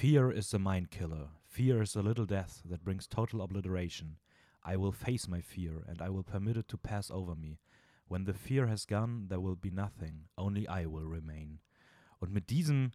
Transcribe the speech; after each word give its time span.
Fear 0.00 0.30
is 0.30 0.50
the 0.50 0.60
mind 0.60 0.92
killer. 0.92 1.30
Fear 1.48 1.82
is 1.82 1.96
a 1.96 2.02
little 2.02 2.24
death 2.24 2.62
that 2.70 2.84
brings 2.84 3.08
total 3.08 3.42
obliteration. 3.42 4.18
I 4.64 4.76
will 4.76 4.92
face 4.92 5.26
my 5.26 5.40
fear 5.40 5.82
and 5.88 6.00
I 6.00 6.08
will 6.08 6.22
permit 6.22 6.56
it 6.56 6.68
to 6.68 6.78
pass 6.78 7.10
over 7.10 7.34
me. 7.34 7.58
When 8.06 8.24
the 8.24 8.32
fear 8.32 8.68
has 8.68 8.86
gone, 8.86 9.26
there 9.28 9.40
will 9.40 9.56
be 9.56 9.72
nothing. 9.72 10.28
Only 10.36 10.68
I 10.68 10.86
will 10.86 11.04
remain. 11.04 11.58
Und 12.20 12.32
mit 12.32 12.48
diesem 12.48 12.92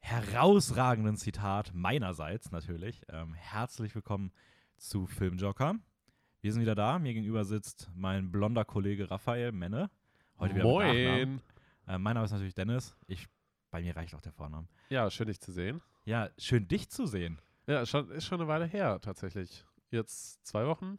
herausragenden 0.00 1.16
Zitat 1.16 1.72
meinerseits 1.72 2.50
natürlich, 2.50 3.00
ähm, 3.08 3.32
herzlich 3.32 3.94
willkommen 3.94 4.30
zu 4.76 5.06
Filmjoker. 5.06 5.76
Wir 6.42 6.52
sind 6.52 6.60
wieder 6.60 6.74
da. 6.74 6.98
Mir 6.98 7.14
gegenüber 7.14 7.46
sitzt 7.46 7.90
mein 7.94 8.30
blonder 8.30 8.66
Kollege 8.66 9.10
Raphael 9.10 9.52
Menne. 9.52 9.90
Heute 10.38 10.56
wieder 10.56 10.64
mit. 10.64 10.72
Moin. 10.74 11.40
Äh, 11.86 11.96
mein 11.96 12.12
Name 12.12 12.26
ist 12.26 12.32
natürlich 12.32 12.54
Dennis. 12.54 12.94
Ich, 13.06 13.28
bei 13.70 13.80
mir 13.80 13.96
reicht 13.96 14.14
auch 14.14 14.20
der 14.20 14.32
Vorname. 14.32 14.68
Ja, 14.90 15.10
schön 15.10 15.28
dich 15.28 15.40
zu 15.40 15.50
sehen. 15.50 15.80
Ja, 16.04 16.28
schön 16.38 16.68
dich 16.68 16.90
zu 16.90 17.06
sehen. 17.06 17.40
Ja, 17.66 17.80
ist 17.80 17.90
schon, 17.90 18.10
ist 18.10 18.26
schon 18.26 18.40
eine 18.40 18.48
Weile 18.48 18.66
her 18.66 19.00
tatsächlich. 19.00 19.64
Jetzt 19.90 20.44
zwei 20.46 20.66
Wochen. 20.66 20.98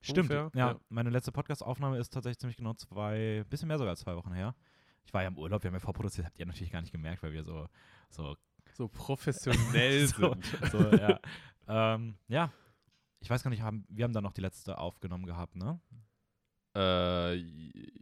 Stimmt. 0.00 0.30
Ja, 0.30 0.50
ja. 0.54 0.80
meine 0.88 1.10
letzte 1.10 1.32
Podcast-Aufnahme 1.32 1.98
ist 1.98 2.12
tatsächlich 2.12 2.38
ziemlich 2.38 2.56
genau 2.56 2.74
zwei, 2.74 3.44
bisschen 3.48 3.68
mehr 3.68 3.78
sogar 3.78 3.90
als 3.90 4.00
zwei 4.00 4.16
Wochen 4.16 4.32
her. 4.32 4.54
Ich 5.04 5.12
war 5.12 5.22
ja 5.22 5.28
im 5.28 5.38
Urlaub, 5.38 5.62
wir 5.62 5.68
haben 5.68 5.74
ja 5.74 5.80
vorproduziert, 5.80 6.26
habt 6.26 6.38
ihr 6.38 6.46
natürlich 6.46 6.72
gar 6.72 6.80
nicht 6.80 6.92
gemerkt, 6.92 7.22
weil 7.22 7.32
wir 7.32 7.44
so, 7.44 7.68
so, 8.08 8.36
So 8.72 8.88
professionell 8.88 10.06
so, 10.08 10.32
sind. 10.32 10.70
so 10.70 10.90
ja. 10.90 11.20
ähm, 11.68 12.16
ja. 12.28 12.50
Ich 13.20 13.30
weiß 13.30 13.42
gar 13.44 13.50
nicht, 13.50 13.62
haben, 13.62 13.84
wir 13.88 14.04
haben 14.04 14.12
dann 14.12 14.24
noch 14.24 14.32
die 14.32 14.40
letzte 14.40 14.78
aufgenommen 14.78 15.26
gehabt, 15.26 15.54
ne? 15.54 15.78
Äh, 16.74 17.34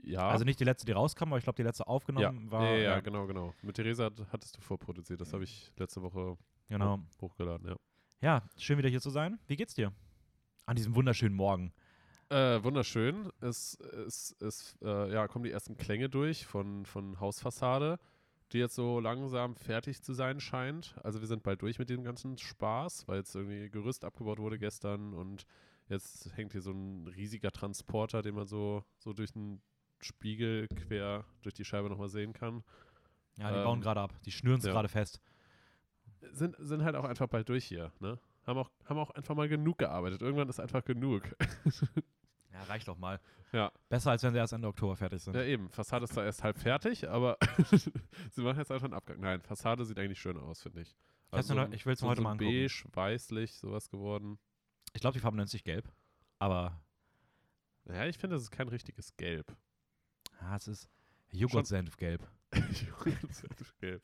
ja. 0.02 0.28
Also 0.28 0.44
nicht 0.44 0.60
die 0.60 0.64
letzte, 0.64 0.86
die 0.86 0.92
rauskam, 0.92 1.24
aber 1.28 1.38
ich 1.38 1.44
glaube, 1.44 1.56
die 1.56 1.62
letzte 1.62 1.82
ja. 1.82 1.88
aufgenommen 1.88 2.50
war. 2.50 2.64
ja, 2.64 2.74
ja, 2.74 2.82
ja, 2.82 3.00
genau, 3.00 3.26
genau. 3.26 3.54
Mit 3.62 3.76
Theresa 3.76 4.04
hat- 4.04 4.26
hattest 4.32 4.56
du 4.56 4.60
vorproduziert. 4.60 5.20
Das 5.20 5.32
habe 5.32 5.44
ich 5.44 5.72
letzte 5.76 6.02
Woche 6.02 6.36
genau. 6.68 6.98
hoch, 6.98 7.22
hochgeladen, 7.22 7.68
ja. 7.68 7.76
Ja, 8.22 8.42
schön 8.56 8.78
wieder 8.78 8.88
hier 8.88 9.00
zu 9.00 9.10
sein. 9.10 9.38
Wie 9.46 9.56
geht's 9.56 9.74
dir? 9.74 9.92
An 10.66 10.76
diesem 10.76 10.94
wunderschönen 10.94 11.34
Morgen. 11.34 11.72
Äh, 12.28 12.62
wunderschön. 12.62 13.32
Es, 13.40 13.74
es, 14.06 14.36
es 14.40 14.78
äh, 14.82 15.12
ja, 15.12 15.26
kommen 15.26 15.44
die 15.44 15.50
ersten 15.50 15.76
Klänge 15.76 16.08
durch 16.08 16.46
von, 16.46 16.86
von 16.86 17.18
Hausfassade, 17.18 17.98
die 18.52 18.58
jetzt 18.58 18.76
so 18.76 19.00
langsam 19.00 19.56
fertig 19.56 20.02
zu 20.02 20.12
sein 20.12 20.38
scheint. 20.38 20.94
Also 21.02 21.20
wir 21.20 21.26
sind 21.26 21.42
bald 21.42 21.62
durch 21.62 21.78
mit 21.78 21.90
dem 21.90 22.04
ganzen 22.04 22.38
Spaß, 22.38 23.08
weil 23.08 23.18
jetzt 23.18 23.34
irgendwie 23.34 23.68
Gerüst 23.70 24.04
abgebaut 24.04 24.38
wurde 24.38 24.58
gestern 24.58 25.12
und 25.14 25.44
jetzt 25.90 26.34
hängt 26.36 26.52
hier 26.52 26.62
so 26.62 26.70
ein 26.72 27.06
riesiger 27.08 27.50
Transporter, 27.50 28.22
den 28.22 28.34
man 28.34 28.46
so, 28.46 28.84
so 28.98 29.12
durch 29.12 29.32
den 29.32 29.60
Spiegel 30.00 30.66
quer 30.68 31.24
durch 31.42 31.54
die 31.54 31.64
Scheibe 31.64 31.88
nochmal 31.90 32.08
sehen 32.08 32.32
kann. 32.32 32.64
Ja, 33.38 33.50
die 33.50 33.58
Ähm, 33.58 33.64
bauen 33.64 33.80
gerade 33.80 34.00
ab. 34.00 34.12
Die 34.24 34.32
schnüren 34.32 34.58
es 34.58 34.64
ja. 34.64 34.72
gerade 34.72 34.88
fest. 34.88 35.20
Sind, 36.32 36.56
sind 36.58 36.82
halt 36.84 36.96
auch 36.96 37.04
einfach 37.04 37.26
bald 37.28 37.48
durch 37.48 37.64
hier, 37.64 37.92
ne? 38.00 38.18
Haben 38.46 38.58
auch, 38.58 38.70
haben 38.84 38.98
auch 38.98 39.10
einfach 39.10 39.34
mal 39.34 39.48
genug 39.48 39.78
gearbeitet. 39.78 40.22
Irgendwann 40.22 40.48
ist 40.48 40.60
einfach 40.60 40.84
genug. 40.84 41.34
Ja, 42.52 42.64
reicht 42.64 42.88
doch 42.88 42.98
mal. 42.98 43.20
Ja. 43.52 43.70
Besser, 43.88 44.10
als 44.10 44.24
wenn 44.24 44.32
sie 44.32 44.38
erst 44.38 44.52
Ende 44.52 44.66
Oktober 44.66 44.96
fertig 44.96 45.22
sind. 45.22 45.36
Ja, 45.36 45.44
eben. 45.44 45.70
Fassade 45.70 46.02
ist 46.02 46.16
da 46.16 46.24
erst 46.24 46.42
halb 46.42 46.58
fertig, 46.58 47.08
aber 47.08 47.38
sie 48.32 48.42
machen 48.42 48.58
jetzt 48.58 48.72
einfach 48.72 48.86
einen 48.86 48.94
Abgang. 48.94 49.20
Nein, 49.20 49.40
Fassade 49.40 49.84
sieht 49.84 50.00
eigentlich 50.00 50.18
schön 50.20 50.36
aus, 50.36 50.60
finde 50.60 50.80
ich. 50.80 50.88
Ich 50.88 51.32
hab's 51.32 51.48
mir 51.48 51.54
so 51.54 51.54
noch- 51.54 51.66
ein- 51.66 51.72
ich 51.72 51.86
will's 51.86 52.00
mir 52.00 52.06
so, 52.06 52.10
heute 52.10 52.16
so 52.18 52.22
mal 52.24 52.32
angucken. 52.32 52.50
beige, 52.50 52.84
weißlich, 52.92 53.54
sowas 53.54 53.88
geworden. 53.88 54.40
Ich 54.92 55.00
glaube, 55.00 55.14
die 55.14 55.20
Farbe 55.20 55.36
nennt 55.36 55.48
sich 55.50 55.64
gelb. 55.64 55.88
Aber 56.38 56.80
Naja, 57.84 58.06
ich 58.06 58.18
finde, 58.18 58.36
das 58.36 58.42
ist 58.44 58.50
kein 58.50 58.68
richtiges 58.68 59.16
Gelb. 59.16 59.56
ah, 60.40 60.56
es 60.56 60.68
ist 60.68 60.88
Joghurt-Senf-gelb. 61.32 62.28
Gelb. 63.80 64.02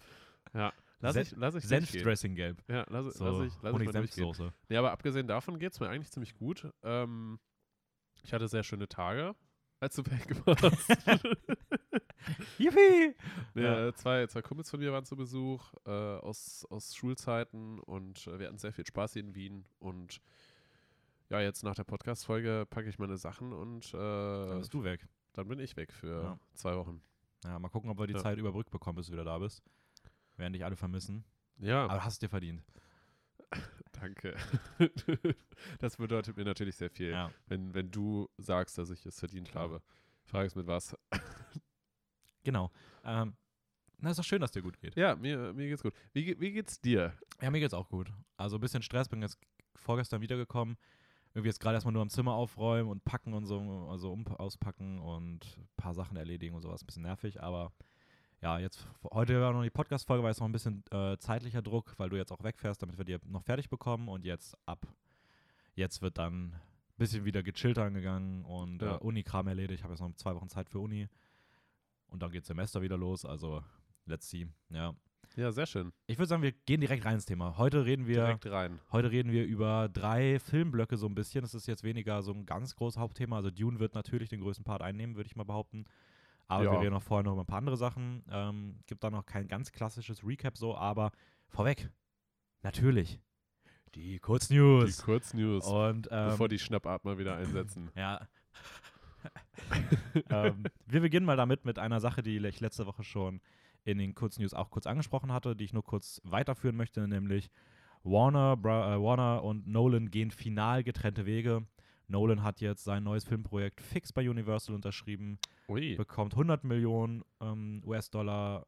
Ja, 0.54 0.72
lass 1.00 1.16
ich, 1.16 1.32
lass 1.32 1.54
ich. 1.56 1.64
Senfdressing-gelb. 1.64 2.62
Ja, 2.68 2.84
lass, 2.88 3.14
So, 3.14 3.24
lass 3.24 3.46
ich, 3.52 3.62
lass 3.62 3.72
ich 3.80 3.84
mal 3.86 3.92
durchgehen. 3.92 4.24
Honig-Senfsoße. 4.24 4.52
Nee, 4.68 4.76
aber 4.76 4.92
abgesehen 4.92 5.26
davon 5.26 5.58
geht 5.58 5.72
es 5.72 5.80
mir 5.80 5.88
eigentlich 5.88 6.10
ziemlich 6.12 6.34
gut. 6.34 6.68
Ähm, 6.82 7.40
ich 8.22 8.32
hatte 8.32 8.46
sehr 8.48 8.62
schöne 8.62 8.86
Tage, 8.88 9.34
als 9.80 9.96
du 9.96 10.04
weg 10.06 10.46
warst. 10.46 10.88
Yippie! 12.58 13.14
Ja, 13.54 13.92
zwei, 13.94 14.26
zwei 14.26 14.42
Kumpels 14.42 14.70
von 14.70 14.80
mir 14.80 14.92
waren 14.92 15.04
zu 15.04 15.16
Besuch 15.16 15.74
äh, 15.84 15.90
aus, 15.90 16.64
aus 16.70 16.94
Schulzeiten 16.94 17.78
und 17.80 18.26
äh, 18.26 18.38
wir 18.38 18.46
hatten 18.46 18.58
sehr 18.58 18.72
viel 18.72 18.86
Spaß 18.86 19.14
hier 19.14 19.22
in 19.22 19.34
Wien. 19.34 19.66
Und 19.78 20.20
ja, 21.30 21.40
jetzt 21.40 21.62
nach 21.64 21.74
der 21.74 21.84
Podcast-Folge 21.84 22.66
packe 22.70 22.88
ich 22.88 22.98
meine 22.98 23.16
Sachen 23.16 23.52
und 23.52 23.92
äh, 23.94 23.96
Dann 24.48 24.58
bist 24.58 24.72
du 24.74 24.84
weg. 24.84 25.06
dann 25.32 25.48
bin 25.48 25.58
ich 25.58 25.76
weg 25.76 25.92
für 25.92 26.22
Ja. 26.22 26.38
zwei 26.54 26.76
Wochen. 26.76 27.02
Ja, 27.44 27.58
mal 27.58 27.68
gucken, 27.68 27.90
ob 27.90 27.98
wir 27.98 28.06
die 28.06 28.14
Ja. 28.14 28.20
Zeit 28.20 28.38
überbrückt 28.38 28.70
bekommen, 28.70 28.96
bis 28.96 29.06
du 29.06 29.12
wieder 29.12 29.24
da 29.24 29.38
bist. 29.38 29.62
Werden 30.36 30.52
dich 30.52 30.64
alle 30.64 30.76
vermissen. 30.76 31.24
Ja, 31.58 31.84
Aber 31.86 32.04
hast 32.04 32.20
dir 32.22 32.28
verdient. 32.28 32.62
danke. 33.92 34.36
das 35.78 35.96
bedeutet 35.96 36.36
mir 36.36 36.44
natürlich 36.44 36.76
sehr 36.76 36.90
viel, 36.90 37.10
Ja. 37.10 37.30
wenn, 37.46 37.74
wenn 37.74 37.90
du 37.90 38.28
sagst, 38.38 38.76
dass 38.78 38.90
ich 38.90 39.04
es 39.06 39.18
verdient 39.18 39.48
Klar. 39.50 39.64
habe. 39.64 39.82
Frage 40.24 40.46
ist 40.46 40.56
mit 40.56 40.66
was. 40.66 40.96
Genau. 42.44 42.70
Ähm, 43.02 43.34
na, 43.98 44.10
ist 44.10 44.18
doch 44.18 44.24
schön, 44.24 44.40
dass 44.40 44.52
dir 44.52 44.62
gut 44.62 44.78
geht. 44.78 44.94
Ja, 44.94 45.16
mir, 45.16 45.52
mir 45.52 45.66
geht's 45.68 45.82
gut. 45.82 45.94
Wie, 46.12 46.38
wie 46.38 46.52
geht's 46.52 46.80
dir? 46.80 47.12
Ja, 47.40 47.50
mir 47.50 47.58
geht's 47.58 47.74
auch 47.74 47.88
gut. 47.88 48.12
Also 48.36 48.56
ein 48.56 48.60
bisschen 48.60 48.82
Stress, 48.82 49.08
bin 49.08 49.20
jetzt 49.22 49.36
vorgestern 49.74 50.20
wiedergekommen. 50.20 50.76
Irgendwie 51.36 51.48
jetzt 51.50 51.60
gerade 51.60 51.74
erstmal 51.74 51.92
nur 51.92 52.00
am 52.00 52.08
Zimmer 52.08 52.32
aufräumen 52.32 52.88
und 52.90 53.04
packen 53.04 53.34
und 53.34 53.44
so, 53.44 53.60
also 53.90 54.10
um, 54.10 54.26
auspacken 54.26 54.98
und 55.00 55.44
ein 55.58 55.68
paar 55.76 55.92
Sachen 55.92 56.16
erledigen 56.16 56.54
und 56.54 56.62
sowas. 56.62 56.82
Ein 56.82 56.86
bisschen 56.86 57.02
nervig, 57.02 57.42
aber 57.42 57.72
ja, 58.40 58.58
jetzt 58.58 58.86
heute 59.12 59.38
war 59.42 59.52
noch 59.52 59.62
die 59.62 59.68
Podcast-Folge, 59.68 60.22
weil 60.24 60.30
es 60.30 60.40
noch 60.40 60.48
ein 60.48 60.52
bisschen 60.52 60.82
äh, 60.92 61.18
zeitlicher 61.18 61.60
Druck, 61.60 61.92
weil 61.98 62.08
du 62.08 62.16
jetzt 62.16 62.32
auch 62.32 62.42
wegfährst, 62.42 62.80
damit 62.80 62.96
wir 62.96 63.04
die 63.04 63.18
noch 63.26 63.42
fertig 63.42 63.68
bekommen 63.68 64.08
und 64.08 64.24
jetzt 64.24 64.56
ab. 64.64 64.86
Jetzt 65.74 66.00
wird 66.00 66.16
dann 66.16 66.52
ein 66.54 66.60
bisschen 66.96 67.26
wieder 67.26 67.42
gechillt 67.42 67.76
angegangen 67.76 68.42
und 68.46 68.80
Ja. 68.80 68.94
äh, 68.96 68.98
Uni-Kram 69.00 69.46
erledigt. 69.46 69.80
Ich 69.80 69.84
habe 69.84 69.92
jetzt 69.92 70.00
noch 70.00 70.14
zwei 70.14 70.34
Wochen 70.34 70.48
Zeit 70.48 70.70
für 70.70 70.78
Uni 70.78 71.06
und 72.08 72.22
dann 72.22 72.30
geht 72.30 72.46
Semester 72.46 72.80
wieder 72.80 72.96
los. 72.96 73.26
Also, 73.26 73.62
let's 74.06 74.30
see. 74.30 74.48
Ja. 74.70 74.94
Ja, 75.36 75.52
sehr 75.52 75.66
schön. 75.66 75.92
Ich 76.06 76.16
würde 76.16 76.28
sagen, 76.28 76.42
wir 76.42 76.52
gehen 76.52 76.80
direkt 76.80 77.04
rein 77.04 77.14
ins 77.14 77.26
Thema. 77.26 77.58
Heute 77.58 77.84
reden 77.84 78.06
wir. 78.06 78.14
Direkt 78.24 78.46
rein. 78.46 78.80
Heute 78.90 79.10
reden 79.10 79.30
wir 79.32 79.44
über 79.44 79.90
drei 79.90 80.38
Filmblöcke 80.38 80.96
so 80.96 81.06
ein 81.06 81.14
bisschen. 81.14 81.42
Das 81.42 81.52
ist 81.54 81.66
jetzt 81.66 81.84
weniger 81.84 82.22
so 82.22 82.32
ein 82.32 82.46
ganz 82.46 82.74
großes 82.74 82.98
Hauptthema. 82.98 83.36
Also 83.36 83.50
Dune 83.50 83.78
wird 83.78 83.94
natürlich 83.94 84.30
den 84.30 84.40
größten 84.40 84.64
Part 84.64 84.80
einnehmen, 84.80 85.14
würde 85.14 85.26
ich 85.26 85.36
mal 85.36 85.44
behaupten. 85.44 85.84
Aber 86.48 86.64
Ja. 86.64 86.72
wir 86.72 86.80
reden 86.80 86.92
noch 86.94 87.02
vorher 87.02 87.22
noch 87.24 87.32
über 87.32 87.42
ein 87.42 87.46
paar 87.46 87.58
andere 87.58 87.76
Sachen. 87.76 88.24
Ähm, 88.30 88.78
gibt 88.86 89.04
da 89.04 89.10
noch 89.10 89.26
kein 89.26 89.46
ganz 89.46 89.72
klassisches 89.72 90.24
Recap 90.24 90.56
so, 90.56 90.74
aber 90.74 91.10
vorweg, 91.48 91.90
natürlich, 92.62 93.20
die 93.94 94.12
Die 94.12 94.18
Kurznews. 94.20 95.02
Kurznews, 95.02 95.66
Und 95.66 96.08
ähm, 96.10 96.30
bevor 96.30 96.48
die 96.48 96.58
Schnappatmer 96.58 97.18
wieder 97.18 97.36
einsetzen. 97.36 97.90
ja. 97.96 98.26
ähm, 100.30 100.64
wir 100.86 101.00
beginnen 101.00 101.26
mal 101.26 101.36
damit 101.36 101.64
mit 101.66 101.78
einer 101.78 102.00
Sache, 102.00 102.22
die 102.22 102.38
ich 102.38 102.60
letzte 102.60 102.86
Woche 102.86 103.02
schon 103.02 103.40
in 103.86 103.98
den 103.98 104.14
Kurznews 104.14 104.52
auch 104.52 104.70
kurz 104.70 104.86
angesprochen 104.86 105.32
hatte, 105.32 105.54
die 105.54 105.64
ich 105.64 105.72
nur 105.72 105.84
kurz 105.84 106.20
weiterführen 106.24 106.76
möchte, 106.76 107.06
nämlich 107.06 107.50
Warner, 108.02 108.56
Bra 108.56 108.94
äh, 108.94 109.02
Warner 109.02 109.44
und 109.44 109.66
Nolan 109.66 110.10
gehen 110.10 110.30
final 110.30 110.82
getrennte 110.82 111.24
Wege. 111.24 111.66
Nolan 112.08 112.42
hat 112.42 112.60
jetzt 112.60 112.84
sein 112.84 113.04
neues 113.04 113.24
Filmprojekt 113.24 113.80
fix 113.80 114.12
bei 114.12 114.28
Universal 114.28 114.74
unterschrieben, 114.74 115.38
Ui. 115.68 115.94
bekommt 115.96 116.34
100 116.34 116.64
Millionen 116.64 117.22
ähm, 117.40 117.82
US-Dollar 117.84 118.66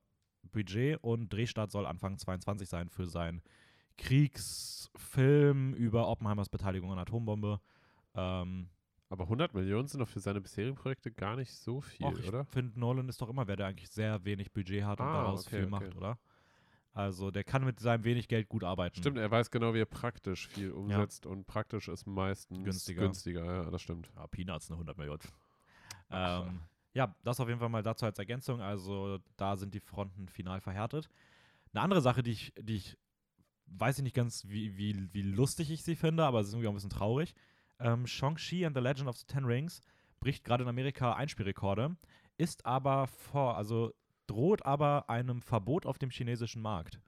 Budget 0.52 1.02
und 1.02 1.32
Drehstart 1.32 1.70
soll 1.72 1.86
Anfang 1.86 2.16
22 2.16 2.68
sein 2.68 2.88
für 2.88 3.06
seinen 3.06 3.42
Kriegsfilm 3.96 5.74
über 5.74 6.08
Oppenheimers 6.08 6.48
Beteiligung 6.48 6.92
an 6.92 6.98
Atombombe. 6.98 7.60
Ähm, 8.14 8.70
Aber 9.10 9.24
100 9.24 9.54
Millionen 9.54 9.88
sind 9.88 10.00
doch 10.00 10.08
für 10.08 10.20
seine 10.20 10.40
bisherigen 10.40 10.76
Projekte 10.76 11.10
gar 11.10 11.36
nicht 11.36 11.52
so 11.52 11.80
viel, 11.80 12.06
Och, 12.06 12.18
ich 12.18 12.28
oder? 12.28 12.44
finde, 12.44 12.78
Nolan 12.78 13.08
ist 13.08 13.20
doch 13.22 13.28
immer 13.30 13.46
wer, 13.46 13.56
der 13.56 13.68
eigentlich 13.68 13.90
sehr 13.90 14.22
wenig 14.24 14.52
Budget 14.52 14.84
hat 14.84 15.00
und 15.00 15.06
Ah, 15.06 15.12
daraus 15.12 15.46
okay, 15.46 15.56
viel 15.56 15.72
okay. 15.72 15.84
macht, 15.86 15.96
oder? 15.96 16.18
Also 16.92 17.30
der 17.30 17.44
kann 17.44 17.64
mit 17.64 17.80
seinem 17.80 18.04
wenig 18.04 18.28
Geld 18.28 18.48
gut 18.48 18.64
arbeiten. 18.64 18.96
Stimmt, 18.96 19.18
er 19.18 19.30
weiß 19.30 19.50
genau, 19.50 19.72
wie 19.72 19.80
er 19.80 19.86
praktisch 19.86 20.48
viel 20.48 20.72
umsetzt 20.72 21.26
und 21.26 21.46
praktisch 21.46 21.88
ist 21.88 22.06
meistens 22.06 22.64
Günstiger. 22.64 23.02
günstiger 23.02 23.44
ja, 23.44 23.70
das 23.70 23.82
stimmt. 23.82 24.10
Ja, 24.16 24.26
Peanuts, 24.26 24.68
eine 24.68 24.76
100 24.76 24.98
Millionen. 24.98 25.20
Ähm, 26.10 26.60
ja, 26.94 27.14
das 27.22 27.38
auf 27.38 27.48
jeden 27.48 27.60
Fall 27.60 27.68
mal 27.68 27.82
dazu 27.82 28.06
als 28.06 28.18
Ergänzung. 28.18 28.62
Also 28.62 29.18
da 29.36 29.56
sind 29.58 29.74
die 29.74 29.80
Fronten 29.80 30.26
final 30.28 30.58
verhärtet. 30.62 31.10
Eine 31.74 31.82
andere 31.82 32.00
Sache, 32.00 32.22
die 32.22 32.30
ich, 32.30 32.54
die 32.58 32.76
ich 32.76 32.96
weiß 33.66 33.98
ich 33.98 34.04
nicht 34.04 34.16
ganz, 34.16 34.46
wie, 34.48 34.78
wie, 34.78 35.12
wie 35.12 35.20
lustig 35.20 35.70
ich 35.70 35.82
sie 35.84 35.96
finde, 35.96 36.24
aber 36.24 36.40
es 36.40 36.46
ist 36.48 36.54
irgendwie 36.54 36.68
auch 36.68 36.72
ein 36.72 36.76
bisschen 36.76 36.88
traurig. 36.88 37.34
Ähm, 37.80 38.06
Shang-Chi 38.06 38.66
and 38.66 38.76
the 38.76 38.82
Legend 38.82 39.08
of 39.08 39.16
the 39.16 39.26
Ten 39.26 39.44
Rings 39.44 39.80
bricht 40.20 40.44
gerade 40.44 40.64
in 40.64 40.68
Amerika 40.68 41.12
Einspielrekorde, 41.14 41.96
ist 42.36 42.66
aber 42.66 43.06
vor, 43.06 43.56
also 43.56 43.92
droht 44.26 44.64
aber 44.66 45.08
einem 45.08 45.40
Verbot 45.42 45.86
auf 45.86 45.98
dem 45.98 46.10
chinesischen 46.10 46.60
Markt. 46.62 47.00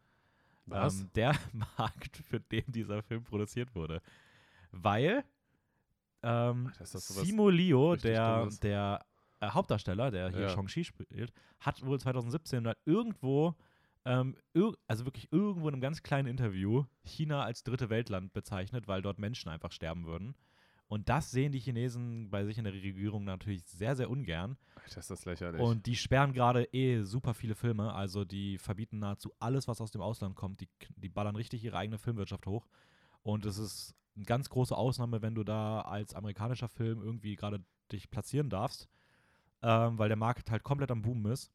Was? 0.66 1.00
Ähm, 1.00 1.10
der 1.14 1.34
Markt, 1.78 2.16
für 2.18 2.40
den 2.40 2.64
dieser 2.68 3.02
Film 3.02 3.24
produziert 3.24 3.74
wurde. 3.74 4.00
Weil 4.70 5.24
ähm, 6.22 6.70
Ach, 6.72 6.80
Liu, 7.48 7.92
richtig 7.92 8.12
der, 8.12 8.38
Dummes. 8.38 8.60
der 8.60 9.04
äh, 9.40 9.48
Hauptdarsteller, 9.48 10.10
der 10.10 10.30
hier 10.30 10.42
Ja. 10.42 10.48
Shang-Chi 10.50 10.84
spielt, 10.84 11.32
hat 11.60 11.84
wohl 11.84 11.98
2017 11.98 12.64
da 12.64 12.74
irgendwo 12.84 13.54
ähm, 14.04 14.36
also 14.86 15.04
wirklich 15.04 15.30
irgendwo 15.30 15.68
in 15.68 15.74
einem 15.74 15.82
ganz 15.82 16.02
kleinen 16.02 16.28
Interview 16.28 16.84
China 17.04 17.42
als 17.42 17.62
dritte 17.64 17.90
Weltland 17.90 18.32
bezeichnet, 18.32 18.88
weil 18.88 19.02
dort 19.02 19.18
Menschen 19.18 19.50
einfach 19.50 19.72
sterben 19.72 20.06
würden. 20.06 20.34
Und 20.90 21.08
das 21.08 21.30
sehen 21.30 21.52
die 21.52 21.60
Chinesen 21.60 22.30
bei 22.30 22.44
sich 22.44 22.58
in 22.58 22.64
der 22.64 22.72
Regierung 22.72 23.22
natürlich 23.22 23.62
sehr, 23.64 23.94
sehr 23.94 24.10
ungern. 24.10 24.56
Alter, 24.74 24.98
ist 24.98 25.08
das 25.08 25.24
lächerlich. 25.24 25.60
Und 25.60 25.86
die 25.86 25.94
sperren 25.94 26.32
gerade 26.32 26.64
eh 26.72 27.04
super 27.04 27.32
viele 27.32 27.54
Filme. 27.54 27.94
Also 27.94 28.24
die 28.24 28.58
verbieten 28.58 28.98
nahezu 28.98 29.32
alles, 29.38 29.68
was 29.68 29.80
aus 29.80 29.92
dem 29.92 30.00
Ausland 30.00 30.34
kommt. 30.34 30.60
Die, 30.60 30.68
die 30.96 31.08
ballern 31.08 31.36
richtig 31.36 31.62
ihre 31.62 31.76
eigene 31.76 31.96
Filmwirtschaft 31.96 32.44
hoch. 32.48 32.66
Und 33.22 33.46
es 33.46 33.56
ist 33.56 33.94
eine 34.16 34.24
ganz 34.24 34.48
große 34.48 34.76
Ausnahme, 34.76 35.22
wenn 35.22 35.36
du 35.36 35.44
da 35.44 35.82
als 35.82 36.12
amerikanischer 36.12 36.68
Film 36.68 37.02
irgendwie 37.02 37.36
gerade 37.36 37.62
dich 37.92 38.10
platzieren 38.10 38.50
darfst, 38.50 38.88
ähm, 39.62 39.96
weil 39.96 40.08
der 40.08 40.16
Markt 40.16 40.50
halt 40.50 40.64
komplett 40.64 40.90
am 40.90 41.02
Boom 41.02 41.24
ist. 41.26 41.52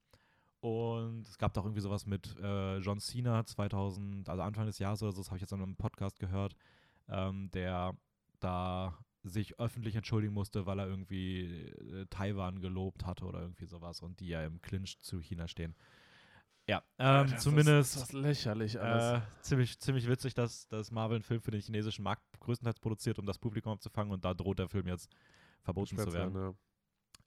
Und 0.62 1.28
es 1.28 1.38
gab 1.38 1.54
da 1.54 1.60
auch 1.60 1.66
irgendwie 1.66 1.82
sowas 1.82 2.06
mit 2.06 2.40
äh, 2.40 2.78
John 2.78 3.02
Cena 3.02 3.46
2000, 3.46 4.30
also 4.30 4.42
Anfang 4.42 4.66
des 4.66 4.80
Jahres 4.80 5.04
oder 5.04 5.12
so, 5.12 5.20
das 5.20 5.28
habe 5.28 5.40
ich 5.40 5.42
jetzt 5.42 5.52
in 5.52 5.62
einem 5.62 5.76
Podcast 5.76 6.20
gehört, 6.20 6.56
ähm, 7.10 7.52
der 7.52 7.98
da 8.40 8.98
sich 9.30 9.60
öffentlich 9.60 9.96
entschuldigen 9.96 10.34
musste, 10.34 10.66
weil 10.66 10.80
er 10.80 10.88
irgendwie 10.88 11.46
äh, 11.46 12.06
Taiwan 12.10 12.62
gelobt 12.62 13.06
hatte 13.06 13.26
oder 13.26 13.42
irgendwie 13.42 13.66
sowas 13.66 14.02
und 14.02 14.20
die 14.20 14.28
ja 14.28 14.46
im 14.46 14.62
Clinch 14.62 15.00
zu 15.00 15.20
China 15.20 15.48
stehen. 15.48 15.76
Ja, 16.68 16.84
ähm, 16.98 17.28
ist 17.28 17.42
zumindest 17.42 17.96
Das, 17.96 18.04
ist 18.04 18.14
das 18.14 18.14
lächerlich 18.14 18.80
alles. 18.80 19.22
äh, 19.22 19.42
ziemlich, 19.42 19.80
ziemlich 19.80 20.08
witzig, 20.08 20.34
dass, 20.34 20.68
dass 20.68 20.92
Marvel 20.92 21.16
einen 21.16 21.24
Film 21.24 21.42
für 21.42 21.52
den 21.52 21.62
chinesischen 21.62 22.04
Markt 22.04 22.24
größtenteils 22.40 22.80
produziert, 22.80 23.20
um 23.20 23.26
das 23.26 23.38
Publikum 23.38 23.74
abzufangen 23.74 24.12
und 24.12 24.26
da 24.26 24.34
droht 24.34 24.60
der 24.60 24.70
Film 24.70 24.88
jetzt 24.88 25.12
verboten 25.62 25.98
zu 25.98 26.12
werden. 26.12 26.34
ne? 26.34 26.56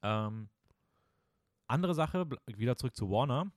Ähm, 0.03 0.49
andere 1.69 1.95
Sache, 1.95 2.27
wieder 2.47 2.77
zurück 2.77 2.97
zu 2.97 3.11
Warner. 3.11 3.53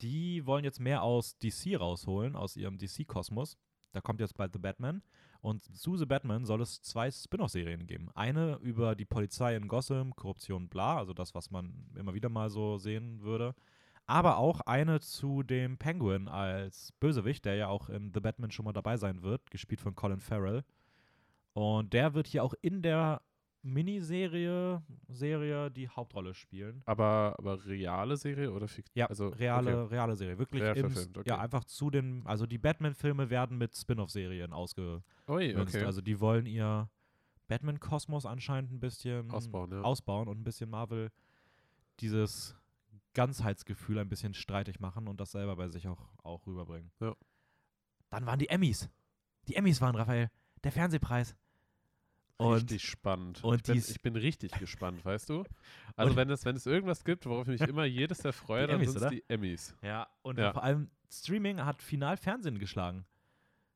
Die 0.00 0.44
wollen 0.46 0.64
jetzt 0.64 0.80
mehr 0.80 1.02
aus 1.02 1.38
DC 1.38 1.78
rausholen, 1.78 2.34
aus 2.34 2.56
ihrem 2.56 2.78
DC-Kosmos. 2.78 3.56
Da 3.92 4.00
kommt 4.00 4.20
jetzt 4.20 4.36
bald 4.36 4.52
The 4.52 4.58
Batman. 4.58 5.02
Und 5.44 5.62
zu 5.76 5.98
The 5.98 6.06
Batman 6.06 6.46
soll 6.46 6.62
es 6.62 6.80
zwei 6.80 7.10
Spin-off-Serien 7.10 7.86
geben. 7.86 8.08
Eine 8.14 8.56
über 8.62 8.94
die 8.94 9.04
Polizei 9.04 9.54
in 9.54 9.68
Gotham, 9.68 10.16
Korruption, 10.16 10.70
bla, 10.70 10.96
also 10.96 11.12
das, 11.12 11.34
was 11.34 11.50
man 11.50 11.90
immer 11.98 12.14
wieder 12.14 12.30
mal 12.30 12.48
so 12.48 12.78
sehen 12.78 13.20
würde. 13.20 13.54
Aber 14.06 14.38
auch 14.38 14.62
eine 14.62 15.00
zu 15.00 15.42
dem 15.42 15.76
Penguin 15.76 16.28
als 16.28 16.92
Bösewicht, 16.92 17.44
der 17.44 17.56
ja 17.56 17.68
auch 17.68 17.90
in 17.90 18.10
The 18.14 18.20
Batman 18.20 18.52
schon 18.52 18.64
mal 18.64 18.72
dabei 18.72 18.96
sein 18.96 19.22
wird, 19.22 19.50
gespielt 19.50 19.82
von 19.82 19.94
Colin 19.94 20.20
Farrell. 20.20 20.64
Und 21.52 21.92
der 21.92 22.14
wird 22.14 22.26
hier 22.26 22.42
auch 22.42 22.54
in 22.62 22.80
der 22.80 23.20
Miniserie 23.64 24.82
Serie 25.08 25.70
die 25.70 25.88
Hauptrolle 25.88 26.34
spielen. 26.34 26.82
Aber, 26.84 27.34
aber 27.38 27.64
reale 27.64 28.16
Serie 28.16 28.52
oder 28.52 28.68
Fiktion? 28.68 29.00
Ja, 29.00 29.06
also, 29.06 29.28
reale, 29.28 29.90
reale 29.90 30.14
Serie. 30.16 30.38
Wirklich 30.38 30.62
Real 30.62 30.76
im, 30.76 30.90
verfilmt, 30.90 31.18
okay. 31.18 31.30
ja, 31.30 31.38
einfach 31.38 31.64
zu 31.64 31.90
den, 31.90 32.26
also 32.26 32.46
die 32.46 32.58
Batman-Filme 32.58 33.30
werden 33.30 33.56
mit 33.56 33.74
Spin-off-Serien 33.74 34.52
ausgemünzt. 34.52 35.06
Okay. 35.26 35.54
Ui, 35.54 35.60
okay. 35.60 35.84
Also 35.84 36.02
die 36.02 36.20
wollen 36.20 36.46
ihr 36.46 36.90
Batman-Kosmos 37.48 38.26
anscheinend 38.26 38.70
ein 38.72 38.80
bisschen 38.80 39.30
Ausbauen, 39.30 39.72
ja. 39.72 39.80
ausbauen 39.80 40.28
und 40.28 40.40
ein 40.40 40.44
bisschen 40.44 40.68
Marvel 40.68 41.10
dieses 42.00 42.54
Ganzheitsgefühl 43.14 43.98
ein 43.98 44.08
bisschen 44.08 44.34
streitig 44.34 44.80
machen 44.80 45.08
und 45.08 45.20
das 45.20 45.32
selber 45.32 45.56
bei 45.56 45.68
sich 45.68 45.88
auch, 45.88 46.02
auch 46.22 46.46
rüberbringen. 46.46 46.90
Ja. 47.00 47.14
Dann 48.10 48.26
waren 48.26 48.38
die 48.38 48.48
Emmys. 48.48 48.90
Die 49.48 49.56
Emmys 49.56 49.80
waren, 49.80 49.94
Raphael, 49.94 50.30
der 50.64 50.72
Fernsehpreis. 50.72 51.34
Und 52.36 52.54
richtig 52.54 52.84
spannend. 52.84 53.42
und 53.44 53.56
ich, 53.68 53.74
bin, 53.74 53.76
ich 53.94 54.02
bin 54.02 54.16
richtig 54.16 54.52
gespannt, 54.52 55.04
weißt 55.04 55.28
du? 55.30 55.44
Also 55.96 56.10
Und- 56.10 56.16
wenn 56.16 56.30
es, 56.30 56.44
wenn 56.44 56.56
es 56.56 56.66
irgendwas 56.66 57.04
gibt, 57.04 57.24
worauf 57.26 57.46
ich 57.46 57.60
mich 57.60 57.68
immer 57.68 57.84
jedes 57.84 58.22
Jahr 58.24 58.32
freue, 58.32 58.66
dann 58.66 58.84
sind 58.84 59.00
es 59.00 59.08
die 59.10 59.22
Emmys. 59.28 59.76
Ja, 59.82 60.08
und 60.22 60.38
Ja. 60.38 60.52
vor 60.52 60.64
allem 60.64 60.90
Streaming 61.08 61.64
hat 61.64 61.80
final 61.82 62.16
Fernsehen 62.16 62.58
geschlagen. 62.58 63.04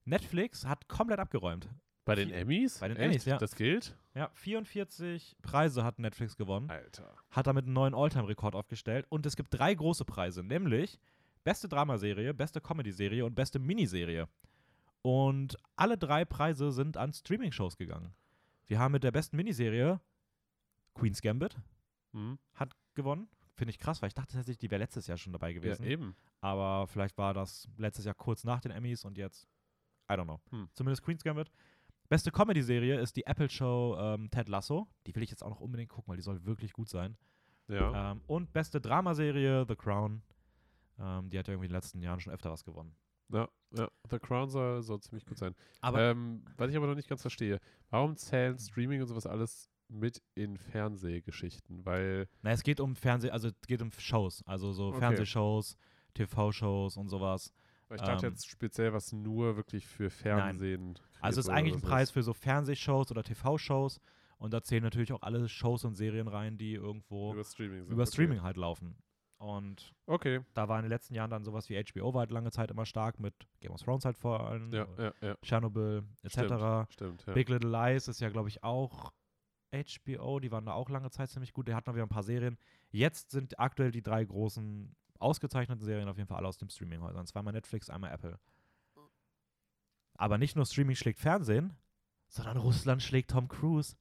Netflix 0.05 0.65
hat 0.67 0.89
komplett 0.89 1.21
abgeräumt. 1.21 1.69
Bei 2.05 2.15
den 2.17 2.31
Emmys? 2.31 2.79
bei 2.79 2.89
den 2.89 2.97
Echt? 2.97 3.07
Emmys, 3.07 3.25
ja. 3.27 3.39
Das 3.39 3.55
gilt? 3.55 3.95
Ja, 4.15 4.31
44 4.35 5.37
Preise 5.43 5.85
hat 5.85 5.99
Netflix 6.01 6.37
gewonnen, 6.37 6.71
Alter. 6.71 7.15
hat 7.31 7.47
damit 7.47 7.67
einen 7.67 7.75
neuen 7.75 7.95
Alltime-Rekord 7.95 8.55
aufgestellt 8.57 9.07
und 9.11 9.25
es 9.27 9.37
gibt 9.37 9.53
drei 9.55 9.75
große 9.75 10.05
Preise, 10.05 10.43
nämlich 10.43 10.99
beste 11.45 11.69
Dramaserie, 11.69 12.35
beste 12.35 12.61
Comedy-Serie 12.61 13.25
und 13.25 13.35
beste 13.37 13.59
Miniserie. 13.61 14.27
Und 15.03 15.57
alle 15.77 15.97
drei 15.97 16.25
Preise 16.25 16.73
sind 16.73 16.97
an 16.97 17.13
Streaming-Shows 17.13 17.77
gegangen. 17.77 18.13
Wir 18.69 18.79
haben 18.79 18.93
mit 18.93 19.03
der 19.05 19.11
besten 19.13 19.37
Miniserie 19.37 20.01
Queen's 20.95 21.21
Gambit 21.23 21.57
Hm? 22.13 22.39
hat 22.55 22.75
gewonnen. 22.95 23.29
Finde 23.55 23.71
ich 23.71 23.79
krass, 23.79 24.01
weil 24.01 24.09
ich 24.09 24.15
dachte 24.15 24.35
tatsächlich, 24.35 24.59
die 24.59 24.71
wäre 24.71 24.79
letztes 24.81 25.07
Jahr 25.09 25.19
schon 25.19 25.33
dabei 25.33 25.49
Ja, 25.51 25.55
gewesen. 25.55 25.85
eben. 25.85 26.15
aber 26.41 26.87
vielleicht 26.87 27.19
war 27.19 27.35
das 27.35 27.69
letztes 27.77 28.05
Jahr 28.05 28.15
kurz 28.15 28.45
nach 28.45 28.61
den 28.61 28.71
Emmys 28.71 29.05
und 29.05 29.19
jetzt, 29.19 29.49
I 30.11 30.15
don't 30.15 30.25
know. 30.25 30.41
Hm. 30.51 30.69
Zumindest 30.75 31.03
Queen's 31.03 31.25
Gambit. 31.25 31.51
Beste 32.09 32.31
Comedy-Serie 32.31 32.99
ist 33.01 33.17
die 33.17 33.27
Apple-Show 33.27 33.97
ähm, 33.99 34.31
Ted 34.31 34.49
Lasso. 34.49 34.89
Die 35.07 35.15
will 35.15 35.23
ich 35.23 35.31
jetzt 35.31 35.43
auch 35.43 35.51
noch 35.51 35.61
unbedingt 35.61 35.91
gucken, 35.91 36.09
weil 36.09 36.17
die 36.17 36.23
soll 36.23 36.43
wirklich 36.47 36.73
gut 36.73 36.89
sein. 36.89 37.19
Ja. 37.67 38.13
Ähm, 38.13 38.23
und 38.27 38.53
beste 38.53 38.81
Dramaserie 38.81 39.67
The 39.69 39.77
Crown. 39.77 40.23
Ähm, 40.99 41.29
die 41.29 41.39
hat 41.39 41.49
ja 41.49 41.53
irgendwie 41.53 41.67
in 41.67 41.71
den 41.73 41.77
letzten 41.77 42.01
Jahren 42.01 42.19
schon 42.21 42.33
öfter 42.33 42.51
was 42.51 42.65
gewonnen. 42.65 42.97
Ja, 43.33 43.49
ja. 43.75 43.91
The 44.11 44.19
Crown 44.19 44.49
soll, 44.51 44.83
soll 44.83 45.01
ziemlich 45.01 45.27
gut 45.27 45.39
sein. 45.39 45.55
Aber 45.81 46.03
ähm, 46.11 46.45
was 46.57 46.71
ich 46.71 46.77
aber 46.77 46.87
noch 46.87 46.95
nicht 46.95 47.09
ganz 47.09 47.21
verstehe, 47.23 47.59
warum 47.91 48.17
zählen 48.17 48.59
Streaming 48.59 49.01
und 49.03 49.09
sowas 49.09 49.27
alles 49.27 49.69
mit 49.89 50.23
in 50.35 50.57
Fernsehgeschichten? 50.59 51.85
Weil, 51.85 52.29
na, 52.43 52.51
es 52.53 52.63
geht 52.63 52.81
um 52.81 52.97
Fernseh, 52.97 53.31
also 53.31 53.49
es 53.49 53.55
geht 53.67 53.83
um 53.83 53.91
Shows, 53.93 54.43
also 54.47 54.73
so 54.73 54.89
Okay. 54.89 54.99
Fernsehshows, 54.99 55.77
TV-Shows 56.15 56.97
und 56.97 57.09
sowas. 57.09 57.53
ich 57.91 58.01
dachte 58.01 58.27
Ähm, 58.27 58.33
jetzt 58.33 58.49
speziell 58.49 58.93
was 58.93 59.13
nur 59.13 59.57
wirklich 59.57 59.87
für 59.87 60.11
Fernsehen. 60.11 60.99
Also 61.21 61.41
es 61.41 61.47
ist 61.47 61.53
eigentlich 61.53 61.75
ein. 61.75 61.81
Preis 61.81 62.11
für 62.11 62.23
so 62.23 62.33
Fernsehshows 62.33 63.11
oder 63.11 63.23
TV-Shows. 63.23 64.01
Und 64.39 64.53
da 64.55 64.63
zählen 64.63 64.85
natürlich 64.85 65.13
auch 65.13 65.23
alle 65.23 65.49
Shows 65.49 65.85
und 65.85 65.97
Serien 65.97 66.29
rein, 66.29 66.59
die 66.59 66.75
irgendwo 66.75 67.33
über 67.33 67.45
Streaming 67.45 67.83
sind. 67.85 67.93
über 67.93 68.03
okay. 68.03 68.13
Streaming 68.13 68.43
halt 68.43 68.57
laufen. 68.57 68.97
Und 69.39 69.95
Okay, 70.07 70.41
da 70.55 70.69
war 70.69 70.79
in 70.79 70.85
den 70.85 70.91
letzten 70.91 71.15
Jahren 71.15 71.31
dann 71.31 71.45
sowas 71.45 71.69
wie 71.69 71.81
HBO 71.81 72.13
war 72.13 72.21
halt 72.21 72.33
lange 72.33 72.51
Zeit 72.51 72.71
immer 72.71 72.85
stark 72.85 73.21
mit 73.21 73.35
Game 73.61 73.71
of 73.71 73.81
Thrones 73.81 74.05
halt 74.05 74.19
vor 74.19 74.49
allem, 74.49 74.73
ja, 74.73 74.87
ja, 74.99 75.13
ja. 75.21 75.37
Chernobyl 75.43 76.03
etc. 76.23 76.91
Stimmt, 76.93 77.25
ja. 77.25 77.35
Big 77.35 77.49
Little 77.49 77.71
Lies 77.71 78.09
ist 78.09 78.21
ja, 78.21 78.31
glaube 78.31 78.49
ich, 78.49 78.65
auch 78.65 79.13
HBO, 79.71 80.41
die 80.41 80.51
waren 80.51 80.67
da 80.67 80.73
auch 80.73 80.89
lange 80.89 81.11
Zeit 81.11 81.31
ziemlich 81.31 81.53
gut. 81.53 81.69
Der 81.69 81.77
hat 81.77 81.87
noch 81.87 81.95
wieder 81.95 82.05
ein 82.05 82.09
paar 82.09 82.23
Serien. 82.23 82.59
Jetzt 82.91 83.31
sind 83.31 83.59
aktuell 83.61 83.93
die 83.93 84.03
drei 84.03 84.25
großen 84.25 84.97
ausgezeichneten 85.19 85.85
Serien 85.85 86.09
auf 86.09 86.17
jeden 86.17 86.29
Fall 86.29 86.39
alle 86.39 86.49
aus 86.49 86.59
dem 86.59 86.69
Streaminghäusern. 86.69 87.27
Zweimal 87.27 87.53
Netflix, 87.53 87.91
einmal 87.91 88.13
Apple. 88.13 88.39
Aber 90.15 90.39
nicht 90.39 90.57
nur 90.57 90.67
Streaming 90.67 90.97
schlägt 90.97 91.21
Fernsehen, 91.21 91.77
sondern 92.29 92.57
Russland 92.57 93.03
schlägt 93.03 93.31
Tom 93.31 93.49
Cruise. 93.49 93.97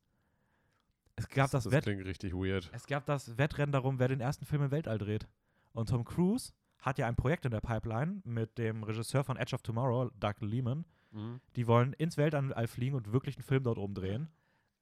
Es 1.17 1.27
gab 1.29 1.51
das, 1.51 1.63
das 1.65 1.74
Wett 1.74 1.83
klingt 1.83 2.05
richtig 2.05 2.33
weird. 2.33 2.69
es 2.71 2.86
gab 2.86 3.05
das 3.05 3.38
Wettrennen 3.38 3.71
darum, 3.71 4.00
wer 4.00 4.07
den 4.07 4.21
ersten 4.21 4.45
Film 4.45 4.62
im 4.63 4.71
Weltall 4.71 4.97
dreht. 4.97 5.27
Und 5.74 5.89
Tom 5.89 6.05
Cruise 6.05 6.53
hat 6.79 6.97
ja 7.00 7.07
ein 7.07 7.15
Projekt 7.15 7.45
in 7.45 7.51
der 7.51 7.59
Pipeline 7.59 8.21
mit 8.24 8.57
dem 8.57 8.83
Regisseur 8.83 9.24
von 9.24 9.36
Edge 9.36 9.55
of 9.55 9.63
Tomorrow, 9.63 10.12
Doug 10.19 10.36
Lehman. 10.41 10.86
Mhm. 11.12 11.41
Die 11.55 11.67
wollen 11.67 11.93
ins 11.93 12.17
Weltall 12.17 12.67
fliegen 12.67 12.95
und 12.95 13.12
wirklich 13.12 13.36
einen 13.36 13.43
Film 13.43 13.63
dort 13.63 13.77
oben 13.77 13.95
drehen. 13.95 14.29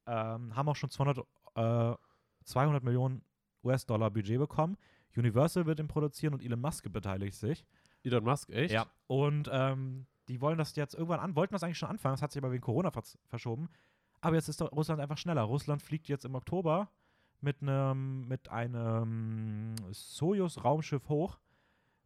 Ähm, 0.06 0.54
haben 0.54 0.68
auch 0.68 0.76
schon 0.76 0.90
200, 0.90 1.18
äh, 1.54 1.94
200 2.44 2.84
Millionen 2.84 3.22
US-Dollar 3.64 4.10
Budget 4.10 4.38
bekommen. 4.38 4.76
Universal 5.16 5.66
wird 5.66 5.80
ihn 5.80 5.88
produzieren 5.88 6.34
und 6.34 6.42
Elon 6.42 6.60
Musk 6.60 6.92
beteiligt 6.92 7.34
sich. 7.34 7.64
Elon 8.04 8.24
Musk, 8.24 8.50
echt? 8.50 8.72
Ja. 8.72 8.86
Und 9.06 9.48
ähm, 9.50 10.06
die 10.28 10.40
wollen 10.40 10.58
das 10.58 10.76
jetzt 10.76 10.94
irgendwann 10.94 11.20
an, 11.20 11.34
wollten 11.34 11.54
das 11.54 11.62
eigentlich 11.62 11.78
schon 11.78 11.88
anfangen, 11.88 12.14
das 12.14 12.22
hat 12.22 12.32
sich 12.32 12.42
aber 12.42 12.52
wegen 12.52 12.62
Corona 12.62 12.90
vers 12.90 13.18
verschoben. 13.26 13.68
Aber 14.20 14.36
jetzt 14.36 14.48
ist 14.48 14.60
doch 14.60 14.72
Russland 14.72 15.00
einfach 15.00 15.18
schneller. 15.18 15.42
Russland 15.42 15.82
fliegt 15.82 16.08
jetzt 16.08 16.24
im 16.24 16.34
Oktober 16.34 16.88
mit 17.40 17.62
einem 17.62 18.26
mit 18.26 18.50
einem 18.50 19.74
Soyuz-Raumschiff 19.92 21.08
hoch, 21.08 21.38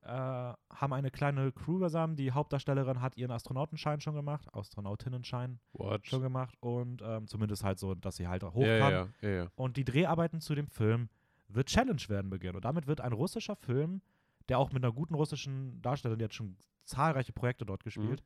äh, 0.03 0.09
haben 0.09 0.93
eine 0.93 1.11
kleine 1.11 1.53
Crew 1.53 1.79
beisammen. 1.79 2.17
Die 2.17 2.33
Hauptdarstellerin 2.33 3.01
hat 3.01 3.17
ihren 3.17 3.31
Astronautenschein 3.31 4.01
schon 4.01 4.15
gemacht, 4.15 4.49
Astronautinnenschein 4.53 5.61
What? 5.73 6.07
schon 6.07 6.23
gemacht 6.23 6.57
und 6.61 7.03
ähm, 7.03 7.27
zumindest 7.27 7.65
halt 7.65 7.79
so, 7.79 7.95
dass 7.95 8.17
sie 8.17 8.27
halt 8.29 8.43
hoch 8.43 8.65
ja, 8.65 8.79
kann. 8.79 9.15
ja, 9.21 9.29
ja. 9.29 9.49
Und 9.55 9.77
die 9.77 9.85
Dreharbeiten 9.85 10.41
zu 10.41 10.55
dem 10.55 10.67
Film 10.67 11.09
The 11.53 11.65
Challenge 11.65 12.03
werden 12.09 12.31
beginnen. 12.31 12.57
Und 12.57 12.65
damit 12.65 12.87
wird 12.87 13.01
ein 13.01 13.13
russischer 13.13 13.57
Film, 13.57 14.03
der 14.49 14.59
auch 14.59 14.73
mit 14.73 14.85
einer 14.85 14.93
guten 14.93 15.15
russischen 15.15 15.81
Darstellerin, 15.83 16.19
die 16.19 16.25
hat 16.25 16.35
schon 16.35 16.57
zahlreiche 16.85 17.33
Projekte 17.33 17.65
dort 17.65 17.85
gespielt, 17.85 18.23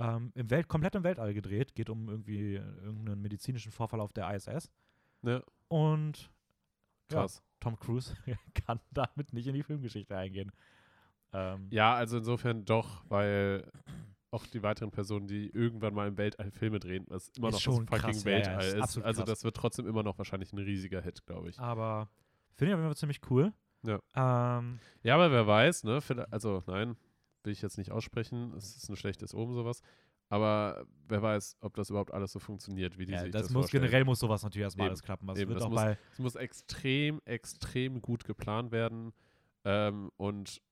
ähm, 0.00 0.32
im 0.34 0.50
Welt, 0.50 0.68
komplett 0.68 0.94
im 0.94 1.04
Weltall 1.04 1.34
gedreht. 1.34 1.74
Geht 1.74 1.90
um 1.90 2.08
irgendwie 2.08 2.54
irgendeinen 2.54 3.20
medizinischen 3.20 3.72
Vorfall 3.72 4.00
auf 4.00 4.12
der 4.12 4.34
ISS. 4.34 4.70
Ja, 5.22 5.42
Und 5.68 6.30
ja, 7.10 7.20
krass. 7.20 7.42
Tom 7.60 7.78
Cruise 7.78 8.14
kann 8.66 8.80
damit 8.90 9.32
nicht 9.32 9.46
in 9.46 9.54
die 9.54 9.62
Filmgeschichte 9.62 10.16
eingehen. 10.16 10.50
Ähm, 11.32 11.68
Ja, 11.70 11.94
also 11.94 12.18
insofern 12.18 12.64
doch, 12.64 13.04
weil 13.08 13.70
auch 14.30 14.46
die 14.46 14.62
weiteren 14.62 14.90
Personen, 14.90 15.26
die 15.26 15.50
irgendwann 15.50 15.92
mal 15.92 16.08
im 16.08 16.16
Weltall 16.16 16.50
Filme 16.52 16.78
drehen, 16.78 17.04
was 17.08 17.28
immer 17.36 17.50
noch 17.50 17.60
schon 17.60 17.86
das 17.86 18.00
fucking 18.00 18.14
krass, 18.14 18.24
ja, 18.24 18.30
ja, 18.30 18.36
Weltall 18.36 18.64
ist 18.66 18.96
ist. 18.96 19.02
Also 19.02 19.22
krass. 19.22 19.30
das 19.30 19.44
wird 19.44 19.56
trotzdem 19.56 19.86
immer 19.86 20.02
noch 20.02 20.18
wahrscheinlich 20.18 20.52
ein 20.52 20.58
riesiger 20.58 21.02
Hit, 21.02 21.26
glaube 21.26 21.50
ich. 21.50 21.58
Aber 21.58 22.08
finde 22.54 22.70
ich 22.70 22.74
auf 22.74 22.80
jeden 22.80 22.88
Fall 22.88 22.96
ziemlich 22.96 23.20
cool. 23.30 23.52
Ja. 23.82 23.98
Ähm, 24.58 24.78
Ja, 25.02 25.14
aber 25.14 25.30
wer 25.32 25.46
weiß, 25.46 25.84
ne? 25.84 26.00
Also 26.30 26.62
nein, 26.66 26.96
will 27.44 27.52
ich 27.52 27.62
jetzt 27.62 27.78
nicht 27.78 27.90
aussprechen. 27.90 28.52
Es 28.56 28.76
ist 28.76 28.88
ein 28.88 28.96
schlechtes 28.96 29.34
Omen, 29.34 29.54
sowas. 29.54 29.82
Aber 30.28 30.84
wer 31.08 31.22
weiß, 31.22 31.56
ob 31.60 31.74
das 31.74 31.90
überhaupt 31.90 32.12
alles 32.14 32.30
so 32.32 32.38
funktioniert, 32.38 32.98
wie 32.98 33.06
die 33.06 33.12
Ja, 33.14 33.20
sich 33.22 33.32
das, 33.32 33.42
das 33.46 33.50
muss 33.52 33.62
vorstellen. 33.64 33.82
generell 33.82 34.04
muss 34.04 34.20
sowas 34.20 34.42
natürlich 34.44 34.62
erstmal 34.64 34.86
Eben, 34.86 34.90
alles 34.90 35.02
klappen. 35.02 35.28
Also 35.28 35.42
auch 35.42 35.68
muss- 35.70 35.80
bei 35.80 35.98
Es 36.12 36.18
muss 36.20 36.34
extrem, 36.36 37.20
extrem 37.24 38.00
gut 38.00 38.24
geplant 38.24 38.70
werden. 38.70 39.12
Ähm, 39.64 40.10
und 40.16 40.62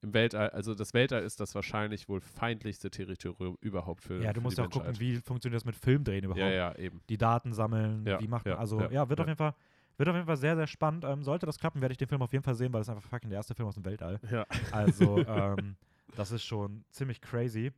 im 0.00 0.14
Weltall, 0.14 0.50
also 0.50 0.74
das 0.74 0.94
Weltall 0.94 1.24
ist 1.24 1.40
das 1.40 1.54
wahrscheinlich 1.56 2.08
wohl 2.08 2.20
feindlichste 2.20 2.88
Territorium 2.90 3.58
überhaupt 3.60 4.02
für 4.02 4.22
Ja, 4.22 4.32
du 4.32 4.40
für 4.40 4.44
musst 4.44 4.56
die 4.56 4.60
ja 4.62 4.66
auch 4.66 4.70
gucken, 4.70 4.86
Menschheit. 4.86 5.00
wie 5.00 5.16
funktioniert 5.16 5.56
das 5.56 5.64
mit 5.64 5.74
Filmdrehen 5.74 6.24
überhaupt. 6.24 6.40
Ja, 6.40 6.50
ja, 6.50 6.74
eben. 6.76 7.02
Die 7.08 7.18
Daten 7.18 7.52
sammeln, 7.52 8.06
Ja, 8.06 8.20
wie 8.20 8.28
macht 8.28 8.46
man, 8.46 8.54
also 8.56 8.80
ja, 8.90 9.08
wird 9.08 9.20
auf 9.20 9.26
jeden 9.26 9.36
Fall 9.36 9.54
wird 9.98 10.08
auf 10.08 10.14
jeden 10.14 10.26
Fall 10.26 10.36
sehr, 10.36 10.56
sehr 10.56 10.66
spannend. 10.66 11.04
Ähm, 11.04 11.22
sollte 11.22 11.46
das 11.46 11.58
klappen, 11.58 11.80
werde 11.80 11.92
ich 11.92 11.98
den 11.98 12.08
Film 12.08 12.22
auf 12.22 12.32
jeden 12.32 12.44
Fall 12.44 12.54
sehen, 12.54 12.72
weil 12.72 12.80
es 12.80 12.88
einfach 12.88 13.02
fucking 13.02 13.30
der 13.30 13.38
erste 13.38 13.54
Film 13.54 13.68
aus 13.68 13.74
dem 13.74 13.84
Weltall. 13.84 14.18
Ja. 14.30 14.46
Also, 14.72 15.18
ähm, 15.26 15.76
das 16.16 16.30
ist 16.32 16.44
schon 16.44 16.84
ziemlich 16.90 17.20
crazy. 17.20 17.72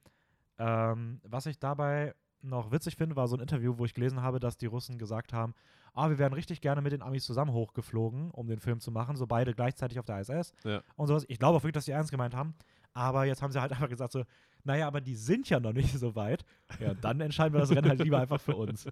Ähm, 0.59 1.21
was 1.25 1.47
ich 1.47 1.59
dabei 1.59 2.15
noch 2.43 2.71
witzig 2.71 2.97
finde, 2.97 3.17
war 3.17 3.29
so 3.29 3.37
ein 3.37 3.41
Interview, 3.41 3.77
wo 3.79 3.85
ich 3.85 3.95
gelesen 3.95 4.23
habe, 4.23 4.41
dass 4.41 4.57
die 4.57 4.67
Russen 4.67 4.99
gesagt 4.99 5.33
haben, 5.33 5.55
ah, 5.93 6.09
wir 6.09 6.19
wären 6.19 6.33
richtig 6.33 6.61
gerne 6.61 6.81
mit 6.81 6.93
den 6.93 7.03
Amis 7.03 7.25
zusammen 7.25 7.53
hochgeflogen, 7.53 8.31
um 8.31 8.47
den 8.47 8.61
Film 8.61 8.81
zu 8.81 8.91
machen, 8.91 9.17
so 9.17 9.27
beide 9.27 9.53
gleichzeitig 9.55 9.99
auf 9.99 10.07
der 10.07 10.21
ISS 10.21 10.53
Ja. 10.65 10.83
und 10.97 11.07
sowas. 11.09 11.25
Ich 11.29 11.39
glaube 11.39 11.57
auch 11.59 11.63
wirklich, 11.63 11.75
dass 11.75 11.85
die 11.85 11.91
ernst 11.91 12.11
gemeint 12.11 12.35
haben, 12.35 12.55
aber 12.93 13.25
jetzt 13.25 13.43
haben 13.43 13.53
sie 13.53 13.61
halt 13.61 13.73
einfach 13.73 13.89
gesagt 13.89 14.13
so, 14.13 14.25
naja, 14.65 14.87
aber 14.87 15.01
die 15.01 15.17
sind 15.17 15.49
ja 15.49 15.59
noch 15.61 15.73
nicht 15.73 15.99
so 15.99 16.15
weit. 16.15 16.45
Ja, 16.79 16.95
dann 16.95 17.21
entscheiden 17.21 17.53
wir 17.55 17.61
das 17.61 17.71
Rennen 17.71 17.89
halt 17.89 18.01
lieber 18.01 18.21
einfach 18.21 18.41
für 18.41 18.55
uns. 18.57 18.87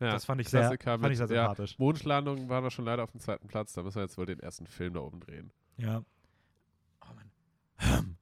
Ja. 0.00 0.10
das 0.10 0.24
fand 0.24 0.40
ich 0.40 0.48
sehr, 0.48 0.76
fand 0.82 1.10
ich 1.10 1.18
sehr 1.18 1.26
mit- 1.28 1.36
ja, 1.36 1.44
sympathisch. 1.48 1.78
Mondlandungen 1.78 2.48
waren 2.48 2.64
wir 2.64 2.70
schon 2.70 2.84
leider 2.84 3.04
auf 3.04 3.10
dem 3.12 3.20
zweiten 3.20 3.46
Platz. 3.48 3.72
Da 3.74 3.82
müssen 3.82 3.96
wir 3.96 4.02
jetzt 4.02 4.18
wohl 4.18 4.26
den 4.26 4.40
ersten 4.40 4.66
Film 4.66 4.94
da 4.94 5.00
oben 5.00 5.20
drehen. 5.20 5.52
Ja. 5.76 6.02
Oh 7.02 7.14
Mann. 7.14 7.30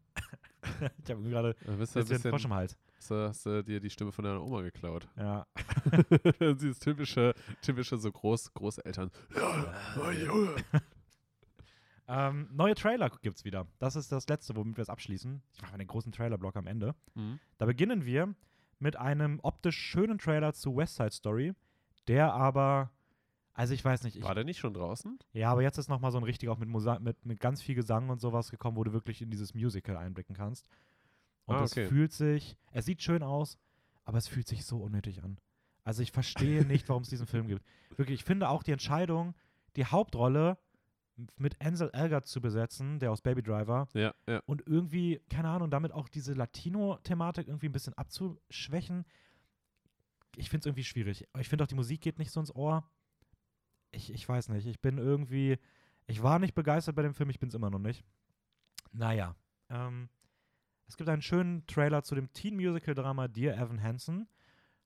ich 1.04 1.11
habe 1.11 1.23
gerade 1.23 1.56
ein 1.66 1.78
bisschen 1.78 2.06
bisschen, 2.06 2.30
Frosch 2.30 2.44
im 2.44 2.54
Hals. 2.54 2.76
hast, 2.97 3.11
du, 3.11 3.14
hast 3.28 3.47
du 3.47 3.62
dir 3.64 3.80
die 3.80 3.90
Stimme 3.90 4.12
von 4.12 4.25
deiner 4.25 4.42
Oma 4.42 4.62
geklaut. 4.62 5.08
Ja. 5.16 5.47
Sie 6.56 6.68
ist 6.68 6.82
typische, 6.82 7.35
typische 7.62 7.97
so 7.99 8.11
Groß, 8.12 8.52
Großeltern. 8.54 9.11
Ähm, 12.11 12.49
neue 12.52 12.75
Trailer 12.75 13.11
gibt's 13.20 13.44
wieder. 13.44 13.66
Das 13.78 13.94
ist 13.94 14.11
das 14.11 14.26
letzte, 14.28 14.56
womit 14.56 14.78
wir 14.78 14.82
es 14.82 14.88
abschließen. 14.88 15.42
Ich 15.52 15.61
mache 15.61 15.75
einen 15.75 15.87
großen 15.87 16.11
Trailerblock 16.11 16.56
am 16.56 16.66
Ende. 16.66 16.94
Mhm. 17.14 17.38
Da 17.58 17.66
beginnen 17.66 18.06
wir 18.06 18.35
mit 18.78 18.97
einem 18.97 19.40
optisch 19.42 19.76
schönen 19.76 20.18
Trailer 20.18 20.54
zu 20.54 20.75
West 20.75 20.97
Side 20.97 21.11
Story, 21.11 21.52
der 22.09 22.33
aber, 22.33 22.91
also 23.55 23.75
ich 23.75 23.85
weiß 23.85 24.03
nicht, 24.05 24.17
ich, 24.17 24.23
War 24.23 24.35
der 24.35 24.45
nicht 24.45 24.59
schon 24.59 24.75
draußen? 24.75 25.19
ja, 25.33 25.50
aber 25.53 25.62
jetzt 25.62 25.79
ist 25.79 25.88
nochmal 25.88 26.11
so 26.11 26.19
ein 26.19 26.25
richtig 26.25 26.49
auch 26.49 26.59
mit, 26.59 26.69
Musa 26.69 26.99
mit, 26.99 27.25
mit 27.25 27.41
ganz 27.41 27.62
viel 27.62 27.75
Gesang 27.75 28.09
und 28.09 28.21
sowas 28.21 28.50
gekommen, 28.50 28.77
wo 28.77 28.85
du 28.85 28.93
wirklich 28.93 29.23
in 29.23 29.31
dieses 29.31 29.55
Musical 29.55 29.97
einblicken 29.97 30.35
kannst. 30.35 30.67
Und 31.47 31.57
Ah, 31.57 31.65
es 31.65 31.73
okay. 31.73 31.87
fühlt 31.87 32.12
sich, 32.12 32.57
es 32.73 32.85
sieht 32.85 33.03
schön 33.03 33.23
aus, 33.23 33.59
aber 34.05 34.19
es 34.19 34.29
fühlt 34.29 34.47
sich 34.49 34.65
so 34.65 34.79
unnötig 34.79 35.23
an. 35.23 35.38
Also 35.85 36.03
ich 36.03 36.12
verstehe 36.12 36.65
nicht, 36.67 36.88
warum 36.88 37.03
es 37.03 37.09
diesen 37.09 37.27
Film 37.27 37.47
gibt. 37.47 37.65
Wirklich, 37.97 38.21
ich 38.21 38.25
finde 38.25 38.49
auch 38.49 38.62
die 38.62 38.73
Entscheidung, 38.73 39.35
die 39.77 39.87
Hauptrolle 39.87 40.59
mit 41.37 41.61
Ansel 41.61 41.91
Elgort 41.95 42.27
zu 42.27 42.41
besetzen, 42.41 43.00
der 43.00 43.11
aus 43.11 43.23
Baby 43.23 43.43
Driver, 43.43 43.88
Ja, 43.95 44.15
ja. 44.29 44.41
und 44.47 44.62
irgendwie, 44.67 45.21
keine 45.31 45.49
Ahnung, 45.49 45.69
damit 45.71 45.91
auch 45.93 46.09
diese 46.09 46.35
Latino-Thematik 46.35 47.49
irgendwie 47.49 47.69
ein 47.69 47.73
bisschen 47.73 47.95
abzuschwächen. 47.95 49.05
Ich 50.37 50.50
finde 50.50 50.62
es 50.62 50.66
irgendwie 50.66 50.85
schwierig. 50.85 51.26
Ich 51.38 51.49
finde 51.49 51.64
auch, 51.64 51.68
die 51.68 51.75
Musik 51.75 52.00
geht 52.00 52.18
nicht 52.18 52.30
so 52.30 52.40
ins 52.40 52.54
Ohr. 52.54 52.88
Ich, 53.90 54.12
ich 54.12 54.28
weiß 54.28 54.49
nicht. 54.50 54.66
Ich 54.66 54.80
bin 54.80 54.99
irgendwie, 54.99 55.58
ich 56.06 56.23
war 56.23 56.38
nicht 56.38 56.54
begeistert 56.54 56.94
bei 56.97 57.02
dem 57.02 57.14
Film, 57.14 57.30
ich 57.30 57.38
bin 57.40 57.49
es 57.49 57.54
immer 57.54 57.70
noch 57.70 57.78
nicht. 57.78 58.04
Naja. 58.92 59.35
Ähm, 59.70 60.08
es 60.87 60.97
gibt 60.97 61.08
einen 61.08 61.23
schönen 61.23 61.66
Trailer 61.66 62.02
zu 62.02 62.14
dem 62.14 62.32
Teen-Musical-Drama 62.32 63.28
Dear 63.28 63.56
Evan 63.56 63.82
Hansen. 63.82 64.28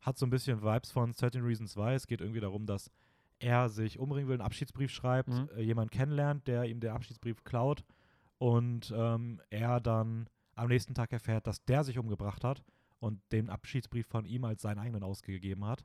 Hat 0.00 0.18
so 0.18 0.26
ein 0.26 0.30
bisschen 0.30 0.62
Vibes 0.62 0.90
von 0.90 1.12
13 1.12 1.42
Reasons 1.44 1.76
Why. 1.76 1.94
Es 1.94 2.06
geht 2.06 2.20
irgendwie 2.20 2.40
darum, 2.40 2.66
dass 2.66 2.90
er 3.38 3.68
sich 3.68 3.98
umbringen 3.98 4.28
will, 4.28 4.34
einen 4.36 4.46
Abschiedsbrief 4.46 4.90
schreibt, 4.92 5.28
Mhm. 5.28 5.48
äh, 5.56 5.62
jemand 5.62 5.90
kennenlernt, 5.90 6.46
der 6.46 6.64
ihm 6.64 6.80
den 6.80 6.90
Abschiedsbrief 6.90 7.42
klaut 7.44 7.84
und 8.38 8.92
ähm, 8.96 9.40
er 9.50 9.80
dann 9.80 10.28
am 10.54 10.68
nächsten 10.68 10.94
Tag 10.94 11.12
erfährt, 11.12 11.46
dass 11.46 11.64
der 11.64 11.82
sich 11.82 11.98
umgebracht 11.98 12.44
hat 12.44 12.62
und 13.02 13.20
den 13.32 13.50
Abschiedsbrief 13.50 14.06
von 14.06 14.24
ihm 14.24 14.44
als 14.44 14.62
seinen 14.62 14.78
eigenen 14.78 15.02
ausgegeben 15.02 15.64
hat 15.64 15.84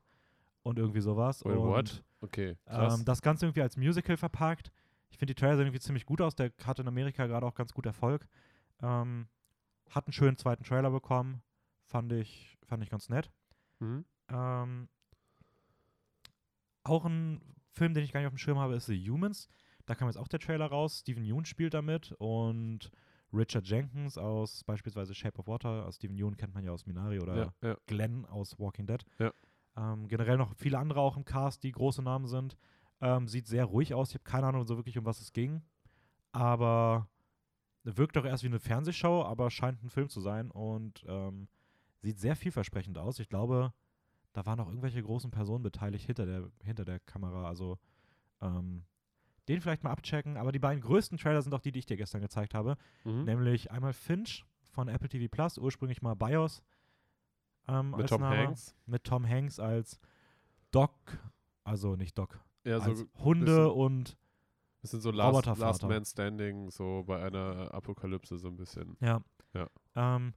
und 0.61 0.77
irgendwie 0.77 1.01
sowas. 1.01 1.43
Wait, 1.43 1.57
und 1.57 1.67
what? 1.67 2.03
Okay, 2.21 2.55
ähm, 2.67 3.03
das 3.05 3.23
Ganze 3.23 3.47
irgendwie 3.47 3.63
als 3.63 3.75
Musical 3.75 4.17
verpackt. 4.17 4.71
Ich 5.09 5.17
finde 5.17 5.33
die 5.33 5.39
Trailer 5.39 5.57
sehen 5.57 5.65
irgendwie 5.65 5.79
ziemlich 5.79 6.05
gut 6.05 6.21
aus. 6.21 6.35
Der 6.35 6.51
hat 6.63 6.77
in 6.77 6.87
Amerika 6.87 7.25
gerade 7.25 7.45
auch 7.45 7.55
ganz 7.55 7.73
gut 7.73 7.87
Erfolg. 7.87 8.27
Ähm, 8.83 9.27
hat 9.89 10.05
einen 10.05 10.13
schönen 10.13 10.37
zweiten 10.37 10.63
Trailer 10.63 10.91
bekommen. 10.91 11.41
Fand 11.85 12.11
ich, 12.13 12.55
fand 12.65 12.83
ich 12.83 12.89
ganz 12.91 13.09
nett. 13.09 13.31
mhm. 13.79 14.05
Ähm, 14.29 14.89
auch 16.83 17.05
ein 17.05 17.41
Film, 17.71 17.93
den 17.95 18.03
ich 18.03 18.13
gar 18.13 18.19
nicht 18.19 18.27
auf 18.27 18.33
dem 18.33 18.37
Schirm 18.37 18.59
habe, 18.59 18.75
ist 18.75 18.85
The 18.85 19.09
Humans. 19.09 19.49
Da 19.87 19.95
kam 19.95 20.07
jetzt 20.07 20.17
auch 20.17 20.27
der 20.27 20.39
Trailer 20.39 20.67
raus. 20.67 20.99
Steven 20.99 21.23
Yeun 21.23 21.45
spielt 21.45 21.73
damit 21.73 22.11
und 22.19 22.91
Richard 23.33 23.67
Jenkins 23.67 24.17
aus 24.17 24.63
beispielsweise 24.63 25.13
Shape 25.13 25.37
of 25.39 25.47
Water. 25.47 25.85
Also 25.85 25.97
Steven 25.97 26.17
Yeun 26.17 26.37
kennt 26.37 26.53
man 26.53 26.63
ja 26.63 26.71
aus 26.71 26.85
Minari 26.85 27.19
oder 27.19 27.35
Ja, 27.35 27.53
ja. 27.61 27.77
Glenn 27.85 28.25
aus 28.25 28.57
Walking 28.59 28.87
Dead. 28.87 29.03
Ja. 29.19 29.31
Ähm, 29.75 30.07
generell 30.07 30.37
noch 30.37 30.55
viele 30.55 30.79
andere 30.79 31.01
auch 31.01 31.17
im 31.17 31.25
Cast, 31.25 31.63
die 31.63 31.71
große 31.71 32.01
Namen 32.01 32.27
sind. 32.27 32.57
Ähm, 32.99 33.27
sieht 33.27 33.47
sehr 33.47 33.65
ruhig 33.65 33.93
aus. 33.93 34.09
Ich 34.09 34.15
habe 34.15 34.23
keine 34.23 34.47
Ahnung 34.47 34.65
so 34.65 34.75
wirklich, 34.77 34.97
um 34.97 35.05
was 35.05 35.21
es 35.21 35.33
ging. 35.33 35.61
Aber 36.31 37.07
wirkt 37.83 38.15
doch 38.15 38.25
erst 38.25 38.43
wie 38.43 38.47
eine 38.47 38.59
Fernsehshow, 38.59 39.23
aber 39.23 39.49
scheint 39.51 39.83
ein 39.83 39.89
Film 39.89 40.09
zu 40.09 40.19
sein 40.19 40.51
und 40.51 41.05
ähm, 41.07 41.47
sieht 42.01 42.19
sehr 42.19 42.35
vielversprechend 42.35 42.97
aus. 42.97 43.19
Ich 43.19 43.29
glaube, 43.29 43.73
da 44.33 44.45
waren 44.45 44.59
auch 44.59 44.67
irgendwelche 44.67 45.01
großen 45.01 45.31
Personen 45.31 45.63
beteiligt 45.63 46.05
hinter 46.05 46.25
der, 46.25 46.49
hinter 46.63 46.85
der 46.85 46.99
Kamera. 46.99 47.47
Also 47.47 47.77
ähm, 48.41 48.83
den 49.47 49.61
vielleicht 49.61 49.83
mal 49.83 49.91
abchecken. 49.91 50.37
Aber 50.37 50.51
die 50.51 50.59
beiden 50.59 50.81
größten 50.81 51.17
Trailer 51.17 51.41
sind 51.41 51.53
auch 51.53 51.61
die, 51.61 51.71
die 51.71 51.79
ich 51.79 51.85
dir 51.85 51.97
gestern 51.97 52.21
gezeigt 52.21 52.53
habe. 52.53 52.75
Mhm. 53.03 53.23
Nämlich 53.25 53.71
einmal 53.71 53.93
Finch 53.93 54.45
von 54.71 54.87
Apple 54.87 55.09
TV 55.09 55.27
Plus, 55.29 55.57
ursprünglich 55.57 56.01
mal 56.01 56.15
BIOS. 56.15 56.61
Ähm, 57.67 57.91
Mit 57.91 58.01
als 58.01 58.09
Tom 58.09 58.21
Name, 58.21 58.37
Hanks. 58.37 58.75
Mit 58.85 59.03
Tom 59.03 59.27
Hanks 59.27 59.59
als 59.59 59.99
Doc, 60.71 60.91
also 61.63 61.95
nicht 61.95 62.17
Doc, 62.17 62.39
Ja, 62.63 62.79
so 62.79 62.89
als 62.91 63.05
Hunde 63.15 63.45
bisschen- 63.45 63.71
und 63.71 64.17
bisschen 64.81 65.01
so 65.01 65.11
Last. 65.11 65.45
Last 65.57 65.83
Man 65.83 66.05
Standing, 66.05 66.69
so 66.71 67.03
bei 67.05 67.21
einer 67.21 67.73
Apokalypse 67.73 68.37
so 68.37 68.47
ein 68.47 68.55
bisschen. 68.55 68.95
Ja. 69.01 69.21
Ja. 69.53 69.67
Ähm, 69.95 70.33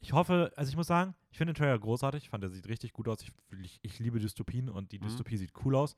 ich 0.00 0.12
hoffe, 0.12 0.52
also 0.56 0.68
ich 0.68 0.76
muss 0.76 0.86
sagen, 0.88 1.14
ich 1.30 1.38
finde 1.38 1.52
den 1.54 1.58
Trailer 1.58 1.78
großartig. 1.78 2.24
Ich 2.24 2.28
fand, 2.30 2.42
der 2.42 2.50
sieht 2.50 2.68
richtig 2.68 2.92
gut 2.92 3.08
aus. 3.08 3.22
Ich, 3.22 3.32
ich, 3.62 3.78
ich 3.82 3.98
liebe 3.98 4.18
Dystopien 4.18 4.68
und 4.68 4.92
die 4.92 4.98
Mhm. 4.98 5.04
Dystopie 5.04 5.36
sieht 5.38 5.52
cool 5.64 5.74
aus. 5.76 5.96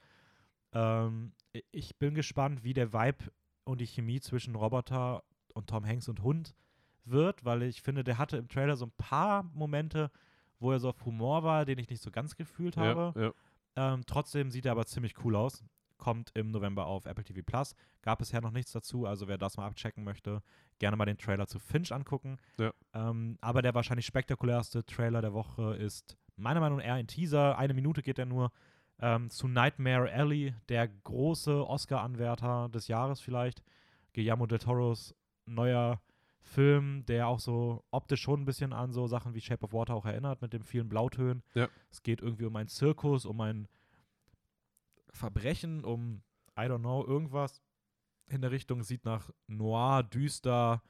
Ähm, 0.72 1.32
ich 1.70 1.96
bin 1.96 2.14
gespannt, 2.14 2.64
wie 2.64 2.74
der 2.74 2.92
Vibe 2.92 3.32
und 3.64 3.80
die 3.80 3.86
Chemie 3.86 4.20
zwischen 4.20 4.54
Roboter 4.54 5.22
und 5.54 5.68
Tom 5.68 5.84
Hanks 5.86 6.08
und 6.08 6.22
Hund 6.22 6.54
wird, 7.04 7.44
weil 7.44 7.62
ich 7.62 7.82
finde, 7.82 8.04
der 8.04 8.18
hatte 8.18 8.36
im 8.36 8.48
Trailer 8.48 8.76
so 8.76 8.86
ein 8.86 8.92
paar 8.96 9.44
Momente, 9.54 10.10
wo 10.58 10.72
er 10.72 10.80
so 10.80 10.90
auf 10.90 11.04
Humor 11.04 11.42
war, 11.42 11.64
den 11.64 11.78
ich 11.78 11.88
nicht 11.88 12.02
so 12.02 12.10
ganz 12.10 12.36
gefühlt 12.36 12.76
habe. 12.76 13.12
Ja, 13.16 13.22
ja. 13.22 13.94
Ähm, 13.94 14.02
trotzdem 14.06 14.50
sieht 14.50 14.66
er 14.66 14.72
aber 14.72 14.86
ziemlich 14.86 15.24
cool 15.24 15.36
aus. 15.36 15.64
Kommt 15.96 16.30
im 16.34 16.50
November 16.50 16.86
auf 16.86 17.06
Apple 17.06 17.24
TV 17.24 17.42
Plus. 17.44 17.74
Gab 18.02 18.18
bisher 18.18 18.40
noch 18.40 18.52
nichts 18.52 18.72
dazu, 18.72 19.06
also 19.06 19.26
wer 19.26 19.38
das 19.38 19.56
mal 19.56 19.66
abchecken 19.66 20.04
möchte, 20.04 20.42
gerne 20.78 20.96
mal 20.96 21.06
den 21.06 21.18
Trailer 21.18 21.46
zu 21.46 21.58
Finch 21.58 21.92
angucken. 21.92 22.38
Ja. 22.58 22.72
Ähm, 22.94 23.36
aber 23.40 23.62
der 23.62 23.74
wahrscheinlich 23.74 24.06
spektakulärste 24.06 24.84
Trailer 24.84 25.22
der 25.22 25.32
Woche 25.32 25.74
ist 25.76 26.16
meiner 26.36 26.60
Meinung 26.60 26.78
nach 26.78 26.84
eher 26.84 26.94
ein 26.94 27.08
Teaser. 27.08 27.58
Eine 27.58 27.74
Minute 27.74 28.02
geht 28.02 28.18
er 28.18 28.26
nur 28.26 28.52
ähm, 29.00 29.30
zu 29.30 29.48
Nightmare 29.48 30.10
Alley, 30.12 30.54
der 30.68 30.88
große 30.88 31.66
Oscar-Anwärter 31.66 32.68
des 32.68 32.88
Jahres 32.88 33.20
vielleicht. 33.20 33.62
Guillermo 34.14 34.46
del 34.46 34.58
Toros 34.58 35.14
neuer 35.46 36.00
Film, 36.40 37.04
der 37.06 37.28
auch 37.28 37.40
so 37.40 37.84
optisch 37.90 38.22
schon 38.22 38.42
ein 38.42 38.44
bisschen 38.44 38.72
an 38.72 38.92
so 38.92 39.06
Sachen 39.06 39.34
wie 39.34 39.40
Shape 39.40 39.64
of 39.64 39.72
Water 39.72 39.94
auch 39.94 40.06
erinnert, 40.06 40.42
mit 40.42 40.52
den 40.52 40.62
vielen 40.62 40.88
Blautönen. 40.88 41.42
Ja. 41.54 41.68
Es 41.90 42.02
geht 42.02 42.22
irgendwie 42.22 42.46
um 42.46 42.56
einen 42.56 42.68
Zirkus, 42.68 43.26
um 43.26 43.40
ein 43.40 43.68
Verbrechen, 45.10 45.84
um, 45.84 46.22
I 46.58 46.62
don't 46.62 46.80
know, 46.80 47.04
irgendwas 47.04 47.62
in 48.28 48.40
der 48.40 48.50
Richtung. 48.50 48.82
Sieht 48.82 49.04
nach 49.04 49.30
noir, 49.46 50.02
düster, 50.02 50.82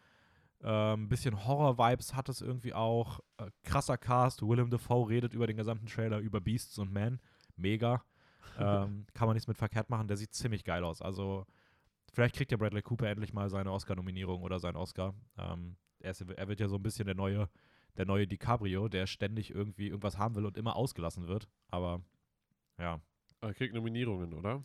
ein 0.61 1.01
ähm, 1.01 1.09
bisschen 1.09 1.47
Horror-Vibes 1.47 2.15
hat 2.15 2.29
es 2.29 2.41
irgendwie 2.41 2.75
auch. 2.75 3.21
Äh, 3.37 3.51
krasser 3.63 3.97
Cast. 3.97 4.43
Willem 4.43 4.71
Dafoe 4.71 5.09
redet 5.09 5.33
über 5.33 5.47
den 5.47 5.57
gesamten 5.57 5.87
Trailer 5.87 6.19
über 6.19 6.41
Beasts 6.41 6.79
und 6.79 6.93
Men. 6.93 7.21
Mega. 7.59 8.03
ähm, 8.59 9.07
kann 9.15 9.27
man 9.27 9.35
nichts 9.35 9.47
mit 9.47 9.57
verkehrt 9.57 9.91
machen. 9.91 10.09
Der 10.09 10.17
sieht 10.17 10.33
ziemlich 10.33 10.65
geil 10.65 10.85
aus. 10.85 11.03
Also, 11.03 11.47
vielleicht 12.13 12.35
kriegt 12.35 12.51
ja 12.51 12.57
Bradley 12.57 12.83
Cooper 12.83 13.09
endlich 13.09 13.33
mal 13.33 13.51
seine 13.51 13.73
Oscar-Nominierung 13.73 14.43
oder 14.43 14.59
seinen 14.59 14.77
Oscar. 14.77 15.15
Ähm, 15.37 15.77
er, 16.01 16.13
ist, 16.13 16.21
er 16.23 16.49
wird 16.49 16.61
ja 16.61 16.69
so 16.69 16.77
ein 16.77 16.83
bisschen 16.83 17.07
der 17.07 17.15
neue, 17.15 17.49
der 17.97 18.07
neue 18.07 18.27
DiCaprio, 18.27 18.89
der 18.89 19.07
ständig 19.07 19.55
irgendwie 19.55 19.89
irgendwas 19.89 20.19
haben 20.19 20.35
will 20.35 20.47
und 20.47 20.57
immer 20.57 20.77
ausgelassen 20.77 21.29
wird. 21.29 21.49
Aber 21.69 22.03
ja. 22.79 23.01
Er 23.41 23.55
kriegt 23.55 23.75
Nominierungen, 23.75 24.35
oder? 24.35 24.63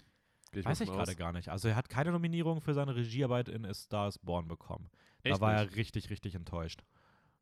Ich 0.52 0.66
Weiß 0.66 0.82
ich 0.82 0.90
gerade 0.90 1.16
gar 1.16 1.32
nicht. 1.34 1.50
Also 1.50 1.68
er 1.68 1.76
hat 1.76 1.90
keine 1.90 2.12
Nominierung 2.12 2.62
für 2.62 2.74
seine 2.74 2.96
Regiearbeit 2.96 3.50
in 3.50 3.66
A 3.66 3.74
Star 3.74 4.08
is 4.08 4.20
Born 4.20 4.48
bekommen. 4.48 4.90
Echt 5.24 5.36
da 5.36 5.42
war 5.42 5.54
nicht? 5.54 5.72
er 5.72 5.76
richtig, 5.78 6.10
richtig 6.10 6.36
enttäuscht. 6.36 6.84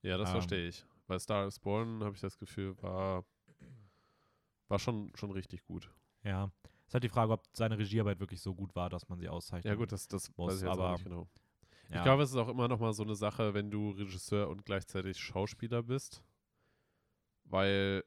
Ja, 0.01 0.17
das 0.17 0.29
Ähm, 0.29 0.33
verstehe 0.33 0.67
ich. 0.67 0.85
Bei 1.07 1.19
Star 1.19 1.45
is 1.47 1.59
Born 1.59 2.03
habe 2.03 2.15
ich 2.15 2.21
das 2.21 2.37
Gefühl, 2.37 2.81
war, 2.81 3.25
war 4.71 4.79
schon, 4.79 5.11
schon 5.15 5.29
richtig 5.31 5.63
gut. 5.65 5.91
Ja. 6.23 6.51
Ist 6.87 6.93
halt 6.93 7.03
die 7.03 7.09
Frage, 7.09 7.31
ob 7.33 7.43
seine 7.53 7.77
Regiearbeit 7.77 8.19
wirklich 8.19 8.41
so 8.41 8.55
gut 8.55 8.75
war, 8.75 8.89
dass 8.89 9.07
man 9.07 9.19
sie 9.19 9.29
auszeichnet. 9.29 9.71
Ja, 9.71 9.75
gut, 9.75 9.91
das, 9.91 10.07
das 10.07 10.35
muss, 10.35 10.53
weiß 10.53 10.55
ich 10.57 10.61
jetzt 10.63 10.71
aber- 10.71 10.87
auch 10.89 10.93
nicht 10.93 11.03
genau. 11.03 11.27
Ja. 11.89 11.97
Ich 11.97 12.03
glaube, 12.03 12.23
es 12.23 12.29
ist 12.31 12.37
auch 12.37 12.47
immer 12.47 12.69
noch 12.69 12.79
mal 12.79 12.93
so 12.93 13.03
eine 13.03 13.15
Sache, 13.15 13.53
wenn 13.53 13.69
du 13.69 13.91
Regisseur 13.91 14.47
und 14.49 14.63
gleichzeitig 14.65 15.19
Schauspieler 15.19 15.83
bist. 15.83 16.23
Weil, 17.43 18.05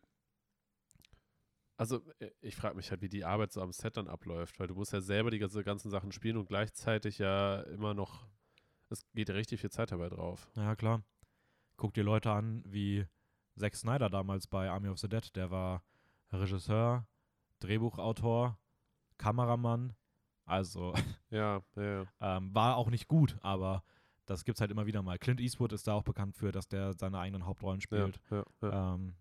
also 1.76 2.00
äh, 2.18 2.30
ich 2.40 2.56
frage 2.56 2.76
mich 2.76 2.90
halt, 2.90 3.02
wie 3.02 3.11
die 3.11 3.25
Arbeit 3.26 3.52
so 3.52 3.61
am 3.61 3.73
Set 3.73 3.99
dann 3.99 4.09
abläuft, 4.09 4.59
weil 4.59 4.68
du 4.68 4.75
musst 4.75 4.92
ja 4.94 5.02
selber 5.02 5.30
die 5.30 5.38
ganze, 5.38 5.62
ganzen 5.64 5.90
Sachen 5.90 6.12
spielen 6.12 6.38
und 6.38 6.47
gleichzeitig 6.49 7.18
ja 7.18 7.61
immer 7.62 7.92
noch, 7.92 8.26
es 8.88 9.04
geht 9.12 9.28
ja 9.28 9.35
richtig 9.35 9.61
viel 9.61 9.71
Zeit 9.71 9.92
dabei 9.92 10.09
drauf. 10.09 10.49
Ja, 10.56 10.75
klar. 10.76 11.02
Guck 11.76 11.92
dir 11.92 12.04
Leute 12.04 12.30
an 12.30 12.62
wie 12.66 13.06
Zack 13.59 13.76
Snyder 13.76 14.09
damals 14.09 14.47
bei 14.47 14.71
Army 14.71 14.88
of 14.88 14.99
the 14.99 15.09
Dead. 15.09 15.35
Der 15.37 15.50
war 15.50 15.83
Regisseur, 16.41 17.07
Drehbuchautor, 17.61 18.59
Kameramann. 19.19 19.95
Also 20.45 20.93
Ja, 21.31 21.62
ja, 21.76 22.05
ähm, 22.21 22.55
war 22.55 22.76
auch 22.76 22.91
nicht 22.91 23.09
gut, 23.09 23.37
aber 23.41 23.83
das 24.26 24.45
gibt's 24.45 24.61
halt 24.61 24.71
immer 24.71 24.87
wieder 24.87 25.03
mal. 25.03 25.19
Clint 25.19 25.41
Eastwood 25.41 25.73
ist 25.73 25.87
da 25.87 25.95
auch 25.95 26.03
bekannt 26.05 26.37
für, 26.37 26.53
dass 26.53 26.69
der 26.69 26.93
seine 26.95 27.19
eigenen 27.19 27.47
Hauptrollen 27.47 27.81
spielt. 27.81 28.21
ja, 28.31 28.45
ja. 28.62 28.95
Ähm, 28.95 29.14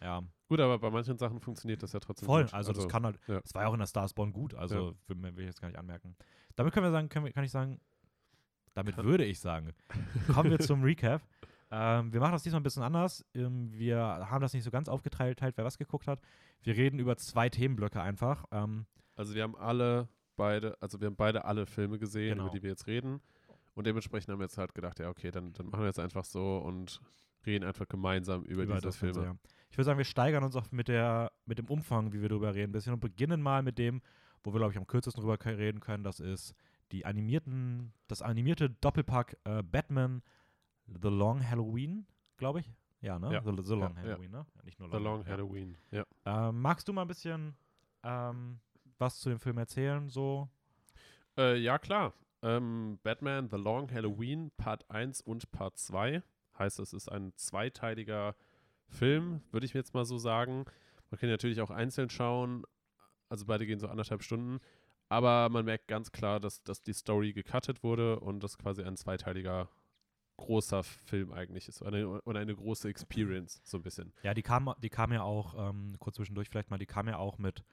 ja, 0.00 0.22
Gut, 0.48 0.60
aber 0.60 0.78
bei 0.78 0.90
manchen 0.90 1.18
Sachen 1.18 1.40
funktioniert 1.40 1.82
das 1.82 1.92
ja 1.92 1.98
trotzdem 1.98 2.26
voll. 2.26 2.44
gut. 2.44 2.54
Also, 2.54 2.72
das 2.72 2.86
kann 2.88 3.04
halt, 3.04 3.18
das 3.26 3.54
war 3.54 3.62
ja 3.62 3.68
auch 3.68 3.72
in 3.72 3.80
der 3.80 3.86
Stars 3.86 4.14
Born 4.14 4.32
gut. 4.32 4.54
Also 4.54 4.94
will, 5.08 5.22
will 5.36 5.40
ich 5.40 5.46
jetzt 5.46 5.60
gar 5.60 5.68
nicht 5.68 5.78
anmerken. 5.78 6.14
Damit 6.54 6.72
können 6.72 6.86
wir 6.86 6.92
sagen, 6.92 7.08
können 7.08 7.24
wir, 7.24 7.32
kann 7.32 7.44
ich 7.44 7.50
sagen, 7.50 7.80
damit 8.74 8.96
würde 8.98 9.24
ich 9.24 9.40
sagen, 9.40 9.72
kommen 10.32 10.50
wir 10.50 10.60
zum 10.60 10.82
Recap. 10.84 11.22
Ähm, 11.70 12.12
wir 12.12 12.20
machen 12.20 12.32
das 12.32 12.42
diesmal 12.42 12.60
ein 12.60 12.64
bisschen 12.64 12.82
anders. 12.82 13.24
Ähm, 13.34 13.70
wir 13.72 13.98
haben 13.98 14.40
das 14.40 14.52
nicht 14.52 14.62
so 14.64 14.70
ganz 14.70 14.88
aufgeteilt, 14.88 15.42
halt, 15.42 15.56
wer 15.56 15.64
was 15.64 15.78
geguckt 15.78 16.06
hat. 16.06 16.20
Wir 16.62 16.76
reden 16.76 16.98
über 16.98 17.16
zwei 17.16 17.48
Themenblöcke 17.48 18.00
einfach. 18.00 18.44
Ähm, 18.52 18.86
Also 19.16 19.34
wir 19.34 19.42
haben 19.42 19.56
alle 19.56 20.08
beide, 20.36 20.76
also 20.80 21.00
wir 21.00 21.06
haben 21.06 21.16
beide 21.16 21.44
alle 21.44 21.66
Filme 21.66 21.98
gesehen, 21.98 22.34
Genau. 22.34 22.44
über 22.46 22.52
die 22.56 22.62
wir 22.62 22.70
jetzt 22.70 22.86
reden. 22.86 23.20
Und 23.74 23.86
dementsprechend 23.86 24.30
haben 24.32 24.38
wir 24.38 24.44
jetzt 24.44 24.58
halt 24.58 24.74
gedacht, 24.74 24.98
ja, 25.00 25.08
okay, 25.10 25.30
dann, 25.30 25.52
dann 25.52 25.66
machen 25.66 25.80
wir 25.80 25.86
jetzt 25.86 25.98
einfach 25.98 26.24
so 26.24 26.58
und 26.58 27.00
reden 27.44 27.64
einfach 27.64 27.86
gemeinsam 27.88 28.42
über, 28.44 28.64
diese 28.66 28.80
das 28.80 28.96
Filme. 28.96 29.14
Ganze, 29.14 29.28
ja. 29.28 29.36
Ich 29.70 29.76
würde 29.76 29.84
sagen, 29.84 29.98
wir 29.98 30.04
steigern 30.04 30.44
uns 30.44 30.56
auch 30.56 30.70
mit, 30.72 30.88
der, 30.88 31.32
mit 31.44 31.58
dem 31.58 31.66
Umfang, 31.68 32.12
wie 32.12 32.22
wir 32.22 32.28
darüber 32.28 32.54
reden, 32.54 32.70
ein 32.70 32.72
bisschen 32.72 32.92
und 32.94 33.00
beginnen 33.00 33.42
mal 33.42 33.62
mit 33.62 33.78
dem, 33.78 34.00
wo 34.42 34.52
wir, 34.52 34.58
glaube 34.58 34.72
ich, 34.72 34.78
am 34.78 34.86
kürzesten 34.86 35.22
drüber 35.22 35.38
reden 35.44 35.80
können. 35.80 36.04
Das 36.04 36.20
ist 36.20 36.54
die 36.92 37.04
animierten, 37.04 37.92
das 38.06 38.22
animierte 38.22 38.70
Doppelpack 38.70 39.36
äh, 39.44 39.62
Batman 39.62 40.22
The 40.86 41.08
Long 41.08 41.48
Halloween, 41.48 42.06
glaube 42.36 42.60
ich. 42.60 42.72
Ja, 43.00 43.18
ne? 43.18 43.32
Ja. 43.32 43.42
The, 43.42 43.62
The 43.62 43.74
Long 43.74 43.94
Ja, 43.96 44.02
ja. 44.02 44.08
Halloween, 44.10 44.30
ne? 44.30 44.46
Nicht 44.64 44.80
nur 44.80 44.90
The 44.90 44.96
Long 44.96 45.22
ja. 45.22 45.26
Halloween, 45.28 45.76
ja. 45.90 46.04
Ähm, 46.24 46.60
magst 46.60 46.88
du 46.88 46.92
mal 46.92 47.02
ein 47.02 47.08
bisschen 47.08 47.56
ähm, 48.02 48.60
was 48.98 49.18
zu 49.18 49.28
dem 49.28 49.38
Film 49.38 49.58
erzählen? 49.58 50.08
So? 50.08 50.48
Äh, 51.36 51.58
ja, 51.58 51.78
klar. 51.78 52.14
Ähm, 52.42 52.98
Batman 53.02 53.48
The 53.48 53.56
Long 53.56 53.90
Halloween 53.92 54.50
Part 54.56 54.88
1 54.90 55.20
und 55.20 55.50
Part 55.52 55.78
2. 55.78 56.22
Heißt, 56.58 56.78
es 56.78 56.92
ist 56.92 57.10
ein 57.10 57.32
zweiteiliger 57.36 58.34
Film, 58.88 59.42
würde 59.50 59.66
ich 59.66 59.74
jetzt 59.74 59.94
mal 59.94 60.04
so 60.04 60.16
sagen. 60.16 60.64
Man 61.10 61.18
kann 61.18 61.28
natürlich 61.28 61.60
auch 61.60 61.70
einzeln 61.70 62.10
schauen. 62.10 62.64
Also 63.28 63.46
beide 63.46 63.66
gehen 63.66 63.80
so 63.80 63.88
anderthalb 63.88 64.22
Stunden. 64.22 64.60
Aber 65.08 65.48
man 65.50 65.64
merkt 65.64 65.88
ganz 65.88 66.10
klar, 66.12 66.40
dass, 66.40 66.62
dass 66.62 66.82
die 66.82 66.92
Story 66.92 67.32
gecuttet 67.32 67.82
wurde 67.82 68.18
und 68.20 68.42
das 68.42 68.58
quasi 68.58 68.82
ein 68.82 68.96
zweiteiliger 68.96 69.68
großer 70.36 70.82
Film 70.82 71.32
eigentlich 71.32 71.68
ist. 71.68 71.82
Oder 71.82 71.96
eine, 71.96 72.20
oder 72.22 72.40
eine 72.40 72.54
große 72.54 72.88
Experience, 72.88 73.60
so 73.64 73.78
ein 73.78 73.82
bisschen. 73.82 74.12
Ja, 74.22 74.34
die 74.34 74.42
kam, 74.42 74.72
die 74.82 74.90
kam 74.90 75.12
ja 75.12 75.22
auch, 75.22 75.54
ähm, 75.70 75.96
kurz 75.98 76.16
zwischendurch 76.16 76.48
vielleicht 76.48 76.70
mal, 76.70 76.78
die 76.78 76.86
kam 76.86 77.08
ja 77.08 77.18
auch 77.18 77.38
mit 77.38 77.64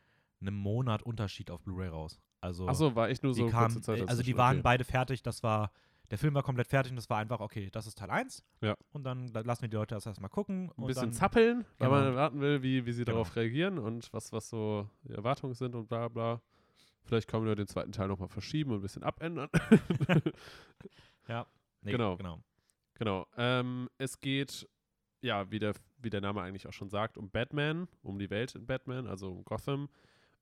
einem 0.42 0.56
Monat 0.56 1.04
Unterschied 1.04 1.52
auf 1.52 1.62
Blu-ray 1.62 1.88
raus. 1.90 2.20
Also, 2.42 2.68
Achso, 2.68 2.96
war 2.96 3.10
echt 3.10 3.24
nur 3.24 3.34
so 3.34 3.48
kam, 3.48 3.66
kurze 3.72 3.82
Zeit. 3.82 4.08
also 4.10 4.22
die 4.24 4.36
waren 4.36 4.58
okay. 4.58 4.64
beide 4.64 4.84
fertig, 4.84 5.24
das 5.24 5.44
war, 5.44 5.72
der 6.12 6.18
Film 6.18 6.34
war 6.34 6.44
komplett 6.44 6.68
fertig 6.68 6.92
und 6.92 6.98
das 6.98 7.10
war 7.10 7.18
einfach, 7.20 7.40
okay, 7.40 7.70
das 7.72 7.88
ist 7.88 7.98
Teil 7.98 8.10
1. 8.10 8.44
Ja. 8.62 8.76
Und 8.92 9.04
dann 9.06 9.28
la- 9.30 9.40
lassen 9.42 9.62
wir 9.62 9.70
die 9.70 9.78
Leute 9.78 9.96
das 9.96 10.06
erstmal 10.06 10.30
gucken. 10.30 10.70
ein 10.78 10.86
bisschen 10.86 11.04
dann, 11.04 11.14
zappeln, 11.14 11.66
weil 11.78 11.88
Genau. 11.90 12.02
man 12.02 12.16
warten 12.16 12.42
will, 12.42 12.62
wie, 12.62 12.86
wie 12.86 12.92
sie 12.92 13.06
Genau. 13.06 13.16
darauf 13.20 13.36
reagieren 13.38 13.80
und 13.80 14.12
was, 14.14 14.34
was 14.34 14.50
so 14.50 14.90
die 15.04 15.14
Erwartungen 15.14 15.54
sind 15.54 15.74
und 15.76 15.88
bla 15.88 16.10
bla. 16.10 16.42
Vielleicht 17.06 17.30
können 17.30 17.46
wir 17.46 17.56
den 17.56 17.68
zweiten 17.68 17.92
Teil 17.94 18.08
nochmal 18.10 18.28
verschieben 18.30 18.72
und 18.72 18.78
ein 18.80 18.82
bisschen 18.82 19.04
abändern. 19.04 19.50
nee, 21.82 21.92
genau. 21.92 22.18
genau. 22.18 22.40
Genau. 23.04 23.28
Ähm, 23.38 23.90
es 23.98 24.20
geht, 24.20 24.68
ja, 25.22 25.52
wie 25.52 25.60
der, 25.60 25.74
wie 25.98 26.10
der 26.10 26.22
Name 26.22 26.42
eigentlich 26.42 26.68
auch 26.68 26.74
schon 26.74 26.90
sagt, 26.90 27.18
um 27.18 27.30
Batman, 27.30 27.88
um 28.02 28.18
die 28.18 28.30
Welt 28.30 28.56
in 28.56 28.66
Batman, 28.66 29.08
also 29.08 29.30
um 29.30 29.44
Gotham 29.44 29.90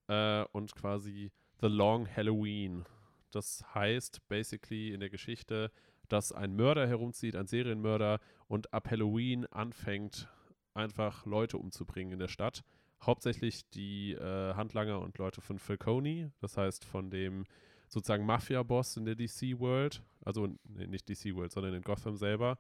äh, 0.08 0.44
und 0.52 0.76
quasi 0.76 1.32
The 1.60 1.68
Long 1.68 2.08
Halloween. 2.08 2.86
Das 3.32 3.64
heißt 3.74 4.28
basically 4.28 4.94
in 4.94 5.00
der 5.00 5.10
Geschichte, 5.10 5.72
dass 6.08 6.32
ein 6.32 6.56
Mörder 6.56 6.88
herumzieht, 6.88 7.36
ein 7.36 7.48
Serienmörder 7.48 8.20
und 8.48 8.74
ab 8.74 8.92
Halloween 8.92 9.46
anfängt, 9.48 10.28
einfach 10.74 11.26
Leute 11.26 11.58
umzubringen 11.58 12.14
in 12.14 12.20
der 12.20 12.28
Stadt. 12.28 12.64
Hauptsächlich 13.02 13.68
die 13.72 14.14
äh, 14.14 14.54
Handlanger 14.54 15.00
und 15.00 15.18
Leute 15.18 15.42
von 15.42 15.58
Falcone, 15.58 16.32
das 16.42 16.58
heißt 16.58 16.86
von 16.86 17.10
dem 17.10 17.46
sozusagen 17.88 18.26
Mafia-Boss 18.26 18.98
in 18.98 19.06
der 19.06 19.16
DC-World, 19.16 20.04
also 20.26 20.48
nee, 20.64 20.88
nicht 20.88 21.08
DC-World, 21.10 21.52
sondern 21.52 21.74
in 21.74 21.82
Gotham 21.82 22.16
selber. 22.18 22.58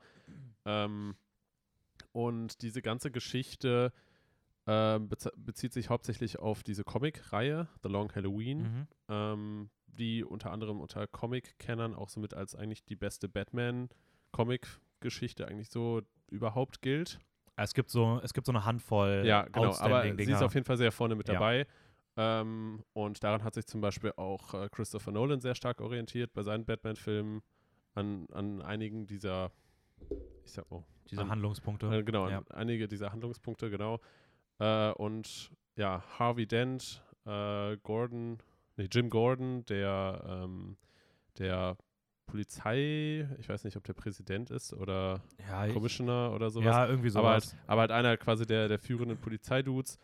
Ähm, 0.65 1.15
und 2.12 2.62
diese 2.62 2.82
ganze 2.82 3.12
Geschichte 3.12 3.93
ähm, 4.67 5.10
bezieht 5.38 5.74
sich 5.74 5.89
hauptsächlich 5.89 6.39
auf 6.39 6.62
diese 6.63 6.84
Comic-Reihe, 6.84 7.67
The 7.84 7.89
Long 7.89 8.13
Halloween, 8.13 8.62
Mhm. 8.62 8.88
ähm, 9.10 9.69
die 9.88 10.24
unter 10.24 10.52
anderem 10.52 10.80
unter 10.80 11.08
Comic-Kennern 11.08 11.93
auch 11.95 12.10
somit 12.10 12.34
als 12.34 12.56
eigentlich 12.56 12.84
die 12.86 12.95
beste 12.95 13.28
Batman-Comic-Geschichte 14.32 15.47
eigentlich 15.47 15.69
so 15.69 16.02
überhaupt 16.30 16.82
gilt. 16.82 17.19
Es 17.58 17.74
gibt 17.74 17.89
so, 17.91 18.19
es 18.24 18.34
gibt 18.34 18.45
so 18.47 18.52
eine 18.52 18.65
Handvoll 18.65 19.24
Ja, 19.26 19.43
genau, 19.43 19.76
aber 19.76 20.04
sie 20.04 20.32
ist 20.32 20.41
auf 20.41 20.54
jeden 20.54 20.65
Fall 20.65 20.78
sehr 20.78 20.91
vorne 20.91 21.15
mit 21.15 21.28
Ja. 21.28 21.36
Ähm, 22.17 22.84
und 22.93 23.24
daran 23.24 23.43
hat 23.43 23.54
sich 23.54 23.65
zum 23.65 23.80
Beispiel 23.82 24.12
auch 24.17 24.54
äh, 24.54 24.67
Christopher 24.69 25.12
Nolan 25.12 25.39
sehr 25.41 25.56
stark 25.56 25.80
orientiert 25.82 26.34
bei 26.34 26.43
seinen 26.43 26.65
Batman-Filmen 26.65 27.41
an, 27.93 28.28
an 28.34 28.62
einigen 28.62 29.08
dieser, 29.08 29.52
ich 30.45 30.52
sag 30.52 30.69
mal, 30.69 30.84
Diese 31.10 31.21
an- 31.21 31.30
Handlungspunkte. 31.30 31.88
äh, 31.88 32.04
genau, 32.04 32.28
Ja. 32.30 32.41
einige 32.50 32.88
dieser 32.88 33.12
Handlungspunkte, 33.12 33.69
genau. 33.69 34.00
Äh, 34.60 34.91
und 34.93 35.52
ja, 35.78 36.04
Harvey 36.19 36.45
Dent, 36.45 37.02
äh, 37.26 37.78
Gordon, 37.78 38.39
nee, 38.76 38.88
Jim 38.91 39.10
Gordon, 39.10 39.65
der, 39.67 40.21
ähm, 40.43 40.78
der 41.38 41.78
Polizei, 42.26 43.28
ich 43.39 43.47
weiß 43.50 43.63
nicht, 43.63 43.78
ob 43.78 43.84
der 43.84 43.93
Präsident 43.93 44.52
ist 44.52 44.74
oder 44.74 45.21
ja, 45.47 45.65
ich, 45.67 45.74
Commissioner 45.74 46.32
oder 46.34 46.50
sowas. 46.50 46.65
ja, 46.65 46.88
irgendwie 46.88 47.10
aber, 47.10 47.39
sowas. 47.41 47.54
halt, 47.54 47.63
aber 47.69 47.82
halt 47.82 47.91
einer 47.91 48.17
quasi 48.17 48.45
der, 48.45 48.67
der 48.67 48.80
führenden 48.80 49.17
Polizeidudes. 49.17 49.97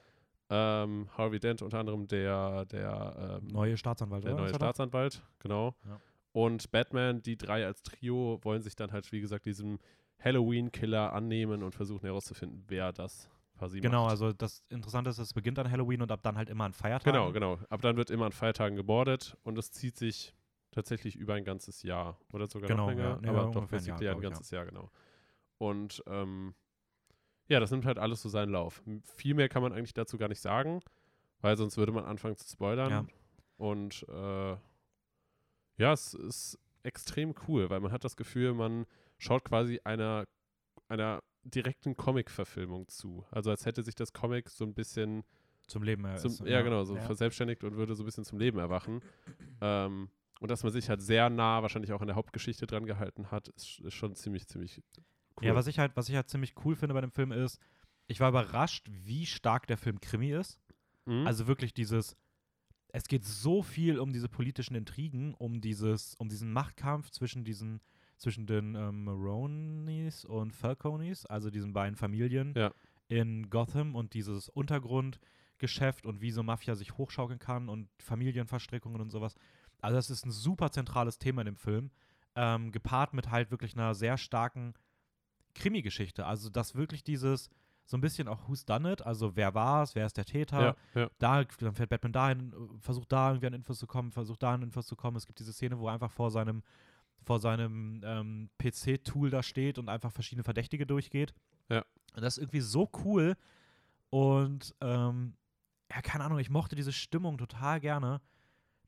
Ähm, 0.49 1.09
Harvey 1.17 1.39
Dent 1.39 1.61
unter 1.61 1.79
anderem 1.79 2.07
der, 2.07 2.65
der, 2.65 3.39
ähm, 3.41 3.47
neue 3.47 3.75
Staatsanwalt, 3.77 4.23
der 4.23 4.33
oder? 4.33 4.43
neue? 4.43 4.53
Staatsanwalt, 4.53 5.21
genau. 5.39 5.75
Ja. 5.85 5.99
Und 6.31 6.71
Batman, 6.71 7.21
die 7.21 7.37
drei 7.37 7.65
als 7.65 7.83
Trio, 7.83 8.39
wollen 8.43 8.61
sich 8.61 8.75
dann 8.75 8.91
halt, 8.91 9.11
wie 9.11 9.19
gesagt, 9.19 9.45
diesem 9.45 9.79
Halloween-Killer 10.23 11.13
annehmen 11.13 11.63
und 11.63 11.75
versuchen 11.75 12.05
herauszufinden, 12.05 12.63
wer 12.67 12.93
das 12.93 13.29
quasi 13.57 13.79
Genau, 13.79 14.03
macht. 14.03 14.11
also 14.11 14.33
das 14.33 14.63
Interessante 14.69 15.09
ist, 15.09 15.17
es 15.17 15.33
beginnt 15.33 15.59
an 15.59 15.69
Halloween 15.69 16.01
und 16.01 16.11
ab 16.11 16.21
dann 16.23 16.37
halt 16.37 16.49
immer 16.49 16.65
an 16.65 16.73
Feiertagen. 16.73 17.11
Genau, 17.11 17.31
genau. 17.31 17.59
Ab 17.69 17.81
dann 17.81 17.97
wird 17.97 18.09
immer 18.09 18.27
an 18.27 18.31
Feiertagen 18.31 18.75
gemordet 18.75 19.35
und 19.43 19.57
es 19.57 19.71
zieht 19.71 19.97
sich 19.97 20.33
tatsächlich 20.71 21.15
über 21.15 21.33
ein 21.33 21.43
ganzes 21.43 21.81
Jahr 21.83 22.19
oder 22.31 22.47
sogar 22.47 22.67
Genau, 22.67 22.83
noch 22.85 22.89
länger. 22.89 23.03
ja. 23.03 23.19
Nee, 23.21 23.27
aber 23.29 23.37
ja, 23.39 23.45
doch 23.45 23.55
ungefähr 23.55 23.79
ein 23.79 23.83
basically 23.85 24.05
Jahr, 24.05 24.15
ein 24.15 24.21
ganzes 24.21 24.51
Jahr, 24.51 24.65
genau. 24.65 24.91
Und 25.57 26.03
ähm, 26.07 26.53
ja, 27.47 27.59
das 27.59 27.71
nimmt 27.71 27.85
halt 27.85 27.97
alles 27.97 28.21
so 28.21 28.29
seinen 28.29 28.51
Lauf. 28.51 28.81
Viel 29.15 29.33
mehr 29.33 29.49
kann 29.49 29.61
man 29.61 29.73
eigentlich 29.73 29.93
dazu 29.93 30.17
gar 30.17 30.27
nicht 30.29 30.41
sagen, 30.41 30.81
weil 31.41 31.55
sonst 31.57 31.77
würde 31.77 31.91
man 31.91 32.05
anfangen 32.05 32.35
zu 32.37 32.47
spoilern. 32.49 32.89
Ja. 32.91 33.05
Und 33.57 34.05
äh, 34.09 34.55
ja, 35.77 35.93
es 35.93 36.13
ist 36.13 36.59
extrem 36.83 37.33
cool, 37.47 37.69
weil 37.69 37.79
man 37.79 37.91
hat 37.91 38.03
das 38.03 38.15
Gefühl, 38.17 38.53
man 38.53 38.85
schaut 39.17 39.43
quasi 39.45 39.79
einer, 39.83 40.25
einer 40.87 41.21
direkten 41.43 41.95
Comic-Verfilmung 41.95 42.87
zu. 42.87 43.25
Also 43.31 43.49
als 43.51 43.65
hätte 43.65 43.83
sich 43.83 43.95
das 43.95 44.13
Comic 44.13 44.49
so 44.49 44.65
ein 44.65 44.73
bisschen 44.73 45.23
Zum 45.67 45.83
Leben. 45.83 46.03
zum, 46.17 46.31
ist- 46.31 46.41
ja, 46.45 46.61
genau, 46.61 46.83
so 46.83 46.95
ja. 46.95 47.01
verselbstständigt 47.01 47.63
und 47.63 47.75
würde 47.77 47.95
so 47.95 48.03
ein 48.03 48.05
bisschen 48.05 48.25
zum 48.25 48.39
Leben 48.39 48.59
erwachen. 48.59 49.01
Ähm, 49.61 50.09
und 50.39 50.51
dass 50.51 50.63
man 50.63 50.71
sich 50.71 50.87
halt 50.89 51.01
sehr 51.01 51.29
nah 51.29 51.61
wahrscheinlich 51.61 51.91
auch 51.93 52.01
an 52.01 52.07
der 52.07 52.15
Hauptgeschichte 52.15 52.67
dran 52.67 52.85
gehalten 52.85 53.31
hat, 53.31 53.47
ist, 53.49 53.79
ist 53.79 53.93
schon 53.95 54.13
ziemlich, 54.15 54.47
ziemlich 54.47 54.83
cool. 55.41 55.47
Ja, 55.47 55.55
was 55.55 55.67
ich 55.67 55.79
halt, 55.79 55.95
was 55.95 56.09
ich 56.09 56.15
halt 56.15 56.29
ziemlich 56.29 56.53
cool 56.65 56.75
finde 56.75 56.93
bei 56.93 57.01
dem 57.01 57.11
Film 57.11 57.31
ist, 57.31 57.59
ich 58.07 58.19
war 58.19 58.29
überrascht, 58.29 58.87
wie 58.89 59.25
stark 59.25 59.67
der 59.67 59.77
Film 59.77 59.99
Krimi 59.99 60.31
ist. 60.31 60.59
Mhm. 61.05 61.27
Also 61.27 61.47
wirklich 61.47 61.73
dieses, 61.73 62.15
es 62.89 63.07
geht 63.07 63.25
so 63.25 63.61
viel 63.61 63.99
um 63.99 64.13
diese 64.13 64.29
politischen 64.29 64.75
Intrigen, 64.75 65.33
um 65.33 65.61
dieses, 65.61 66.15
um 66.15 66.29
diesen 66.29 66.51
Machtkampf 66.53 67.09
zwischen 67.11 67.43
diesen, 67.43 67.81
zwischen 68.17 68.47
den 68.47 68.75
ähm, 68.75 69.03
Maronis 69.03 70.25
und 70.25 70.53
Falconis, 70.53 71.25
also 71.25 71.49
diesen 71.49 71.73
beiden 71.73 71.95
Familien 71.95 72.53
Ja. 72.55 72.71
in 73.07 73.49
Gotham 73.49 73.95
und 73.95 74.13
dieses 74.13 74.49
Untergrundgeschäft 74.49 76.05
und 76.05 76.21
wie 76.21 76.31
so 76.31 76.43
Mafia 76.43 76.75
sich 76.75 76.97
hochschaukeln 76.97 77.39
kann 77.39 77.69
und 77.69 77.89
Familienverstrickungen 77.99 79.01
und 79.01 79.09
sowas. 79.11 79.35
Also 79.81 79.97
das 79.97 80.09
ist 80.09 80.25
ein 80.25 80.31
super 80.31 80.71
zentrales 80.71 81.19
Thema 81.19 81.41
in 81.41 81.47
dem 81.47 81.55
Film, 81.57 81.91
ähm, 82.35 82.71
gepaart 82.71 83.13
mit 83.13 83.29
halt 83.29 83.51
wirklich 83.51 83.75
einer 83.75 83.93
sehr 83.93 84.17
starken 84.17 84.73
Krimi-Geschichte. 85.57 86.25
Also 86.25 86.49
dass 86.49 86.75
wirklich 86.75 87.03
dieses 87.03 87.49
so 87.85 87.95
ein 87.95 88.01
bisschen 88.01 88.27
auch 88.27 88.47
Who's 88.47 88.65
Done 88.65 88.91
It, 88.91 89.01
also 89.01 89.35
wer 89.37 89.53
war 89.53 89.83
es, 89.83 89.95
wer 89.95 90.05
ist 90.05 90.17
der 90.17 90.25
Täter, 90.25 90.75
Ja, 90.93 91.01
ja. 91.01 91.09
da, 91.19 91.43
dann 91.45 91.73
fährt 91.73 91.89
Batman 91.89 92.11
dahin, 92.11 92.51
äh, 92.51 92.79
versucht 92.79 93.11
da 93.13 93.29
irgendwie 93.29 93.47
an 93.47 93.53
Infos 93.53 93.79
zu 93.79 93.87
kommen, 93.87 94.11
versucht 94.11 94.43
da 94.43 94.53
an 94.53 94.61
Infos 94.61 94.87
zu 94.87 94.97
kommen. 94.97 95.15
Es 95.15 95.25
gibt 95.25 95.39
diese 95.39 95.53
Szene, 95.53 95.79
wo 95.79 95.87
er 95.87 95.93
einfach 95.93 96.11
vor 96.11 96.29
seinem, 96.29 96.63
vor 97.23 97.39
seinem 97.39 98.01
ähm, 98.03 98.49
PC-Tool 98.57 99.29
da 99.29 99.41
steht 99.41 99.79
und 99.79 99.87
einfach 99.87 100.11
verschiedene 100.11 100.43
Verdächtige 100.43 100.85
durchgeht. 100.85 101.33
Ja. 101.69 101.85
Und 102.13 102.23
das 102.23 102.37
ist 102.37 102.43
irgendwie 102.43 102.59
so 102.59 102.89
cool. 103.05 103.37
Und 104.09 104.75
ähm, 104.81 105.37
ja, 105.89 106.01
keine 106.01 106.25
Ahnung, 106.25 106.39
ich 106.39 106.49
mochte 106.49 106.75
diese 106.75 106.91
Stimmung 106.91 107.37
total 107.37 107.79
gerne. 107.79 108.19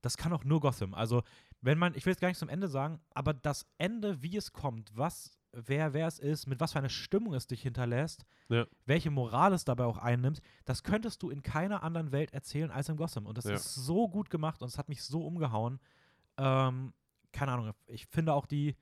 Das 0.02 0.18
kann 0.18 0.34
auch 0.34 0.44
nur 0.44 0.60
Gotham. 0.60 0.94
Also, 0.94 1.24
wenn 1.62 1.78
man, 1.78 1.94
ich 1.96 2.06
will 2.06 2.12
jetzt 2.12 2.22
gar 2.22 2.28
nicht 2.30 2.38
zum 2.40 2.50
Ende 2.50 2.68
sagen, 2.68 3.00
aber 3.14 3.34
das 3.34 3.66
Ende, 3.78 4.22
wie 4.22 4.38
es 4.38 4.54
kommt, 4.54 4.96
was, 4.96 5.38
wer, 5.52 5.94
wer 5.94 6.08
es 6.08 6.20
ist, 6.20 6.48
mit 6.48 6.60
was 6.60 6.72
für 6.74 6.80
einer 6.80 6.90
Stimmung 6.90 7.34
es 7.34 7.48
dich 7.48 7.62
hinterlässt, 7.62 8.24
Ja. 8.50 8.66
welche 8.86 9.12
Moral 9.12 9.54
es 9.54 9.66
dabei 9.66 9.84
auch 9.86 9.98
einnimmt, 9.98 10.42
das 10.66 10.84
könntest 10.84 11.22
du 11.24 11.30
in 11.30 11.42
keiner 11.44 11.84
anderen 11.84 12.12
Welt 12.12 12.32
erzählen 12.34 12.72
als 12.72 12.88
in 12.90 12.98
Gotham. 12.98 13.26
Und 13.26 13.38
das 13.38 13.46
Ja. 13.46 13.56
ist 13.56 13.76
so 13.76 14.08
gut 14.08 14.30
gemacht 14.30 14.62
und 14.62 14.68
es 14.70 14.78
hat 14.78 14.90
mich 14.90 15.04
so 15.04 15.26
umgehauen. 15.26 15.80
Ähm, 16.38 16.94
keine 17.32 17.52
Ahnung, 17.52 17.74
ich 17.88 18.06
finde 18.08 18.34
auch 18.34 18.46
die, 18.46 18.76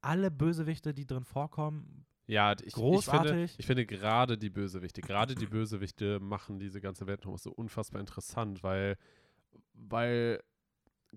alle 0.00 0.30
Bösewichte, 0.30 0.92
die 0.92 1.06
drin 1.06 1.24
vorkommen, 1.24 2.04
Ja, 2.26 2.52
ich, 2.52 2.66
ich 2.68 2.72
finde, 2.74 2.80
Großartig. 2.80 3.54
ich 3.58 3.66
finde 3.66 3.84
gerade 3.86 4.36
die 4.38 4.48
Bösewichte, 4.50 5.02
gerade 5.02 5.34
die 5.34 5.46
Bösewichte 5.46 6.20
machen 6.20 6.58
diese 6.58 6.80
ganze 6.80 7.06
Welt 7.06 7.24
noch 7.26 7.38
so 7.38 7.52
unfassbar 7.52 8.00
interessant, 8.00 8.62
weil, 8.62 8.96
weil 9.74 10.42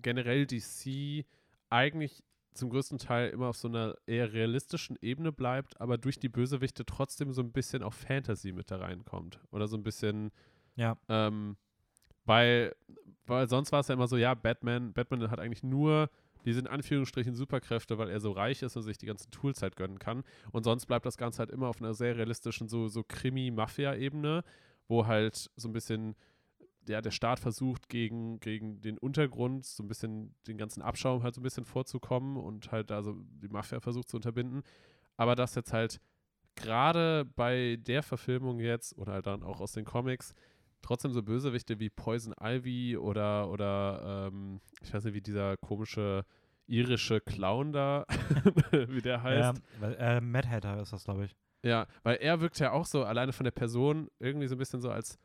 generell 0.02 0.46
DC 0.46 1.24
eigentlich 1.70 2.22
zum 2.54 2.70
größten 2.70 2.98
Teil 2.98 3.30
immer 3.30 3.48
auf 3.48 3.56
so 3.56 3.68
einer 3.68 3.94
eher 4.06 4.32
realistischen 4.32 4.98
Ebene 5.00 5.32
bleibt, 5.32 5.80
aber 5.80 5.96
durch 5.96 6.18
die 6.18 6.28
Bösewichte 6.28 6.84
trotzdem 6.84 7.32
so 7.32 7.42
ein 7.42 7.52
bisschen 7.52 7.82
auch 7.82 7.94
Fantasy 7.94 8.52
mit 8.52 8.70
da 8.70 8.78
reinkommt. 8.78 9.40
Oder 9.50 9.68
so 9.68 9.76
ein 9.76 9.84
bisschen, 9.84 10.32
ja, 10.74 10.98
ähm, 11.08 11.56
weil, 12.24 12.74
weil 13.26 13.48
sonst 13.48 13.72
war 13.72 13.80
es 13.80 13.88
ja 13.88 13.94
immer 13.94 14.08
so, 14.08 14.16
ja, 14.16 14.34
Batman, 14.34 14.92
Batman 14.92 15.30
hat 15.30 15.40
eigentlich 15.40 15.62
nur 15.62 16.10
diese 16.44 16.60
in 16.60 16.66
Anführungsstrichen 16.66 17.34
Superkräfte, 17.34 17.98
weil 17.98 18.10
er 18.10 18.20
so 18.20 18.32
reich 18.32 18.62
ist 18.62 18.76
und 18.76 18.82
sich 18.82 18.98
die 18.98 19.06
ganzen 19.06 19.30
Tools 19.30 19.62
halt 19.62 19.76
gönnen 19.76 19.98
kann. 19.98 20.24
Und 20.50 20.64
sonst 20.64 20.86
bleibt 20.86 21.06
das 21.06 21.16
Ganze 21.16 21.40
halt 21.40 21.50
immer 21.50 21.68
auf 21.68 21.80
einer 21.80 21.94
sehr 21.94 22.16
realistischen, 22.16 22.68
so, 22.68 22.88
so 22.88 23.02
Krimi-Mafia-Ebene, 23.02 24.44
wo 24.88 25.06
halt 25.06 25.50
so 25.56 25.68
ein 25.68 25.72
bisschen 25.72 26.16
ja, 26.88 27.00
der 27.00 27.10
Staat 27.10 27.38
versucht, 27.38 27.88
gegen, 27.88 28.40
gegen 28.40 28.80
den 28.80 28.98
Untergrund 28.98 29.64
so 29.64 29.82
ein 29.82 29.88
bisschen 29.88 30.34
den 30.46 30.58
ganzen 30.58 30.82
Abschaum 30.82 31.22
halt 31.22 31.34
so 31.34 31.40
ein 31.40 31.44
bisschen 31.44 31.64
vorzukommen 31.64 32.36
und 32.36 32.72
halt 32.72 32.90
da 32.90 33.02
so 33.02 33.16
die 33.42 33.48
Mafia 33.48 33.80
versucht 33.80 34.08
zu 34.08 34.16
unterbinden. 34.16 34.62
Aber 35.16 35.34
das 35.34 35.54
jetzt 35.54 35.72
halt 35.72 36.00
gerade 36.54 37.24
bei 37.36 37.76
der 37.80 38.02
Verfilmung 38.02 38.60
jetzt 38.60 38.96
oder 38.98 39.12
halt 39.14 39.26
dann 39.26 39.42
auch 39.42 39.60
aus 39.60 39.72
den 39.72 39.84
Comics 39.84 40.34
trotzdem 40.82 41.12
so 41.12 41.22
Bösewichte 41.22 41.78
wie 41.78 41.90
Poison 41.90 42.34
Ivy 42.40 42.96
oder, 42.96 43.50
oder 43.50 44.28
ähm, 44.28 44.60
ich 44.82 44.92
weiß 44.92 45.04
nicht, 45.04 45.14
wie 45.14 45.20
dieser 45.20 45.56
komische 45.56 46.24
irische 46.66 47.20
Clown 47.20 47.72
da, 47.72 48.04
wie 48.88 49.00
der 49.00 49.22
heißt. 49.22 49.58
ja 49.58 49.80
weil, 49.80 49.96
äh, 49.98 50.20
Mad 50.20 50.48
Hatter 50.48 50.80
ist 50.80 50.92
das, 50.92 51.04
glaube 51.04 51.24
ich. 51.24 51.36
Ja, 51.64 51.86
weil 52.02 52.16
er 52.16 52.40
wirkt 52.40 52.58
ja 52.60 52.72
auch 52.72 52.86
so 52.86 53.04
alleine 53.04 53.32
von 53.32 53.44
der 53.44 53.50
Person 53.50 54.08
irgendwie 54.20 54.46
so 54.46 54.54
ein 54.54 54.58
bisschen 54.58 54.80
so, 54.80 54.90
als, 54.90 55.18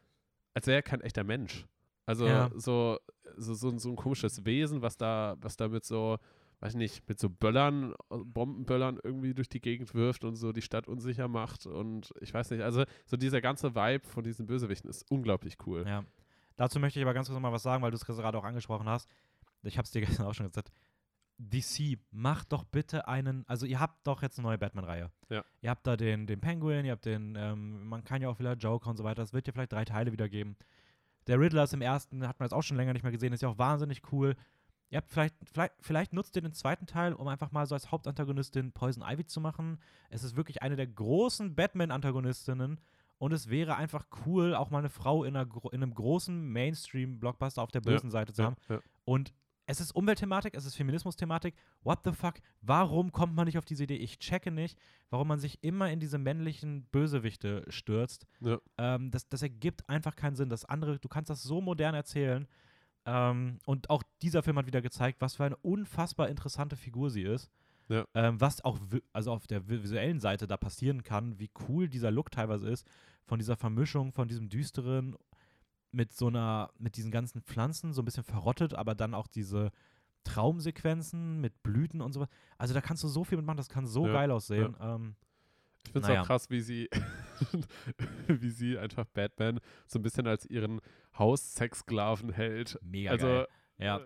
als 0.53 0.67
wäre 0.67 0.77
er 0.77 0.83
kein 0.83 1.01
echter 1.01 1.23
Mensch. 1.23 1.65
Also 2.05 2.27
Ja. 2.27 2.49
so, 2.55 2.97
so, 3.37 3.53
so, 3.53 3.69
ein- 3.69 3.79
so 3.79 3.89
ein 3.89 3.95
komisches 3.95 4.45
Wesen, 4.45 4.81
was 4.81 4.97
da, 4.97 5.35
was 5.39 5.55
da 5.57 5.67
mit 5.69 5.85
so, 5.85 6.17
weiß 6.59 6.73
ich 6.73 6.77
nicht, 6.77 7.07
mit 7.09 7.19
so 7.19 7.29
Böllern, 7.29 7.93
Bombenböllern 8.09 8.99
irgendwie 9.03 9.33
durch 9.33 9.49
die 9.49 9.61
Gegend 9.61 9.93
wirft 9.93 10.23
und 10.23 10.35
so 10.35 10.51
die 10.51 10.61
Stadt 10.61 10.87
unsicher 10.87 11.27
macht. 11.27 11.65
Und 11.65 12.13
ich 12.21 12.33
weiß 12.33 12.51
nicht, 12.51 12.61
also 12.61 12.83
so 13.05 13.17
dieser 13.17 13.41
ganze 13.41 13.75
Vibe 13.75 14.05
von 14.07 14.23
diesen 14.23 14.45
Bösewichten 14.45 14.89
ist 14.89 15.09
unglaublich 15.09 15.57
cool. 15.65 15.85
Ja. 15.87 16.03
Dazu 16.55 16.79
möchte 16.79 16.99
ich 16.99 17.05
aber 17.05 17.13
ganz 17.13 17.27
kurz 17.27 17.35
noch 17.35 17.41
mal 17.41 17.51
was 17.51 17.63
sagen, 17.63 17.81
weil 17.81 17.91
du 17.91 17.95
es 17.95 18.05
gerade 18.05 18.37
auch 18.37 18.43
angesprochen 18.43 18.87
hast. 18.87 19.09
Ich 19.63 19.77
habe 19.77 19.85
es 19.85 19.91
dir 19.91 20.01
gestern 20.21 20.27
auch 20.27 20.33
schon 20.33 20.47
gesagt. 20.47 20.69
DC, 21.49 21.99
macht 22.11 22.51
doch 22.51 22.63
bitte 22.63 23.07
einen, 23.07 23.47
also 23.47 23.65
ihr 23.65 23.79
habt 23.79 24.05
doch 24.07 24.21
jetzt 24.21 24.37
eine 24.39 24.47
neue 24.47 24.57
Batman-Reihe. 24.57 25.11
Ja. 25.29 25.43
Ihr 25.61 25.69
habt 25.69 25.85
da 25.87 25.97
den, 25.97 26.27
den 26.27 26.41
Penguin, 26.41 26.85
ihr 26.85 26.91
habt 26.91 27.05
den, 27.05 27.35
ähm, 27.37 27.87
man 27.87 28.03
kann 28.03 28.21
ja 28.21 28.29
auch 28.29 28.39
wieder 28.39 28.53
Joker 28.53 28.89
und 28.89 28.97
so 28.97 29.03
weiter. 29.03 29.21
Es 29.21 29.33
wird 29.33 29.47
ja 29.47 29.53
vielleicht 29.53 29.73
drei 29.73 29.85
Teile 29.85 30.11
wieder 30.11 30.29
geben. 30.29 30.55
Der 31.27 31.39
Riddler 31.39 31.63
ist 31.63 31.73
im 31.73 31.81
ersten, 31.81 32.27
hat 32.27 32.39
man 32.39 32.47
jetzt 32.47 32.53
auch 32.53 32.63
schon 32.63 32.77
länger 32.77 32.93
nicht 32.93 33.03
mehr 33.03 33.11
gesehen, 33.11 33.33
ist 33.33 33.41
ja 33.41 33.49
auch 33.49 33.57
wahnsinnig 33.57 34.01
cool. 34.11 34.35
Ihr 34.89 34.97
habt 34.97 35.09
vielleicht, 35.09 35.35
vielleicht, 35.43 35.73
vielleicht 35.79 36.13
nutzt 36.13 36.35
ihr 36.35 36.41
den 36.41 36.53
zweiten 36.53 36.85
Teil, 36.85 37.13
um 37.13 37.27
einfach 37.27 37.51
mal 37.51 37.65
so 37.65 37.73
als 37.73 37.91
Hauptantagonistin 37.91 38.73
Poison 38.73 39.03
Ivy 39.03 39.25
zu 39.25 39.41
machen. 39.41 39.79
Es 40.09 40.23
ist 40.23 40.35
wirklich 40.35 40.61
eine 40.61 40.75
der 40.75 40.87
großen 40.87 41.55
Batman-Antagonistinnen 41.55 42.79
und 43.17 43.31
es 43.31 43.49
wäre 43.49 43.75
einfach 43.75 44.05
cool, 44.25 44.53
auch 44.53 44.69
mal 44.69 44.79
eine 44.79 44.89
Frau 44.89 45.23
in, 45.23 45.35
einer, 45.35 45.49
in 45.71 45.81
einem 45.81 45.93
großen 45.93 46.47
Mainstream-Blockbuster 46.47 47.61
auf 47.61 47.71
der 47.71 47.81
Ja, 47.83 47.91
bösen 47.91 48.11
Seite 48.11 48.33
zu 48.33 48.43
haben. 48.43 48.55
Ja, 48.67 48.75
ja. 48.75 48.81
Und 49.05 49.33
es 49.65 49.79
ist 49.79 49.91
Umweltthematik, 49.95 50.55
es 50.55 50.65
ist 50.65 50.75
Feminismus-Thematik. 50.75 51.55
What 51.83 51.99
the 52.03 52.11
fuck? 52.11 52.35
Warum 52.61 53.11
kommt 53.11 53.35
man 53.35 53.45
nicht 53.45 53.57
auf 53.57 53.65
diese 53.65 53.83
Idee? 53.83 53.95
Ich 53.95 54.19
checke 54.19 54.51
nicht, 54.51 54.77
warum 55.09 55.27
man 55.27 55.39
sich 55.39 55.63
immer 55.63 55.89
in 55.89 55.99
diese 55.99 56.17
männlichen 56.17 56.83
Bösewichte 56.91 57.63
stürzt. 57.69 58.25
Ja. 58.41 58.57
Ähm, 58.77 59.11
das, 59.11 59.29
das 59.29 59.41
ergibt 59.41 59.87
einfach 59.89 60.15
keinen 60.15 60.35
Sinn. 60.35 60.49
Das 60.49 60.65
andere, 60.65 60.99
du 60.99 61.07
kannst 61.07 61.29
das 61.29 61.43
so 61.43 61.61
modern 61.61 61.95
erzählen. 61.95 62.47
Ähm, 63.05 63.59
und 63.65 63.89
auch 63.89 64.03
dieser 64.21 64.43
Film 64.43 64.57
hat 64.57 64.67
wieder 64.67 64.81
gezeigt, 64.81 65.21
was 65.21 65.35
für 65.35 65.45
eine 65.45 65.57
unfassbar 65.57 66.29
interessante 66.29 66.75
Figur 66.75 67.09
sie 67.09 67.23
ist. 67.23 67.49
Ja. 67.89 68.05
Ähm, 68.13 68.39
was 68.39 68.63
auch 68.63 68.79
also 69.11 69.31
auf 69.31 69.45
der 69.47 69.61
vi- 69.63 69.83
visuellen 69.83 70.19
Seite 70.19 70.47
da 70.47 70.57
passieren 70.57 71.03
kann, 71.03 71.37
wie 71.39 71.51
cool 71.67 71.89
dieser 71.89 72.11
Look 72.11 72.31
teilweise 72.31 72.69
ist, 72.69 72.87
von 73.25 73.39
dieser 73.39 73.57
Vermischung, 73.57 74.11
von 74.13 74.27
diesem 74.27 74.49
düsteren 74.49 75.15
mit 75.93 76.13
so 76.13 76.27
einer, 76.27 76.71
mit 76.79 76.97
diesen 76.97 77.11
ganzen 77.11 77.41
Pflanzen, 77.41 77.93
so 77.93 78.01
ein 78.01 78.05
bisschen 78.05 78.23
verrottet, 78.23 78.73
aber 78.73 78.95
dann 78.95 79.13
auch 79.13 79.27
diese 79.27 79.71
Traumsequenzen 80.23 81.39
mit 81.41 81.63
Blüten 81.63 82.01
und 82.01 82.13
sowas. 82.13 82.29
Also 82.57 82.73
da 82.73 82.81
kannst 82.81 83.03
du 83.03 83.07
so 83.07 83.23
viel 83.23 83.37
mitmachen, 83.37 83.57
das 83.57 83.69
kann 83.69 83.85
so 83.85 84.07
Ja, 84.07 84.13
geil 84.13 84.31
aussehen. 84.31 84.75
Ähm, 84.79 85.15
Ich 85.85 85.91
finde 85.91 86.05
es 86.05 86.07
Naja. 86.09 86.21
auch 86.21 86.25
krass, 86.27 86.49
wie 86.49 86.61
sie, 86.61 86.89
wie 88.27 88.49
sie 88.49 88.77
einfach 88.77 89.05
Batman 89.05 89.59
so 89.85 89.99
ein 89.99 90.01
bisschen 90.01 90.25
als 90.27 90.45
ihren 90.45 90.79
Haussexsklaven 91.17 92.31
hält. 92.31 92.79
mega 92.81 93.11
also, 93.11 93.27
geil. 93.27 93.47
Ja. 93.79 93.99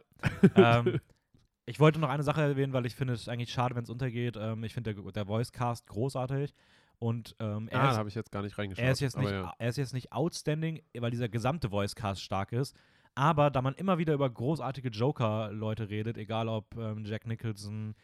äh, 0.55 0.79
ähm, 0.79 0.99
ich 1.65 1.79
wollte 1.79 1.99
noch 1.99 2.09
eine 2.09 2.23
Sache 2.23 2.41
erwähnen, 2.41 2.73
weil 2.73 2.85
ich 2.85 2.95
finde 2.95 3.13
es 3.13 3.27
eigentlich 3.27 3.51
schade, 3.51 3.75
wenn 3.75 3.83
es 3.83 3.89
untergeht. 3.89 4.37
Ähm, 4.39 4.63
ich 4.63 4.73
finde 4.73 4.95
der, 4.95 5.11
der 5.11 5.27
Voicecast 5.27 5.85
großartig. 5.87 6.53
Und 6.99 7.35
ähm, 7.39 7.67
er, 7.69 7.83
ah, 7.83 7.95
habe 7.95 8.09
ich 8.09 8.15
jetzt 8.15 8.31
gar 8.31 8.41
nicht 8.41 8.57
reingeschaut. 8.57 8.83
er, 8.83 8.91
ist 8.91 9.01
jetzt 9.01 9.17
nicht, 9.17 9.29
ja. 9.29 9.53
er 9.57 9.69
ist 9.69 9.77
jetzt 9.77 9.93
nicht 9.93 10.11
outstanding, 10.11 10.81
weil 10.97 11.11
dieser 11.11 11.29
gesamte 11.29 11.71
Voicecast 11.71 12.21
stark 12.21 12.51
ist. 12.51 12.75
Aber 13.13 13.49
da 13.49 13.61
man 13.61 13.73
immer 13.75 13.97
wieder 13.97 14.13
über 14.13 14.29
großartige 14.29 14.89
Joker-Leute 14.89 15.89
redet, 15.89 16.17
egal 16.17 16.47
ob 16.47 16.75
ähm, 16.77 17.03
Jack 17.05 17.25
Nicholson, 17.25 17.95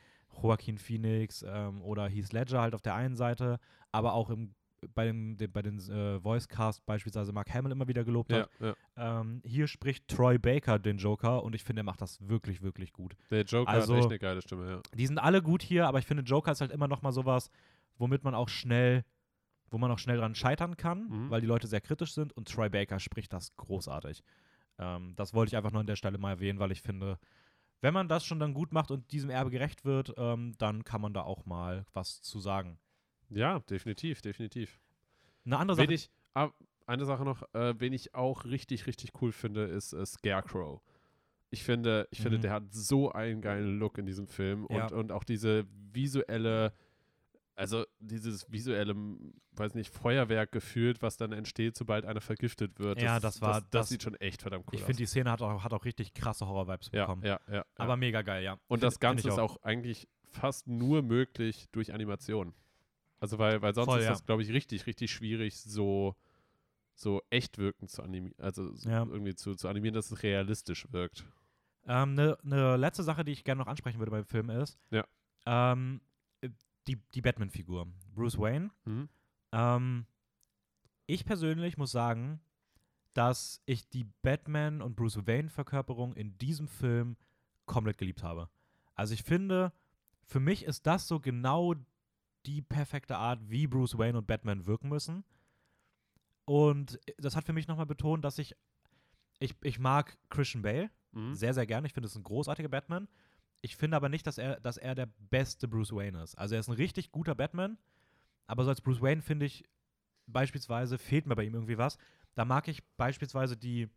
Joaquin 0.41 0.77
Phoenix 0.77 1.45
ähm, 1.47 1.81
oder 1.81 2.07
Heath 2.07 2.33
Ledger 2.33 2.61
halt 2.61 2.73
auf 2.73 2.81
der 2.81 2.95
einen 2.95 3.15
Seite, 3.15 3.59
aber 3.91 4.13
auch 4.13 4.31
im, 4.31 4.55
bei, 4.95 5.05
dem, 5.05 5.37
dem, 5.37 5.51
bei 5.51 5.61
den 5.61 5.77
äh, 5.79 6.23
Voicecast 6.23 6.85
beispielsweise 6.85 7.31
Mark 7.31 7.53
Hamill 7.53 7.71
immer 7.71 7.87
wieder 7.87 8.03
gelobt 8.03 8.31
Ja, 8.31 8.39
hat. 8.41 8.49
ja. 8.59 9.21
Ähm, 9.21 9.41
hier 9.45 9.67
spricht 9.67 10.07
Troy 10.07 10.37
Baker 10.37 10.79
den 10.79 10.97
Joker 10.97 11.43
und 11.43 11.53
ich 11.55 11.63
finde, 11.63 11.81
er 11.81 11.85
macht 11.85 12.01
das 12.01 12.19
wirklich, 12.27 12.61
wirklich 12.63 12.91
gut. 12.91 13.15
Der 13.29 13.43
Joker 13.43 13.69
Also- 13.69 13.93
hat 13.93 13.99
echt 14.01 14.09
eine 14.09 14.19
geile 14.19 14.41
Stimme, 14.41 14.69
ja. 14.69 14.81
Die 14.95 15.05
sind 15.07 15.19
alle 15.19 15.41
gut 15.41 15.61
hier, 15.61 15.87
aber 15.87 15.99
ich 15.99 16.05
finde, 16.05 16.23
Joker 16.23 16.51
ist 16.51 16.61
halt 16.61 16.71
immer 16.71 16.87
noch 16.87 17.01
mal 17.01 17.11
sowas, 17.11 17.49
womit 18.03 18.23
man 18.25 18.35
auch 18.35 18.49
schnell, 18.49 19.03
wo 19.71 19.77
man 19.77 19.89
auch 19.89 19.97
schnell 19.97 20.17
dran 20.17 20.35
scheitern 20.35 20.75
kann, 20.77 21.07
Mhm. 21.07 21.29
weil 21.29 21.39
die 21.41 21.47
Leute 21.47 21.67
sehr 21.67 21.81
kritisch 21.81 22.13
sind 22.13 22.33
und 22.33 22.47
Troy 22.49 22.69
Baker 22.69 22.99
spricht 22.99 23.31
das 23.33 23.55
großartig. 23.55 24.21
Ähm, 24.77 25.13
das 25.15 25.33
wollte 25.33 25.49
ich 25.51 25.55
einfach 25.57 25.71
nur 25.71 25.79
an 25.79 25.87
der 25.87 25.95
Stelle 25.95 26.17
mal 26.17 26.31
erwähnen, 26.31 26.59
weil 26.59 26.71
ich 26.73 26.81
finde, 26.81 27.17
wenn 27.81 27.93
man 27.93 28.07
das 28.09 28.25
schon 28.25 28.39
dann 28.39 28.53
gut 28.53 28.71
macht 28.73 28.91
und 28.91 29.11
diesem 29.11 29.29
Erbe 29.29 29.49
gerecht 29.51 29.85
wird, 29.85 30.13
ähm, 30.17 30.53
dann 30.57 30.83
kann 30.83 30.99
man 31.01 31.13
da 31.13 31.21
auch 31.21 31.45
mal 31.45 31.85
was 31.93 32.21
zu 32.21 32.39
sagen. 32.39 32.77
Ja, 33.29 33.59
definitiv, 33.61 34.21
definitiv. 34.21 34.79
Eine 35.45 35.57
andere 35.57 35.75
Sache. 35.77 35.87
Wen 35.87 35.95
ich, 35.95 36.09
ah, 36.33 36.49
eine 36.85 37.05
Sache 37.05 37.23
noch, 37.23 37.41
äh, 37.53 37.73
wen 37.79 37.93
ich 37.93 38.13
auch 38.15 38.43
richtig, 38.45 38.85
richtig 38.85 39.11
cool 39.21 39.31
finde, 39.31 39.63
ist 39.63 39.93
äh, 39.93 40.05
Scarecrow. 40.05 40.81
Ich 41.49 41.63
finde, 41.63 42.07
ich 42.11 42.19
finde, 42.21 42.37
Mhm. 42.37 42.41
der 42.41 42.51
hat 42.51 42.63
so 42.73 43.11
einen 43.11 43.41
geilen 43.41 43.79
Look 43.79 43.97
in 43.97 44.05
diesem 44.05 44.27
Film 44.27 44.67
Ja. 44.69 44.85
und, 44.87 44.91
und 44.91 45.11
auch 45.11 45.23
diese 45.23 45.65
visuelle 45.93 46.73
also 47.55 47.85
dieses 47.99 48.51
visuelle, 48.51 48.95
weiß 49.51 49.75
nicht, 49.75 49.93
Feuerwerk 49.93 50.51
gefühlt, 50.51 51.01
was 51.01 51.17
dann 51.17 51.31
entsteht, 51.31 51.75
sobald 51.75 52.05
einer 52.05 52.21
vergiftet 52.21 52.79
wird. 52.79 53.01
Ja, 53.01 53.19
das 53.19 53.41
war- 53.41 53.61
Das, 53.61 53.69
das- 53.69 53.89
sieht 53.89 54.03
schon 54.03 54.15
echt 54.15 54.41
verdammt 54.41 54.65
cool 54.67 54.75
ich 54.75 54.81
aus. 54.81 54.85
finde, 54.87 54.97
die 54.97 55.05
Szene 55.05 55.29
hat 55.31 55.41
auch, 55.41 55.63
hat 55.63 55.73
auch 55.73 55.85
richtig 55.85 56.13
krasse 56.13 56.47
Horror-Vibes 56.47 56.89
ja, 56.93 57.01
bekommen. 57.05 57.23
ja, 57.23 57.39
ja, 57.47 57.53
ja. 57.55 57.65
Aber 57.75 57.95
mega 57.97 58.21
geil, 58.23 58.43
ja. 58.43 58.53
Und 58.67 58.79
Find- 58.79 58.83
das 58.83 58.99
Ganze 58.99 59.27
ich 59.27 59.33
ist 59.33 59.39
auch 59.39 59.61
eigentlich 59.63 60.07
fast 60.25 60.67
nur 60.67 61.03
möglich 61.03 61.67
durch 61.71 61.93
Animation. 61.93 62.53
Also 63.19 63.37
weil, 63.37 63.61
weil 63.61 63.73
sonst 63.75 63.85
Voll, 63.87 63.99
ist 63.99 64.09
das, 64.09 64.25
glaube 64.25 64.41
ich, 64.41 64.49
richtig, 64.51 64.85
richtig 64.87 65.11
schwierig, 65.11 65.61
so, 65.61 66.15
so 66.95 67.21
echt 67.29 67.57
wirken 67.59 67.87
zu 67.87 68.01
animieren. 68.03 68.35
Also 68.39 68.73
irgendwie 68.83 69.35
zu, 69.35 69.55
zu 69.55 69.67
animieren, 69.67 69.93
dass 69.93 70.11
es 70.11 70.23
realistisch 70.23 70.87
wirkt. 70.91 71.23
Eine 71.85 72.37
ne 72.43 72.77
letzte 72.77 73.03
Sache, 73.03 73.23
die 73.23 73.31
ich 73.31 73.43
gerne 73.43 73.59
noch 73.59 73.67
ansprechen 73.67 73.99
würde 73.99 74.11
beim 74.11 74.25
Film 74.25 74.49
ist, 74.49 74.77
Ja. 74.89 75.05
ähm, 75.45 76.01
äh, 76.01 76.12
die, 76.87 76.97
die 77.13 77.21
Batman-Figur. 77.21 77.87
Bruce 78.13 78.37
Wayne. 78.37 78.71
Mhm. 78.85 79.09
Ähm, 79.51 80.05
ich 81.05 81.25
persönlich 81.25 81.77
muss 81.77 81.91
sagen, 81.91 82.41
dass 83.13 83.61
ich 83.65 83.89
die 83.89 84.05
Batman 84.21 84.81
und 84.81 84.95
Bruce 84.95 85.25
Wayne-Verkörperung 85.25 86.13
in 86.13 86.37
diesem 86.37 86.67
Film 86.67 87.17
komplett 87.65 87.97
geliebt 87.97 88.23
habe. 88.23 88.49
Also 88.95 89.13
ich 89.13 89.23
finde, 89.23 89.71
für 90.23 90.39
mich 90.39 90.65
ist 90.65 90.87
das 90.87 91.07
so 91.07 91.19
genau 91.19 91.75
die 92.45 92.61
perfekte 92.61 93.17
Art, 93.17 93.49
wie 93.49 93.67
Bruce 93.67 93.97
Wayne 93.97 94.17
und 94.17 94.27
Batman 94.27 94.65
wirken 94.65 94.89
müssen. 94.89 95.23
Und 96.45 96.99
das 97.17 97.35
hat 97.35 97.45
für 97.45 97.53
mich 97.53 97.67
nochmal 97.67 97.85
betont, 97.85 98.25
dass 98.25 98.37
ich, 98.37 98.55
ich, 99.39 99.55
ich 99.61 99.79
mag 99.79 100.17
Christian 100.29 100.61
Bale 100.61 100.89
Mhm. 101.13 101.35
sehr, 101.35 101.53
sehr 101.53 101.65
gerne. 101.65 101.87
Ich 101.87 101.93
finde, 101.93 102.07
es 102.07 102.13
ist 102.13 102.17
ein 102.17 102.23
großartiger 102.23 102.69
Batman. 102.69 103.07
Ich 103.65 103.77
finde 103.77 103.95
aber 103.95 104.09
nicht, 104.09 104.27
dass 104.27 104.37
er, 104.37 104.59
dass 104.59 104.75
er 104.75 104.93
der 104.93 105.05
beste 105.05 105.69
Bruce 105.69 105.93
Wayne 105.93 106.21
ist. 106.21 106.35
Also 106.35 106.55
er 106.55 106.59
ist 106.59 106.67
ein 106.67 106.73
richtig 106.75 107.13
guter 107.13 107.33
Batman, 107.33 107.77
aber 108.45 108.65
so 108.65 108.69
als 108.69 108.81
Bruce 108.81 109.01
Wayne 109.01 109.21
finde 109.21 109.45
ich 109.45 109.63
beispielsweise 110.27 110.97
fehlt 110.97 111.25
mir 111.25 111.35
bei 111.35 111.45
ihm 111.45 111.53
irgendwie 111.53 111.77
was. 111.77 111.97
Da 112.35 112.43
mag 112.43 112.67
ich 112.67 112.83
beispielsweise 112.97 113.55
die, 113.55 113.87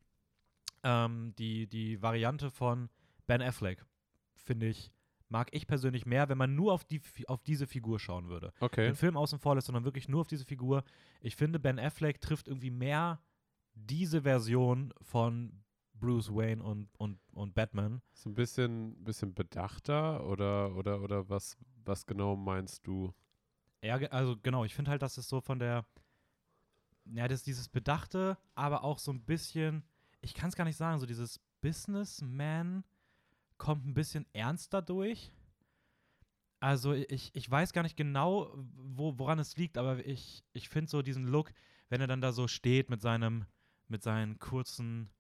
ähm, 0.85 1.35
die, 1.37 1.67
die 1.67 2.01
Variante 2.01 2.49
von 2.51 2.91
Ben 3.27 3.43
Affleck, 3.43 3.85
finde 4.37 4.69
ich, 4.69 4.93
mag 5.29 5.49
ich 5.51 5.67
persönlich 5.67 6.07
mehr, 6.07 6.29
wenn 6.29 6.39
man 6.39 6.55
nur 6.55 6.73
auf, 6.73 6.85
die, 6.85 7.03
auf 7.27 7.43
diese 7.43 7.67
Figur 7.67 7.99
schauen 7.99 8.29
würde 8.29 8.53
Okay. 8.61 8.87
den 8.87 8.95
Film 8.95 9.17
außen 9.17 9.41
vor 9.41 9.57
lässt, 9.57 9.67
sondern 9.67 9.85
wirklich 9.85 10.09
nur 10.09 10.21
auf 10.21 10.29
diese 10.29 10.45
Figur. 10.45 10.85
Ich 11.21 11.35
finde, 11.35 11.59
Ben 11.59 11.81
Affleck 11.81 12.21
trifft 12.21 12.47
irgendwie 12.47 12.71
mehr 12.71 13.21
diese 13.75 14.23
Version 14.23 14.95
von 15.03 15.65
Bruce 15.99 16.31
Wayne 16.35 16.63
und, 16.63 16.89
und, 16.99 17.19
und 17.33 17.55
Batman. 17.55 18.03
So 18.13 18.31
ein 18.31 18.35
bisschen, 18.35 19.03
bisschen 19.05 19.35
bedachter 19.35 20.27
oder, 20.27 20.75
oder, 20.77 21.01
oder 21.03 21.29
was, 21.29 21.57
was 21.85 22.07
genau 22.07 22.37
meinst 22.37 22.87
du? 22.87 23.13
Ja, 23.83 23.97
also 24.11 24.37
genau, 24.43 24.65
ich 24.65 24.75
finde 24.75 24.91
halt, 24.91 25.03
dass 25.03 25.19
es 25.19 25.29
so 25.29 25.41
von 25.41 25.59
der, 25.59 25.87
ja, 27.05 27.29
das 27.29 27.43
dieses 27.43 27.69
Bedachte, 27.69 28.39
aber 28.55 28.85
auch 28.85 28.99
so 28.99 29.13
ein 29.13 29.25
bisschen, 29.25 29.85
ich 30.21 30.35
kann 30.35 30.49
es 30.49 30.57
gar 30.57 30.65
nicht 30.65 30.77
sagen, 30.77 30.99
so 30.99 31.07
dieses 31.07 31.41
Businessman 31.61 32.85
kommt 33.59 33.87
ein 33.87 33.95
bisschen 33.95 34.27
ernster 34.33 34.83
durch. 34.83 35.33
Also 36.61 36.95
ich, 36.95 37.35
ich 37.35 37.51
weiß 37.51 37.73
gar 37.73 37.83
nicht 37.83 37.97
genau, 37.97 38.53
wo, 38.77 39.19
woran 39.19 39.39
es 39.39 39.57
liegt, 39.57 39.79
aber 39.79 40.05
ich, 40.05 40.43
ich 40.53 40.69
finde 40.69 40.91
so 40.91 41.03
diesen 41.03 41.27
Look, 41.27 41.53
wenn 41.89 42.01
er 42.01 42.07
dann 42.07 42.21
da 42.21 42.33
so 42.33 42.49
steht 42.49 42.91
mit 42.91 43.01
seinem, 43.03 43.45
mit 43.89 44.03
seinen 44.03 44.39
kurzen, 44.39 45.11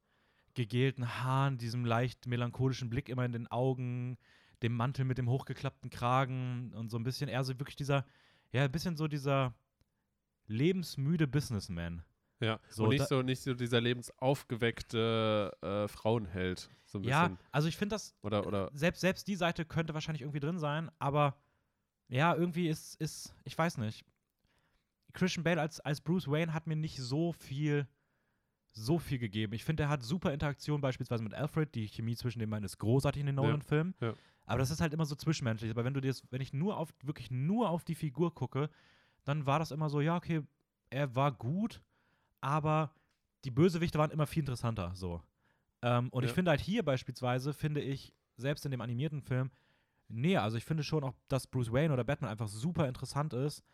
gegelten 0.56 1.22
Haaren, 1.22 1.58
diesem 1.58 1.84
leicht 1.84 2.26
melancholischen 2.26 2.90
Blick 2.90 3.08
immer 3.08 3.24
in 3.24 3.32
den 3.32 3.46
Augen, 3.46 4.18
dem 4.62 4.74
Mantel 4.74 5.04
mit 5.04 5.18
dem 5.18 5.28
hochgeklappten 5.28 5.90
Kragen 5.90 6.72
und 6.74 6.90
so 6.90 6.96
ein 6.98 7.04
bisschen 7.04 7.28
eher 7.28 7.44
so 7.44 7.56
wirklich 7.60 7.76
dieser, 7.76 8.04
ja, 8.50 8.64
ein 8.64 8.72
bisschen 8.72 8.96
so 8.96 9.06
dieser 9.06 9.54
lebensmüde 10.48 11.26
Businessman. 11.28 12.02
Ja, 12.40 12.60
So, 12.68 12.84
und 12.84 12.90
nicht 12.90 13.06
so, 13.06 13.22
nicht 13.22 13.40
so 13.42 13.54
dieser 13.54 13.80
lebensaufgeweckte 13.80 15.52
äh, 15.62 15.88
Frauenheld. 15.88 16.70
So 16.84 16.98
ein 16.98 17.04
Ja, 17.04 17.28
bisschen. 17.28 17.38
also 17.52 17.68
ich 17.68 17.76
finde 17.76 17.94
das, 17.94 18.14
Oder, 18.22 18.46
oder, 18.46 18.70
selbst, 18.74 19.00
selbst 19.00 19.26
die 19.28 19.36
Seite 19.36 19.64
könnte 19.64 19.94
wahrscheinlich 19.94 20.22
irgendwie 20.22 20.40
drin 20.40 20.58
sein, 20.58 20.90
aber 20.98 21.36
ja, 22.08 22.34
irgendwie 22.34 22.68
ist, 22.68 22.94
ist 23.00 23.34
ich 23.44 23.56
weiß 23.56 23.78
nicht. 23.78 24.04
Christian 25.12 25.44
Bale 25.44 25.60
als, 25.60 25.80
als 25.80 26.00
Bruce 26.02 26.28
Wayne 26.28 26.52
hat 26.52 26.66
mir 26.66 26.76
nicht 26.76 26.98
so 26.98 27.32
viel, 27.32 27.88
so 28.76 28.98
viel 28.98 29.18
gegeben. 29.18 29.54
Ich 29.54 29.64
finde, 29.64 29.84
er 29.84 29.88
hat 29.88 30.02
super 30.02 30.32
Interaktion 30.32 30.80
beispielsweise 30.80 31.22
mit 31.24 31.32
Alfred. 31.34 31.74
Die 31.74 31.88
Chemie 31.88 32.14
zwischen 32.14 32.38
den 32.40 32.50
beiden 32.50 32.64
ist 32.64 32.78
großartig 32.78 33.20
in 33.20 33.26
den 33.26 33.36
Ja, 33.36 33.42
Nolan-Filmen. 33.42 33.94
ja. 34.00 34.14
Aber 34.44 34.58
das 34.58 34.70
ist 34.70 34.80
halt 34.80 34.92
immer 34.92 35.06
so 35.06 35.14
zwischenmenschlich. 35.14 35.70
Aber 35.70 35.84
wenn 35.84 35.94
du 35.94 36.00
dir 36.00 36.08
das, 36.08 36.22
wenn 36.30 36.40
ich 36.42 36.52
nur 36.52 36.76
auf, 36.76 36.94
wirklich 37.02 37.30
nur 37.30 37.70
auf 37.70 37.84
die 37.84 37.94
Figur 37.94 38.34
gucke, 38.34 38.68
dann 39.24 39.46
war 39.46 39.58
das 39.58 39.70
immer 39.70 39.88
so, 39.88 40.00
ja, 40.00 40.16
okay, 40.16 40.42
er 40.90 41.16
war 41.16 41.32
gut, 41.32 41.82
aber 42.40 42.92
die 43.44 43.50
Bösewichte 43.50 43.98
waren 43.98 44.10
immer 44.10 44.26
viel 44.26 44.40
interessanter. 44.42 44.92
So. 44.94 45.22
Ähm, 45.82 46.10
und 46.10 46.22
ich 46.24 46.30
Ja. 46.30 46.34
finde 46.34 46.50
halt 46.50 46.60
hier 46.60 46.84
beispielsweise, 46.84 47.54
finde 47.54 47.80
ich, 47.80 48.12
selbst 48.36 48.64
in 48.66 48.70
dem 48.70 48.80
animierten 48.82 49.22
Film, 49.22 49.50
nee, 50.08 50.36
also 50.36 50.56
ich 50.58 50.64
finde 50.64 50.84
schon 50.84 51.02
auch, 51.02 51.14
dass 51.28 51.46
Bruce 51.46 51.72
Wayne 51.72 51.92
oder 51.92 52.04
Batman 52.04 52.30
einfach 52.30 52.48
super 52.48 52.86
interessant 52.86 53.32
ist. 53.32 53.64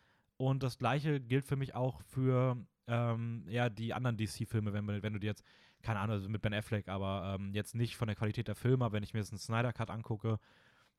Und 0.43 0.61
das 0.61 0.77
gleiche 0.77 1.21
gilt 1.21 1.45
für 1.45 1.55
mich 1.55 1.73
auch 1.73 2.01
für 2.01 2.57
ähm, 2.87 3.45
ja, 3.47 3.69
die 3.69 3.93
anderen 3.93 4.17
DC-Filme, 4.17 4.73
wenn, 4.73 4.85
wenn 4.87 5.13
du 5.13 5.19
dir 5.19 5.27
jetzt, 5.27 5.41
keine 5.81 5.99
Ahnung, 5.99 6.15
also 6.15 6.27
mit 6.27 6.41
Ben 6.41 6.53
Affleck, 6.53 6.89
aber 6.89 7.37
ähm, 7.39 7.53
jetzt 7.53 7.75
nicht 7.75 7.95
von 7.95 8.07
der 8.07 8.17
Qualität 8.17 8.49
der 8.49 8.55
Filme, 8.55 8.83
aber 8.83 8.93
wenn 8.93 9.03
ich 9.03 9.13
mir 9.13 9.21
jetzt 9.21 9.31
einen 9.31 9.39
Snyder 9.39 9.71
Cut 9.71 9.89
angucke, 9.89 10.39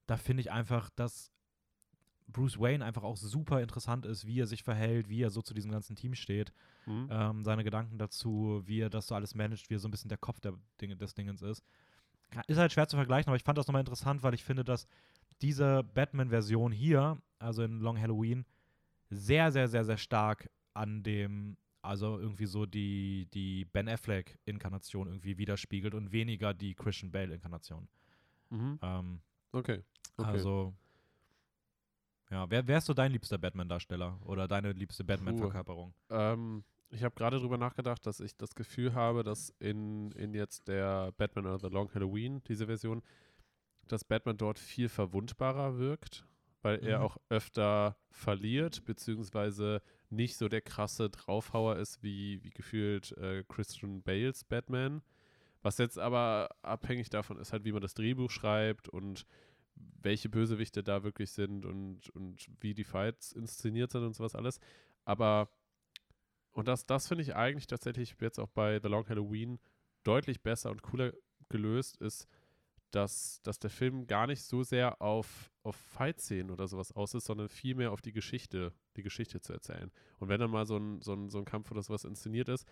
da 0.06 0.16
finde 0.16 0.40
ich 0.40 0.50
einfach, 0.50 0.88
dass 0.88 1.30
Bruce 2.26 2.58
Wayne 2.58 2.82
einfach 2.82 3.02
auch 3.02 3.18
super 3.18 3.60
interessant 3.60 4.06
ist, 4.06 4.26
wie 4.26 4.40
er 4.40 4.46
sich 4.46 4.62
verhält, 4.62 5.10
wie 5.10 5.20
er 5.20 5.28
so 5.28 5.42
zu 5.42 5.52
diesem 5.52 5.70
ganzen 5.70 5.94
Team 5.94 6.14
steht, 6.14 6.54
hm? 6.84 7.08
ähm, 7.10 7.44
seine 7.44 7.64
Gedanken 7.64 7.98
dazu, 7.98 8.62
wie 8.64 8.80
er 8.80 8.88
das 8.88 9.08
so 9.08 9.14
alles 9.14 9.34
managt, 9.34 9.68
wie 9.68 9.74
er 9.74 9.78
so 9.78 9.88
ein 9.88 9.90
bisschen 9.90 10.08
der 10.08 10.16
Kopf 10.16 10.40
der 10.40 10.54
Dinge, 10.80 10.96
des 10.96 11.12
Dingens 11.12 11.42
ist. 11.42 11.62
Ist 12.46 12.56
halt 12.56 12.72
schwer 12.72 12.88
zu 12.88 12.96
vergleichen, 12.96 13.28
aber 13.28 13.36
ich 13.36 13.44
fand 13.44 13.58
das 13.58 13.66
nochmal 13.66 13.80
interessant, 13.80 14.22
weil 14.22 14.32
ich 14.32 14.42
finde, 14.42 14.64
dass 14.64 14.88
diese 15.42 15.82
Batman-Version 15.82 16.72
hier, 16.72 17.20
also 17.38 17.62
in 17.62 17.80
Long 17.80 18.00
Halloween, 18.00 18.46
sehr, 19.10 19.52
sehr, 19.52 19.68
sehr, 19.68 19.84
sehr 19.84 19.98
stark 19.98 20.50
an 20.74 21.02
dem, 21.02 21.56
also 21.82 22.18
irgendwie 22.18 22.46
so 22.46 22.66
die, 22.66 23.28
die 23.32 23.64
Ben 23.66 23.88
Affleck-Inkarnation 23.88 25.08
irgendwie 25.08 25.38
widerspiegelt 25.38 25.94
und 25.94 26.12
weniger 26.12 26.54
die 26.54 26.74
Christian 26.74 27.10
Bale-Inkarnation. 27.12 27.88
Mhm. 28.50 28.78
Ähm, 28.82 29.20
Okay. 29.52 29.84
okay. 30.18 30.28
Also, 30.28 30.74
ja, 32.30 32.50
wer, 32.50 32.66
wer 32.66 32.78
ist 32.78 32.86
so 32.86 32.94
dein 32.94 33.12
liebster 33.12 33.38
Batman-Darsteller 33.38 34.18
oder 34.24 34.48
deine 34.48 34.72
liebste 34.72 35.04
Batman-Verkörperung? 35.04 35.94
Ähm, 36.10 36.64
ich 36.90 37.04
habe 37.04 37.14
gerade 37.14 37.38
drüber 37.38 37.58
nachgedacht, 37.58 38.04
dass 38.06 38.20
ich 38.20 38.36
das 38.36 38.54
Gefühl 38.54 38.94
habe, 38.94 39.22
dass 39.22 39.50
in, 39.60 40.10
in 40.12 40.34
jetzt 40.34 40.66
der 40.68 41.12
Batman 41.12 41.46
oder 41.46 41.58
The 41.58 41.72
Long 41.72 41.92
Halloween, 41.94 42.42
diese 42.44 42.66
Version, 42.66 43.02
dass 43.88 44.04
Batman 44.04 44.36
dort 44.36 44.58
viel 44.58 44.88
verwundbarer 44.88 45.78
wirkt, 45.78 46.24
weil 46.64 46.82
er 46.84 46.98
Mhm. 46.98 47.04
auch 47.04 47.18
öfter 47.28 47.96
verliert, 48.10 48.84
beziehungsweise 48.86 49.82
nicht 50.08 50.36
so 50.36 50.48
der 50.48 50.62
krasse 50.62 51.10
Draufhauer 51.10 51.76
ist, 51.76 52.02
wie, 52.02 52.42
wie 52.42 52.50
gefühlt 52.50 53.12
äh, 53.18 53.44
Christian 53.46 54.02
Bales 54.02 54.44
Batman. 54.44 55.02
Was 55.62 55.78
jetzt 55.78 55.98
aber 55.98 56.48
abhängig 56.62 57.10
davon 57.10 57.38
ist, 57.38 57.52
halt, 57.52 57.64
wie 57.64 57.72
man 57.72 57.82
das 57.82 57.94
Drehbuch 57.94 58.30
schreibt 58.30 58.88
und 58.88 59.26
welche 59.76 60.28
Bösewichte 60.28 60.82
da 60.82 61.02
wirklich 61.04 61.32
sind 61.32 61.66
und, 61.66 62.08
und 62.10 62.46
wie 62.60 62.74
die 62.74 62.84
Fights 62.84 63.32
inszeniert 63.32 63.90
sind 63.90 64.02
und 64.04 64.14
sowas 64.14 64.34
alles. 64.34 64.58
Aber, 65.04 65.50
und 66.52 66.66
das, 66.68 66.86
das 66.86 67.08
finde 67.08 67.22
ich 67.22 67.34
eigentlich 67.34 67.66
tatsächlich 67.66 68.14
jetzt 68.20 68.38
auch 68.38 68.48
bei 68.48 68.80
The 68.80 68.88
Long 68.88 69.06
Halloween 69.08 69.58
deutlich 70.02 70.42
besser 70.42 70.70
und 70.70 70.82
cooler 70.82 71.12
gelöst, 71.50 72.00
ist, 72.00 72.26
dass, 72.94 73.40
dass 73.42 73.58
der 73.58 73.70
Film 73.70 74.06
gar 74.06 74.26
nicht 74.26 74.42
so 74.42 74.62
sehr 74.62 75.00
auf, 75.02 75.50
auf 75.62 75.76
Fight-Szenen 75.76 76.50
oder 76.50 76.68
sowas 76.68 76.92
aus 76.92 77.14
ist, 77.14 77.24
sondern 77.24 77.48
vielmehr 77.48 77.92
auf 77.92 78.00
die 78.00 78.12
Geschichte, 78.12 78.72
die 78.96 79.02
Geschichte 79.02 79.40
zu 79.40 79.52
erzählen. 79.52 79.90
Und 80.18 80.28
wenn 80.28 80.40
dann 80.40 80.50
mal 80.50 80.66
so 80.66 80.76
ein, 80.76 81.00
so 81.02 81.12
ein, 81.14 81.28
so 81.30 81.38
ein 81.38 81.44
Kampf 81.44 81.70
oder 81.70 81.82
sowas 81.82 82.04
inszeniert 82.04 82.48
ist, 82.48 82.66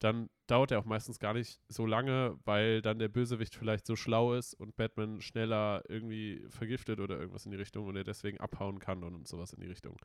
dann 0.00 0.28
dauert 0.48 0.70
er 0.70 0.80
auch 0.80 0.84
meistens 0.84 1.18
gar 1.18 1.32
nicht 1.34 1.60
so 1.68 1.86
lange, 1.86 2.38
weil 2.44 2.82
dann 2.82 2.98
der 2.98 3.08
Bösewicht 3.08 3.54
vielleicht 3.54 3.86
so 3.86 3.96
schlau 3.96 4.34
ist 4.34 4.54
und 4.54 4.76
Batman 4.76 5.20
schneller 5.20 5.82
irgendwie 5.88 6.44
vergiftet 6.50 7.00
oder 7.00 7.18
irgendwas 7.18 7.46
in 7.46 7.52
die 7.52 7.56
Richtung 7.56 7.86
und 7.86 7.96
er 7.96 8.04
deswegen 8.04 8.38
abhauen 8.40 8.80
kann 8.80 9.02
und, 9.02 9.26
sowas 9.26 9.52
in 9.52 9.60
die 9.60 9.68
Richtung. 9.68 9.96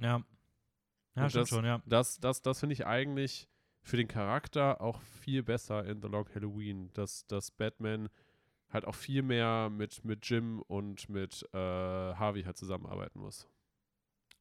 Ja. 0.00 0.22
Ja, 1.14 1.24
Und 1.24 1.30
stimmt 1.30 1.42
das- 1.42 1.48
schon, 1.50 1.64
ja. 1.64 1.82
Das, 1.86 2.18
das, 2.20 2.40
das 2.42 2.60
finde 2.60 2.72
ich 2.74 2.86
eigentlich 2.86 3.48
für 3.82 3.96
den 3.96 4.08
Charakter 4.08 4.80
auch 4.80 5.00
viel 5.02 5.42
besser 5.42 5.84
in 5.84 6.00
The 6.00 6.08
Long 6.08 6.26
Halloween, 6.34 6.90
dass, 6.94 7.26
dass 7.26 7.50
Batman 7.50 8.08
halt 8.72 8.84
auch 8.86 8.94
viel 8.94 9.22
mehr 9.22 9.70
mit, 9.70 10.04
mit 10.04 10.28
Jim 10.28 10.60
und 10.62 11.08
mit 11.08 11.46
äh, 11.52 11.56
Harvey 11.58 12.42
halt 12.44 12.56
zusammenarbeiten 12.56 13.20
muss. 13.20 13.48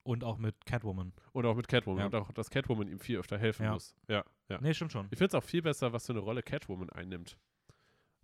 Und 0.03 0.23
auch 0.23 0.37
mit 0.37 0.65
Catwoman. 0.65 1.13
Und 1.31 1.45
auch 1.45 1.55
mit 1.55 1.67
Catwoman. 1.67 1.99
Ja. 1.99 2.05
Und 2.07 2.15
auch, 2.15 2.31
dass 2.31 2.49
Catwoman 2.49 2.87
ihm 2.87 2.99
viel 2.99 3.19
öfter 3.19 3.37
helfen 3.37 3.63
Ja. 3.65 3.73
muss. 3.73 3.95
Ja, 4.07 4.23
ja. 4.49 4.59
Nee, 4.61 4.73
stimmt 4.73 4.91
schon. 4.91 5.05
Ich 5.11 5.17
finde 5.19 5.25
es 5.27 5.35
auch 5.35 5.43
viel 5.43 5.61
besser, 5.61 5.93
was 5.93 6.05
für 6.07 6.13
eine 6.13 6.21
Rolle 6.21 6.41
Catwoman 6.41 6.89
einnimmt. 6.89 7.37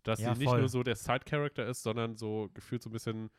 Dass 0.03 0.19
Ja, 0.19 0.33
sie 0.33 0.39
nicht 0.39 0.49
voll. 0.49 0.59
nur 0.59 0.69
so 0.69 0.81
der 0.83 0.95
Side-Character 0.95 1.67
ist, 1.67 1.83
sondern 1.83 2.15
so 2.15 2.49
gefühlt 2.53 2.81
so 2.81 2.89
ein 2.89 2.93
bisschen 2.93 3.29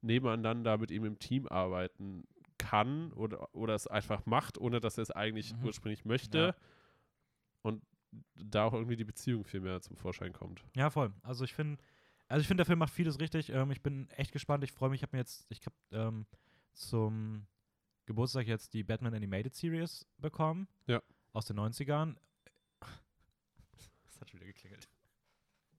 nebeneinander 0.00 0.78
mit 0.78 0.90
ihm 0.90 1.04
im 1.04 1.18
Team 1.18 1.48
arbeiten 1.48 2.24
kann 2.58 3.12
oder, 3.12 3.54
oder 3.54 3.74
es 3.74 3.86
einfach 3.86 4.24
macht, 4.24 4.56
ohne 4.58 4.80
dass 4.80 4.96
er 4.98 5.02
es 5.02 5.10
eigentlich 5.10 5.52
Mhm. 5.54 5.64
ursprünglich 5.64 6.04
möchte. 6.04 6.54
Und 7.62 7.82
da 8.34 8.64
auch 8.64 8.72
irgendwie 8.72 8.96
die 8.96 9.04
Beziehung 9.04 9.44
viel 9.44 9.60
mehr 9.60 9.80
zum 9.82 9.96
Vorschein 9.96 10.32
kommt. 10.32 10.64
Ja, 10.74 10.88
voll. 10.88 11.12
Also 11.22 11.44
ich 11.44 11.52
finde, 11.52 11.82
also 12.28 12.40
ich 12.40 12.46
finde, 12.48 12.62
der 12.62 12.66
Film 12.66 12.78
macht 12.78 12.92
vieles 12.92 13.20
richtig. 13.20 13.50
Ähm, 13.50 13.70
ich 13.70 13.82
bin 13.82 14.08
echt 14.10 14.32
gespannt. 14.32 14.64
Ich 14.64 14.72
freue 14.72 14.90
mich. 14.90 14.98
Ich 14.98 15.02
habe 15.02 15.16
mir 15.16 15.20
jetzt, 15.20 15.46
ich 15.48 15.60
habe 15.64 15.76
ähm, 15.92 16.26
zum 16.72 17.46
Geburtstag 18.06 18.46
jetzt 18.46 18.72
die 18.74 18.84
Batman 18.84 19.14
Animated 19.14 19.54
Series 19.54 20.06
bekommen. 20.18 20.68
Ja. 20.86 21.02
Aus 21.32 21.46
den 21.46 21.58
90ern. 21.58 22.16
Das 24.06 24.20
hat 24.20 24.30
schon 24.30 24.40
wieder 24.40 24.46
geklingelt. 24.52 24.88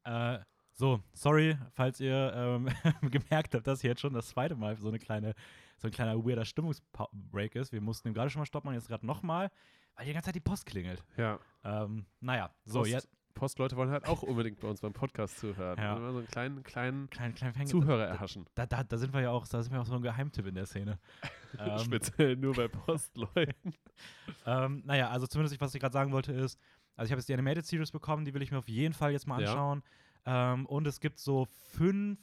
Äh, 0.03 0.39
so, 0.71 1.01
sorry, 1.13 1.57
falls 1.73 1.99
ihr 1.99 2.31
ähm, 2.35 2.69
gemerkt 3.09 3.55
habt, 3.55 3.65
dass 3.65 3.81
hier 3.81 3.91
jetzt 3.91 4.01
schon 4.01 4.13
das 4.13 4.27
zweite 4.27 4.55
Mal 4.55 4.77
so 4.77 4.89
eine 4.89 4.99
kleine, 4.99 5.33
so 5.77 5.87
ein 5.87 5.91
kleiner 5.91 6.23
weirder 6.23 6.45
Stimmungsbreak 6.45 7.55
ist. 7.55 7.71
Wir 7.71 7.81
mussten 7.81 8.07
ihn 8.07 8.13
gerade 8.13 8.29
schon 8.29 8.39
mal 8.41 8.45
stoppen 8.45 8.67
und 8.69 8.75
jetzt 8.75 8.87
gerade 8.87 9.05
nochmal, 9.05 9.49
weil 9.95 10.05
die 10.05 10.13
ganze 10.13 10.27
Zeit 10.27 10.35
die 10.35 10.39
Post 10.39 10.65
klingelt. 10.67 11.03
Ja. 11.17 11.39
Ähm, 11.63 12.05
naja, 12.19 12.53
so, 12.63 12.79
Post- 12.79 12.91
jetzt 12.91 13.09
Postleute 13.37 13.75
wollen 13.77 13.89
halt 13.91 14.05
auch 14.07 14.21
unbedingt 14.23 14.59
bei 14.59 14.67
uns 14.67 14.81
beim 14.81 14.93
Podcast 14.93 15.37
zuhören. 15.39 15.77
Ja. 15.77 15.95
Immer 15.97 16.11
so 16.11 16.17
einen 16.19 16.27
kleinen, 16.27 16.63
kleinen 16.63 17.09
klein, 17.09 17.33
klein 17.35 17.53
Fäng- 17.53 17.65
Zuhörer 17.67 18.05
erhaschen. 18.05 18.45
Da, 18.55 18.65
da, 18.65 18.83
da 18.83 18.97
sind 18.97 19.13
wir 19.13 19.21
ja 19.21 19.29
auch, 19.31 19.47
da 19.47 19.61
sind 19.63 19.71
wir 19.73 19.81
auch 19.81 19.85
so 19.85 19.95
ein 19.95 20.01
Geheimtipp 20.01 20.45
in 20.47 20.55
der 20.55 20.65
Szene. 20.65 20.99
ähm, 21.59 21.79
Speziell 21.79 22.35
nur 22.35 22.53
bei 22.55 22.67
Postleuten. 22.67 23.73
ähm, 24.45 24.81
naja, 24.85 25.09
also 25.09 25.27
zumindest, 25.27 25.59
was 25.61 25.73
ich 25.73 25.81
gerade 25.81 25.93
sagen 25.93 26.11
wollte, 26.11 26.33
ist, 26.33 26.59
also 26.95 27.07
ich 27.07 27.11
habe 27.11 27.19
jetzt 27.19 27.29
die 27.29 27.33
Animated 27.33 27.65
Series 27.65 27.91
bekommen, 27.91 28.25
die 28.25 28.33
will 28.33 28.41
ich 28.41 28.51
mir 28.51 28.57
auf 28.57 28.67
jeden 28.69 28.93
Fall 28.93 29.11
jetzt 29.11 29.27
mal 29.27 29.41
Ja. 29.41 29.49
anschauen. 29.51 29.83
Ähm, 30.25 30.65
und 30.65 30.87
es 30.87 30.99
gibt 30.99 31.19
so 31.19 31.45
fünf 31.71 32.19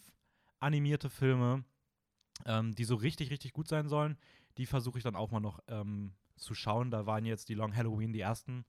animierte 0.60 1.08
Filme, 1.10 1.64
ähm, 2.46 2.74
die 2.74 2.84
so 2.84 2.96
richtig, 2.96 3.30
richtig 3.30 3.52
gut 3.52 3.68
sein 3.68 3.88
sollen. 3.88 4.18
Die 4.58 4.66
versuche 4.66 4.98
ich 4.98 5.04
dann 5.04 5.16
auch 5.16 5.30
mal 5.30 5.40
noch 5.40 5.60
ähm, 5.68 6.12
zu 6.36 6.54
schauen. 6.54 6.90
Da 6.90 7.06
waren 7.06 7.24
jetzt 7.24 7.48
die 7.48 7.54
Long 7.54 7.74
Halloween 7.74 8.12
die 8.12 8.20
ersten. 8.20 8.64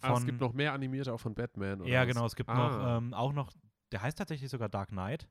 Ah, 0.00 0.14
es 0.14 0.24
gibt 0.26 0.40
noch 0.40 0.52
mehr 0.52 0.72
animierte 0.72 1.12
auch 1.12 1.20
von 1.20 1.34
Batman. 1.34 1.80
Oder 1.80 1.90
Ja, 1.90 2.02
was? 2.02 2.08
genau, 2.08 2.26
es 2.26 2.36
gibt 2.36 2.50
Ah. 2.50 2.54
noch 2.56 2.98
ähm, 2.98 3.14
auch 3.14 3.32
noch, 3.32 3.52
der 3.92 4.02
heißt 4.02 4.18
tatsächlich 4.18 4.50
sogar 4.50 4.68
Dark 4.68 4.90
Knight. 4.90 5.28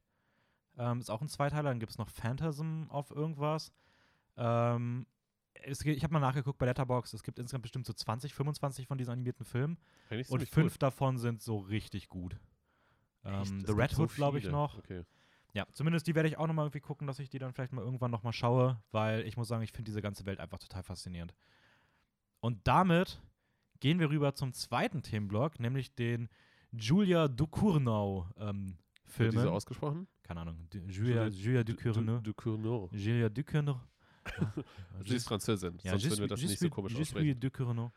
Ähm, 0.77 0.99
ist 0.99 1.11
auch 1.11 1.21
ein 1.21 1.27
Zweiteiler, 1.29 1.69
dann 1.69 1.79
gibt 1.79 1.91
es 1.91 1.97
noch 1.97 2.09
Phantasm 2.09 2.85
auf 2.89 3.11
irgendwas. 3.11 3.71
Ähm, 4.35 5.05
es, 5.53 5.85
ich 5.85 6.03
habe 6.03 6.13
mal 6.13 6.19
nachgeguckt 6.19 6.57
bei 6.57 6.65
Letterbox, 6.65 7.13
es 7.13 7.21
gibt 7.23 7.37
insgesamt 7.37 7.61
bestimmt 7.61 7.85
so 7.85 7.93
20, 7.93 8.33
25 8.33 8.87
von 8.87 8.97
diesen 8.97 9.11
animierten 9.11 9.45
Filmen 9.45 9.77
und 10.29 10.49
fünf 10.49 10.77
davon 10.79 11.17
sind 11.19 11.41
so 11.41 11.57
richtig 11.59 12.09
gut. 12.09 12.39
cool. 13.23 13.31
Ähm, 13.31 13.63
The 13.65 13.73
Red 13.73 13.91
so 13.91 14.03
Hood, 14.03 14.15
glaube 14.15 14.39
ich, 14.39 14.49
noch. 14.49 14.79
Okay. 14.79 15.03
Ja, 15.53 15.67
zumindest 15.71 16.07
die 16.07 16.15
werde 16.15 16.27
ich 16.27 16.37
auch 16.37 16.47
nochmal 16.47 16.65
irgendwie 16.65 16.79
gucken, 16.79 17.05
dass 17.05 17.19
ich 17.19 17.29
die 17.29 17.37
dann 17.37 17.53
vielleicht 17.53 17.73
mal 17.73 17.83
irgendwann 17.83 18.09
nochmal 18.09 18.33
schaue, 18.33 18.81
weil 18.91 19.21
ich 19.27 19.37
muss 19.37 19.47
sagen, 19.47 19.61
ich 19.61 19.71
finde 19.71 19.89
diese 19.91 20.01
ganze 20.01 20.25
Welt 20.25 20.39
einfach 20.39 20.57
total 20.57 20.81
faszinierend. 20.81 21.35
Und 22.39 22.67
damit 22.67 23.21
gehen 23.83 23.99
wir 23.99 24.09
rüber 24.09 24.33
zum 24.33 24.53
zweiten 24.53 25.01
Themenblock, 25.01 25.59
nämlich 25.59 25.93
den 25.93 26.29
Julia 26.71 27.27
Ducournau 27.27 28.29
ähm, 28.37 28.67
Wird 28.67 28.77
Filmen. 29.03 29.31
diese 29.33 29.51
ausgesprochen? 29.51 30.07
Keine 30.23 30.39
Ahnung. 30.39 30.55
Du, 30.69 30.77
Julia, 30.77 31.27
Julia 31.27 31.65
Ducournau. 31.65 32.19
Du 32.19 32.33
Cournau. 32.33 32.89
Julia 32.93 33.27
Ducournau. 33.27 33.81
Sie 35.03 35.17
ist 35.17 35.27
Französin, 35.27 35.77
Ja, 35.83 35.91
sonst 35.91 36.05
würden 36.11 36.21
wir 36.21 36.27
das 36.29 36.41
nicht 36.41 36.59
so 36.59 36.69
komisch 36.69 36.95
aussprechen. 36.95 37.37
Ducournau. 37.37 37.91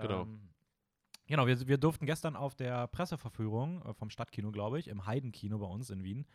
Genau. 0.00 0.22
Ähm, 0.22 0.40
genau, 1.28 1.46
wir, 1.46 1.68
wir 1.68 1.78
durften 1.78 2.06
gestern 2.06 2.34
auf 2.34 2.56
der 2.56 2.88
Presseverführung 2.88 3.82
äh, 3.82 3.94
vom 3.94 4.10
Stadtkino, 4.10 4.50
glaube 4.50 4.80
ich, 4.80 4.88
im 4.88 5.06
Heidenkino 5.06 5.60
bei 5.60 5.66
uns 5.66 5.90
in 5.90 6.02
Wien, 6.02 6.26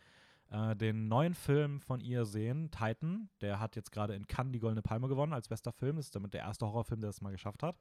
äh, 0.48 0.74
den 0.74 1.08
neuen 1.08 1.34
Film 1.34 1.82
von 1.82 2.00
ihr 2.00 2.24
sehen, 2.24 2.70
Titan. 2.70 3.28
Der 3.42 3.60
hat 3.60 3.76
jetzt 3.76 3.92
gerade 3.92 4.14
in 4.14 4.26
Cannes 4.26 4.52
die 4.52 4.58
Goldene 4.58 4.80
Palme 4.80 5.06
gewonnen 5.06 5.34
als 5.34 5.48
bester 5.48 5.72
Film. 5.72 5.96
Das 5.96 6.06
ist 6.06 6.16
damit 6.16 6.32
der 6.32 6.40
erste 6.40 6.64
Horrorfilm, 6.64 7.02
der 7.02 7.10
das 7.10 7.20
mal 7.20 7.32
geschafft 7.32 7.62
hat. 7.62 7.76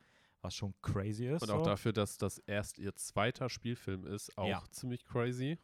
Was 0.45 0.55
schon 0.55 0.73
crazy 0.81 1.27
ist. 1.27 1.41
Und 1.43 1.49
auch 1.51 1.59
so. 1.59 1.65
dafür, 1.65 1.91
dass 1.93 2.17
das 2.17 2.37
erst 2.39 2.77
ihr 2.77 2.95
zweiter 2.95 3.49
Spielfilm 3.49 4.05
ist, 4.05 4.37
auch 4.37 4.47
Ja. 4.47 4.63
ziemlich 4.71 5.03
crazy. 5.05 5.57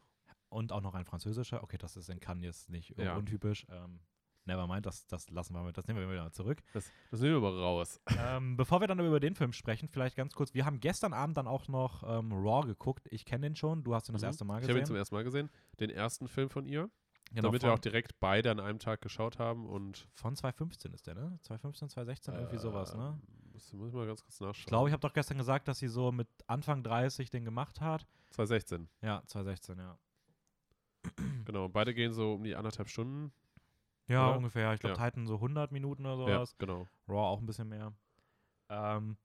Und 0.48 0.72
auch 0.72 0.82
noch 0.82 0.94
ein 0.94 1.04
französischer. 1.04 1.62
Okay, 1.62 1.78
das 1.78 1.96
ist 1.96 2.08
in 2.10 2.20
Cannes 2.20 2.44
jetzt 2.44 2.68
nicht 2.70 2.96
Ja. 2.98 3.16
untypisch. 3.16 3.64
Ähm, 3.70 4.00
Nevermind, 4.44 4.84
das, 4.84 5.06
das 5.06 5.30
lassen 5.30 5.54
wir 5.54 5.62
mit, 5.62 5.78
das 5.78 5.86
nehmen 5.86 6.00
wir 6.00 6.10
wieder 6.10 6.32
zurück. 6.32 6.58
Das, 6.72 6.90
das 7.12 7.20
nehmen 7.20 7.34
wir 7.34 7.40
mal 7.40 7.56
raus. 7.58 8.00
ähm, 8.18 8.56
bevor 8.56 8.80
wir 8.80 8.88
dann 8.88 8.98
über 8.98 9.20
den 9.20 9.36
Film 9.36 9.52
sprechen, 9.52 9.88
vielleicht 9.88 10.16
ganz 10.16 10.34
kurz. 10.34 10.52
Wir 10.52 10.66
haben 10.66 10.80
gestern 10.80 11.12
Abend 11.12 11.36
dann 11.36 11.46
auch 11.46 11.68
noch 11.68 12.02
ähm, 12.02 12.32
Raw 12.32 12.66
geguckt. 12.66 13.06
Ich 13.12 13.24
kenne 13.24 13.46
den 13.46 13.54
schon. 13.54 13.84
Du 13.84 13.94
hast 13.94 14.08
ihn 14.08 14.14
das 14.14 14.22
Mhm. 14.22 14.26
erste 14.26 14.44
Mal 14.44 14.58
Ich 14.58 14.64
habe 14.64 14.72
ihn 14.72 14.74
gesehen. 14.80 14.86
zum 14.86 14.96
ersten 14.96 15.14
Mal 15.14 15.22
gesehen. 15.24 15.48
Den 15.78 15.90
ersten 15.90 16.26
Film 16.26 16.50
von 16.50 16.66
ihr. 16.66 16.90
Genau, 17.30 17.48
damit 17.48 17.62
wir 17.62 17.72
auch 17.72 17.78
direkt 17.78 18.18
beide 18.20 18.50
an 18.50 18.58
einem 18.60 18.78
Tag 18.80 19.00
geschaut 19.00 19.38
haben 19.38 19.64
und 19.66 20.06
von 20.12 20.34
2015 20.36 20.92
ist 20.92 21.06
der, 21.06 21.14
ne? 21.14 21.38
2015, 21.42 21.88
2016, 21.88 22.34
irgendwie 22.34 22.58
sowas, 22.58 22.94
ne? 22.94 23.18
Das 23.62 23.72
muss 23.74 23.88
ich 23.88 23.94
mal 23.94 24.06
ganz 24.06 24.22
kurz 24.22 24.40
nachschauen. 24.40 24.60
Ich 24.60 24.66
glaube, 24.66 24.88
ich 24.88 24.92
habe 24.92 25.00
doch 25.00 25.12
gestern 25.12 25.38
gesagt, 25.38 25.68
dass 25.68 25.78
sie 25.78 25.88
so 25.88 26.12
mit 26.12 26.28
Anfang 26.46 26.82
30 26.82 27.30
den 27.30 27.44
gemacht 27.44 27.80
hat. 27.80 28.06
2016. 28.30 28.88
Ja, 29.02 29.22
2016, 29.26 29.78
ja. 29.78 29.98
Genau. 31.44 31.68
Beide 31.68 31.94
gehen 31.94 32.12
so 32.12 32.34
um 32.34 32.44
die 32.44 32.54
anderthalb 32.54 32.88
Stunden. 32.88 33.32
Ja, 34.08 34.28
Oder? 34.28 34.36
ungefähr. 34.38 34.72
Ich 34.74 34.80
glaube, 34.80 34.96
Ja. 34.98 35.04
Titan 35.10 35.26
so 35.26 35.34
100 35.36 35.72
Minuten 35.72 36.04
oder 36.06 36.28
Ja, 36.28 36.34
sowas. 36.38 36.56
genau. 36.58 36.86
Raw 37.08 37.18
auch 37.18 37.40
ein 37.40 37.46
bisschen 37.46 37.68
mehr. 37.68 37.92
Ähm, 38.68 39.16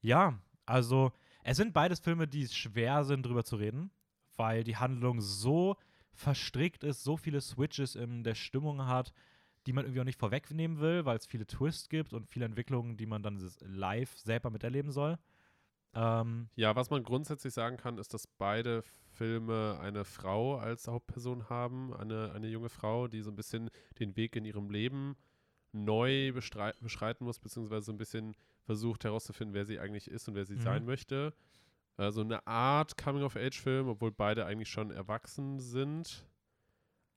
ja, 0.00 0.38
also 0.66 1.12
es 1.42 1.56
sind 1.56 1.72
beides 1.72 2.00
Filme, 2.00 2.26
die 2.28 2.46
schwer 2.48 3.04
sind, 3.04 3.24
drüber 3.24 3.44
zu 3.44 3.56
reden, 3.56 3.90
weil 4.36 4.64
die 4.64 4.76
Handlung 4.76 5.20
so 5.20 5.76
verstrickt 6.12 6.82
ist, 6.84 7.02
so 7.04 7.16
viele 7.16 7.40
Switches 7.40 7.94
in 7.94 8.24
der 8.24 8.34
Stimmung 8.34 8.86
hat, 8.86 9.12
die 9.66 9.72
man 9.72 9.84
irgendwie 9.84 10.00
auch 10.00 10.04
nicht 10.04 10.18
vorwegnehmen 10.18 10.80
will, 10.80 11.04
weil 11.04 11.16
es 11.16 11.26
viele 11.26 11.46
Twists 11.46 11.88
gibt 11.88 12.12
und 12.12 12.26
viele 12.28 12.44
Entwicklungen, 12.46 12.96
die 12.96 13.06
man 13.06 13.22
dann 13.22 13.38
live 13.60 14.16
selber 14.18 14.50
miterleben 14.50 14.90
soll. 14.92 15.18
Ähm, 15.94 16.48
Ja, 16.54 16.74
was 16.74 16.90
man 16.90 17.02
grundsätzlich 17.02 17.52
sagen 17.52 17.76
kann, 17.76 17.98
ist, 17.98 18.14
dass 18.14 18.26
beide 18.26 18.82
Filme 18.82 19.78
eine 19.80 20.04
Frau 20.04 20.56
als 20.56 20.88
Hauptperson 20.88 21.48
haben, 21.50 21.92
eine, 21.94 22.32
eine 22.32 22.48
junge 22.48 22.68
Frau, 22.70 23.08
die 23.08 23.20
so 23.22 23.30
ein 23.30 23.36
bisschen 23.36 23.70
den 23.98 24.16
Weg 24.16 24.36
in 24.36 24.44
ihrem 24.44 24.70
Leben 24.70 25.16
neu 25.72 26.32
beschreiten 26.32 27.24
muss, 27.24 27.38
beziehungsweise 27.38 27.86
so 27.86 27.92
ein 27.92 27.98
bisschen 27.98 28.34
versucht 28.62 29.04
herauszufinden, 29.04 29.54
wer 29.54 29.66
sie 29.66 29.78
eigentlich 29.78 30.10
ist 30.10 30.28
und 30.28 30.34
wer 30.34 30.46
sie 30.46 30.56
Mhm. 30.56 30.60
sein 30.62 30.84
möchte. 30.86 31.34
Also 31.98 32.22
eine 32.22 32.46
Art 32.46 32.96
Coming-of-Age-Film, 32.98 33.88
obwohl 33.88 34.12
beide 34.12 34.46
eigentlich 34.46 34.70
schon 34.70 34.90
erwachsen 34.90 35.60
sind. 35.60 36.26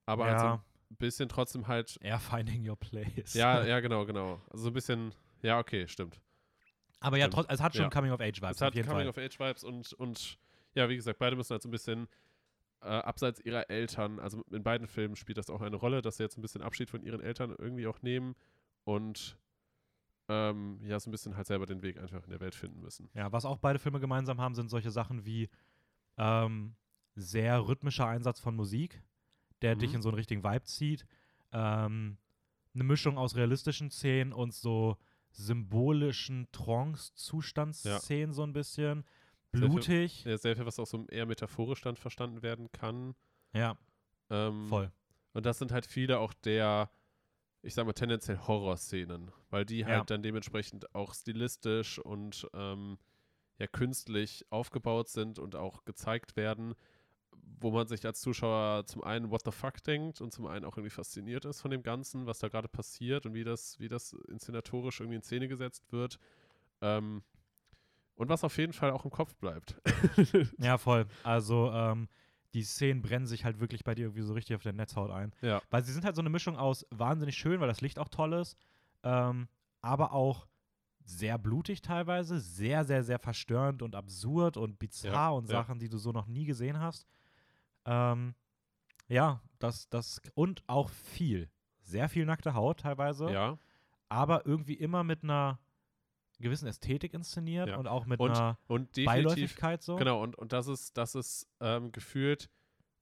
Aber 0.05 0.25
halt 0.25 0.39
ja, 0.39 0.53
ein 0.55 0.59
bisschen 0.97 1.29
trotzdem 1.29 1.67
halt. 1.67 1.97
eher 2.01 2.19
Finding 2.19 2.67
Your 2.67 2.77
Place. 2.77 3.33
Ja, 3.33 3.63
ja, 3.65 3.79
genau, 3.79 4.05
genau. 4.05 4.41
Also 4.49 4.63
so 4.63 4.69
ein 4.69 4.73
bisschen. 4.73 5.13
Ja, 5.41 5.59
okay, 5.59 5.87
stimmt. 5.87 6.19
Aber 6.99 7.17
ja, 7.17 7.25
stimmt. 7.25 7.33
trotz, 7.35 7.47
es 7.49 7.61
hat 7.61 7.73
schon 7.75 7.83
Ja. 7.85 7.89
Coming-of-Age-Vibes 7.89 8.55
Es 8.57 8.61
hat. 8.61 8.73
Coming-of-Age-Vibes 8.73 9.63
und, 9.63 9.93
und 9.93 10.37
ja, 10.73 10.89
wie 10.89 10.95
gesagt, 10.95 11.19
beide 11.19 11.35
müssen 11.35 11.51
halt 11.51 11.61
so 11.61 11.69
ein 11.69 11.71
bisschen 11.71 12.07
äh, 12.81 12.87
abseits 12.87 13.39
ihrer 13.41 13.69
Eltern, 13.69 14.19
also 14.19 14.43
in 14.51 14.63
beiden 14.63 14.87
Filmen 14.87 15.15
spielt 15.15 15.37
das 15.37 15.49
auch 15.49 15.61
eine 15.61 15.75
Rolle, 15.77 16.01
dass 16.01 16.17
sie 16.17 16.23
jetzt 16.23 16.37
ein 16.37 16.41
bisschen 16.41 16.61
Abschied 16.61 16.89
von 16.89 17.01
ihren 17.03 17.21
Eltern 17.21 17.55
irgendwie 17.57 17.87
auch 17.87 18.01
nehmen 18.01 18.35
und 18.83 19.37
ähm, 20.27 20.79
ja, 20.83 20.99
so 20.99 21.09
ein 21.09 21.11
bisschen 21.11 21.35
halt 21.35 21.47
selber 21.47 21.65
den 21.65 21.81
Weg 21.81 21.97
einfach 21.99 22.23
in 22.23 22.29
der 22.29 22.39
Welt 22.39 22.53
finden 22.55 22.81
müssen. 22.81 23.09
Ja, 23.13 23.31
was 23.31 23.45
auch 23.45 23.57
beide 23.57 23.79
Filme 23.79 23.99
gemeinsam 23.99 24.39
haben, 24.39 24.55
sind 24.55 24.69
solche 24.69 24.91
Sachen 24.91 25.25
wie 25.25 25.49
ähm, 26.17 26.75
sehr 27.15 27.67
rhythmischer 27.67 28.07
Einsatz 28.07 28.39
von 28.39 28.55
Musik, 28.55 29.01
der 29.61 29.75
dich 29.75 29.89
Mhm. 29.91 29.95
in 29.97 30.01
so 30.01 30.09
einen 30.09 30.15
richtigen 30.17 30.43
Vibe 30.43 30.63
zieht. 30.63 31.05
Ähm, 31.51 32.17
eine 32.73 32.83
Mischung 32.83 33.17
aus 33.17 33.35
realistischen 33.35 33.89
Szenen 33.91 34.31
und 34.33 34.53
so 34.53 34.97
symbolischen 35.31 36.47
Trance-Zustandsszenen 36.51 38.33
so 38.33 38.43
ein 38.43 38.53
bisschen. 38.53 39.03
Sehr 39.51 39.61
viel- 39.61 39.69
Blutig. 39.69 40.23
Ja, 40.25 40.37
sehr 40.37 40.55
viel, 40.55 40.65
was 40.65 40.79
auch 40.79 40.85
so 40.85 41.05
eher 41.07 41.25
metaphorisch 41.25 41.81
dann 41.81 41.95
verstanden 41.95 42.41
werden 42.43 42.71
kann. 42.71 43.15
Ja, 43.53 43.77
Ähm, 44.31 44.67
voll. 44.69 44.91
Und 45.33 45.45
das 45.47 45.57
sind 45.57 45.71
halt 45.71 45.87
viele 45.87 46.19
auch 46.19 46.33
der, 46.33 46.91
ich 47.63 47.73
sag 47.73 47.85
mal, 47.87 47.93
tendenziell 47.93 48.37
Horrorszenen, 48.37 49.31
weil 49.49 49.65
die 49.65 49.79
Ja. 49.79 49.87
halt 49.87 50.11
dann 50.11 50.21
dementsprechend 50.21 50.93
auch 50.93 51.15
stilistisch 51.15 51.97
und 51.97 52.47
ähm, 52.53 52.99
ja 53.57 53.65
künstlich 53.65 54.45
aufgebaut 54.51 55.09
sind 55.09 55.39
und 55.39 55.55
auch 55.55 55.83
gezeigt 55.83 56.35
werden, 56.35 56.75
wo 57.61 57.71
man 57.71 57.87
sich 57.87 58.05
als 58.05 58.21
Zuschauer 58.21 58.85
zum 58.85 59.03
einen 59.03 59.31
what 59.31 59.41
the 59.43 59.51
fuck 59.51 59.83
denkt 59.83 60.21
und 60.21 60.31
zum 60.31 60.45
einen 60.47 60.65
auch 60.65 60.77
irgendwie 60.77 60.93
fasziniert 60.93 61.45
ist 61.45 61.61
von 61.61 61.71
dem 61.71 61.83
Ganzen, 61.83 62.25
was 62.25 62.39
da 62.39 62.47
gerade 62.47 62.67
passiert 62.69 63.25
und 63.25 63.33
wie 63.33 63.43
das, 63.43 63.79
wie 63.79 63.89
das 63.89 64.13
inszenatorisch 64.29 64.99
irgendwie 65.01 65.17
in 65.17 65.23
Szene 65.23 65.47
gesetzt 65.47 65.91
wird. 65.91 66.19
Ähm, 66.81 67.23
und 68.15 68.29
was 68.29 68.43
auf 68.43 68.57
jeden 68.57 68.73
Fall 68.73 68.91
auch 68.91 69.05
im 69.05 69.11
Kopf 69.11 69.35
bleibt. 69.35 69.81
Ja, 70.57 70.77
voll. 70.77 71.05
Also, 71.23 71.71
ähm, 71.71 72.07
die 72.53 72.63
Szenen 72.63 73.01
brennen 73.01 73.27
sich 73.27 73.45
halt 73.45 73.59
wirklich 73.59 73.83
bei 73.83 73.93
dir 73.95 74.03
irgendwie 74.07 74.23
so 74.23 74.33
richtig 74.33 74.55
auf 74.55 74.63
der 74.63 74.73
Netzhaut 74.73 75.11
ein. 75.11 75.33
ja. 75.41 75.61
Weil 75.69 75.83
sie 75.83 75.93
sind 75.93 76.03
halt 76.03 76.15
so 76.15 76.21
eine 76.21 76.29
Mischung 76.29 76.57
aus 76.57 76.85
wahnsinnig 76.89 77.37
schön, 77.37 77.59
weil 77.59 77.67
das 77.67 77.81
Licht 77.81 77.99
auch 77.99 78.09
toll 78.09 78.33
ist, 78.33 78.57
ähm, 79.03 79.47
aber 79.81 80.13
auch 80.13 80.47
sehr 81.05 81.37
blutig 81.37 81.81
teilweise, 81.81 82.39
sehr, 82.39 82.85
sehr, 82.85 83.03
sehr 83.03 83.19
verstörend 83.19 83.81
und 83.81 83.95
absurd 83.95 84.57
und 84.57 84.79
bizarr 84.79 85.13
Ja, 85.13 85.29
und 85.29 85.49
ja. 85.49 85.57
Sachen, 85.57 85.79
die 85.79 85.89
du 85.89 85.97
so 85.97 86.11
noch 86.11 86.27
nie 86.27 86.45
gesehen 86.45 86.79
hast. 86.79 87.07
Ähm, 87.85 88.35
ja, 89.07 89.41
das, 89.59 89.89
das 89.89 90.21
und 90.35 90.63
auch 90.67 90.89
viel. 90.89 91.49
Sehr 91.81 92.09
viel 92.09 92.25
nackte 92.25 92.53
Haut 92.53 92.81
teilweise. 92.81 93.31
Ja. 93.31 93.57
aber 94.11 94.45
irgendwie 94.47 94.73
immer 94.73 95.03
mit 95.03 95.23
einer 95.23 95.59
gewissen 96.39 96.67
Ästhetik 96.67 97.13
inszeniert 97.13 97.67
Ja. 97.69 97.77
und 97.77 97.85
auch 97.87 98.05
mit 98.07 98.19
Und- 98.19 98.31
einer 98.31 98.57
Und 98.67 98.91
Beiläufigkeit 99.05 99.83
so. 99.83 99.97
genau, 99.97 100.23
und, 100.23 100.35
und 100.35 100.51
dass 100.51 100.65
es, 100.67 100.93
dass 100.93 101.13
es 101.13 101.47
ähm, 101.59 101.91
gefühlt 101.91 102.49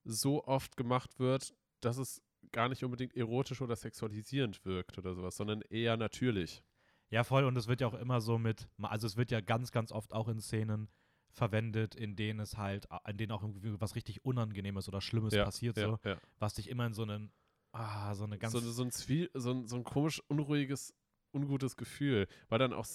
so 0.04 0.44
oft 0.44 0.76
gemacht 0.76 1.18
wird, 1.18 1.54
dass 1.80 1.96
es 1.96 2.20
gar 2.52 2.68
nicht 2.68 2.84
unbedingt 2.84 3.14
erotisch 3.16 3.62
oder 3.62 3.74
sexualisierend 3.76 4.64
wirkt 4.66 4.98
oder 4.98 5.14
sowas, 5.14 5.36
sondern 5.36 5.62
eher 5.62 5.96
natürlich. 5.96 6.62
Ja, 7.10 7.24
voll. 7.24 7.44
Und 7.44 7.56
es 7.56 7.68
wird 7.68 7.80
ja 7.80 7.86
auch 7.86 7.94
immer 7.94 8.20
so 8.20 8.36
mit, 8.38 8.68
also 8.82 9.06
es 9.06 9.16
wird 9.16 9.30
ja 9.30 9.40
ganz, 9.40 9.70
ganz 9.72 9.92
oft 9.92 10.12
auch 10.12 10.28
in 10.28 10.40
Szenen 10.40 10.88
verwendet, 11.30 11.94
in 11.94 12.16
denen 12.16 12.40
es 12.40 12.56
halt, 12.56 12.88
in 13.08 13.16
denen 13.16 13.32
auch 13.32 13.42
irgendwie 13.42 13.80
was 13.80 13.94
richtig 13.94 14.24
Unangenehmes 14.24 14.88
oder 14.88 15.00
Schlimmes 15.00 15.34
ja, 15.34 15.44
passiert, 15.44 15.76
ja, 15.76 15.86
so, 15.86 15.98
ja. 16.04 16.16
was 16.38 16.54
dich 16.54 16.68
immer 16.68 16.86
in 16.86 16.94
so 16.94 17.02
einen, 17.02 17.30
ah, 17.72 18.14
so 18.14 18.24
eine 18.24 18.38
ganz, 18.38 18.52
so, 18.52 18.60
so, 18.60 18.82
ein 18.82 18.90
Zwie 18.90 19.28
so, 19.34 19.52
ein, 19.52 19.66
so 19.66 19.76
ein 19.76 19.84
komisch 19.84 20.22
unruhiges, 20.28 20.94
ungutes 21.32 21.76
Gefühl. 21.76 22.26
Weil 22.48 22.58
dann 22.58 22.72
auch, 22.72 22.86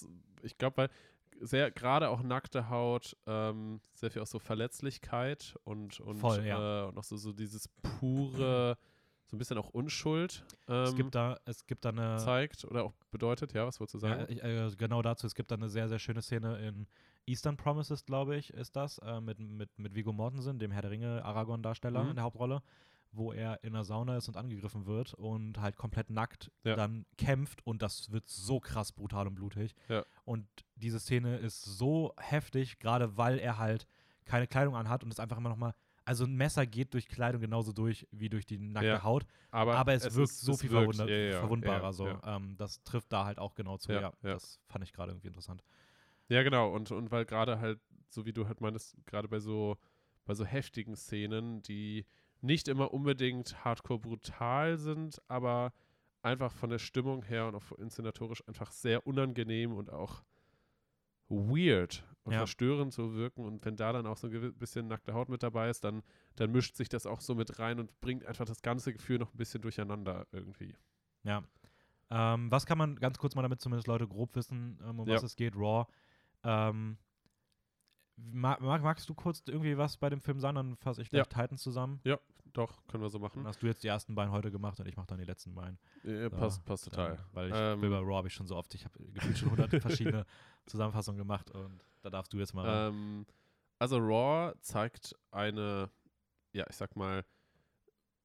ich 0.42 0.58
glaube, 0.58 0.78
weil 0.78 0.90
sehr, 1.40 1.72
gerade 1.72 2.10
auch 2.10 2.22
nackte 2.22 2.70
Haut, 2.70 3.18
ähm, 3.26 3.82
sehr 3.94 4.12
viel 4.12 4.22
auch 4.22 4.28
so 4.28 4.40
Verletzlichkeit 4.40 5.56
und, 5.64 6.00
und, 6.00 6.18
Voll, 6.18 6.46
äh, 6.46 6.84
und 6.86 6.98
auch 6.98 7.04
so, 7.04 7.18
so 7.18 7.34
dieses 7.34 7.68
pure, 8.00 8.78
so 9.34 9.36
ein 9.36 9.40
bisschen 9.40 9.58
auch 9.58 9.70
Unschuld 9.70 10.46
ähm, 10.68 10.84
es 10.84 10.96
gibt 10.96 11.16
da, 11.16 11.40
es 11.46 11.66
gibt 11.66 11.86
da 11.86 11.90
eine, 11.90 12.18
zeigt 12.18 12.66
oder 12.66 12.84
auch 12.84 12.94
bedeutet, 13.10 13.52
ja, 13.54 13.66
was 13.66 13.80
wolltest 13.80 14.04
du 14.04 14.08
ja, 14.08 14.20
sagen? 14.20 14.32
ich, 14.32 14.44
äh, 14.44 14.70
genau 14.78 15.02
dazu, 15.02 15.26
es 15.26 15.34
gibt 15.34 15.50
da 15.50 15.56
eine 15.56 15.70
sehr, 15.70 15.90
sehr 15.90 15.98
schöne 15.98 16.22
Szene 16.22 16.60
in 16.60 16.86
Eastern 17.26 17.58
Promises, 17.58 18.06
glaube 18.06 18.36
ich, 18.36 18.54
ist 18.54 18.76
das, 18.76 19.00
äh, 19.00 19.20
mit, 19.22 19.40
mit, 19.40 19.80
mit 19.80 19.96
Viggo 19.96 20.14
Mortensen, 20.14 20.60
dem 20.60 20.70
Herr 20.72 20.84
der 20.84 20.92
Ringe 20.92 21.26
Aragorn-Darsteller 21.26 22.04
Mhm. 22.04 22.10
in 22.12 22.16
der 22.18 22.26
Hauptrolle, 22.26 22.62
wo 23.12 23.32
er 23.34 23.64
in 23.64 23.74
der 23.74 23.84
Sauna 23.84 24.18
ist 24.18 24.28
und 24.28 24.38
angegriffen 24.38 24.86
wird 24.86 25.16
und 25.16 25.60
halt 25.60 25.78
komplett 25.78 26.12
nackt 26.12 26.52
Ja. 26.64 26.76
dann 26.76 27.08
kämpft 27.18 27.66
und 27.66 27.82
das 27.82 28.12
wird 28.12 28.28
so 28.28 28.60
krass 28.60 28.92
brutal 28.92 29.26
und 29.26 29.34
blutig. 29.34 29.74
Ja. 29.90 30.04
Und 30.26 30.46
diese 30.76 31.00
Szene 31.00 31.38
ist 31.38 31.64
so 31.64 32.14
heftig, 32.18 32.78
gerade 32.78 33.18
weil 33.18 33.40
er 33.40 33.58
halt 33.58 33.88
keine 34.26 34.46
Kleidung 34.46 34.76
anhat 34.76 35.04
und 35.04 35.12
es 35.12 35.20
einfach 35.20 35.38
immer 35.38 35.50
noch 35.50 35.58
mal, 35.58 35.74
also 36.06 36.26
ein 36.26 36.36
Messer 36.36 36.66
geht 36.66 36.94
durch 36.94 37.08
Kleidung 37.08 37.42
genauso 37.42 37.72
durch 37.74 38.08
wie 38.12 38.30
durch 38.30 38.46
die 38.46 38.58
nackte 38.58 38.88
Ja. 38.88 39.04
Haut, 39.04 39.26
aber, 39.52 39.76
aber 39.76 39.94
es, 39.94 40.04
wirkt 40.16 40.30
ist- 40.32 40.42
so 40.42 40.52
es 40.54 40.62
viel 40.62 40.72
wirkt, 40.72 40.96
verwunder- 40.96 41.10
ja, 41.10 41.32
ja, 41.34 41.40
verwundbarer. 41.40 41.94
so. 41.94 42.08
Ähm, 42.26 42.56
das 42.58 42.84
trifft 42.84 43.12
da 43.12 43.26
halt 43.26 43.40
auch 43.40 43.54
genau 43.56 43.78
zu. 43.78 43.92
Ja, 43.92 44.12
das 44.22 44.60
fand 44.68 44.84
ich 44.84 44.92
gerade 44.94 45.12
irgendwie 45.12 45.28
interessant. 45.28 45.64
Ja, 46.30 46.44
genau. 46.44 46.74
Und, 46.74 46.92
und 46.92 47.12
weil 47.12 47.26
gerade 47.26 47.60
halt, 47.60 47.80
so 48.10 48.26
wie 48.26 48.34
du 48.34 48.48
halt 48.48 48.60
meinst, 48.62 48.96
gerade 49.06 49.28
bei 49.28 49.40
so, 49.40 49.78
bei 50.26 50.34
so 50.34 50.46
heftigen 50.46 50.96
Szenen, 50.96 51.62
die 51.62 52.06
nicht 52.42 52.68
immer 52.68 52.94
unbedingt 52.94 53.64
hardcore 53.64 54.00
brutal 54.00 54.78
sind, 54.78 55.22
aber 55.28 55.74
einfach 56.22 56.54
von 56.54 56.70
der 56.70 56.80
Stimmung 56.80 57.24
her 57.24 57.48
und 57.48 57.56
auch 57.56 57.72
inszenatorisch 57.74 58.46
einfach 58.48 58.72
sehr 58.72 59.06
unangenehm 59.08 59.74
und 59.74 59.90
auch 59.92 60.24
weird 61.30 62.04
und 62.24 62.34
Ja. 62.34 62.40
verstörend 62.40 62.94
so 62.94 63.14
wirken. 63.14 63.46
Und 63.46 63.64
wenn 63.66 63.76
da 63.76 63.92
dann 63.94 64.06
auch 64.08 64.18
so 64.18 64.28
ein 64.28 64.54
bisschen 64.56 64.88
nackte 64.88 65.14
Haut 65.14 65.30
mit 65.30 65.44
dabei 65.44 65.70
ist, 65.70 65.84
dann, 65.84 66.04
dann 66.36 66.52
mischt 66.52 66.76
sich 66.76 66.90
das 66.90 67.06
auch 67.06 67.22
so 67.22 67.36
mit 67.36 67.60
rein 67.60 67.80
und 67.80 68.00
bringt 68.02 68.26
einfach 68.26 68.46
das 68.46 68.62
ganze 68.62 68.94
Gefühl 68.94 69.20
noch 69.20 69.34
ein 69.34 69.38
bisschen 69.38 69.62
durcheinander 69.62 70.26
irgendwie. 70.32 70.76
Ja. 71.24 71.44
Ähm, 72.10 72.52
was 72.52 72.66
kann 72.66 72.78
man 72.78 72.96
ganz 72.98 73.18
kurz 73.18 73.36
mal, 73.36 73.42
damit 73.42 73.60
zumindest 73.62 73.88
Leute 73.88 74.08
grob 74.08 74.36
wissen, 74.36 74.80
ähm, 74.86 75.00
um 75.00 75.08
Ja. 75.08 75.16
was 75.16 75.24
es 75.24 75.36
geht, 75.36 75.56
Raw. 75.56 75.86
Ähm, 76.44 76.98
mag, 78.16 78.62
magst 78.62 79.10
du 79.10 79.14
kurz 79.14 79.42
irgendwie 79.48 79.78
was 79.78 79.98
bei 79.98 80.10
dem 80.10 80.22
Film 80.22 80.40
sagen? 80.40 80.56
Dann 80.56 80.76
fasse 80.78 81.02
ich 81.02 81.10
gleich 81.10 81.28
Titans 81.28 81.62
zusammen. 81.64 82.00
Doch, 82.54 82.86
können 82.86 83.02
wir 83.02 83.10
so 83.10 83.18
machen. 83.18 83.38
Dann 83.40 83.48
hast 83.48 83.64
du 83.64 83.66
jetzt 83.66 83.84
die 83.84 83.88
ersten 83.88 84.14
beiden 84.14 84.32
heute 84.32 84.52
gemacht 84.52 84.80
und 84.80 84.88
ich 84.88 84.96
mache 84.96 85.08
dann 85.08 85.18
die 85.18 85.26
letzten 85.26 85.56
beiden. 85.56 85.80
Ja, 86.04 86.30
So, 86.30 86.36
passt, 86.38 86.64
passt 86.66 86.84
total. 86.86 87.16
Dann, 87.16 87.26
weil 87.32 87.48
ich 87.50 87.56
Ähm, 87.58 87.82
bei 87.82 87.88
Raw 87.98 88.16
habe 88.16 88.28
ich 88.28 88.34
schon 88.36 88.46
so 88.46 88.56
oft, 88.56 88.76
ich 88.76 88.86
habe 88.86 89.00
gefühlt 89.12 89.38
schon 89.40 89.50
hundert 89.50 89.72
verschiedene 89.82 90.26
Zusammenfassungen 90.68 91.18
gemacht 91.18 91.50
und 91.50 91.84
da 92.04 92.12
darfst 92.12 92.32
du 92.32 92.38
jetzt 92.38 92.54
mal. 92.54 92.90
Ähm, 92.90 93.26
also 93.80 93.98
Raw 93.98 94.54
zeigt 94.62 95.16
eine, 95.32 95.90
ja, 96.52 96.66
ich 96.70 96.76
sag 96.76 96.96
mal, 96.96 97.26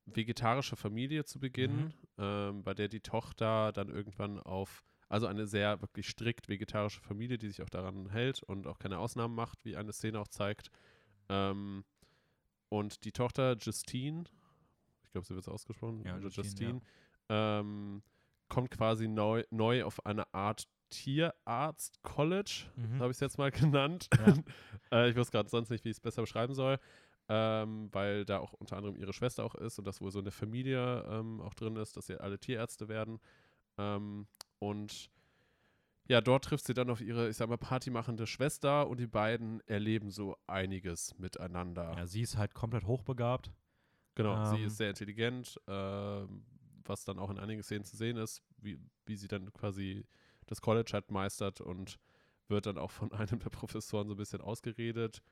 vegetarische 0.07 0.77
Familie 0.77 1.25
zu 1.25 1.39
Beginn, 1.39 1.77
Mhm. 1.87 1.93
ähm, 2.19 2.63
bei 2.65 2.75
der 2.75 2.89
die 2.89 3.01
Tochter 3.01 3.73
dann 3.73 3.89
irgendwann 3.89 4.39
auf, 4.41 4.85
also 5.09 5.27
eine 5.27 5.47
sehr 5.47 5.81
wirklich 5.81 6.09
strikt 6.09 6.49
vegetarische 6.49 7.01
Familie, 7.01 7.39
die 7.39 7.49
sich 7.49 7.63
auch 7.63 7.71
daran 7.71 8.11
hält 8.11 8.43
und 8.43 8.67
auch 8.67 8.79
keine 8.79 8.99
Ausnahmen 8.99 9.35
macht, 9.35 9.65
wie 9.65 9.77
eine 9.77 9.93
Szene 9.93 10.21
auch 10.21 10.29
zeigt. 10.29 10.71
Ähm, 11.29 11.85
und 12.69 13.05
die 13.05 13.13
Tochter 13.13 13.57
Justine, 13.59 14.25
ich 15.05 15.11
glaube, 15.13 15.27
sie 15.27 15.35
wird 15.35 15.45
so 15.45 15.53
ausgesprochen, 15.53 16.03
Ja, 16.05 16.17
oder 16.17 16.29
Justine, 16.29 16.43
Justine, 16.43 16.81
ähm, 17.31 18.03
kommt 18.49 18.71
quasi 18.71 19.09
neu, 19.09 19.45
neu 19.51 19.85
auf 19.85 20.05
eine 20.07 20.33
Art 20.35 20.69
Tierarzt-College, 20.91 22.67
Mhm. 22.77 22.99
habe 23.01 23.11
ich 23.11 23.17
es 23.17 23.21
jetzt 23.21 23.39
mal 23.39 23.51
genannt. 23.75 24.09
Ja. 24.19 24.35
äh, 24.93 25.11
ich 25.11 25.17
wusste 25.17 25.33
gerade 25.33 25.49
sonst 25.49 25.71
nicht, 25.71 25.85
wie 25.85 25.91
ich 25.91 25.97
es 25.97 26.01
besser 26.01 26.23
beschreiben 26.23 26.55
soll, 26.55 26.79
ähm, 27.29 27.89
weil 27.93 28.25
da 28.25 28.39
auch 28.39 28.55
unter 28.55 28.77
anderem 28.77 28.97
ihre 28.97 29.13
Schwester 29.13 29.45
auch 29.45 29.55
ist 29.55 29.79
und 29.79 29.85
das 29.87 30.01
wohl 30.01 30.11
so 30.11 30.19
eine 30.19 30.31
Familie 30.31 31.05
ähm, 31.11 31.41
auch 31.41 31.55
drin 31.55 31.77
ist, 31.77 31.97
dass 31.97 32.07
sie 32.07 32.19
alle 32.19 32.39
Tierärzte 32.39 32.89
werden. 32.89 33.21
Ähm, 33.77 34.27
und 34.59 35.11
ja, 36.09 36.21
dort 36.23 36.45
trifft 36.47 36.65
sie 36.67 36.73
dann 36.75 36.89
auf 36.89 37.01
ihre, 37.03 37.29
ich 37.29 37.37
sag 37.37 37.49
mal, 37.51 37.59
partymachende 37.59 38.27
Schwester 38.27 38.89
und 38.89 38.99
die 38.99 39.07
beiden 39.07 39.61
erleben 39.67 40.11
so 40.11 40.37
einiges 40.47 41.19
miteinander. 41.19 41.95
ja, 41.97 42.07
sie 42.07 42.23
ist 42.23 42.39
halt 42.39 42.55
komplett 42.55 42.85
hochbegabt. 42.87 43.53
Genau, 44.15 44.43
sie 44.45 44.63
Ähm, 44.63 44.67
ist 44.67 44.79
sehr 44.79 44.89
intelligent, 44.91 45.61
ähm, 45.69 46.45
was 46.85 47.05
dann 47.05 47.19
auch 47.19 47.29
in 47.31 47.39
einigen 47.39 47.63
Szenen 47.63 47.85
zu 47.85 47.97
sehen 47.97 48.17
ist, 48.17 48.43
wie, 48.57 48.79
wie 49.05 49.17
sie 49.17 49.29
dann 49.29 49.53
quasi 49.53 50.07
das 50.47 50.63
College 50.63 50.91
halt 50.95 51.11
meistert 51.11 51.61
und 51.61 51.99
wird 52.49 52.65
dann 52.65 52.79
auch 52.79 52.91
von 52.91 53.13
einem 53.13 53.39
der 53.39 53.51
Professoren 53.51 54.09
so 54.09 54.15
ein 54.15 54.19
bisschen 54.19 54.41
ausgeredet, 54.41 55.23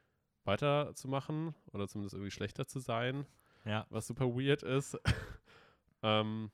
weiterzumachen 0.44 1.54
oder 1.72 1.88
zumindest 1.88 2.14
irgendwie 2.14 2.30
schlechter 2.30 2.66
zu 2.66 2.78
sein, 2.80 3.26
Ja. 3.64 3.86
was 3.88 4.06
super 4.06 4.26
weird 4.26 4.62
ist. 4.62 4.98
ähm, 6.02 6.50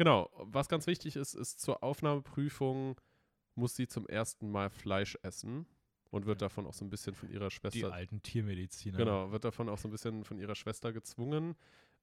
genau, 0.00 0.30
was 0.36 0.68
ganz 0.68 0.86
wichtig 0.86 1.14
ist, 1.16 1.34
ist 1.34 1.60
zur 1.60 1.82
Aufnahmeprüfung 1.82 2.98
muss 3.54 3.76
sie 3.76 3.86
zum 3.86 4.06
ersten 4.06 4.50
Mal 4.50 4.70
Fleisch 4.70 5.18
essen 5.22 5.66
und 6.10 6.24
wird 6.26 6.40
Ja. 6.40 6.46
davon 6.48 6.66
auch 6.66 6.72
so 6.72 6.84
ein 6.84 6.90
bisschen 6.90 7.14
von 7.14 7.28
ihrer 7.30 7.48
Die 7.48 7.54
Schwester 7.54 7.92
alten 7.92 8.22
Tiermediziner. 8.22 8.96
Genau, 8.96 9.30
wird 9.32 9.44
davon 9.44 9.68
auch 9.68 9.76
so 9.78 9.88
ein 9.88 9.90
bisschen 9.90 10.24
von 10.24 10.38
ihrer 10.38 10.54
Schwester 10.54 10.92
gezwungen. 10.92 11.54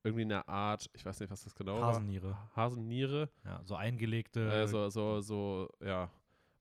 Irgendwie 0.04 0.22
eine 0.24 0.48
Art, 0.48 0.90
ich 0.94 1.04
weiß 1.06 1.20
nicht, 1.22 1.32
was 1.32 1.44
das 1.44 1.56
genau 1.56 1.82
Hasenniere. 1.82 2.30
war. 2.32 2.52
Hasenniere. 2.56 3.30
Ja, 3.44 3.62
so 3.66 3.76
eingelegte. 3.76 4.48
Äh, 4.52 4.68
so, 4.68 4.90
so, 4.90 5.22
so, 5.22 5.70
ja. 5.84 6.12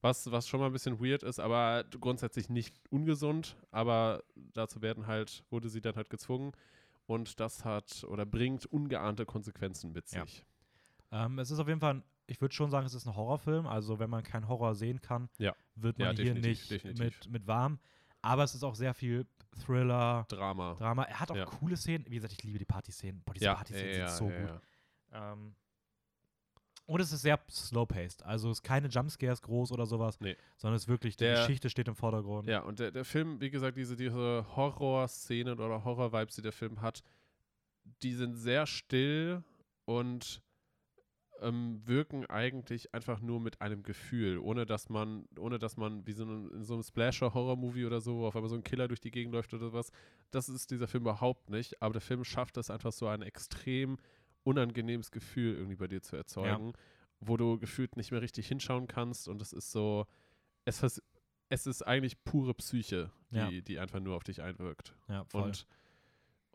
Was, 0.00 0.30
was 0.30 0.48
schon 0.48 0.60
mal 0.60 0.66
ein 0.66 0.72
bisschen 0.72 0.98
weird 1.00 1.22
ist, 1.22 1.38
aber 1.38 1.84
grundsätzlich 2.00 2.48
nicht 2.48 2.74
ungesund. 2.90 3.56
Aber 3.70 4.22
dazu 4.34 4.80
werden 4.80 5.06
halt, 5.06 5.44
wurde 5.50 5.68
sie 5.68 5.80
dann 5.82 5.96
halt 5.96 6.08
gezwungen. 6.08 6.52
Und 7.06 7.38
das 7.40 7.64
hat 7.64 8.04
oder 8.04 8.24
bringt 8.24 8.64
ungeahnte 8.66 9.26
Konsequenzen 9.26 9.92
mit 9.92 10.10
Ja. 10.12 10.24
Ähm, 11.12 11.38
es 11.38 11.50
ist 11.50 11.58
auf 11.58 11.68
jeden 11.68 11.80
Fall, 11.80 11.94
ein, 11.94 12.02
ich 12.26 12.40
würde 12.40 12.54
schon 12.54 12.70
sagen, 12.70 12.86
es 12.86 12.94
ist 12.94 13.06
ein 13.06 13.14
Horrorfilm. 13.14 13.66
Also 13.66 13.98
wenn 13.98 14.10
man 14.10 14.22
keinen 14.22 14.48
Horror 14.48 14.74
sehen 14.74 15.00
kann, 15.00 15.28
Ja. 15.38 15.54
wird 15.74 15.98
man 15.98 16.16
Ja, 16.16 16.22
hier 16.22 16.34
nicht 16.34 16.70
definitiv. 16.70 16.98
Mit, 17.24 17.30
mit 17.30 17.46
warm. 17.46 17.78
Aber 18.22 18.42
es 18.44 18.54
ist 18.54 18.64
auch 18.64 18.74
sehr 18.74 18.92
viel 18.94 19.26
Thriller, 19.64 20.26
Drama. 20.28 20.74
Drama. 20.74 21.04
Er 21.04 21.20
hat 21.20 21.30
auch 21.30 21.36
Ja. 21.36 21.44
coole 21.44 21.76
Szenen. 21.76 22.04
Wie 22.08 22.16
gesagt, 22.16 22.32
ich 22.32 22.42
liebe 22.42 22.58
die 22.58 22.64
Partyszenen. 22.64 23.22
Boah, 23.24 23.32
diese 23.34 23.44
ja, 23.46 23.54
Partyszenen 23.54 24.08
sind 24.08 24.16
so 24.16 24.24
gut. 24.28 24.60
Ähm, 25.12 25.54
und 26.86 27.00
es 27.00 27.12
ist 27.12 27.22
sehr 27.22 27.40
slow-paced. 27.50 28.22
Also 28.24 28.50
es 28.50 28.58
ist 28.58 28.62
keine 28.62 28.88
Jumpscares 28.88 29.42
groß 29.42 29.72
oder 29.72 29.86
sowas, 29.86 30.20
Nee. 30.20 30.36
sondern 30.56 30.76
es 30.76 30.82
ist 30.82 30.88
wirklich, 30.88 31.16
die 31.16 31.24
Der- 31.24 31.38
Geschichte 31.40 31.68
steht 31.70 31.88
im 31.88 31.96
Vordergrund. 31.96 32.46
Ja, 32.48 32.60
und 32.60 32.78
der, 32.78 32.90
der 32.92 33.04
Film, 33.04 33.40
wie 33.40 33.50
gesagt, 33.50 33.76
diese, 33.76 33.96
diese 33.96 34.44
Horror-Szenen 34.54 35.58
oder 35.58 35.84
Horror-Vibes, 35.84 36.36
die 36.36 36.42
der 36.42 36.52
Film 36.52 36.80
hat, 36.82 37.02
die 38.02 38.12
sind 38.14 38.34
sehr 38.34 38.66
still 38.66 39.42
und 39.84 40.42
ähm, 41.40 41.80
wirken 41.84 42.26
eigentlich 42.26 42.92
einfach 42.94 43.20
nur 43.20 43.40
mit 43.40 43.60
einem 43.60 43.82
Gefühl, 43.82 44.38
ohne 44.38 44.66
dass 44.66 44.88
man, 44.88 45.26
ohne 45.38 45.58
dass 45.58 45.76
man 45.76 46.06
wie 46.06 46.12
so 46.12 46.24
ein, 46.24 46.50
in 46.50 46.64
so 46.64 46.74
einem 46.74 46.82
Slasher-Horror-Movie 46.82 47.84
oder 47.86 48.00
so, 48.00 48.18
wo 48.18 48.26
auf 48.26 48.36
einmal 48.36 48.48
so 48.48 48.56
ein 48.56 48.64
Killer 48.64 48.88
durch 48.88 49.00
die 49.00 49.10
Gegend 49.10 49.32
läuft 49.34 49.52
oder 49.54 49.68
sowas. 49.68 49.90
Das 50.30 50.48
ist 50.48 50.70
dieser 50.70 50.88
Film 50.88 51.02
überhaupt 51.04 51.50
nicht, 51.50 51.80
aber 51.82 51.92
der 51.92 52.00
Film 52.02 52.24
schafft 52.24 52.56
es 52.56 52.70
einfach 52.70 52.92
so 52.92 53.06
ein 53.06 53.22
extrem 53.22 53.98
unangenehmes 54.44 55.10
Gefühl 55.10 55.54
irgendwie 55.56 55.76
bei 55.76 55.88
dir 55.88 56.02
zu 56.02 56.16
erzeugen, 56.16 56.72
wo 57.20 57.36
du 57.36 57.58
gefühlt 57.58 57.96
nicht 57.96 58.12
mehr 58.12 58.22
richtig 58.22 58.46
hinschauen 58.48 58.86
kannst 58.86 59.28
und 59.28 59.42
es 59.42 59.52
ist 59.52 59.72
so, 59.72 60.06
es, 60.64 60.82
es 61.48 61.66
ist 61.66 61.82
eigentlich 61.82 62.22
pure 62.24 62.54
Psyche, 62.54 63.10
die, 63.30 63.36
Ja. 63.36 63.50
die 63.50 63.78
einfach 63.78 64.00
nur 64.00 64.14
auf 64.16 64.24
dich 64.24 64.42
einwirkt. 64.42 64.94
Ja, 65.08 65.24
voll. 65.24 65.42
Und, 65.44 65.66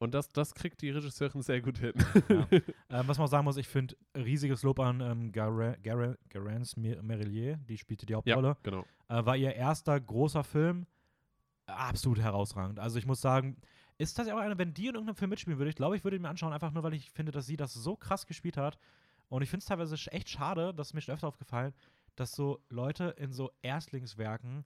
und 0.02 0.14
das, 0.14 0.30
das 0.30 0.54
kriegt 0.56 0.82
die 0.82 0.90
Regisseurin 0.90 1.42
sehr 1.42 1.62
gut 1.62 1.78
hin. 1.78 1.94
Ja. 2.28 2.48
ähm, 2.52 3.08
was 3.08 3.18
man 3.18 3.26
auch 3.26 3.32
sagen 3.32 3.46
muss, 3.46 3.58
ich 3.58 3.68
finde 3.68 3.96
riesiges 4.16 4.64
Lob 4.64 4.80
an 4.80 5.00
ähm, 5.00 5.32
Gara- 5.32 5.76
Gara- 5.82 6.18
Garance 6.30 6.80
Mer- 6.80 7.02
Merillier, 7.04 7.58
die 7.58 7.78
spielte 7.78 8.06
die 8.06 8.16
Hauptrolle. 8.16 8.58
genau. 8.64 8.86
Äh, 9.10 9.26
war 9.26 9.38
ihr 9.38 9.54
erster 9.56 10.00
großer 10.00 10.44
Film. 10.44 10.86
Absolut 11.68 12.20
herausragend. 12.20 12.80
Also 12.80 12.98
ich 13.00 13.06
muss 13.06 13.22
sagen, 13.22 13.58
ist 13.98 14.18
das 14.18 14.28
ja 14.28 14.36
auch 14.36 14.40
eine, 14.40 14.58
wenn 14.58 14.74
die 14.74 14.88
in 14.88 14.96
irgendeinem 14.96 15.16
Film 15.16 15.30
mitspielen 15.30 15.60
würde, 15.60 15.70
ich 15.70 15.76
glaube, 15.76 15.96
ich 15.96 16.04
würde 16.04 16.18
ihn 16.18 16.24
mir 16.24 16.30
anschauen, 16.30 16.52
einfach 16.54 16.72
nur, 16.72 16.84
weil 16.84 16.94
ich 16.96 17.12
finde, 17.12 17.32
dass 17.32 17.46
sie 17.46 17.56
das 17.56 17.74
so 17.74 17.96
krass 17.96 18.26
gespielt 18.26 18.58
hat. 18.58 18.78
Und 19.30 19.44
ich 19.44 19.50
finde 19.50 19.60
es 19.62 19.68
teilweise 19.68 19.96
echt 20.12 20.28
schade, 20.30 20.74
das 20.74 20.88
ist 20.88 20.94
mir 20.94 21.02
schon 21.02 21.14
öfter 21.14 21.28
aufgefallen, 21.28 21.74
dass 22.16 22.32
so 22.34 22.60
Leute 22.70 23.16
in 23.18 23.32
so 23.32 23.52
Erstlingswerken 23.62 24.66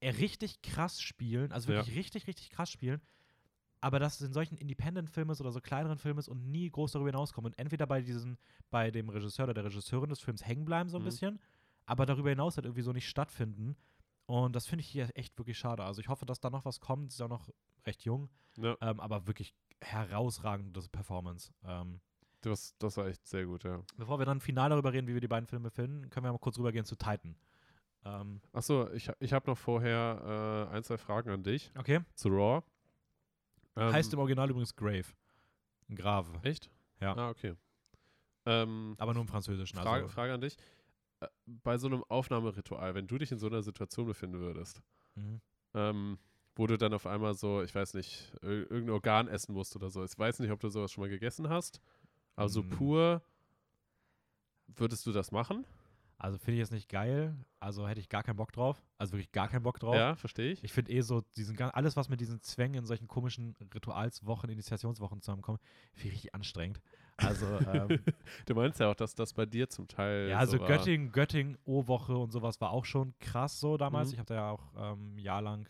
äh, 0.00 0.10
richtig 0.10 0.62
krass 0.62 1.02
spielen, 1.02 1.52
also 1.52 1.70
Ja. 1.72 1.78
wirklich 1.80 1.96
richtig, 1.96 2.26
richtig 2.26 2.50
krass 2.50 2.70
spielen, 2.70 3.02
aber 3.82 3.98
dass 3.98 4.14
es 4.20 4.26
in 4.26 4.32
solchen 4.32 4.56
Independent-Filmen 4.56 5.36
oder 5.38 5.52
so 5.52 5.60
kleineren 5.60 5.98
Filmen 5.98 6.18
ist 6.20 6.28
und 6.28 6.50
nie 6.50 6.70
groß 6.70 6.92
darüber 6.92 7.10
hinauskommen 7.10 7.52
und 7.52 7.58
entweder 7.58 7.86
bei 7.86 8.00
diesem, 8.00 8.38
bei 8.70 8.90
dem 8.90 9.08
Regisseur 9.08 9.44
oder 9.44 9.54
der 9.54 9.64
Regisseurin 9.64 10.08
des 10.08 10.20
Films 10.20 10.46
hängen 10.46 10.64
bleiben 10.64 10.88
so 10.88 10.96
ein 10.98 11.02
Mhm. 11.02 11.06
bisschen, 11.06 11.40
aber 11.84 12.06
darüber 12.06 12.30
hinaus 12.30 12.56
halt 12.56 12.64
irgendwie 12.64 12.82
so 12.82 12.92
nicht 12.92 13.08
stattfinden. 13.08 13.76
Und 14.26 14.54
das 14.54 14.66
finde 14.66 14.80
ich 14.82 14.88
hier 14.88 15.10
echt 15.14 15.36
wirklich 15.36 15.58
schade. 15.58 15.82
Also 15.84 16.00
ich 16.00 16.08
hoffe, 16.08 16.24
dass 16.24 16.38
da 16.40 16.48
noch 16.48 16.64
was 16.64 16.80
kommt. 16.80 17.10
Sie 17.10 17.16
ist 17.16 17.20
auch 17.22 17.28
noch 17.28 17.50
recht 17.84 18.04
jung, 18.04 18.30
Ja, 18.56 18.76
ähm, 18.80 19.00
aber 19.00 19.26
wirklich 19.26 19.52
herausragende 19.80 20.80
Performance. 20.90 21.52
Ähm, 21.64 22.00
das, 22.40 22.76
das 22.78 22.96
war 22.96 23.06
echt 23.08 23.26
sehr 23.26 23.46
gut, 23.46 23.64
ja. 23.64 23.82
bevor 23.96 24.18
wir 24.20 24.26
dann 24.26 24.40
final 24.40 24.70
darüber 24.70 24.92
reden, 24.92 25.06
wie 25.08 25.14
wir 25.14 25.20
die 25.20 25.28
beiden 25.28 25.46
Filme 25.46 25.70
finden, 25.70 26.08
können 26.10 26.24
wir 26.26 26.32
mal 26.32 26.38
kurz 26.38 26.58
rübergehen 26.58 26.84
zu 26.84 26.96
Titan. 26.96 27.36
Ähm, 28.04 28.40
Achso, 28.52 28.90
ich, 28.92 29.10
ich 29.20 29.32
habe 29.32 29.48
noch 29.50 29.58
vorher 29.58 30.68
äh, 30.70 30.74
ein, 30.76 30.82
zwei 30.82 30.98
Fragen 30.98 31.30
an 31.30 31.42
dich 31.44 31.70
okay. 31.78 32.00
zu 32.14 32.28
Raw. 32.28 32.62
Ähm, 33.76 33.92
heißt 33.92 34.12
im 34.12 34.18
Original 34.18 34.50
übrigens 34.50 34.74
Grave. 34.76 35.06
Ein 35.88 35.96
Grave. 35.96 36.38
Echt? 36.42 36.70
Ja. 37.00 37.16
Ah, 37.16 37.30
okay. 37.30 37.54
Ähm, 38.46 38.94
Aber 38.98 39.14
nur 39.14 39.22
im 39.22 39.28
Französischen. 39.28 39.76
Frage, 39.78 40.02
Also, 40.04 40.08
Frage 40.08 40.32
an 40.34 40.40
dich. 40.40 40.56
Äh, 41.20 41.28
Bei 41.46 41.78
so 41.78 41.86
einem 41.86 42.04
Aufnahmeritual, 42.08 42.94
wenn 42.94 43.06
du 43.06 43.18
dich 43.18 43.30
in 43.32 43.38
so 43.38 43.46
einer 43.46 43.62
Situation 43.62 44.06
befinden 44.06 44.40
würdest, 44.40 44.82
mhm. 45.14 45.40
ähm, 45.74 46.18
wo 46.54 46.66
du 46.66 46.76
dann 46.76 46.92
auf 46.92 47.06
einmal 47.06 47.34
so, 47.34 47.62
ich 47.62 47.74
weiß 47.74 47.94
nicht, 47.94 48.32
ir- 48.42 48.70
irgendein 48.70 48.90
Organ 48.90 49.28
essen 49.28 49.54
musst 49.54 49.74
oder 49.76 49.90
so. 49.90 50.04
Ich 50.04 50.18
weiß 50.18 50.40
nicht, 50.40 50.50
ob 50.50 50.60
du 50.60 50.68
sowas 50.68 50.92
schon 50.92 51.02
mal 51.02 51.08
gegessen 51.10 51.48
hast, 51.48 51.80
aber 52.36 52.48
so 52.48 52.62
Mm. 52.62 52.68
pur, 52.70 53.22
würdest 54.66 55.06
du 55.06 55.12
das 55.12 55.30
machen? 55.32 55.64
Also 56.22 56.38
finde 56.38 56.52
ich 56.52 56.58
jetzt 56.60 56.70
nicht 56.70 56.88
geil. 56.88 57.34
Also 57.58 57.88
hätte 57.88 57.98
ich 57.98 58.08
gar 58.08 58.22
keinen 58.22 58.36
Bock 58.36 58.52
drauf. 58.52 58.80
Also 58.96 59.14
wirklich 59.14 59.32
gar 59.32 59.48
keinen 59.48 59.64
Bock 59.64 59.80
drauf. 59.80 59.96
Ja, 59.96 60.14
verstehe 60.14 60.52
ich. 60.52 60.62
Ich 60.62 60.72
finde 60.72 60.92
eh 60.92 61.00
so, 61.00 61.22
diesen, 61.36 61.60
alles, 61.60 61.96
was 61.96 62.08
mit 62.08 62.20
diesen 62.20 62.40
Zwängen 62.40 62.76
in 62.76 62.86
solchen 62.86 63.08
komischen 63.08 63.56
Ritualswochen, 63.74 64.48
Initiationswochen 64.48 65.20
zusammenkommt, 65.20 65.60
finde 65.94 66.10
ich 66.10 66.14
richtig 66.14 66.34
anstrengend. 66.36 66.80
Also, 67.16 67.44
ähm, 67.74 67.98
Du 68.46 68.54
meinst 68.54 68.78
ja 68.78 68.88
auch, 68.88 68.94
dass 68.94 69.16
das 69.16 69.32
bei 69.32 69.46
dir 69.46 69.68
zum 69.68 69.88
Teil. 69.88 70.28
ja, 70.28 70.38
also 70.38 70.58
so. 70.58 70.64
Göttingen, 70.64 71.10
Göttingen, 71.10 71.58
O-Woche 71.64 72.16
und 72.16 72.30
sowas 72.30 72.60
war 72.60 72.70
auch 72.70 72.84
schon 72.84 73.14
krass 73.18 73.58
so 73.58 73.76
damals. 73.76 74.10
Mhm. 74.10 74.12
Ich 74.12 74.18
habe 74.20 74.28
da 74.28 74.34
ja 74.36 74.50
auch 74.50 74.72
ähm, 74.76 75.16
ein 75.16 75.18
Jahr 75.18 75.42
lang 75.42 75.68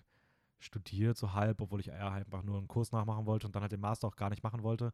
studiert, 0.59 1.17
so 1.17 1.33
halb, 1.33 1.63
obwohl 1.63 1.81
ich 1.81 1.89
eher 1.89 2.13
halt 2.13 2.27
einfach 2.27 2.43
nur 2.43 2.59
einen 2.59 2.69
Kurs 2.69 2.93
nachmachen 2.93 3.25
wollte 3.25 3.47
und 3.47 3.57
dann 3.57 3.63
halt 3.63 3.73
den 3.73 3.81
Master 3.81 4.07
auch 4.07 4.17
gar 4.17 4.29
nicht 4.29 4.43
machen 4.43 4.63
wollte. 4.63 4.93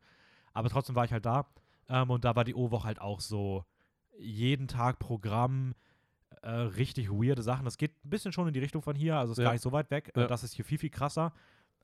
Aber 0.53 0.69
trotzdem 0.69 0.95
war 0.95 1.05
ich 1.05 1.13
halt 1.13 1.27
da. 1.27 1.49
Ähm, 1.89 2.11
und 2.11 2.25
da 2.25 2.37
war 2.37 2.45
die 2.45 2.55
O-Woche 2.55 2.87
halt 2.87 3.01
auch 3.01 3.19
so 3.19 3.65
jeden 4.19 4.69
Tag 4.69 4.99
Programm, 4.99 5.75
äh, 6.43 6.51
richtig 6.51 7.11
weirde 7.11 7.43
Sachen. 7.43 7.65
Das 7.65 7.79
geht 7.79 7.93
ein 8.05 8.11
bisschen 8.11 8.33
schon 8.33 8.47
in 8.49 8.55
die 8.55 8.61
Richtung 8.61 8.83
von 8.83 8.95
hier, 8.97 9.17
also 9.17 9.33
ist 9.33 9.39
Ja. 9.39 9.45
gar 9.45 9.53
nicht 9.53 9.63
so 9.63 9.73
weit 9.73 9.91
weg. 9.91 10.13
Ja. 10.17 10.25
Äh, 10.25 10.27
das 10.29 10.45
ist 10.45 10.55
hier 10.55 10.65
viel, 10.65 10.79
viel 10.79 10.91
krasser. 10.91 11.33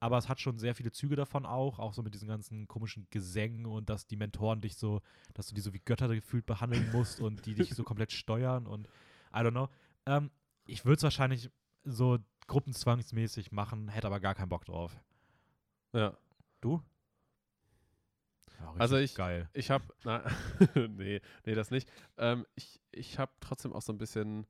Aber 0.01 0.19
es 0.19 0.29
hat 0.29 0.41
schon 0.41 0.59
sehr 0.59 0.75
viele 0.75 0.91
Züge 0.93 1.17
davon 1.17 1.47
auch, 1.47 1.79
auch 1.79 1.95
so 1.95 2.03
mit 2.03 2.13
diesen 2.15 2.29
ganzen 2.29 2.69
komischen 2.69 3.07
Gesängen 3.11 3.65
und 3.65 3.89
dass 3.89 4.07
die 4.07 4.17
Mentoren 4.17 4.61
dich 4.61 4.77
so, 4.77 5.01
dass 5.33 5.47
du 5.49 5.55
die 5.55 5.61
so 5.61 5.73
wie 5.73 5.79
Götter 5.79 6.09
gefühlt 6.09 6.45
behandeln 6.47 6.91
musst 6.93 7.21
und 7.21 7.47
die 7.47 7.55
dich 7.55 7.71
so 7.75 7.85
komplett 7.85 8.13
steuern 8.13 8.67
und 8.67 8.87
I 9.33 9.39
don't 9.39 9.53
know. 9.53 9.69
Ähm, 10.07 10.31
ich 10.67 10.85
würde 10.85 10.97
es 10.97 11.03
wahrscheinlich 11.05 11.51
so 11.85 12.19
gruppenzwangsmäßig 12.49 13.53
machen, 13.53 13.89
hätte 13.89 14.07
aber 14.09 14.21
gar 14.21 14.35
keinen 14.35 14.49
Bock 14.49 14.65
drauf. 14.65 14.95
Ja. 15.93 16.17
Du? 16.61 16.83
Also 18.79 18.97
ich- 18.97 19.15
Geil. 19.15 19.49
Ich 19.53 19.71
habe, 19.71 19.85
nee, 20.91 21.21
nee, 21.45 21.55
das 21.55 21.71
nicht. 21.71 21.89
Ähm, 22.19 22.47
ich 22.55 22.81
ich 22.91 23.19
habe 23.19 23.33
trotzdem 23.41 23.73
auch 23.73 23.83
so 23.83 23.93
ein 23.93 23.99
bisschen 23.99 24.47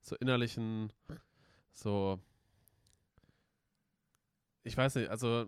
so 0.00 0.16
innerlichen, 0.16 0.92
so, 1.72 2.18
ich 4.64 4.76
weiß 4.76 4.94
nicht, 4.96 5.08
also, 5.10 5.46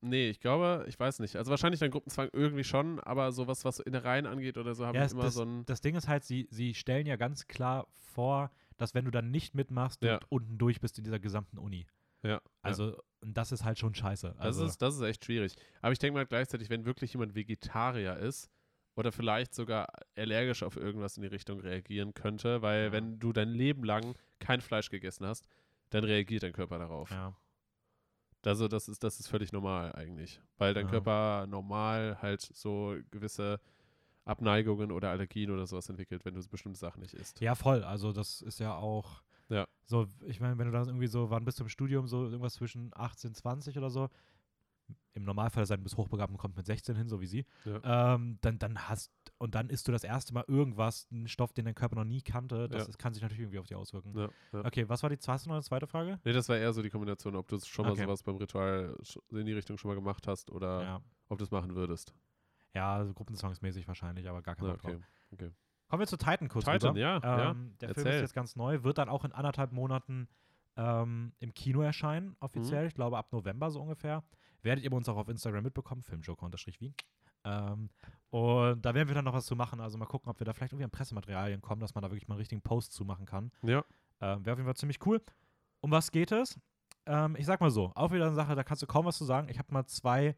nee, 0.00 0.28
ich 0.28 0.40
glaube, 0.40 0.84
ich 0.88 0.98
weiß 0.98 1.20
nicht. 1.20 1.36
Also 1.36 1.50
wahrscheinlich 1.50 1.80
dann 1.80 1.90
Gruppenzwang 1.90 2.28
irgendwie 2.32 2.64
schon, 2.64 3.00
aber 3.00 3.32
sowas, 3.32 3.64
was 3.64 3.76
so 3.76 3.82
Innereien 3.84 4.26
angeht 4.26 4.58
oder 4.58 4.74
so, 4.74 4.86
habe 4.86 4.98
Ja, 4.98 5.04
ich 5.06 5.12
immer 5.12 5.22
das, 5.24 5.34
so 5.34 5.42
ein, 5.42 5.64
das 5.66 5.80
Ding 5.80 5.94
ist 5.96 6.08
halt, 6.08 6.24
sie, 6.24 6.48
sie 6.50 6.74
stellen 6.74 7.06
ja 7.06 7.16
ganz 7.16 7.46
klar 7.46 7.86
vor, 8.12 8.50
dass 8.76 8.94
wenn 8.94 9.04
du 9.04 9.10
dann 9.10 9.30
nicht 9.30 9.54
mitmachst, 9.54 10.02
du 10.02 10.08
Ja. 10.08 10.20
unten 10.28 10.58
durch 10.58 10.80
bist 10.80 10.98
in 10.98 11.04
dieser 11.04 11.18
gesamten 11.20 11.58
Uni. 11.58 11.86
Ja. 12.22 12.40
Also, 12.62 12.96
und 13.20 13.36
das 13.36 13.52
ist 13.52 13.64
halt 13.64 13.78
schon 13.78 13.94
scheiße. 13.94 14.28
Das, 14.36 14.38
Also, 14.38 14.64
ist, 14.66 14.82
das 14.82 14.94
ist 14.96 15.00
echt 15.02 15.24
schwierig. 15.24 15.54
Aber 15.82 15.92
ich 15.92 15.98
denke 15.98 16.18
mal 16.18 16.26
gleichzeitig, 16.26 16.70
wenn 16.70 16.84
wirklich 16.84 17.12
jemand 17.12 17.34
Vegetarier 17.34 18.16
ist 18.16 18.50
oder 18.94 19.12
vielleicht 19.12 19.54
sogar 19.54 19.88
allergisch 20.16 20.62
auf 20.62 20.76
irgendwas 20.76 21.16
in 21.16 21.22
die 21.22 21.28
Richtung 21.28 21.60
reagieren 21.60 22.14
könnte, 22.14 22.62
weil 22.62 22.86
Ja. 22.86 22.92
wenn 22.92 23.18
du 23.18 23.32
dein 23.32 23.48
Leben 23.50 23.84
lang 23.84 24.14
kein 24.38 24.60
Fleisch 24.60 24.90
gegessen 24.90 25.26
hast, 25.26 25.46
dann 25.90 26.04
reagiert 26.04 26.42
dein 26.42 26.52
Körper 26.52 26.78
darauf. 26.78 27.10
ja. 27.10 27.34
Also 28.44 28.68
das 28.68 28.86
ist, 28.88 29.02
das 29.02 29.18
ist 29.18 29.26
völlig 29.26 29.50
normal 29.52 29.92
eigentlich, 29.96 30.40
weil 30.56 30.72
dein 30.72 30.84
Ja. 30.86 30.90
Körper 30.92 31.46
normal 31.48 32.22
halt 32.22 32.40
so 32.42 32.96
gewisse 33.10 33.60
Abneigungen 34.24 34.92
oder 34.92 35.10
Allergien 35.10 35.50
oder 35.50 35.66
sowas 35.66 35.88
entwickelt, 35.88 36.24
wenn 36.24 36.34
du 36.34 36.48
bestimmte 36.48 36.78
Sachen 36.78 37.00
nicht 37.00 37.14
isst. 37.14 37.40
ja, 37.40 37.54
voll. 37.56 37.82
Also, 37.82 38.12
das 38.12 38.42
ist 38.42 38.60
ja 38.60 38.76
auch. 38.76 39.22
Ja. 39.48 39.66
So, 39.84 40.06
ich 40.26 40.40
meine, 40.40 40.58
wenn 40.58 40.66
du 40.66 40.72
dann 40.72 40.88
irgendwie 40.88 41.06
so, 41.06 41.30
wann 41.30 41.44
bist 41.44 41.58
du 41.60 41.64
im 41.64 41.68
Studium, 41.68 42.06
so 42.08 42.24
irgendwas 42.24 42.54
zwischen 42.54 42.90
18, 42.94 43.34
20 43.34 43.78
oder 43.78 43.90
so, 43.90 44.08
im 45.14 45.24
Normalfall 45.24 45.66
sein, 45.66 45.78
du 45.78 45.84
bist 45.84 45.96
hochbegabt 45.96 46.30
und 46.30 46.38
kommst 46.38 46.56
mit 46.56 46.66
16 46.66 46.94
hin, 46.96 47.08
so 47.08 47.20
wie 47.20 47.26
sie, 47.26 47.44
Ja. 47.64 48.14
ähm, 48.14 48.38
dann, 48.42 48.58
dann 48.58 48.88
hast, 48.88 49.10
und 49.38 49.54
dann 49.54 49.68
isst 49.70 49.88
du 49.88 49.92
das 49.92 50.04
erste 50.04 50.34
Mal 50.34 50.44
irgendwas, 50.46 51.06
einen 51.10 51.26
Stoff, 51.28 51.52
den 51.52 51.64
dein 51.64 51.74
Körper 51.74 51.96
noch 51.96 52.04
nie 52.04 52.22
kannte, 52.22 52.68
das 52.68 52.86
Ja. 52.88 52.92
kann 52.98 53.14
sich 53.14 53.22
natürlich 53.22 53.40
irgendwie 53.40 53.58
auf 53.58 53.66
dich 53.66 53.76
auswirken. 53.76 54.16
Ja. 54.16 54.28
Okay, 54.64 54.88
was 54.88 55.02
war 55.02 55.10
die, 55.10 55.16
hast 55.26 55.44
du 55.46 55.48
noch 55.48 55.56
eine 55.56 55.62
zweite 55.64 55.86
Frage? 55.86 56.20
Nee, 56.24 56.32
das 56.32 56.48
war 56.48 56.56
eher 56.56 56.72
so 56.72 56.82
die 56.82 56.90
Kombination, 56.90 57.34
ob 57.36 57.48
du 57.48 57.58
schon 57.60 57.86
mal 57.86 57.92
Okay. 57.92 58.02
sowas 58.04 58.22
beim 58.22 58.36
Ritual 58.36 58.96
in 59.30 59.46
die 59.46 59.52
Richtung 59.52 59.78
schon 59.78 59.88
mal 59.88 59.94
gemacht 59.94 60.26
hast 60.26 60.50
oder 60.50 61.02
ob 61.28 61.38
du 61.38 61.44
es 61.44 61.50
machen 61.50 61.74
würdest. 61.74 62.12
Ja, 62.74 62.94
also 62.96 63.14
gruppenzwangsmäßig 63.14 63.88
wahrscheinlich, 63.88 64.28
aber 64.28 64.42
gar 64.42 64.54
kein 64.54 64.66
Ja, 64.66 64.76
drauf. 64.76 65.00
okay. 65.32 65.50
Kommen 65.88 66.00
wir 66.00 66.06
zu 66.06 66.16
Titan 66.16 66.48
kurz 66.48 66.64
Titan, 66.64 66.90
rüber. 66.90 66.98
ja, 67.00 67.18
ja. 67.22 67.50
Ähm, 67.52 67.74
Der 67.80 67.94
Film 67.94 68.06
Erzähl. 68.06 68.14
ist 68.16 68.20
jetzt 68.22 68.34
ganz 68.34 68.56
neu, 68.56 68.82
wird 68.82 68.98
dann 68.98 69.08
auch 69.08 69.24
in 69.24 69.32
anderthalb 69.32 69.72
Monaten 69.72 70.28
ähm, 70.76 71.32
im 71.38 71.54
Kino 71.54 71.80
erscheinen, 71.80 72.36
offiziell. 72.40 72.82
Mhm. 72.82 72.88
Ich 72.88 72.94
glaube 72.94 73.16
ab 73.18 73.32
November 73.32 73.70
so 73.70 73.80
ungefähr. 73.80 74.22
Werdet 74.62 74.82
ihr 74.84 74.90
bei 74.90 74.96
uns 74.96 75.08
auch 75.08 75.16
auf 75.16 75.28
Instagram 75.28 75.62
mitbekommen, 75.62 76.02
Filmjoker-Wien. 76.02 76.94
Ähm, 77.44 77.90
und 78.30 78.84
da 78.84 78.94
werden 78.94 79.06
wir 79.08 79.14
dann 79.14 79.24
noch 79.24 79.32
was 79.32 79.46
zu 79.46 79.54
machen. 79.54 79.80
Also 79.80 79.96
mal 79.96 80.06
gucken, 80.06 80.28
ob 80.28 80.40
wir 80.40 80.44
da 80.44 80.52
vielleicht 80.52 80.72
irgendwie 80.72 80.84
an 80.84 80.90
Pressematerialien 80.90 81.60
kommen, 81.62 81.80
dass 81.80 81.94
man 81.94 82.02
da 82.02 82.10
wirklich 82.10 82.26
mal 82.26 82.34
einen 82.34 82.40
richtigen 82.40 82.62
Post 82.62 82.92
zu 82.92 83.04
machen 83.04 83.24
kann. 83.24 83.52
Ja, 83.62 83.84
Ähm, 84.20 84.44
Wäre 84.44 84.54
auf 84.54 84.58
jeden 84.58 84.64
Fall 84.66 84.74
ziemlich 84.76 85.04
cool. 85.06 85.22
Um 85.80 85.92
was 85.92 86.10
geht 86.10 86.32
es? 86.32 86.58
Ähm, 87.06 87.36
ich 87.38 87.46
sag 87.46 87.60
mal 87.60 87.70
so, 87.70 87.92
auch 87.94 88.10
wieder 88.10 88.26
eine 88.26 88.34
Sache, 88.34 88.56
da 88.56 88.64
kannst 88.64 88.82
du 88.82 88.86
kaum 88.88 89.06
was 89.06 89.16
zu 89.18 89.24
sagen. 89.24 89.48
Ich 89.48 89.58
habe 89.60 89.72
mal 89.72 89.86
zwei 89.86 90.34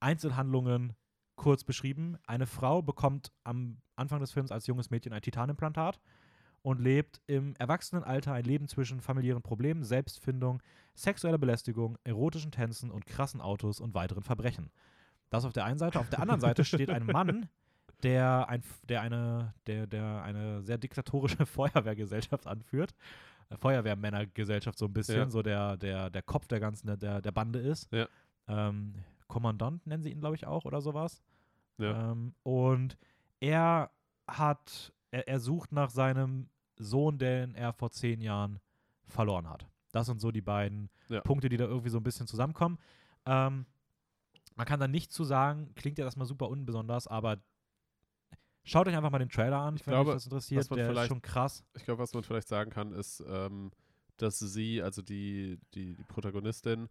Einzelhandlungen 0.00 0.94
kurz 1.38 1.64
beschrieben. 1.64 2.18
Eine 2.26 2.46
Frau 2.46 2.82
bekommt 2.82 3.32
am 3.44 3.78
Anfang 3.96 4.20
des 4.20 4.32
Films 4.32 4.52
als 4.52 4.66
junges 4.66 4.90
Mädchen 4.90 5.14
ein 5.14 5.22
Titanimplantat 5.22 5.98
und 6.62 6.80
lebt 6.80 7.22
im 7.26 7.54
Erwachsenenalter 7.58 8.32
ein 8.34 8.44
Leben 8.44 8.68
zwischen 8.68 9.00
familiären 9.00 9.42
Problemen, 9.42 9.84
Selbstfindung, 9.84 10.60
sexueller 10.94 11.38
Belästigung, 11.38 11.96
erotischen 12.04 12.50
Tänzen 12.52 12.90
und 12.90 13.06
krassen 13.06 13.40
Autos 13.40 13.80
und 13.80 13.94
weiteren 13.94 14.22
Verbrechen. 14.24 14.70
Das 15.30 15.44
auf 15.44 15.52
der 15.52 15.64
einen 15.64 15.78
Seite. 15.78 16.00
Auf 16.00 16.10
der 16.10 16.20
anderen 16.20 16.40
Seite 16.40 16.64
steht 16.64 16.90
ein 16.90 17.06
Mann, 17.06 17.48
der, 18.02 18.48
ein, 18.48 18.62
der, 18.88 19.02
eine, 19.02 19.54
der, 19.66 19.86
der 19.86 20.22
eine 20.22 20.62
sehr 20.62 20.78
diktatorische 20.78 21.46
Feuerwehrgesellschaft 21.46 22.46
anführt. 22.46 22.94
Äh, 23.50 23.56
Feuerwehrmännergesellschaft 23.56 24.78
so 24.78 24.86
ein 24.86 24.92
bisschen, 24.92 25.16
Ja. 25.16 25.30
so 25.30 25.42
der, 25.42 25.76
der, 25.76 26.10
der 26.10 26.22
Kopf 26.22 26.48
der 26.48 26.60
ganzen, 26.60 26.98
der, 26.98 27.20
der 27.20 27.32
Bande 27.32 27.60
ist. 27.60 27.92
Ja. 27.92 28.08
Ähm, 28.48 28.94
Kommandant 29.28 29.86
nennen 29.86 30.02
sie 30.02 30.10
ihn, 30.10 30.20
glaube 30.20 30.36
ich, 30.36 30.46
auch 30.46 30.64
oder 30.64 30.80
sowas. 30.80 31.22
Ja. 31.78 32.12
Ähm, 32.12 32.34
und 32.42 32.96
er 33.40 33.90
hat, 34.28 34.92
er, 35.10 35.26
er 35.28 35.40
sucht 35.40 35.72
nach 35.72 35.90
seinem 35.90 36.48
Sohn, 36.76 37.18
den 37.18 37.54
er 37.54 37.72
vor 37.72 37.90
zehn 37.90 38.20
Jahren 38.20 38.60
verloren 39.06 39.48
hat. 39.48 39.66
Das 39.92 40.06
sind 40.06 40.20
so 40.20 40.30
die 40.30 40.42
beiden 40.42 40.90
Ja. 41.08 41.20
Punkte, 41.22 41.48
die 41.48 41.56
da 41.56 41.64
irgendwie 41.64 41.88
so 41.88 41.96
ein 41.98 42.02
bisschen 42.02 42.26
zusammenkommen. 42.26 42.78
Ähm, 43.26 43.64
man 44.54 44.66
kann 44.66 44.80
da 44.80 44.88
nichts 44.88 45.14
zu 45.14 45.24
sagen, 45.24 45.72
klingt 45.76 45.98
ja 45.98 46.04
erstmal 46.04 46.26
super 46.26 46.48
unbesonders, 46.48 47.06
aber 47.06 47.38
schaut 48.64 48.86
euch 48.88 48.96
einfach 48.96 49.10
mal 49.10 49.18
den 49.18 49.28
Trailer 49.30 49.58
an, 49.60 49.76
Ich 49.76 49.86
wenn 49.86 49.92
glaube, 49.94 50.10
euch 50.10 50.16
das 50.16 50.24
interessiert. 50.26 50.60
was 50.60 50.70
man 50.70 50.76
Der 50.78 50.86
ist 50.86 50.92
vielleicht- 50.92 51.08
schon 51.08 51.22
krass. 51.22 51.64
Ich 51.74 51.84
glaube, 51.84 52.02
was 52.02 52.12
man 52.12 52.22
vielleicht 52.22 52.48
sagen 52.48 52.70
kann, 52.70 52.92
ist, 52.92 53.24
ähm, 53.28 53.70
dass 54.18 54.38
sie, 54.40 54.82
also 54.82 55.00
die, 55.00 55.58
die, 55.74 55.94
die 55.94 56.04
Protagonistin, 56.04 56.88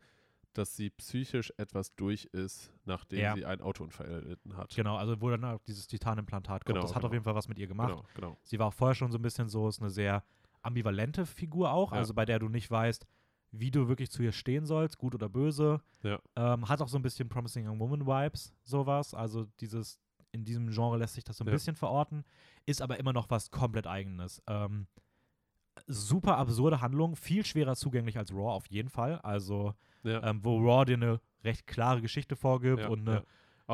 dass 0.58 0.76
sie 0.76 0.89
psychisch 0.91 1.53
etwas 1.58 1.95
durch 1.95 2.26
ist, 2.26 2.72
nachdem 2.86 3.20
Ja. 3.20 3.36
sie 3.36 3.45
einen 3.45 3.62
Autounfall 3.62 4.08
erlitten 4.10 4.55
hat. 4.58 4.74
Genau, 4.76 4.95
also 4.97 5.20
wo 5.22 5.30
dann 5.30 5.43
auch 5.45 5.62
dieses 5.64 5.88
Titanimplantat 5.88 6.66
kommt. 6.66 6.76
Genau, 6.76 6.82
das 6.82 6.91
hat 6.95 7.01
genau. 7.01 7.08
auf 7.08 7.14
jeden 7.14 7.24
Fall 7.24 7.36
was 7.36 7.47
mit 7.47 7.58
ihr 7.60 7.68
gemacht. 7.68 7.89
Genau, 7.89 8.05
genau. 8.16 8.38
Sie 8.43 8.60
war 8.60 8.68
auch 8.68 8.74
vorher 8.74 8.95
schon 8.95 9.12
so 9.12 9.18
ein 9.18 9.22
bisschen 9.22 9.49
so, 9.49 9.68
ist 9.68 9.82
eine 9.82 9.89
sehr 9.89 10.24
ambivalente 10.62 11.26
Figur 11.26 11.72
auch, 11.72 11.91
Ja. 11.91 11.99
also 11.99 12.14
bei 12.14 12.26
der 12.26 12.39
du 12.39 12.49
nicht 12.49 12.70
weißt, 12.70 13.05
wie 13.51 13.72
du 13.72 13.88
wirklich 13.88 14.12
zu 14.12 14.22
ihr 14.24 14.34
stehen 14.34 14.66
sollst, 14.66 14.97
gut 14.97 15.16
oder 15.16 15.30
böse. 15.30 15.82
Ja. 16.03 16.20
Ähm, 16.36 16.68
hat 16.68 16.82
auch 16.82 16.89
so 16.89 16.97
ein 16.97 17.01
bisschen 17.01 17.30
Promising 17.30 17.68
Young 17.68 17.80
Woman 17.80 18.05
Vibes, 18.05 18.53
sowas. 18.64 19.14
Also 19.14 19.45
dieses 19.62 19.99
in 20.34 20.43
diesem 20.43 20.70
Genre 20.70 20.97
lässt 20.97 21.14
sich 21.16 21.24
das 21.24 21.38
so 21.38 21.45
ein 21.45 21.49
bisschen 21.51 21.76
verorten, 21.76 22.26
ist 22.66 22.82
aber 22.82 22.99
immer 22.99 23.14
noch 23.14 23.30
was 23.30 23.49
komplett 23.49 23.88
eigenes. 23.88 24.41
Ähm, 24.47 24.88
super 25.88 26.38
absurde 26.38 26.82
Handlung, 26.82 27.15
viel 27.15 27.45
schwerer 27.45 27.75
zugänglich 27.75 28.17
als 28.17 28.32
Raw 28.34 28.51
auf 28.53 28.67
jeden 28.67 28.89
Fall. 28.89 29.19
Also, 29.19 29.73
Ja. 30.03 30.23
ähm, 30.23 30.43
wo 30.43 30.57
Raw 30.59 30.86
dir 30.86 30.95
eine 30.95 31.19
recht 31.43 31.67
klare 31.67 32.01
Geschichte 32.01 32.36
vorgibt 32.36 32.80
ja, 32.82 32.88
und 32.89 33.07
eine, 33.07 33.17
ja. 33.17 33.23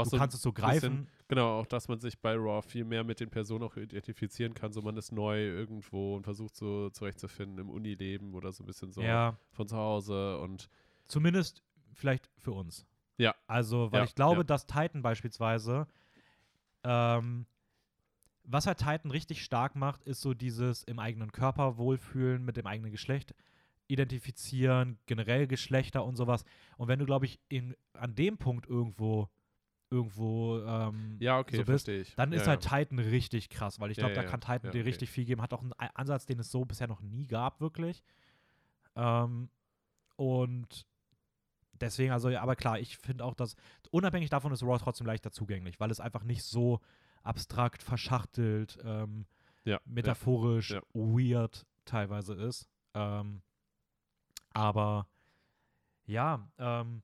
Du 0.04 0.10
so, 0.10 0.18
kannst 0.18 0.36
es 0.36 0.42
so 0.42 0.52
bisschen- 0.52 0.66
greifen. 0.66 1.08
genau, 1.28 1.60
auch 1.60 1.68
dass 1.68 1.88
man 1.88 2.00
sich 2.00 2.18
bei 2.20 2.34
Raw 2.36 2.62
viel 2.64 2.84
mehr 2.84 3.04
mit 3.04 3.20
den 3.20 3.30
Personen 3.30 3.64
auch 3.64 3.78
identifizieren 3.78 4.56
kann. 4.56 4.74
So 4.74 4.82
man 4.82 4.98
ist 4.98 5.12
neu 5.12 5.40
irgendwo 5.40 6.16
und 6.16 6.24
versucht 6.24 6.56
so 6.56 6.90
zurechtzufinden 6.90 7.60
im 7.60 7.70
Unileben 7.70 8.34
oder 8.34 8.52
so 8.52 8.64
ein 8.64 8.66
bisschen 8.66 8.92
so 8.92 9.02
Ja, 9.04 9.38
von 9.52 9.68
zu 9.68 9.78
Hause 9.78 10.40
und 10.40 10.68
zumindest 11.06 11.62
vielleicht 11.94 12.28
für 12.40 12.54
uns. 12.54 12.88
Ja. 13.18 13.36
Also, 13.46 13.92
weil 13.92 14.06
ich 14.06 14.16
glaube, 14.16 14.44
dass 14.44 14.66
Titan 14.66 15.04
beispielsweise, 15.04 15.86
ähm, 16.84 17.46
was 18.44 18.68
halt 18.68 18.78
Titan 18.80 19.12
richtig 19.12 19.44
stark 19.44 19.76
macht, 19.76 20.04
ist 20.04 20.22
so 20.22 20.34
dieses 20.34 20.84
im 20.84 21.00
eigenen 21.00 21.32
Körper 21.32 21.78
wohlfühlen, 21.78 22.44
mit 22.44 22.58
dem 22.58 22.68
eigenen 22.68 22.92
Geschlecht 22.92 23.34
identifizieren, 23.88 24.98
generell 25.06 25.48
Geschlechter 25.48 26.04
und 26.06 26.16
sowas. 26.16 26.44
Und 26.78 26.88
wenn 26.88 27.00
du, 27.00 27.06
glaube 27.06 27.26
ich, 27.26 27.40
in, 27.50 27.76
an 27.94 28.16
dem 28.16 28.38
Punkt 28.38 28.66
irgendwo, 28.68 29.30
irgendwo 29.90 30.60
ähm, 30.60 31.18
ja, 31.20 31.38
okay, 31.40 31.58
so 31.58 31.64
bist, 31.64 31.88
ich. 31.90 32.16
dann 32.16 32.32
ja, 32.32 32.38
ist 32.38 32.48
halt 32.48 32.62
Titan 32.62 33.00
richtig 33.00 33.50
krass, 33.50 33.80
weil 33.80 33.92
ich 33.92 33.98
Ja, 33.98 34.02
glaube, 34.04 34.16
ja, 34.16 34.22
da 34.22 34.26
ja. 34.26 34.30
kann 34.32 34.42
Titan 34.42 34.62
Ja, 34.64 34.72
dir 34.72 34.80
okay. 34.80 34.90
richtig 34.90 35.10
viel 35.12 35.26
geben. 35.26 35.42
Hat 35.42 35.54
auch 35.54 35.62
einen 35.62 35.74
Ansatz, 35.74 36.26
den 36.26 36.40
es 36.40 36.52
so 36.52 36.66
bisher 36.66 36.88
noch 36.88 37.02
nie 37.02 37.28
gab, 37.28 37.62
wirklich. 37.62 38.04
Ähm, 38.96 39.50
und 40.16 40.86
deswegen, 41.74 42.12
also, 42.12 42.30
ja, 42.30 42.42
aber 42.42 42.56
klar, 42.56 42.80
ich 42.80 42.98
finde 42.98 43.26
auch, 43.26 43.36
dass 43.36 43.56
unabhängig 43.92 44.30
davon 44.30 44.52
ist 44.52 44.64
Raw 44.64 44.78
trotzdem 44.80 45.08
leichter 45.08 45.32
zugänglich, 45.32 45.80
weil 45.80 45.92
es 45.92 46.00
einfach 46.00 46.24
nicht 46.24 46.44
so 46.44 46.80
abstrakt, 47.24 47.82
verschachtelt, 47.82 48.80
ähm, 48.84 49.26
ja, 49.66 49.80
metaphorisch, 49.86 50.72
ja. 50.72 50.82
weird 50.94 51.66
teilweise 51.86 52.34
ist. 52.36 52.70
Ähm, 52.94 53.42
aber 54.54 55.08
ja, 56.06 56.48
ähm, 56.58 57.02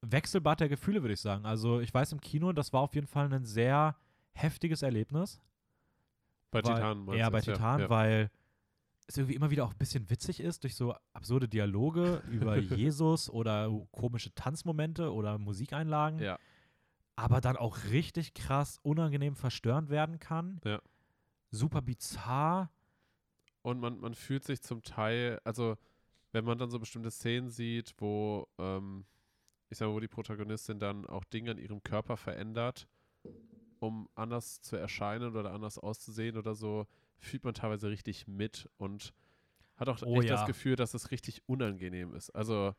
Wechselbad 0.00 0.60
der 0.60 0.68
Gefühle, 0.68 1.02
würde 1.02 1.14
ich 1.14 1.20
sagen. 1.20 1.46
Also 1.46 1.80
ich 1.80 1.92
weiß 1.92 2.12
im 2.12 2.20
Kino, 2.20 2.52
das 2.52 2.72
war 2.72 2.80
auf 2.80 2.94
jeden 2.94 3.06
Fall 3.06 3.32
ein 3.32 3.44
sehr 3.44 3.96
heftiges 4.32 4.82
Erlebnis. 4.82 5.40
Bei 6.50 6.62
weil, 6.64 6.74
Titan 6.74 7.04
meinst 7.04 7.20
Ja, 7.20 7.30
bei 7.30 7.40
Titan, 7.40 7.80
ja. 7.80 7.90
weil 7.90 8.30
es 9.06 9.16
irgendwie 9.16 9.34
immer 9.34 9.50
wieder 9.50 9.64
auch 9.64 9.72
ein 9.72 9.78
bisschen 9.78 10.08
witzig 10.10 10.40
ist 10.40 10.64
durch 10.64 10.74
so 10.74 10.94
absurde 11.12 11.48
Dialoge 11.48 12.22
über 12.30 12.56
Jesus 12.58 13.30
oder 13.30 13.70
komische 13.92 14.34
Tanzmomente 14.34 15.12
oder 15.12 15.38
Musikeinlagen, 15.38 16.18
Ja, 16.20 16.38
aber 17.16 17.40
dann 17.40 17.56
auch 17.56 17.84
richtig 17.90 18.34
krass 18.34 18.78
unangenehm 18.82 19.36
verstörend 19.36 19.90
werden 19.90 20.18
kann. 20.18 20.60
Ja. 20.64 20.80
Super 21.50 21.82
bizarr. 21.82 22.70
Und 23.62 23.78
man, 23.80 24.00
man 24.00 24.14
fühlt 24.14 24.44
sich 24.44 24.62
zum 24.62 24.82
Teil, 24.82 25.40
also 25.44 25.76
wenn 26.32 26.44
man 26.44 26.58
dann 26.58 26.70
so 26.70 26.78
bestimmte 26.80 27.10
Szenen 27.10 27.50
sieht, 27.50 27.94
wo, 27.98 28.48
ähm, 28.58 29.04
ich 29.68 29.78
sag 29.78 29.86
mal, 29.88 29.94
wo 29.94 30.00
die 30.00 30.08
Protagonistin 30.08 30.78
dann 30.78 31.06
auch 31.06 31.24
Dinge 31.24 31.52
an 31.52 31.58
ihrem 31.58 31.82
Körper 31.82 32.16
verändert, 32.16 32.88
um 33.78 34.08
anders 34.14 34.60
zu 34.62 34.76
erscheinen 34.76 35.36
oder 35.36 35.52
anders 35.52 35.78
auszusehen 35.78 36.36
oder 36.36 36.54
so, 36.54 36.86
fühlt 37.18 37.44
man 37.44 37.54
teilweise 37.54 37.88
richtig 37.90 38.26
mit 38.26 38.68
und 38.78 39.12
hat 39.76 39.88
auch 39.88 40.02
Oh 40.02 40.16
echt 40.16 40.30
ja. 40.30 40.36
das 40.36 40.46
Gefühl, 40.46 40.76
dass 40.76 40.94
es 40.94 41.10
richtig 41.10 41.42
unangenehm 41.46 42.14
ist. 42.14 42.30
Also 42.30 42.74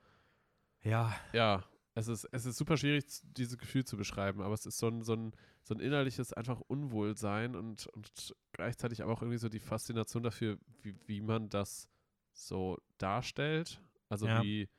Ja, 0.81 1.15
ja, 1.31 1.63
es 1.95 2.07
ist, 2.07 2.25
es 2.31 2.45
ist 2.45 2.57
super 2.57 2.77
schwierig, 2.77 3.05
dieses 3.37 3.57
Gefühl 3.57 3.85
zu 3.85 3.97
beschreiben, 3.97 4.41
aber 4.41 4.53
es 4.53 4.65
ist 4.65 4.79
so 4.79 4.87
ein, 4.87 5.03
so 5.03 5.13
ein, 5.13 5.33
so 5.63 5.75
ein 5.75 5.79
innerliches 5.79 6.33
einfach 6.33 6.59
Unwohlsein 6.61 7.55
und, 7.55 7.87
und 7.87 8.35
gleichzeitig 8.51 9.03
aber 9.03 9.13
auch 9.13 9.21
irgendwie 9.21 9.37
so 9.37 9.49
die 9.49 9.59
Faszination 9.59 10.23
dafür, 10.23 10.57
wie, 10.81 10.95
wie 11.05 11.21
man 11.21 11.49
das 11.49 11.87
so 12.33 12.79
darstellt. 12.97 13.79
Also 14.09 14.27
Ja. 14.27 14.41
wie, 14.41 14.69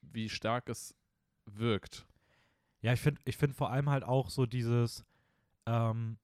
wie 0.00 0.28
stark 0.28 0.68
es 0.68 0.94
wirkt. 1.46 2.06
Ja, 2.80 2.92
ich 2.92 3.00
finde 3.00 3.20
ich 3.24 3.36
find 3.36 3.54
vor 3.54 3.70
allem 3.70 3.88
halt 3.88 4.02
auch 4.02 4.28
so 4.28 4.44
dieses, 4.44 5.04
ähm, 5.66 6.18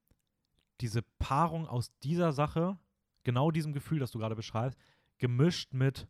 diese 0.80 1.02
Paarung 1.02 1.68
aus 1.68 1.96
dieser 2.00 2.32
Sache, 2.32 2.78
genau 3.22 3.52
diesem 3.52 3.72
Gefühl, 3.72 4.00
das 4.00 4.10
du 4.10 4.18
gerade 4.18 4.34
beschreibst, 4.34 4.78
gemischt 5.18 5.72
mit 5.72 6.08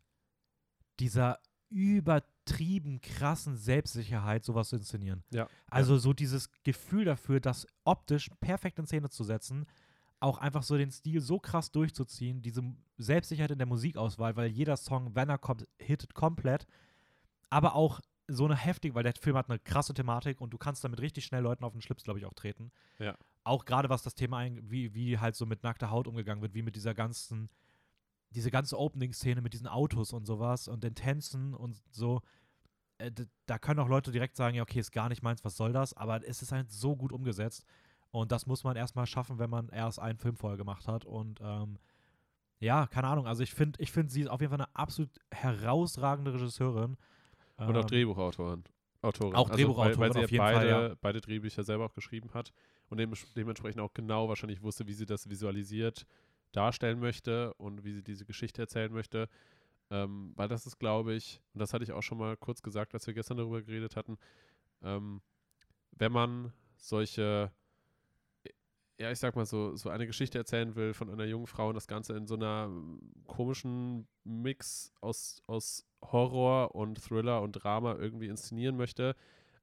dieser 1.00 1.38
übertrieben 1.70 3.00
krassen 3.00 3.56
Selbstsicherheit, 3.56 4.44
sowas 4.44 4.70
zu 4.70 4.76
inszenieren. 4.76 5.22
Ja. 5.30 5.48
Also 5.68 5.98
so 5.98 6.12
dieses 6.12 6.50
Gefühl 6.64 7.04
dafür, 7.04 7.40
das 7.40 7.66
optisch 7.84 8.30
perfekt 8.40 8.78
in 8.78 8.86
Szene 8.86 9.10
zu 9.10 9.24
setzen, 9.24 9.66
auch 10.20 10.38
einfach 10.38 10.62
so 10.62 10.76
den 10.76 10.90
Stil 10.90 11.20
so 11.20 11.38
krass 11.38 11.70
durchzuziehen, 11.70 12.42
diese 12.42 12.62
Selbstsicherheit 12.96 13.52
in 13.52 13.58
der 13.58 13.66
Musikauswahl, 13.66 14.36
weil 14.36 14.48
jeder 14.48 14.76
Song, 14.76 15.14
wenn 15.14 15.28
er 15.28 15.38
kommt, 15.38 15.66
hittet 15.78 16.14
komplett, 16.14 16.66
aber 17.50 17.74
auch 17.74 18.00
so 18.26 18.44
eine 18.44 18.56
heftige, 18.56 18.94
weil 18.94 19.04
der 19.04 19.14
Film 19.14 19.36
hat 19.36 19.48
eine 19.48 19.58
krasse 19.58 19.94
Thematik 19.94 20.40
und 20.40 20.50
du 20.50 20.58
kannst 20.58 20.84
damit 20.84 21.00
richtig 21.00 21.24
schnell 21.24 21.42
Leuten 21.42 21.64
auf 21.64 21.72
den 21.72 21.80
Schlips, 21.80 22.04
glaube 22.04 22.18
ich, 22.18 22.26
auch 22.26 22.34
treten. 22.34 22.70
Ja. 22.98 23.16
Auch 23.44 23.64
gerade 23.64 23.88
was 23.88 24.02
das 24.02 24.14
Thema, 24.14 24.38
ein, 24.38 24.70
wie, 24.70 24.94
wie 24.94 25.18
halt 25.18 25.34
so 25.34 25.46
mit 25.46 25.62
nackter 25.62 25.90
Haut 25.90 26.06
umgegangen 26.06 26.42
wird, 26.42 26.54
wie 26.54 26.62
mit 26.62 26.76
dieser 26.76 26.94
ganzen, 26.94 27.48
diese 28.30 28.50
ganze 28.50 28.78
Opening-Szene 28.78 29.40
mit 29.40 29.52
diesen 29.52 29.66
Autos 29.66 30.12
und 30.12 30.26
sowas 30.26 30.68
und 30.68 30.84
den 30.84 30.94
Tänzen 30.94 31.54
und 31.54 31.80
so. 31.90 32.20
Äh, 32.98 33.10
da 33.46 33.58
können 33.58 33.80
auch 33.80 33.88
Leute 33.88 34.10
direkt 34.10 34.36
sagen, 34.36 34.56
ja, 34.56 34.62
okay, 34.62 34.80
ist 34.80 34.92
gar 34.92 35.08
nicht 35.08 35.22
meins, 35.22 35.44
was 35.44 35.56
soll 35.56 35.72
das? 35.72 35.94
Aber 35.94 36.26
es 36.26 36.42
ist 36.42 36.52
halt 36.52 36.70
so 36.70 36.96
gut 36.96 37.12
umgesetzt. 37.12 37.64
Und 38.10 38.32
das 38.32 38.46
muss 38.46 38.64
man 38.64 38.76
erstmal 38.76 39.06
schaffen, 39.06 39.38
wenn 39.38 39.50
man 39.50 39.68
erst 39.68 39.98
einen 39.98 40.18
Film 40.18 40.36
vorher 40.36 40.56
gemacht 40.56 40.88
hat. 40.88 41.04
Und 41.04 41.40
ähm, 41.42 41.78
ja, 42.58 42.86
keine 42.86 43.08
Ahnung. 43.08 43.26
Also 43.26 43.42
ich 43.42 43.54
finde, 43.54 43.80
ich 43.80 43.92
finde, 43.92 44.12
sie 44.12 44.22
ist 44.22 44.28
auf 44.28 44.40
jeden 44.40 44.50
Fall 44.50 44.60
eine 44.60 44.74
absolut 44.74 45.10
herausragende 45.30 46.34
Regisseurin. 46.34 46.96
Und 47.56 47.76
auch 47.76 47.82
Ähm, 47.82 47.86
Drehbuchautorin. 47.86 48.64
Autorin. 49.00 49.34
Auch 49.34 49.48
weil, 49.50 49.56
Drehbuchautorin 49.56 50.00
weil 50.00 50.12
sie 50.12 50.24
auf 50.24 50.30
ja 50.30 50.30
jeden 50.30 50.44
Fall, 50.44 50.54
beide, 50.54 50.88
ja. 50.88 50.94
beide 51.00 51.20
Drehbücher 51.20 51.62
selber 51.62 51.86
auch 51.86 51.94
geschrieben 51.94 52.32
hat 52.34 52.52
und 52.88 52.98
dem, 52.98 53.12
dementsprechend 53.36 53.80
auch 53.80 53.92
genau 53.92 54.28
wahrscheinlich 54.28 54.62
wusste, 54.62 54.86
wie 54.86 54.92
sie 54.92 55.06
das 55.06 55.28
visualisiert 55.28 56.04
darstellen 56.52 56.98
möchte 57.00 57.54
und 57.54 57.84
wie 57.84 57.92
sie 57.92 58.02
diese 58.02 58.24
Geschichte 58.24 58.62
erzählen 58.62 58.92
möchte. 58.92 59.28
Ähm, 59.90 60.32
weil 60.36 60.48
das 60.48 60.66
ist, 60.66 60.78
glaube 60.78 61.14
ich, 61.14 61.40
und 61.54 61.60
das 61.60 61.72
hatte 61.72 61.84
ich 61.84 61.92
auch 61.92 62.02
schon 62.02 62.18
mal 62.18 62.36
kurz 62.36 62.62
gesagt, 62.62 62.92
als 62.94 63.06
wir 63.06 63.14
gestern 63.14 63.38
darüber 63.38 63.62
geredet 63.62 63.96
hatten, 63.96 64.18
ähm, 64.82 65.22
wenn 65.92 66.12
man 66.12 66.52
solche, 66.76 67.50
ja, 68.98 69.10
ich 69.10 69.18
sag 69.18 69.34
mal 69.36 69.46
so, 69.46 69.76
so 69.76 69.88
eine 69.88 70.06
Geschichte 70.06 70.36
erzählen 70.38 70.74
will 70.74 70.92
von 70.92 71.08
einer 71.08 71.24
jungen 71.24 71.46
Frau 71.46 71.68
und 71.68 71.74
das 71.74 71.86
Ganze 71.86 72.16
in 72.16 72.26
so 72.26 72.34
einer 72.34 72.66
ähm, 72.68 73.00
komischen 73.26 74.08
Mix 74.24 74.92
aus, 75.00 75.42
aus 75.46 75.86
Horror 76.02 76.74
und 76.74 77.02
Thriller 77.02 77.40
und 77.40 77.52
Drama 77.52 77.94
irgendwie 77.94 78.26
inszenieren 78.26 78.76
möchte, 78.76 79.16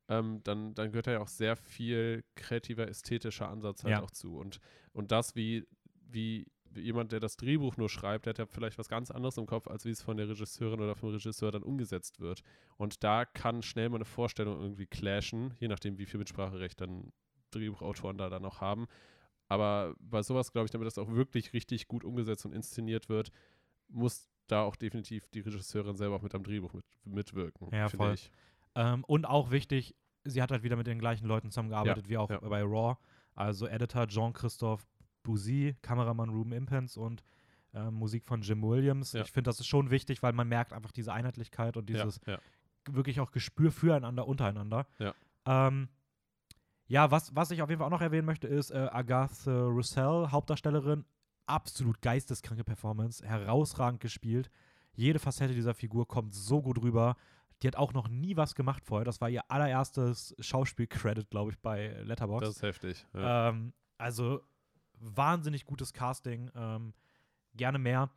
ähm, 0.08 0.42
dann, 0.44 0.74
dann 0.74 0.90
gehört 0.92 1.08
da 1.08 1.12
ja 1.12 1.20
auch 1.20 1.28
sehr 1.28 1.56
viel 1.56 2.24
kreativer, 2.36 2.88
ästhetischer 2.88 3.50
Ansatz 3.50 3.84
halt 3.84 3.92
Ja. 3.98 4.04
auch 4.04 4.12
zu. 4.12 4.38
Und, 4.38 4.60
und 4.94 5.12
das, 5.12 5.36
wie, 5.36 5.68
wie 6.10 6.46
wie 6.55 6.55
jemand, 6.76 7.12
der 7.12 7.20
das 7.20 7.38
Drehbuch 7.38 7.78
nur 7.78 7.90
schreibt, 7.90 8.26
der 8.26 8.32
hat 8.32 8.38
ja 8.40 8.46
vielleicht 8.46 8.78
was 8.78 8.90
ganz 8.90 9.12
anderes 9.12 9.38
im 9.38 9.46
Kopf, 9.46 9.68
als 9.68 9.86
wie 9.86 9.92
es 9.92 10.02
von 10.02 10.18
der 10.18 10.30
Regisseurin 10.30 10.80
oder 10.82 10.96
vom 10.96 11.10
Regisseur 11.10 11.52
dann 11.52 11.64
umgesetzt 11.64 12.20
wird. 12.20 12.42
Und 12.78 13.04
da 13.04 13.26
kann 13.26 13.62
schnell 13.62 13.90
mal 13.90 13.98
eine 13.98 14.06
Vorstellung 14.06 14.60
irgendwie 14.62 14.86
clashen, 14.86 15.54
je 15.60 15.68
nachdem, 15.68 15.98
wie 15.98 16.06
viel 16.06 16.20
Mitspracherecht 16.20 16.80
dann 16.82 17.12
Drehbuchautoren 17.52 18.18
da 18.18 18.30
dann 18.30 18.46
auch 18.46 18.62
haben. 18.62 18.88
Aber 19.48 19.96
bei 20.00 20.24
sowas, 20.24 20.52
glaube 20.52 20.66
ich, 20.66 20.72
damit 20.72 20.88
das 20.88 20.98
auch 20.98 21.12
wirklich 21.12 21.54
richtig 21.54 21.88
gut 21.88 22.04
umgesetzt 22.04 22.46
und 22.46 22.54
inszeniert 22.54 23.10
wird, 23.10 23.32
muss 23.88 24.30
da 24.48 24.64
auch 24.64 24.76
definitiv 24.76 25.28
die 25.30 25.40
Regisseurin 25.42 25.96
selber 25.96 26.16
auch 26.16 26.22
mit 26.22 26.36
am 26.36 26.44
Drehbuch 26.44 26.74
mit, 26.74 26.86
mitwirken. 27.06 27.70
Ja, 27.72 27.90
voll. 27.90 28.16
Ähm, 28.76 29.04
und 29.06 29.26
auch 29.26 29.52
wichtig, 29.52 29.96
sie 30.24 30.42
hat 30.42 30.52
halt 30.52 30.64
wieder 30.64 30.76
mit 30.76 30.88
den 30.88 31.00
gleichen 31.00 31.28
Leuten 31.28 31.52
zusammengearbeitet 31.52 32.10
wie 32.10 32.18
auch 32.18 32.30
ja. 32.30 32.40
bei 32.40 32.62
Raw. 32.62 32.98
Also 33.36 33.68
Editor 33.68 34.08
Jean-Christophe 34.08 34.86
Bouzy, 35.26 35.76
Kameramann 35.82 36.30
Ruben 36.30 36.54
Impens 36.54 36.96
und 36.96 37.24
ähm, 37.74 37.96
Musik 37.96 38.26
von 38.26 38.42
Jim 38.42 38.64
Williams. 38.64 39.12
Ja. 39.12 39.22
Ich 39.22 39.32
finde, 39.32 39.50
das 39.50 39.60
ist 39.60 39.68
schon 39.68 39.92
wichtig, 39.92 40.24
weil 40.24 40.32
man 40.32 40.48
merkt 40.48 40.72
einfach 40.72 40.94
diese 40.94 41.12
Einheitlichkeit 41.12 41.76
und 41.76 41.90
dieses 41.90 42.22
ja. 42.26 42.40
wirklich 42.90 43.20
auch 43.20 43.32
Gespür 43.32 43.72
füreinander, 43.72 44.28
untereinander. 44.28 44.88
Ja. 44.98 45.14
Ähm, 45.46 45.90
ja, 46.88 47.12
was, 47.12 47.36
was 47.36 47.52
ich 47.52 47.62
auf 47.62 47.70
jeden 47.70 47.80
Fall 47.80 47.88
auch 47.88 47.92
noch 47.92 48.02
erwähnen 48.02 48.26
möchte, 48.26 48.48
ist 48.48 48.72
äh, 48.72 48.88
Agathe 48.92 49.66
Roussel, 49.66 50.32
Hauptdarstellerin. 50.32 51.04
Absolut 51.48 52.02
geisteskranke 52.02 52.64
Performance, 52.64 53.26
herausragend 53.26 54.00
gespielt. 54.00 54.50
Jede 54.94 55.20
Facette 55.20 55.54
dieser 55.54 55.74
Figur 55.74 56.08
kommt 56.08 56.34
so 56.34 56.62
gut 56.62 56.82
rüber. 56.82 57.16
Die 57.62 57.68
hat 57.68 57.76
auch 57.76 57.94
noch 57.94 58.08
nie 58.08 58.38
was 58.38 58.56
gemacht 58.56 58.84
vorher. 58.86 59.06
Das 59.06 59.22
war 59.22 59.30
ihr 59.30 59.50
allererstes 59.50 60.36
Schauspiel-Credit, 60.40 61.30
glaube 61.30 61.52
ich, 61.52 61.60
bei 61.60 61.90
Letterboxd. 62.04 62.48
Das 62.48 62.56
ist 62.56 62.64
heftig. 62.64 63.06
Ja. 63.14 63.50
Ähm, 63.50 63.74
also 63.98 64.42
wahnsinnig 65.00 65.66
gutes 65.66 65.94
Casting. 65.94 66.50
Ähm, 66.56 66.94
gerne 67.56 67.80
mehr. 67.80 68.10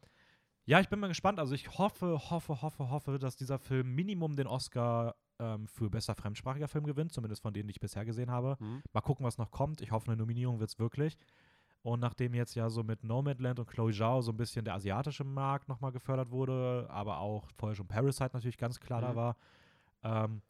Ja, 0.64 0.80
ich 0.80 0.88
bin 0.88 1.00
mal 1.00 1.08
gespannt. 1.08 1.38
Also 1.38 1.54
ich 1.54 1.78
hoffe, 1.78 2.30
hoffe, 2.30 2.60
hoffe, 2.60 2.90
hoffe, 2.90 3.18
dass 3.18 3.36
dieser 3.36 3.58
Film 3.58 3.94
Minimum 3.94 4.36
den 4.36 4.46
Oscar 4.46 5.14
ähm, 5.38 5.66
für 5.66 5.88
bester 5.88 6.14
fremdsprachiger 6.14 6.68
Film 6.68 6.84
gewinnt, 6.84 7.12
zumindest 7.12 7.42
von 7.42 7.54
denen, 7.54 7.68
die 7.68 7.72
ich 7.72 7.80
bisher 7.80 8.04
gesehen 8.04 8.30
habe. 8.30 8.56
Mhm. 8.60 8.82
Mal 8.92 9.00
gucken, 9.00 9.24
was 9.24 9.38
noch 9.38 9.50
kommt. 9.50 9.80
Ich 9.80 9.92
hoffe, 9.92 10.08
eine 10.08 10.16
Nominierung 10.16 10.60
wird 10.60 10.70
es 10.70 10.78
wirklich. 10.78 11.16
Und 11.82 12.00
nachdem 12.00 12.34
jetzt 12.34 12.54
ja 12.56 12.68
so 12.68 12.82
mit 12.82 13.04
Nomadland 13.04 13.60
und 13.60 13.68
Chloe 13.68 13.92
Zhao 13.92 14.20
so 14.20 14.32
ein 14.32 14.36
bisschen 14.36 14.64
der 14.64 14.74
asiatische 14.74 15.24
Markt 15.24 15.68
nochmal 15.68 15.92
gefördert 15.92 16.30
wurde, 16.30 16.86
aber 16.90 17.18
auch 17.20 17.48
vorher 17.56 17.76
schon 17.76 17.86
Parasite 17.86 18.30
natürlich 18.34 18.58
ganz 18.58 18.80
klar 18.80 19.00
da 19.00 19.12
Mhm. 19.12 19.16
war, 19.16 19.36
ähm, 20.02 20.42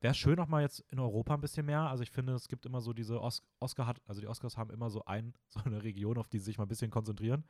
wäre 0.00 0.12
es 0.12 0.18
schön 0.18 0.36
nochmal 0.36 0.62
jetzt 0.62 0.84
in 0.90 0.98
Europa 0.98 1.34
ein 1.34 1.40
bisschen 1.40 1.66
mehr. 1.66 1.80
Also 1.80 2.02
ich 2.02 2.10
finde, 2.10 2.34
es 2.34 2.48
gibt 2.48 2.66
immer 2.66 2.80
so 2.80 2.92
diese 2.92 3.20
Os 3.20 3.42
Oscar 3.60 3.86
hat, 3.86 4.00
also 4.06 4.20
die 4.20 4.28
Oscars 4.28 4.56
haben 4.56 4.70
immer 4.70 4.90
so 4.90 5.04
ein, 5.04 5.34
so 5.48 5.60
eine 5.64 5.82
Region, 5.82 6.18
auf 6.18 6.28
die 6.28 6.38
sie 6.38 6.46
sich 6.46 6.58
mal 6.58 6.64
ein 6.64 6.68
bisschen 6.68 6.90
konzentrieren. 6.90 7.44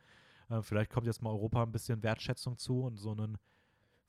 Äh, 0.49 0.61
vielleicht 0.61 0.91
kommt 0.91 1.07
jetzt 1.07 1.21
mal 1.21 1.29
Europa 1.29 1.63
ein 1.63 1.71
bisschen 1.71 2.03
Wertschätzung 2.03 2.57
zu 2.57 2.81
und 2.83 2.97
so 2.97 3.11
einen, 3.11 3.37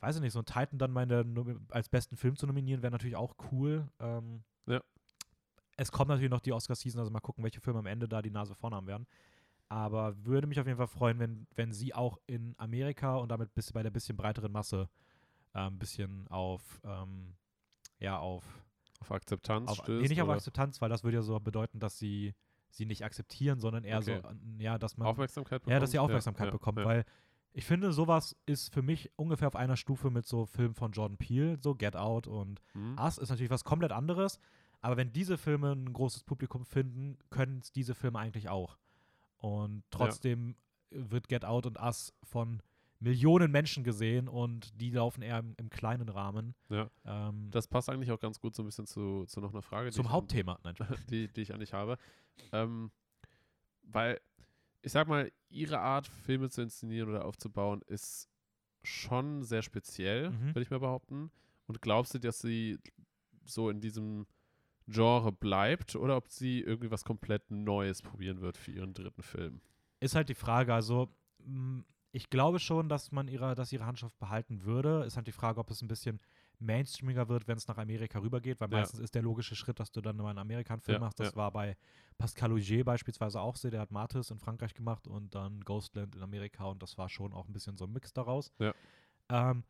weiß 0.01 0.17
ich 0.17 0.23
nicht, 0.23 0.33
so 0.33 0.39
einen 0.39 0.47
Titan 0.47 0.79
dann 0.79 0.93
mal 0.93 1.07
der 1.07 1.25
als 1.71 1.89
besten 1.89 2.17
Film 2.17 2.37
zu 2.37 2.47
nominieren, 2.47 2.83
wäre 2.83 2.93
natürlich 2.93 3.17
auch 3.17 3.35
cool. 3.51 3.89
Ähm, 3.99 4.43
Ja. 4.67 4.83
Es 5.77 5.93
kommt 5.93 6.09
natürlich 6.09 6.31
noch 6.31 6.41
die 6.41 6.53
Oscar-Season, 6.53 6.99
also 6.99 7.11
mal 7.13 7.21
gucken, 7.21 7.45
welche 7.45 7.61
Filme 7.61 7.79
am 7.79 7.87
Ende 7.87 8.09
da 8.09 8.21
die 8.21 8.31
Nase 8.31 8.55
vorne 8.55 8.77
haben 8.77 8.89
werden. 8.89 9.07
Aber 9.69 10.25
würde 10.25 10.47
mich 10.47 10.59
auf 10.59 10.67
jeden 10.67 10.79
Fall 10.79 10.89
freuen, 10.89 11.19
wenn, 11.19 11.47
wenn 11.55 11.73
sie 11.73 11.95
auch 11.95 12.19
in 12.27 12.55
Amerika 12.59 13.17
und 13.17 13.29
damit 13.31 13.55
bis, 13.55 13.73
bei 13.73 13.83
der 13.83 13.91
bisschen 13.91 14.17
breiteren 14.17 14.51
Masse 14.51 14.89
äh, 15.55 15.61
ein 15.61 15.79
bisschen 15.79 16.27
auf, 16.29 16.81
ähm, 16.85 17.35
ja, 17.99 18.19
auf, 18.19 18.45
Auf 19.01 19.11
Akzeptanz 19.13 19.71
auf 19.71 19.79
stößt. 19.79 20.03
nee, 20.03 20.09
nicht 20.09 20.21
auf 20.23 20.29
oder 20.29 20.37
Akzeptanz, 20.37 20.81
weil 20.81 20.89
das 20.89 21.05
würde 21.05 21.17
ja 21.19 21.23
so 21.23 21.39
bedeuten, 21.41 21.79
dass 21.81 21.99
sie 21.99 22.35
sie 22.71 22.85
nicht 22.85 23.03
akzeptieren, 23.05 23.61
sondern 23.61 23.83
eher 23.85 23.99
Okay. 23.99 24.21
so, 24.23 24.31
ja, 24.63 24.77
dass 24.79 24.97
man 24.99 25.09
Aufmerksamkeit 25.09 25.61
bekommt. 25.63 25.73
ja, 25.73 25.81
dass 25.81 25.91
sie 25.91 25.99
Aufmerksamkeit 25.99 26.47
ja, 26.47 26.53
bekommt, 26.53 26.79
ja. 26.79 26.85
weil 26.85 27.05
ich 27.55 27.65
finde, 27.65 27.93
sowas 27.93 28.37
ist 28.45 28.73
für 28.75 28.83
mich 28.83 29.11
ungefähr 29.17 29.49
auf 29.49 29.57
einer 29.57 29.77
Stufe 29.77 30.11
mit 30.11 30.27
so 30.27 30.45
Filmen 30.45 30.75
von 30.75 30.93
Jordan 30.93 31.17
Peele, 31.17 31.59
so 31.63 31.75
Get 31.75 31.97
Out 31.97 32.27
und 32.27 32.61
Mhm. 32.75 32.99
Us 32.99 33.17
ist 33.19 33.31
natürlich 33.31 33.51
was 33.51 33.65
komplett 33.65 33.91
anderes, 33.91 34.39
aber 34.83 34.97
wenn 34.99 35.13
diese 35.13 35.39
Filme 35.39 35.73
ein 35.73 35.93
großes 35.93 36.25
Publikum 36.25 36.67
finden, 36.67 37.19
können 37.31 37.61
es 37.61 37.73
diese 37.73 37.95
Filme 37.95 38.19
eigentlich 38.19 38.49
auch. 38.51 38.77
Und 39.39 39.83
trotzdem 39.91 40.57
wird 40.91 41.29
Get 41.29 41.45
Out 41.47 41.65
und 41.67 41.79
Us 41.81 42.13
von 42.23 42.63
Millionen 43.01 43.51
Menschen 43.53 43.85
gesehen 43.85 44.29
und 44.29 44.79
die 44.81 44.91
laufen 44.91 45.23
eher 45.23 45.39
im, 45.39 45.55
im 45.57 45.71
kleinen 45.71 46.09
Rahmen. 46.09 46.55
Ja. 46.69 46.91
Ähm, 47.05 47.49
Das 47.51 47.69
passt 47.69 47.89
eigentlich 47.89 48.11
auch 48.11 48.19
ganz 48.21 48.41
gut 48.41 48.55
so 48.55 48.63
ein 48.63 48.67
bisschen 48.67 48.87
zu, 48.87 49.25
zu 49.27 49.41
noch 49.41 49.53
einer 49.53 49.63
Frage, 49.63 49.91
zum 49.93 50.07
an- 50.07 50.13
Hauptthema. 50.13 50.59
Nein, 50.65 50.75
die, 51.11 51.29
die 51.29 51.41
ich 51.43 51.53
an 51.55 51.61
dich 51.61 51.73
habe. 51.73 51.97
Ähm, 52.53 52.91
weil, 53.83 54.21
ich 54.83 54.93
sag 54.93 55.07
mal, 55.09 55.31
ihre 55.49 55.79
Art, 55.79 56.07
Filme 56.09 56.51
zu 56.51 56.61
inszenieren 56.63 57.09
oder 57.09 57.25
aufzubauen, 57.25 57.83
ist 57.87 58.29
schon 58.83 59.43
sehr 59.45 59.63
speziell, 59.63 60.31
Mhm. 60.31 60.49
würde 60.49 60.63
ich 60.63 60.71
mal 60.71 60.81
behaupten. 60.81 61.31
Und 61.67 61.81
glaubst 61.83 62.15
du, 62.15 62.19
dass 62.19 62.41
sie 62.41 62.79
so 63.45 63.71
in 63.71 63.81
diesem 63.81 64.27
Genre 64.87 65.33
bleibt 65.33 65.97
oder 65.97 66.17
ob 66.17 66.29
sie 66.31 66.61
irgendwie 66.61 66.91
was 66.91 67.05
komplett 67.05 67.51
Neues 67.51 68.01
probieren 68.03 68.41
wird 68.41 68.57
für 68.57 68.73
ihren 68.73 68.95
dritten 68.95 69.23
Film? 69.23 69.61
ist 70.01 70.15
halt 70.15 70.29
die 70.29 70.35
Frage. 70.35 70.73
Also, 70.75 71.09
ich 72.11 72.31
glaube 72.31 72.59
schon, 72.59 72.89
dass 72.89 73.13
man 73.13 73.29
ihre, 73.29 73.55
dass 73.55 73.73
ihre 73.73 73.85
Handschrift 73.87 74.19
behalten 74.19 74.65
würde. 74.65 75.05
Ist 75.05 75.17
halt 75.17 75.27
die 75.27 75.33
Frage, 75.33 75.61
ob 75.61 75.71
es 75.71 75.83
ein 75.83 75.89
bisschen 75.89 76.21
mainstreamiger 76.59 77.29
wird, 77.29 77.47
wenn 77.47 77.57
es 77.57 77.69
nach 77.69 77.79
Amerika 77.79 78.19
rübergeht, 78.19 78.61
weil 78.61 78.71
Ja. 78.73 78.79
meistens 78.79 78.99
ist 79.01 79.15
der 79.15 79.23
logische 79.23 79.55
Schritt, 79.55 79.79
dass 79.79 79.93
du 79.93 80.01
dann 80.01 80.17
mal 80.17 80.31
einen 80.31 80.39
Amerika 80.39 80.75
einen 80.75 80.81
Film 80.81 80.97
Ja, 80.97 81.01
machst. 81.01 81.21
Das 81.21 81.31
ja. 81.31 81.37
war 81.37 81.53
bei 81.53 81.77
Pascal 82.17 82.51
Augier 82.53 82.85
beispielsweise 82.85 83.41
auch 83.41 83.57
so. 83.57 83.71
Der 83.71 83.81
hat 83.81 83.91
Martis 83.93 84.31
in 84.31 84.39
Frankreich 84.39 84.75
gemacht 84.75 85.07
und 85.07 85.35
dann 85.35 85.61
Ghostland 85.61 86.17
in 86.17 86.23
Amerika 86.23 86.65
und 86.65 86.83
das 86.83 86.99
war 86.99 87.09
schon 87.09 87.33
auch 87.33 87.47
ein 87.47 87.53
bisschen 87.53 87.77
so 87.77 87.85
ein 87.85 87.93
Mix 87.93 88.13
daraus. 88.13 88.51
Ja. 88.59 88.75
Ähm, 89.29 89.63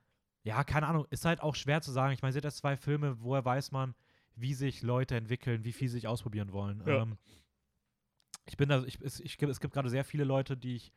ja, 0.45 0.65
keine 0.65 0.87
Ahnung. 0.87 1.07
Ist 1.11 1.25
halt 1.25 1.43
auch 1.43 1.55
schwer 1.57 1.83
zu 1.83 1.91
sagen. 1.93 2.15
Ich 2.15 2.23
meine, 2.23 2.35
hat 2.35 2.45
jetzt 2.45 2.59
zwei 2.59 2.77
Filme, 2.77 3.21
woher 3.21 3.45
weiß 3.45 3.73
man, 3.73 3.95
wie 4.37 4.55
sich 4.55 4.83
Leute 4.83 5.17
entwickeln, 5.17 5.65
wie 5.65 5.73
viel 5.73 5.89
sie 5.89 5.95
sich 5.95 6.07
ausprobieren 6.07 6.53
wollen. 6.53 6.83
Ähm, 6.87 7.19
ich 8.47 8.57
bin 8.57 8.69
da, 8.69 8.83
ich, 8.85 8.99
ich, 9.03 9.37
gibt- 9.37 9.51
es 9.51 9.61
gibt 9.61 9.75
gerade 9.75 9.91
sehr 9.91 10.05
viele 10.05 10.25
Leute, 10.25 10.57
die 10.57 10.77
ich, 10.77 10.93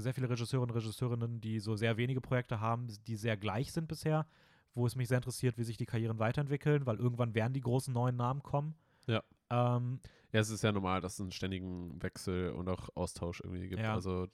sehr 0.00 0.14
viele 0.14 0.28
Regisseure 0.28 0.62
und 0.62 0.70
Regisseurinnen, 0.70 1.40
die 1.40 1.60
so 1.60 1.76
sehr 1.76 1.96
wenige 1.96 2.20
Projekte 2.20 2.60
haben, 2.60 2.86
die 3.06 3.16
sehr 3.16 3.36
gleich 3.36 3.72
sind 3.72 3.88
bisher, 3.88 4.26
wo 4.74 4.86
es 4.86 4.96
mich 4.96 5.08
sehr 5.08 5.18
interessiert, 5.18 5.58
wie 5.58 5.64
sich 5.64 5.76
die 5.76 5.86
Karrieren 5.86 6.18
weiterentwickeln, 6.18 6.86
weil 6.86 6.96
irgendwann 6.96 7.34
werden 7.34 7.52
die 7.52 7.60
großen 7.60 7.92
neuen 7.92 8.16
Namen 8.16 8.42
kommen. 8.42 8.74
Ja. 9.06 9.22
Ähm, 9.50 10.00
Ja, 10.32 10.40
es 10.40 10.50
ist 10.50 10.62
ja 10.62 10.72
normal, 10.72 11.00
dass 11.00 11.14
es 11.14 11.20
einen 11.20 11.32
ständigen 11.32 12.02
Wechsel 12.02 12.50
und 12.50 12.68
auch 12.68 12.88
Austausch 12.94 13.40
irgendwie 13.40 13.68
gibt. 13.68 13.82
Ja. 13.82 13.94
Also 13.94 14.28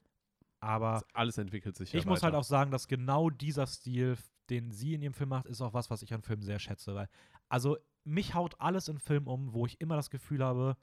aber 0.62 1.02
alles 1.12 1.38
entwickelt 1.38 1.76
sich 1.76 1.92
ja 1.92 1.98
ich 1.98 2.06
muss 2.06 2.18
weiter. 2.18 2.26
halt 2.26 2.34
auch 2.36 2.44
sagen, 2.44 2.70
dass 2.70 2.86
genau 2.86 3.30
dieser 3.30 3.66
Stil, 3.66 4.16
den 4.48 4.70
sie 4.70 4.94
in 4.94 5.02
ihrem 5.02 5.12
Film 5.12 5.30
macht, 5.30 5.46
ist 5.46 5.60
auch 5.60 5.74
was, 5.74 5.90
was 5.90 6.02
ich 6.02 6.14
an 6.14 6.22
Filmen 6.22 6.42
sehr 6.42 6.60
schätze. 6.60 6.94
Weil, 6.94 7.08
also 7.48 7.76
mich 8.04 8.34
haut 8.34 8.54
alles 8.60 8.86
in 8.86 8.98
Film 8.98 9.26
um, 9.26 9.52
wo 9.52 9.66
ich 9.66 9.80
immer 9.80 9.96
das 9.96 10.08
Gefühl 10.08 10.44
habe, 10.44 10.76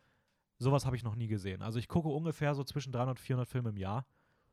sowas 0.58 0.86
habe 0.86 0.98
ich 0.98 1.04
noch 1.04 1.16
nie 1.16 1.28
gesehen. 1.28 1.62
Also 1.62 1.80
ich 1.80 1.88
gucke 1.88 2.10
ungefähr 2.10 2.56
so 2.56 2.66
zwischen 2.66 2.92
300 2.92 3.18
und 3.18 3.20
400 3.20 3.48
Filme 3.48 3.70
im 3.70 3.78
Jahr, 3.78 4.06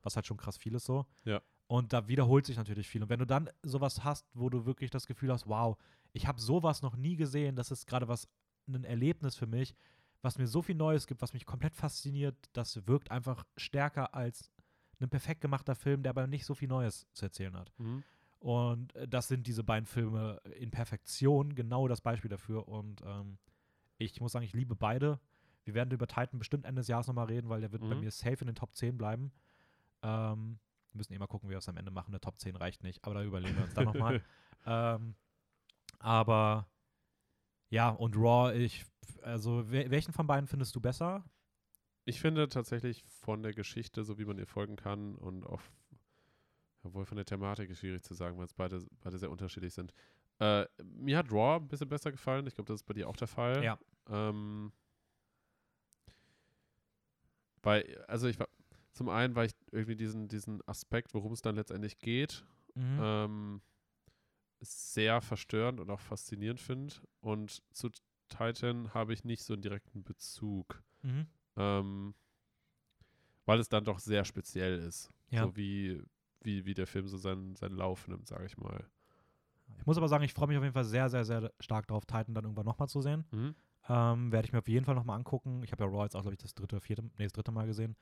was 0.06 0.16
halt 0.16 0.26
schon 0.26 0.38
krass 0.38 0.56
viel 0.56 0.74
ist 0.74 0.86
so. 0.86 1.04
Ja. 1.24 1.42
Und 1.66 1.92
da 1.92 2.08
wiederholt 2.08 2.46
sich 2.46 2.56
natürlich 2.56 2.88
viel. 2.88 3.02
Und 3.02 3.08
wenn 3.10 3.18
du 3.18 3.26
dann 3.26 3.50
sowas 3.62 4.04
hast, 4.04 4.26
wo 4.34 4.48
du 4.48 4.64
wirklich 4.64 4.90
das 4.90 5.06
Gefühl 5.06 5.32
hast, 5.32 5.46
wow, 5.48 5.76
ich 6.12 6.26
habe 6.26 6.40
sowas 6.40 6.80
noch 6.80 6.96
nie 6.96 7.16
gesehen, 7.16 7.56
das 7.56 7.70
ist 7.70 7.86
gerade 7.86 8.08
was, 8.08 8.28
ein 8.68 8.84
Erlebnis 8.84 9.36
für 9.36 9.46
mich, 9.46 9.74
was 10.22 10.38
mir 10.38 10.46
so 10.46 10.62
viel 10.62 10.74
Neues 10.76 11.06
gibt, 11.06 11.22
was 11.22 11.32
mich 11.34 11.44
komplett 11.44 11.74
fasziniert, 11.74 12.36
das 12.52 12.86
wirkt 12.86 13.10
einfach 13.10 13.44
stärker 13.56 14.14
als 14.14 14.50
ein 15.00 15.10
perfekt 15.10 15.40
gemachter 15.42 15.74
Film, 15.74 16.02
der 16.02 16.10
aber 16.10 16.26
nicht 16.26 16.46
so 16.46 16.54
viel 16.54 16.68
Neues 16.68 17.06
zu 17.12 17.26
erzählen 17.26 17.54
hat. 17.56 17.70
Mhm. 17.78 18.02
Und 18.38 18.94
äh, 18.94 19.06
das 19.08 19.28
sind 19.28 19.46
diese 19.46 19.62
beiden 19.64 19.86
Filme 19.86 20.40
in 20.58 20.70
Perfektion 20.70 21.54
genau 21.54 21.86
das 21.88 22.00
Beispiel 22.00 22.30
dafür. 22.30 22.66
Und 22.68 23.02
ähm, 23.04 23.38
ich 23.98 24.20
muss 24.20 24.32
sagen, 24.32 24.44
ich 24.44 24.54
liebe 24.54 24.74
beide. 24.76 25.20
Wir 25.64 25.74
werden 25.74 25.90
über 25.90 26.06
Titan 26.06 26.38
bestimmt 26.38 26.64
Ende 26.64 26.80
des 26.80 26.88
Jahres 26.88 27.08
nochmal 27.08 27.26
reden, 27.26 27.48
weil 27.48 27.60
der 27.60 27.72
wird 27.72 27.82
bei 27.82 27.94
Mhm. 27.94 28.00
mir 28.02 28.10
safe 28.10 28.38
in 28.42 28.46
den 28.46 28.54
Top 28.54 28.74
10 28.74 28.96
bleiben. 28.96 29.32
Ähm, 30.02 30.58
wir 30.92 30.98
müssen 30.98 31.12
eh 31.12 31.18
mal 31.18 31.26
gucken, 31.26 31.48
wie 31.48 31.52
wir 31.52 31.58
es 31.58 31.68
am 31.68 31.76
Ende 31.76 31.90
machen. 31.90 32.12
Der 32.12 32.20
Top 32.20 32.38
10 32.38 32.56
reicht 32.56 32.82
nicht, 32.82 33.04
aber 33.04 33.14
da 33.14 33.22
überlegen 33.22 33.56
wir 33.56 33.64
uns 33.64 33.74
dann 33.74 33.84
nochmal. 33.84 34.22
ähm, 34.66 35.14
aber 35.98 36.68
ja, 37.68 37.90
und 37.90 38.16
Raw, 38.16 38.54
ich, 38.54 38.86
also 39.22 39.60
wel- 39.70 39.90
welchen 39.90 40.12
von 40.12 40.26
beiden 40.26 40.46
findest 40.46 40.74
du 40.76 40.80
besser? 40.80 41.24
Ich 42.04 42.20
finde 42.20 42.48
tatsächlich 42.48 43.02
von 43.04 43.42
der 43.42 43.52
Geschichte, 43.52 44.04
so 44.04 44.18
wie 44.18 44.24
man 44.24 44.38
ihr 44.38 44.46
folgen 44.46 44.76
kann 44.76 45.16
und 45.16 45.44
auch, 45.44 45.60
obwohl 46.82 47.04
von 47.04 47.16
der 47.16 47.26
Thematik 47.26 47.68
ist 47.68 47.80
schwierig 47.80 48.04
zu 48.04 48.14
sagen, 48.14 48.38
weil 48.38 48.44
es 48.44 48.54
beide, 48.54 48.86
beide 49.00 49.18
sehr 49.18 49.30
unterschiedlich 49.30 49.74
sind. 49.74 49.92
Äh, 50.38 50.66
mir 50.82 51.18
hat 51.18 51.32
Raw 51.32 51.56
ein 51.56 51.66
bisschen 51.68 51.88
besser 51.88 52.12
gefallen. 52.12 52.46
Ich 52.46 52.54
glaube, 52.54 52.68
das 52.68 52.80
ist 52.82 52.86
bei 52.86 52.94
dir 52.94 53.08
auch 53.08 53.16
der 53.16 53.26
Fall. 53.26 53.64
Ja. 53.64 53.78
Ähm, 54.08 54.72
weil, 57.62 58.04
also 58.06 58.28
ich 58.28 58.38
war, 58.38 58.48
zum 58.96 59.08
einen, 59.10 59.34
weil 59.36 59.46
ich 59.46 59.54
irgendwie 59.70 59.94
diesen, 59.96 60.26
diesen 60.28 60.66
Aspekt, 60.66 61.12
worum 61.14 61.32
es 61.32 61.42
dann 61.42 61.54
letztendlich 61.56 61.98
geht, 61.98 62.44
Mhm. 62.74 62.98
ähm, 63.00 63.60
sehr 64.60 65.20
verstörend 65.20 65.80
und 65.80 65.90
auch 65.90 66.00
faszinierend 66.00 66.60
finde. 66.60 66.94
Und 67.20 67.62
zu 67.72 67.90
Titan 68.28 68.92
habe 68.94 69.12
ich 69.12 69.24
nicht 69.24 69.42
so 69.44 69.52
einen 69.52 69.62
direkten 69.62 70.02
Bezug 70.02 70.82
Mhm. 71.02 71.26
ähm, 71.56 72.14
weil 73.44 73.60
es 73.60 73.68
dann 73.68 73.84
doch 73.84 73.98
sehr 74.00 74.24
speziell 74.24 74.78
ist. 74.80 75.10
Ja. 75.30 75.44
So 75.44 75.56
wie, 75.56 76.02
wie, 76.42 76.64
wie 76.64 76.74
der 76.74 76.86
Film 76.86 77.06
so 77.06 77.16
seinen, 77.16 77.54
seinen 77.54 77.76
Lauf 77.76 78.08
nimmt, 78.08 78.26
sage 78.26 78.46
ich 78.46 78.56
mal. 78.56 78.84
Ich 79.78 79.86
muss 79.86 79.96
aber 79.96 80.08
sagen, 80.08 80.24
ich 80.24 80.32
freue 80.34 80.48
mich 80.48 80.56
auf 80.56 80.62
jeden 80.64 80.74
Fall 80.74 80.84
sehr, 80.84 81.08
sehr, 81.08 81.24
sehr 81.24 81.52
stark 81.60 81.86
darauf, 81.86 82.06
Titan 82.06 82.34
dann 82.34 82.44
irgendwann 82.44 82.66
nochmal 82.66 82.88
zu 82.88 83.00
sehen. 83.00 83.24
Mhm. 83.30 83.54
Ähm, 83.88 84.32
Werde 84.32 84.46
ich 84.46 84.52
mir 84.52 84.58
auf 84.58 84.68
jeden 84.68 84.84
Fall 84.84 84.94
nochmal 84.96 85.16
angucken. 85.16 85.62
Ich 85.62 85.70
habe 85.72 85.84
ja 85.84 85.90
Raw 85.90 86.02
jetzt 86.04 86.16
auch, 86.16 86.22
glaube 86.22 86.34
ich, 86.34 86.38
das 86.42 86.54
dritte, 86.54 86.80
vierte, 86.80 87.02
nee, 87.02 87.24
das 87.24 87.32
dritte 87.32 87.52
Mal 87.52 87.66
gesehen. 87.66 87.94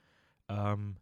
Ähm, 0.49 0.97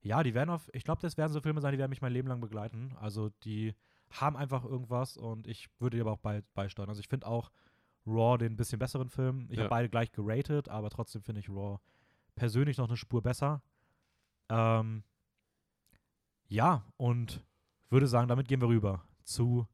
ja, 0.00 0.22
die 0.22 0.34
werden 0.34 0.50
auf, 0.50 0.68
ich 0.72 0.84
glaube, 0.84 1.00
das 1.02 1.16
werden 1.16 1.32
so 1.32 1.40
Filme 1.40 1.60
sein, 1.60 1.72
die 1.72 1.78
werden 1.78 1.90
mich 1.90 2.02
mein 2.02 2.12
Leben 2.12 2.28
lang 2.28 2.40
begleiten. 2.40 2.94
Also 3.00 3.30
die 3.44 3.74
haben 4.10 4.36
einfach 4.36 4.64
irgendwas 4.64 5.16
und 5.16 5.46
ich 5.46 5.68
würde 5.78 5.96
die 5.96 6.00
aber 6.00 6.12
auch 6.12 6.18
bei, 6.18 6.42
beisteuern. 6.54 6.88
Also 6.88 7.00
ich 7.00 7.08
finde 7.08 7.26
auch 7.26 7.50
Raw 8.06 8.38
den 8.38 8.56
bisschen 8.56 8.78
besseren 8.78 9.10
Film. 9.10 9.46
Ich 9.50 9.56
Ja. 9.58 9.64
habe 9.64 9.70
beide 9.70 9.88
gleich 9.90 10.10
geratet, 10.12 10.68
aber 10.68 10.88
trotzdem 10.88 11.22
finde 11.22 11.40
ich 11.40 11.48
Raw 11.50 11.78
persönlich 12.36 12.78
noch 12.78 12.88
eine 12.88 12.96
Spur 12.96 13.22
besser. 13.22 13.62
Ähm, 14.48 15.02
ja, 16.46 16.84
und 16.96 17.44
würde 17.90 18.06
sagen, 18.06 18.28
damit 18.28 18.48
gehen 18.48 18.60
wir 18.60 18.68
rüber 18.68 19.04
zu 19.24 19.66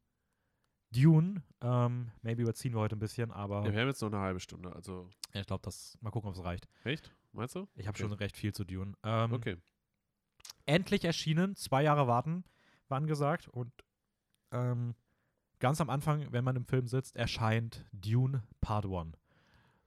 Dune. 0.91 1.43
Ähm, 1.61 2.11
maybe 2.23 2.43
überziehen 2.43 2.73
wir 2.75 2.81
heute 2.81 2.97
ein 2.97 3.01
bisschen, 3.01 3.31
aber 3.31 3.65
Ja, 3.67 3.73
wir 3.73 3.81
haben 3.81 3.89
jetzt 3.89 4.01
noch 4.03 4.09
eine 4.13 4.21
halbe 4.21 4.41
Stunde, 4.41 4.75
also 4.75 5.09
ja, 5.33 5.41
ich 5.41 5.47
glaube, 5.47 5.63
das 5.63 5.97
mal 6.01 6.11
gucken, 6.11 6.31
ob 6.31 6.37
es 6.37 6.43
reicht. 6.45 6.69
echt? 6.85 7.13
Meinst 7.35 7.55
du? 7.55 7.69
Ich 7.75 7.87
habe 7.87 7.97
Okay. 7.97 8.03
schon 8.09 8.13
recht 8.13 8.37
viel 8.37 8.53
zu 8.55 8.65
Dune. 8.65 8.95
Ähm, 9.03 9.33
Okay. 9.33 9.57
Endlich 10.67 11.05
erschienen, 11.05 11.57
zwei 11.57 11.83
Jahre 11.83 12.07
warten, 12.07 12.45
war 12.89 12.97
angesagt. 12.99 13.49
Und 13.49 13.71
ähm, 14.51 14.95
ganz 15.59 15.81
am 15.81 15.91
Anfang, 15.91 16.33
wenn 16.33 16.45
man 16.45 16.57
im 16.57 16.65
Film 16.65 16.87
sitzt, 16.87 17.17
erscheint 17.17 17.85
Dune 17.93 18.43
Part 18.61 18.87
1. 18.87 19.19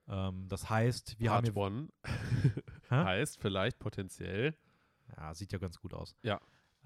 Ähm, 0.08 0.48
das 0.48 0.70
heißt, 0.70 1.18
wir 1.18 1.30
Part 1.30 1.48
haben 1.48 1.56
One 1.56 1.88
Hä? 2.88 2.94
heißt 3.04 3.40
vielleicht 3.40 3.78
potenziell 3.78 4.56
ja, 5.16 5.34
sieht 5.34 5.52
ja 5.52 5.58
ganz 5.58 5.78
gut 5.80 5.94
aus. 5.94 6.14
Ja. 6.22 6.38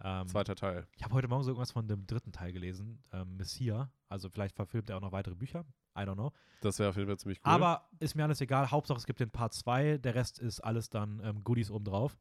Ähm, 0.03 0.27
zweiter 0.29 0.55
Teil. 0.55 0.87
ich 0.97 1.03
habe 1.05 1.13
heute 1.15 1.27
Morgen 1.29 1.43
so 1.43 1.51
irgendwas 1.51 1.73
von 1.73 1.87
dem 1.89 2.07
dritten 2.07 2.33
Teil 2.33 2.53
gelesen, 2.53 3.03
ähm, 3.13 3.37
Messiah. 3.37 3.91
Also 4.09 4.31
vielleicht 4.31 4.55
verfilmt 4.57 4.91
er 4.91 4.97
auch 4.97 5.01
noch 5.01 5.13
weitere 5.13 5.35
Bücher. 5.35 5.65
I 5.97 6.01
don't 6.01 6.15
know. 6.15 6.33
Das 6.61 6.79
wäre 6.79 6.91
auf 6.91 6.97
jeden 6.97 7.09
Fall 7.09 7.19
ziemlich 7.19 7.41
cool. 7.45 7.53
Aber 7.53 7.89
ist 7.99 8.15
mir 8.15 8.25
alles 8.25 8.41
egal. 8.41 8.71
Hauptsache, 8.71 8.99
es 8.99 9.07
gibt 9.07 9.21
den 9.21 9.31
Part 9.31 9.53
2. 9.53 9.99
Der 9.99 10.15
Rest 10.15 10.39
ist 10.39 10.61
alles 10.61 10.91
dann 10.91 11.21
ähm, 11.25 11.43
Goodies 11.45 11.71
obendrauf. 11.71 12.17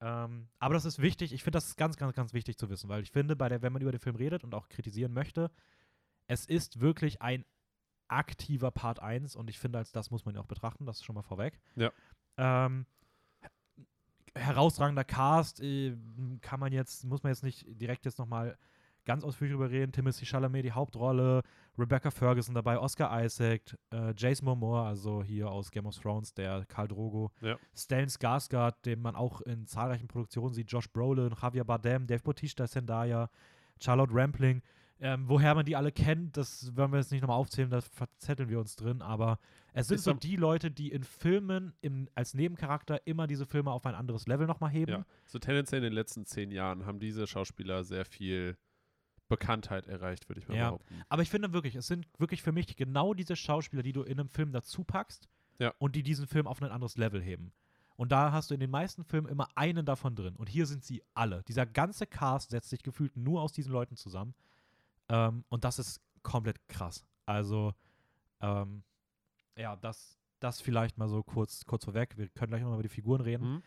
Ähm, 0.00 0.48
aber 0.58 0.74
das 0.74 0.84
ist 0.84 1.00
wichtig. 1.00 1.32
Ich 1.32 1.44
finde, 1.44 1.58
das 1.58 1.68
ist 1.68 1.76
ganz, 1.76 1.96
ganz, 1.96 2.14
ganz 2.14 2.32
wichtig 2.32 2.58
zu 2.58 2.68
wissen, 2.70 2.88
weil 2.88 3.02
ich 3.02 3.12
finde, 3.12 3.36
bei 3.36 3.48
der, 3.48 3.62
wenn 3.62 3.72
man 3.72 3.82
über 3.82 3.92
den 3.92 4.00
Film 4.00 4.16
redet 4.16 4.42
und 4.42 4.54
auch 4.54 4.68
kritisieren 4.68 5.12
möchte, 5.12 5.50
es 6.26 6.46
ist 6.46 6.80
wirklich 6.80 7.22
ein 7.22 7.44
aktiver 8.08 8.70
Part 8.70 9.00
1 9.00 9.36
und 9.36 9.48
ich 9.48 9.58
finde, 9.58 9.78
als 9.78 9.92
das 9.92 10.10
muss 10.10 10.24
man 10.24 10.34
ja 10.34 10.40
auch 10.40 10.46
betrachten. 10.46 10.86
Das 10.86 10.96
ist 10.96 11.04
schon 11.04 11.14
mal 11.14 11.22
vorweg. 11.22 11.60
Ja. 11.76 11.92
Ähm, 12.36 12.86
herausragender 14.34 15.04
Cast 15.04 15.60
äh, 15.60 15.96
kann 16.40 16.60
man 16.60 16.72
jetzt, 16.72 17.04
muss 17.04 17.22
man 17.22 17.30
jetzt 17.30 17.42
nicht 17.42 17.64
direkt 17.68 18.04
jetzt 18.04 18.18
nochmal 18.18 18.58
ganz 19.04 19.24
ausführlich 19.24 19.54
drüber 19.54 19.70
reden. 19.70 19.92
Timothy 19.92 20.24
Chalamet, 20.24 20.64
die 20.64 20.72
Hauptrolle, 20.72 21.42
Rebecca 21.78 22.10
Ferguson 22.10 22.54
dabei, 22.54 22.78
Oscar 22.78 23.24
Isaac, 23.24 23.76
äh, 23.92 24.12
Jason 24.16 24.46
Momoa, 24.46 24.86
also 24.88 25.22
hier 25.22 25.50
aus 25.50 25.70
Game 25.70 25.86
of 25.86 25.96
Thrones, 25.98 26.34
der 26.34 26.64
Karl 26.66 26.88
Drogo, 26.88 27.30
Ja. 27.40 27.56
Stellan 27.76 28.08
Skarsgård, 28.08 28.74
den 28.84 29.00
man 29.00 29.16
auch 29.16 29.40
in 29.42 29.66
zahlreichen 29.66 30.08
Produktionen 30.08 30.54
sieht, 30.54 30.70
Josh 30.70 30.88
Brolin, 30.90 31.34
Javier 31.40 31.64
Bardem, 31.64 32.06
Dave 32.06 32.22
Bautista, 32.22 32.66
Zendaya, 32.68 33.28
Charlotte 33.80 34.12
Rampling. 34.14 34.62
Ähm, 35.04 35.24
woher 35.28 35.56
man 35.56 35.64
die 35.64 35.74
alle 35.74 35.90
kennt, 35.90 36.36
das 36.36 36.76
werden 36.76 36.92
wir 36.92 36.98
jetzt 37.00 37.10
nicht 37.10 37.22
nochmal 37.22 37.36
aufzählen, 37.38 37.68
da 37.70 37.80
verzetteln 37.80 38.48
wir 38.48 38.60
uns 38.60 38.76
drin, 38.76 39.02
aber 39.02 39.40
es 39.72 39.88
sind 39.88 39.96
Ist 39.96 40.04
so 40.04 40.12
die 40.12 40.36
Leute, 40.36 40.70
die 40.70 40.92
in 40.92 41.02
Filmen 41.02 41.72
im, 41.80 42.08
als 42.14 42.34
Nebencharakter 42.34 43.04
immer 43.04 43.26
diese 43.26 43.44
Filme 43.44 43.72
auf 43.72 43.84
ein 43.84 43.96
anderes 43.96 44.28
Level 44.28 44.46
nochmal 44.46 44.70
heben. 44.70 44.92
ja. 44.92 45.06
So 45.26 45.40
tendenziell 45.40 45.78
in 45.80 45.84
den 45.84 45.92
letzten 45.94 46.24
zehn 46.24 46.52
Jahren 46.52 46.86
haben 46.86 47.00
diese 47.00 47.26
Schauspieler 47.26 47.82
sehr 47.82 48.04
viel 48.04 48.56
Bekanntheit 49.36 49.86
erreicht, 49.86 50.28
würde 50.28 50.40
ich 50.40 50.48
mal 50.48 50.56
Ja. 50.56 50.66
behaupten. 50.70 51.02
Aber 51.08 51.22
ich 51.22 51.30
finde 51.30 51.52
wirklich, 51.52 51.74
es 51.74 51.86
sind 51.86 52.06
wirklich 52.18 52.42
für 52.42 52.52
mich 52.52 52.76
genau 52.76 53.14
diese 53.14 53.36
Schauspieler, 53.36 53.82
die 53.82 53.92
du 53.92 54.02
in 54.02 54.18
einem 54.20 54.28
Film 54.28 54.52
dazu 54.52 54.84
packst 54.84 55.28
Ja. 55.58 55.72
und 55.78 55.96
die 55.96 56.02
diesen 56.02 56.26
Film 56.26 56.46
auf 56.46 56.62
ein 56.62 56.70
anderes 56.70 56.96
Level 56.96 57.20
heben. 57.22 57.52
Und 57.96 58.10
da 58.10 58.32
hast 58.32 58.50
du 58.50 58.54
in 58.54 58.60
den 58.60 58.70
meisten 58.70 59.04
Filmen 59.04 59.28
immer 59.28 59.48
einen 59.54 59.84
davon 59.84 60.16
drin. 60.16 60.34
Und 60.36 60.48
hier 60.48 60.66
sind 60.66 60.82
sie 60.82 61.02
alle. 61.14 61.42
Dieser 61.44 61.66
ganze 61.66 62.06
Cast 62.06 62.50
setzt 62.50 62.70
sich 62.70 62.82
gefühlt 62.82 63.16
nur 63.16 63.42
aus 63.42 63.52
diesen 63.52 63.72
Leuten 63.72 63.96
zusammen. 63.96 64.34
Ähm, 65.08 65.44
und 65.50 65.64
das 65.64 65.78
ist 65.78 66.00
komplett 66.22 66.56
krass. 66.68 67.04
Also, 67.26 67.74
ähm, 68.40 68.82
ja, 69.56 69.76
das, 69.76 70.18
das 70.40 70.60
vielleicht 70.60 70.98
mal 70.98 71.08
so 71.08 71.22
kurz, 71.22 71.64
kurz 71.66 71.84
vorweg. 71.84 72.16
Wir 72.16 72.28
können 72.30 72.48
gleich 72.50 72.62
noch 72.62 72.68
mal 72.70 72.74
über 72.74 72.82
die 72.82 72.88
Figuren 72.88 73.20
reden. 73.20 73.54
Mhm. 73.56 73.62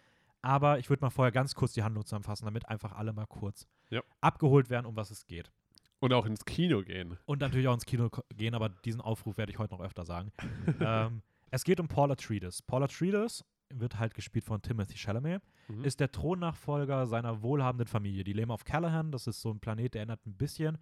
Aber 0.46 0.78
ich 0.80 0.90
würde 0.90 1.02
mal 1.04 1.10
vorher 1.10 1.32
ganz 1.32 1.56
kurz 1.56 1.74
die 1.74 1.82
Handlung 1.84 2.06
zusammenfassen, 2.06 2.46
damit 2.46 2.70
einfach 2.70 2.92
alle 2.92 3.14
mal 3.14 3.26
kurz 3.26 3.68
Ja. 3.90 4.02
abgeholt 4.22 4.70
werden, 4.70 4.86
um 4.86 4.96
was 4.96 5.10
es 5.10 5.26
geht. 5.26 5.52
Und 6.00 6.14
auch 6.14 6.26
ins 6.28 6.46
Kino 6.46 6.82
gehen. 6.84 7.18
Und 7.26 7.42
natürlich 7.42 7.68
auch 7.68 7.74
ins 7.74 7.86
Kino 7.86 8.10
gehen, 8.30 8.54
aber 8.54 8.70
diesen 8.70 9.02
Aufruf 9.02 9.38
werde 9.38 9.52
ich 9.52 9.58
heute 9.58 9.74
noch 9.74 9.82
öfter 9.82 10.06
sagen. 10.06 10.32
ähm, 10.80 11.24
es 11.50 11.64
geht 11.64 11.80
um 11.80 11.88
Paul 11.88 12.12
Atreides. 12.12 12.62
Paul 12.62 12.84
Atreides 12.84 13.44
wird 13.74 13.98
halt 13.98 14.14
gespielt 14.14 14.46
von 14.46 14.62
Timothy 14.62 14.98
Chalamet, 14.98 15.42
Mhm. 15.68 15.84
ist 15.84 16.00
der 16.00 16.12
Thronnachfolger 16.12 17.08
seiner 17.08 17.42
wohlhabenden 17.42 17.88
Familie. 17.88 18.24
Die 18.24 18.34
leben 18.34 18.52
auf 18.52 18.66
Callahan, 18.66 19.12
das 19.12 19.26
ist 19.26 19.42
so 19.42 19.50
ein 19.50 19.60
Planet, 19.60 19.96
der 19.96 20.02
erinnert 20.02 20.24
ein 20.28 20.36
bisschen 20.38 20.78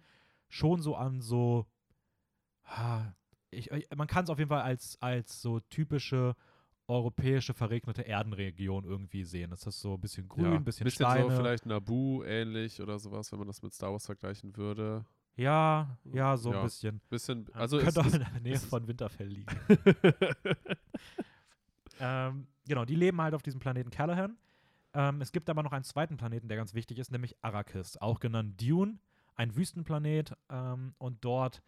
schon 0.50 0.82
so 0.82 0.94
an 0.94 1.22
so, 1.22 1.64
ich, 3.50 3.70
ich, 3.70 3.86
man 3.96 4.06
kann 4.06 4.24
es 4.24 4.30
auf 4.30 4.38
jeden 4.38 4.48
Fall 4.50 4.62
als, 4.62 4.98
als 5.00 5.40
so 5.40 5.60
typische 5.60 6.34
europäische 6.86 7.54
verregnete 7.54 8.02
Erdenregion 8.06 8.84
irgendwie 8.84 9.24
sehen. 9.24 9.50
Das 9.50 9.66
ist 9.66 9.80
so 9.80 9.94
ein 9.94 10.00
bisschen 10.00 10.28
grün, 10.28 10.44
ja. 10.44 10.52
ein 10.54 10.64
bisschen, 10.64 10.84
bisschen 10.84 11.06
Steine. 11.06 11.30
so 11.30 11.36
vielleicht 11.36 11.66
Naboo 11.66 12.22
ähnlich 12.24 12.80
oder 12.80 12.98
sowas, 12.98 13.30
wenn 13.32 13.38
man 13.38 13.48
das 13.48 13.62
mit 13.62 13.72
Star 13.72 13.90
Wars 13.92 14.04
vergleichen 14.06 14.54
würde. 14.56 15.04
ja, 15.36 15.96
ja, 16.12 16.36
so 16.36 16.52
Ja. 16.52 16.58
ein 16.58 16.64
bisschen. 16.64 17.00
Bisschen, 17.08 17.46
Also 17.54 17.78
könnte 17.78 18.00
auch 18.00 18.04
in 18.06 18.20
der 18.20 18.40
Nähe 18.40 18.58
von 18.58 18.86
Winterfell 18.86 19.28
liegen. 19.28 19.46
ähm, 22.00 22.46
genau, 22.66 22.84
die 22.84 22.96
leben 22.96 23.20
halt 23.20 23.34
auf 23.34 23.42
diesem 23.42 23.60
Planeten 23.60 23.90
Callahan. 23.90 24.36
Ähm, 24.94 25.20
es 25.20 25.32
gibt 25.32 25.48
aber 25.50 25.62
noch 25.62 25.72
einen 25.72 25.84
zweiten 25.84 26.16
Planeten, 26.16 26.48
der 26.48 26.56
ganz 26.56 26.74
wichtig 26.74 26.98
ist, 26.98 27.10
nämlich 27.10 27.34
Arrakis, 27.42 27.96
auch 27.96 28.20
genannt 28.20 28.60
Dune, 28.60 28.98
ein 29.36 29.56
Wüstenplanet. 29.56 30.34
Ähm, 30.50 30.94
und 30.98 31.24
dort 31.24 31.62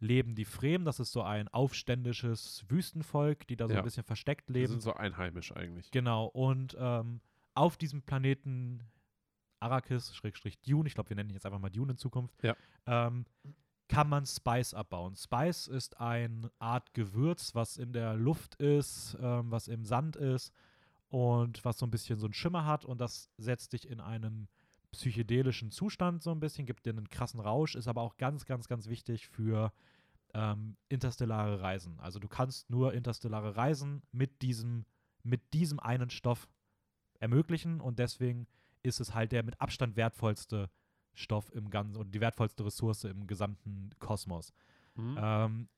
leben 0.00 0.34
die 0.34 0.44
Fremen, 0.46 0.84
das 0.84 0.98
ist 0.98 1.12
so 1.12 1.22
ein 1.22 1.48
aufständisches 1.48 2.64
Wüstenvolk, 2.68 3.46
die 3.46 3.56
da 3.56 3.68
so 3.68 3.74
Ja. 3.74 3.80
ein 3.80 3.84
bisschen 3.84 4.02
versteckt 4.04 4.48
die 4.48 4.54
leben. 4.54 4.68
sind 4.72 4.82
so 4.82 4.94
einheimisch 4.94 5.54
eigentlich. 5.54 5.90
Genau, 5.90 6.26
und 6.26 6.76
ähm, 6.78 7.20
auf 7.54 7.76
diesem 7.76 8.02
Planeten 8.02 8.82
Arrakis, 9.60 10.16
Schrägstrich 10.16 10.58
Dune, 10.60 10.86
ich 10.88 10.94
glaube, 10.94 11.10
wir 11.10 11.16
nennen 11.16 11.30
ihn 11.30 11.34
jetzt 11.34 11.44
einfach 11.44 11.58
mal 11.58 11.68
Dune 11.70 11.92
in 11.92 11.98
Zukunft, 11.98 12.42
Ja. 12.42 12.56
ähm, 12.86 13.26
kann 13.88 14.08
man 14.08 14.24
Spice 14.24 14.72
abbauen. 14.72 15.16
Spice 15.16 15.66
ist 15.66 16.00
eine 16.00 16.50
Art 16.60 16.94
Gewürz, 16.94 17.54
was 17.54 17.76
in 17.76 17.92
der 17.92 18.14
Luft 18.14 18.54
ist, 18.54 19.18
ähm, 19.20 19.50
was 19.50 19.68
im 19.68 19.84
Sand 19.84 20.16
ist 20.16 20.52
und 21.08 21.62
was 21.64 21.78
so 21.78 21.86
ein 21.86 21.90
bisschen 21.90 22.18
so 22.18 22.26
einen 22.26 22.32
Schimmer 22.34 22.64
hat 22.64 22.84
und 22.84 23.00
das 23.00 23.28
setzt 23.36 23.72
dich 23.74 23.88
in 23.90 24.00
einen 24.00 24.48
psychedelischen 24.92 25.70
Zustand 25.70 26.22
so 26.22 26.30
ein 26.30 26.40
bisschen, 26.40 26.66
gibt 26.66 26.86
dir 26.86 26.90
einen 26.90 27.08
krassen 27.08 27.40
Rausch, 27.40 27.74
ist 27.74 27.88
aber 27.88 28.02
auch 28.02 28.16
ganz, 28.16 28.44
ganz, 28.44 28.68
ganz 28.68 28.88
wichtig 28.88 29.28
für 29.28 29.72
ähm, 30.34 30.76
interstellare 30.88 31.60
Reisen. 31.60 31.98
Also 32.00 32.18
du 32.18 32.28
kannst 32.28 32.70
nur 32.70 32.92
interstellare 32.94 33.56
Reisen 33.56 34.02
mit 34.12 34.42
diesem, 34.42 34.84
mit 35.22 35.52
diesem 35.52 35.80
einen 35.80 36.10
Stoff 36.10 36.48
ermöglichen 37.18 37.80
und 37.80 37.98
deswegen 37.98 38.46
ist 38.82 39.00
es 39.00 39.14
halt 39.14 39.32
der 39.32 39.42
mit 39.42 39.60
Abstand 39.60 39.96
wertvollste 39.96 40.70
Stoff 41.14 41.52
im 41.52 41.70
ganzen 41.70 41.96
und 41.96 42.14
die 42.14 42.20
wertvollste 42.20 42.64
Ressource 42.64 43.04
im 43.04 43.26
gesamten 43.26 43.90
Kosmos. 43.98 44.52
Mhm. 44.94 45.18
Ähm, 45.20 45.68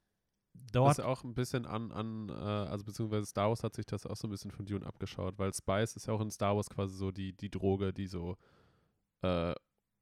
Das 0.53 0.73
dort 0.73 0.91
ist 0.93 0.99
ja 0.99 1.07
auch 1.07 1.25
ein 1.25 1.35
bisschen 1.35 1.67
an, 1.67 1.91
an 1.91 2.29
äh, 2.29 2.33
also 2.33 2.85
beziehungsweise 2.85 3.27
Star 3.27 3.49
Wars 3.49 3.65
hat 3.65 3.75
sich 3.75 3.87
das 3.87 4.07
auch 4.07 4.17
so 4.17 4.29
ein 4.29 4.31
bisschen 4.31 4.51
von 4.51 4.67
Dune 4.67 4.87
abgeschaut, 4.87 5.39
weil 5.39 5.53
Spice 5.53 5.97
ist 5.97 6.07
ja 6.07 6.15
auch 6.15 6.21
in 6.21 6.31
Star 6.31 6.55
Wars 6.55 6.69
quasi 6.69 6.95
so 6.95 7.11
die, 7.11 7.33
die 7.33 7.51
Droge, 7.51 7.93
die 7.93 8.07
so 8.07 8.37
äh, 9.23 9.55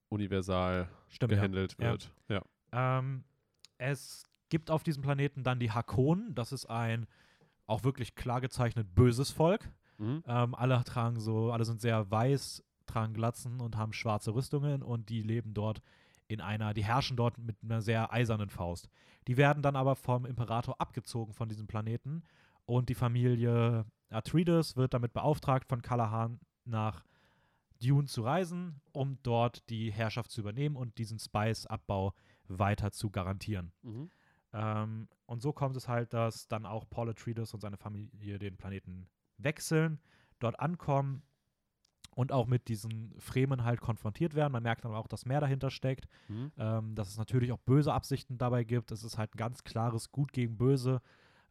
universal 0.08 0.88
stimmt, 1.08 1.32
ja. 1.32 1.36
gehandelt 1.36 1.76
Ja. 1.78 1.90
wird. 1.90 2.12
Ja. 2.28 2.42
Ähm, 2.72 3.24
es 3.78 4.24
gibt 4.48 4.70
auf 4.70 4.82
diesem 4.82 5.02
Planeten 5.02 5.42
dann 5.42 5.58
die 5.58 5.70
Hakonen. 5.70 6.34
Das 6.34 6.52
ist 6.52 6.66
ein 6.66 7.06
auch 7.66 7.84
wirklich 7.84 8.14
klar 8.16 8.40
gezeichnet 8.40 8.94
böses 8.94 9.30
Volk. 9.30 9.70
Mhm. 9.98 10.22
Ähm, 10.26 10.54
alle 10.54 10.82
tragen 10.84 11.20
so, 11.20 11.52
alle 11.52 11.64
sind 11.64 11.80
sehr 11.80 12.10
weiß, 12.10 12.64
tragen 12.86 13.14
Glatzen 13.14 13.60
und 13.60 13.76
haben 13.76 13.92
schwarze 13.92 14.34
Rüstungen 14.34 14.82
und 14.82 15.08
die 15.08 15.22
leben 15.22 15.54
dort 15.54 15.80
in 16.26 16.40
einer, 16.40 16.74
die 16.74 16.84
herrschen 16.84 17.16
dort 17.16 17.38
mit 17.38 17.56
einer 17.62 17.80
sehr 17.80 18.12
eisernen 18.12 18.50
Faust. 18.50 18.88
Die 19.28 19.36
werden 19.36 19.62
dann 19.62 19.76
aber 19.76 19.96
vom 19.96 20.24
Imperator 20.26 20.80
abgezogen 20.80 21.32
von 21.32 21.48
diesem 21.48 21.66
Planeten 21.66 22.22
und 22.66 22.88
die 22.88 22.94
Familie 22.94 23.84
Atreides 24.10 24.76
wird 24.76 24.94
damit 24.94 25.12
beauftragt, 25.12 25.68
von 25.68 25.82
Callahan 25.82 26.40
nach 26.64 27.04
Dune 27.82 28.06
zu 28.06 28.22
reisen, 28.22 28.80
um 28.92 29.18
dort 29.22 29.68
die 29.70 29.90
Herrschaft 29.90 30.30
zu 30.30 30.40
übernehmen 30.40 30.76
und 30.76 30.98
diesen 30.98 31.18
Spice-Abbau 31.18 32.14
weiter 32.48 32.92
zu 32.92 33.10
garantieren. 33.10 33.72
Mhm. 33.82 34.10
Ähm, 34.52 35.08
und 35.26 35.40
so 35.42 35.52
kommt 35.52 35.76
es 35.76 35.88
halt, 35.88 36.12
dass 36.12 36.48
dann 36.48 36.66
auch 36.66 36.88
Paul 36.90 37.10
Atreides 37.10 37.54
und 37.54 37.60
seine 37.60 37.76
Familie 37.76 38.38
den 38.38 38.56
Planeten 38.56 39.08
wechseln, 39.38 40.00
dort 40.40 40.58
ankommen 40.58 41.22
und 42.16 42.32
auch 42.32 42.46
mit 42.46 42.68
diesen 42.68 43.14
Fremen 43.18 43.64
halt 43.64 43.80
konfrontiert 43.80 44.34
werden. 44.34 44.52
Man 44.52 44.64
merkt 44.64 44.84
aber 44.84 44.98
auch, 44.98 45.06
dass 45.06 45.24
mehr 45.24 45.40
dahinter 45.40 45.70
steckt, 45.70 46.06
Mhm. 46.28 46.52
ähm, 46.58 46.94
dass 46.94 47.08
es 47.08 47.18
natürlich 47.18 47.52
auch 47.52 47.58
böse 47.58 47.92
Absichten 47.92 48.36
dabei 48.36 48.64
gibt. 48.64 48.90
Es 48.90 49.04
ist 49.04 49.16
halt 49.16 49.34
ein 49.34 49.38
ganz 49.38 49.62
klares 49.62 50.10
Gut 50.10 50.32
gegen 50.32 50.56
Böse. 50.56 51.00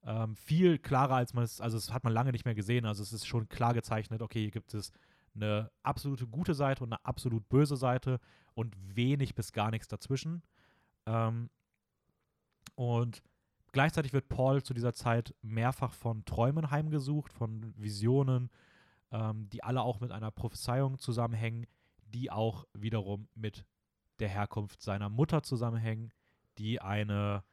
Ähm, 0.04 0.36
viel 0.36 0.78
klarer 0.78 1.16
als 1.16 1.34
man 1.34 1.44
es, 1.44 1.62
also 1.62 1.78
es 1.78 1.94
hat 1.94 2.04
man 2.04 2.14
lange 2.14 2.32
nicht 2.32 2.46
mehr 2.46 2.56
gesehen. 2.56 2.86
Also 2.86 3.02
es 3.02 3.14
ist 3.14 3.26
schon 3.26 3.48
klar 3.48 3.74
gezeichnet, 3.74 4.22
okay, 4.22 4.42
hier 4.42 4.52
gibt 4.52 4.74
es 4.74 4.92
eine 5.42 5.72
absolute 5.84 6.28
gute 6.28 6.54
Seite 6.54 6.84
und 6.84 6.94
eine 6.94 7.04
absolut 7.06 7.48
böse 7.50 7.78
Seite 7.78 8.20
und 8.54 8.76
wenig 8.96 9.36
bis 9.36 9.52
gar 9.52 9.72
nichts 9.72 9.88
dazwischen. 9.88 10.44
Ähm, 11.06 11.50
und 12.76 13.22
gleichzeitig 13.72 14.14
wird 14.14 14.30
Paul 14.30 14.64
zu 14.64 14.74
dieser 14.74 14.94
Zeit 14.94 15.36
mehrfach 15.42 15.94
von 15.94 16.26
Träumen 16.26 16.72
heimgesucht, 16.72 17.34
von 17.34 17.74
Visionen, 17.78 18.50
ähm, 19.12 19.50
die 19.50 19.64
alle 19.64 19.82
auch 19.82 20.00
mit 20.00 20.12
einer 20.12 20.32
Prophezeiung 20.32 20.98
zusammenhängen, 20.98 21.66
die 22.06 22.32
auch 22.32 22.66
wiederum 22.74 23.28
mit 23.36 23.66
der 24.20 24.30
Herkunft 24.30 24.82
seiner 24.82 25.10
Mutter 25.10 25.44
zusammenhängen, 25.44 26.12
die 26.58 26.82
eine, 26.82 27.44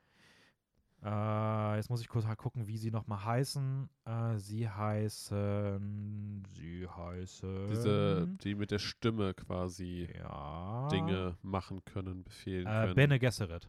äh, 1.06 1.76
jetzt 1.76 1.88
muss 1.88 2.00
ich 2.00 2.08
kurz 2.08 2.24
mal 2.24 2.34
gucken, 2.34 2.66
wie 2.66 2.76
sie 2.78 2.90
nochmal 2.90 3.24
heißen. 3.24 3.88
Äh, 4.04 4.38
sie 4.38 4.68
heißen, 4.68 6.42
sie 6.48 6.88
heißen. 6.88 7.68
Diese, 7.68 8.26
die 8.42 8.54
mit 8.56 8.70
der 8.72 8.80
Stimme 8.80 9.32
quasi 9.34 10.08
ja. 10.18 10.88
Dinge 10.90 11.36
machen 11.42 11.84
können, 11.84 12.24
befehlen 12.24 12.66
Äh, 12.66 12.70
können. 12.70 12.94
Bene 12.96 13.18
Gesserit. 13.20 13.68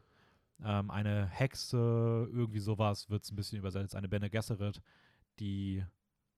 Ähm, 0.64 0.90
eine 0.90 1.28
Hexe, 1.28 1.78
irgendwie 2.32 2.60
sowas 2.60 3.10
wird 3.12 3.24
es 3.24 3.32
ein 3.32 3.36
bisschen 3.36 3.60
übersetzt. 3.60 3.96
Eine 3.96 4.10
Bene 4.10 4.30
Gesserit, 4.32 4.82
die 5.40 5.86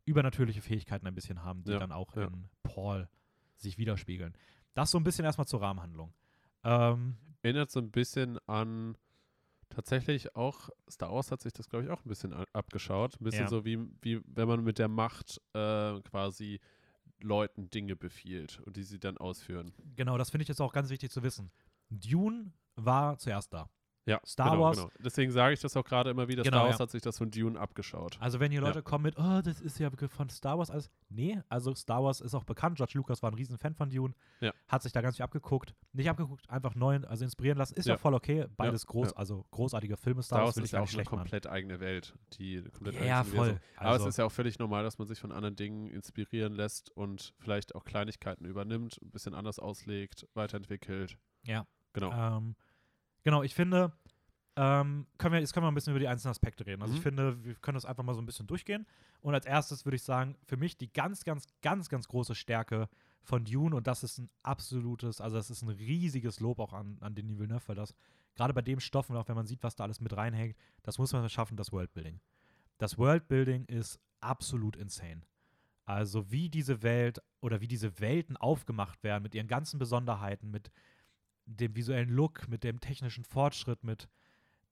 übernatürliche 0.05 0.61
Fähigkeiten 0.61 1.07
ein 1.07 1.15
bisschen 1.15 1.43
haben, 1.43 1.63
die 1.63 1.71
Ja, 1.71 1.79
dann 1.79 1.93
auch 1.93 2.13
ja. 2.17 2.23
in 2.25 2.49
Paul 2.63 3.07
sich 3.55 3.77
widerspiegeln. 3.77 4.33
Das 4.73 4.91
so 4.91 4.97
ein 4.97 5.03
bisschen 5.05 5.23
erstmal 5.23 5.47
zur 5.47 5.61
Rahmenhandlung. 5.61 6.13
Ähm, 6.63 7.15
Erinnert 7.41 7.71
so 7.71 7.79
ein 7.79 7.89
bisschen 7.91 8.37
an 8.47 8.97
tatsächlich 9.69 10.35
auch, 10.35 10.69
Star 10.89 11.11
Wars 11.13 11.31
hat 11.31 11.41
sich 11.41 11.53
das, 11.53 11.69
glaube 11.69 11.85
ich, 11.85 11.91
auch 11.91 12.03
ein 12.05 12.09
bisschen 12.09 12.33
abgeschaut. 12.53 13.19
Ein 13.19 13.23
bisschen 13.23 13.43
Ja. 13.43 13.49
so 13.49 13.65
wie, 13.65 13.79
wie 14.01 14.21
wenn 14.25 14.47
man 14.47 14.63
mit 14.63 14.79
der 14.79 14.87
Macht 14.87 15.41
äh, 15.53 15.99
quasi 16.01 16.59
Leuten 17.21 17.69
Dinge 17.69 17.95
befiehlt 17.95 18.59
und 18.65 18.77
die 18.77 18.83
sie 18.83 18.99
dann 18.99 19.17
ausführen. 19.17 19.73
Genau, 19.95 20.17
das 20.17 20.29
finde 20.29 20.43
ich 20.43 20.47
jetzt 20.47 20.61
auch 20.61 20.71
ganz 20.73 20.89
wichtig 20.89 21.11
zu 21.11 21.21
wissen. 21.23 21.51
Dune 21.89 22.53
war 22.75 23.17
zuerst 23.17 23.53
da. 23.53 23.69
Ja, 24.09 24.19
Star 24.25 24.51
genau, 24.51 24.63
Wars- 24.63 24.77
Genau. 24.77 24.89
Deswegen 24.99 25.31
sage 25.31 25.53
ich 25.53 25.59
das 25.59 25.77
auch 25.77 25.83
gerade 25.85 26.09
immer 26.09 26.27
wieder. 26.27 26.43
Genau, 26.43 26.57
Star 26.57 26.65
Wars 26.65 26.77
ja. 26.79 26.83
hat 26.83 26.91
sich 26.91 27.01
das 27.01 27.17
von 27.17 27.29
Dune 27.31 27.59
abgeschaut. 27.59 28.17
Also 28.19 28.39
wenn 28.39 28.51
hier 28.51 28.61
Ja. 28.61 28.67
Leute 28.67 28.81
kommen 28.83 29.03
mit, 29.03 29.17
oh, 29.17 29.41
das 29.43 29.61
ist 29.61 29.77
ja 29.79 29.89
von 30.09 30.29
Star 30.29 30.57
Wars 30.57 30.69
alles. 30.71 30.89
Nee, 31.09 31.39
also 31.49 31.73
Star 31.75 32.03
Wars 32.03 32.21
ist 32.21 32.33
auch 32.35 32.43
bekannt. 32.43 32.77
George 32.77 32.93
Lucas 32.95 33.21
war 33.21 33.31
ein 33.31 33.35
riesen 33.35 33.57
Fan 33.57 33.75
von 33.75 33.89
Dune. 33.89 34.13
Ja. 34.41 34.51
Hat 34.67 34.83
sich 34.83 34.91
da 34.91 35.01
ganz 35.01 35.15
viel 35.17 35.23
abgeguckt. 35.23 35.73
Nicht 35.93 36.09
abgeguckt, 36.09 36.49
einfach 36.49 36.75
neu, 36.75 36.99
also 37.07 37.23
inspirieren 37.23 37.57
lassen. 37.57 37.75
Ist 37.75 37.85
ja, 37.85 37.93
Ja. 37.93 37.97
voll 37.97 38.13
okay. 38.13 38.47
Beides 38.57 38.85
groß, 38.87 39.11
ja. 39.11 39.15
also 39.17 39.45
großartige 39.51 39.95
Filme. 39.97 40.23
Star, 40.23 40.37
Star 40.39 40.45
Wars 40.47 40.57
ist 40.57 40.71
ja 40.71 40.79
auch 40.79 40.83
eine 40.83 40.87
schlecht 40.91 41.11
machen. 41.11 41.19
komplett 41.19 41.47
eigene 41.47 41.79
Welt. 41.79 42.15
Die 42.39 42.63
komplett 42.63 42.99
Ja, 43.05 43.23
voll. 43.23 43.59
Aber 43.77 43.89
Also- 43.89 44.05
es 44.05 44.15
ist 44.15 44.17
ja 44.17 44.25
auch 44.25 44.31
völlig 44.31 44.57
normal, 44.59 44.83
dass 44.83 44.97
man 44.97 45.07
sich 45.07 45.19
von 45.19 45.31
anderen 45.31 45.55
Dingen 45.55 45.87
inspirieren 45.87 46.53
lässt 46.53 46.89
und 46.95 47.33
vielleicht 47.39 47.75
auch 47.75 47.83
Kleinigkeiten 47.85 48.45
übernimmt, 48.45 48.97
ein 49.01 49.11
bisschen 49.11 49.33
anders 49.33 49.59
auslegt, 49.59 50.27
weiterentwickelt. 50.33 51.17
Ja. 51.45 51.65
Genau. 51.93 52.11
Ähm, 52.11 52.55
genau, 53.23 53.43
ich 53.43 53.53
finde, 53.55 53.91
ähm, 54.55 55.07
können 55.17 55.33
wir, 55.33 55.39
jetzt 55.39 55.53
können 55.53 55.65
wir 55.65 55.71
ein 55.71 55.75
bisschen 55.75 55.91
über 55.91 55.99
die 55.99 56.07
einzelnen 56.07 56.31
Aspekte 56.31 56.65
reden. 56.65 56.81
Also 56.81 56.93
ich 56.93 56.99
Mhm. 56.99 57.03
finde, 57.03 57.43
wir 57.45 57.55
können 57.55 57.75
das 57.75 57.85
einfach 57.85 58.03
mal 58.03 58.13
so 58.13 58.21
ein 58.21 58.25
bisschen 58.25 58.47
durchgehen. 58.47 58.85
Und 59.21 59.33
als 59.33 59.45
erstes 59.45 59.85
würde 59.85 59.95
ich 59.95 60.03
sagen, 60.03 60.35
für 60.43 60.57
mich 60.57 60.77
die 60.77 60.91
ganz, 60.91 61.23
ganz, 61.23 61.47
ganz, 61.61 61.87
ganz 61.87 62.07
große 62.07 62.35
Stärke 62.35 62.89
von 63.21 63.45
Dune, 63.45 63.75
und 63.75 63.87
das 63.87 64.03
ist 64.03 64.17
ein 64.17 64.29
absolutes, 64.43 65.21
also 65.21 65.37
das 65.37 65.49
ist 65.49 65.61
ein 65.61 65.69
riesiges 65.69 66.39
Lob 66.39 66.59
auch 66.59 66.73
an, 66.73 66.97
an 67.01 67.15
Denis 67.15 67.37
Villeneuve, 67.37 67.67
weil 67.67 67.75
das 67.75 67.93
gerade 68.35 68.53
bei 68.53 68.61
dem 68.61 68.79
Stoff 68.79 69.09
und 69.09 69.17
auch 69.17 69.27
wenn 69.27 69.35
man 69.35 69.45
sieht, 69.45 69.63
was 69.63 69.75
da 69.75 69.83
alles 69.83 70.01
mit 70.01 70.15
reinhängt, 70.15 70.57
das 70.83 70.97
muss 70.97 71.13
man 71.13 71.27
schaffen, 71.29 71.55
das 71.57 71.71
Worldbuilding. 71.71 72.19
Das 72.77 72.97
Worldbuilding 72.97 73.65
ist 73.65 73.99
absolut 74.19 74.75
insane. 74.75 75.21
Also 75.85 76.31
wie 76.31 76.49
diese 76.49 76.81
Welt 76.83 77.21
oder 77.41 77.61
wie 77.61 77.67
diese 77.67 77.99
Welten 77.99 78.37
aufgemacht 78.37 79.03
werden 79.03 79.23
mit 79.23 79.35
ihren 79.35 79.47
ganzen 79.47 79.79
Besonderheiten, 79.79 80.51
mit 80.51 80.71
dem 81.57 81.75
visuellen 81.75 82.09
Look, 82.09 82.47
mit 82.47 82.63
dem 82.63 82.79
technischen 82.79 83.23
Fortschritt, 83.23 83.83
mit 83.83 84.07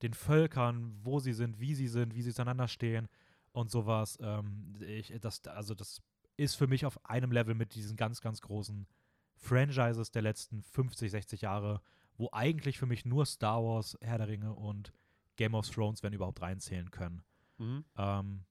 den 0.02 0.14
Völkern, 0.14 0.96
wo 1.02 1.18
sie 1.18 1.32
sind, 1.32 1.60
wie 1.60 1.74
sie 1.74 1.88
sind, 1.88 2.14
wie 2.14 2.22
sie 2.22 2.32
zueinander 2.32 2.68
stehen 2.68 3.08
und 3.52 3.70
sowas. 3.70 4.18
Ähm, 4.20 4.76
ich, 4.80 5.12
das, 5.20 5.44
also 5.46 5.74
das 5.74 6.00
ist 6.36 6.54
für 6.54 6.66
mich 6.66 6.86
auf 6.86 7.04
einem 7.04 7.32
Level 7.32 7.54
mit 7.54 7.74
diesen 7.74 7.96
ganz, 7.96 8.20
ganz 8.20 8.40
großen 8.40 8.86
Franchises 9.34 10.10
der 10.10 10.22
letzten 10.22 10.62
50, 10.62 11.10
60 11.10 11.40
Jahre, 11.42 11.80
wo 12.16 12.28
eigentlich 12.32 12.78
für 12.78 12.86
mich 12.86 13.04
nur 13.04 13.26
Star 13.26 13.62
Wars, 13.62 13.98
Herr 14.00 14.18
der 14.18 14.28
Ringe 14.28 14.52
und 14.54 14.92
Game 15.36 15.54
of 15.54 15.68
Thrones, 15.68 16.02
wenn 16.02 16.12
überhaupt, 16.12 16.42
reinzählen 16.42 16.90
können. 16.90 17.22
Mhm. 17.58 17.84
Ähm, 17.96 18.44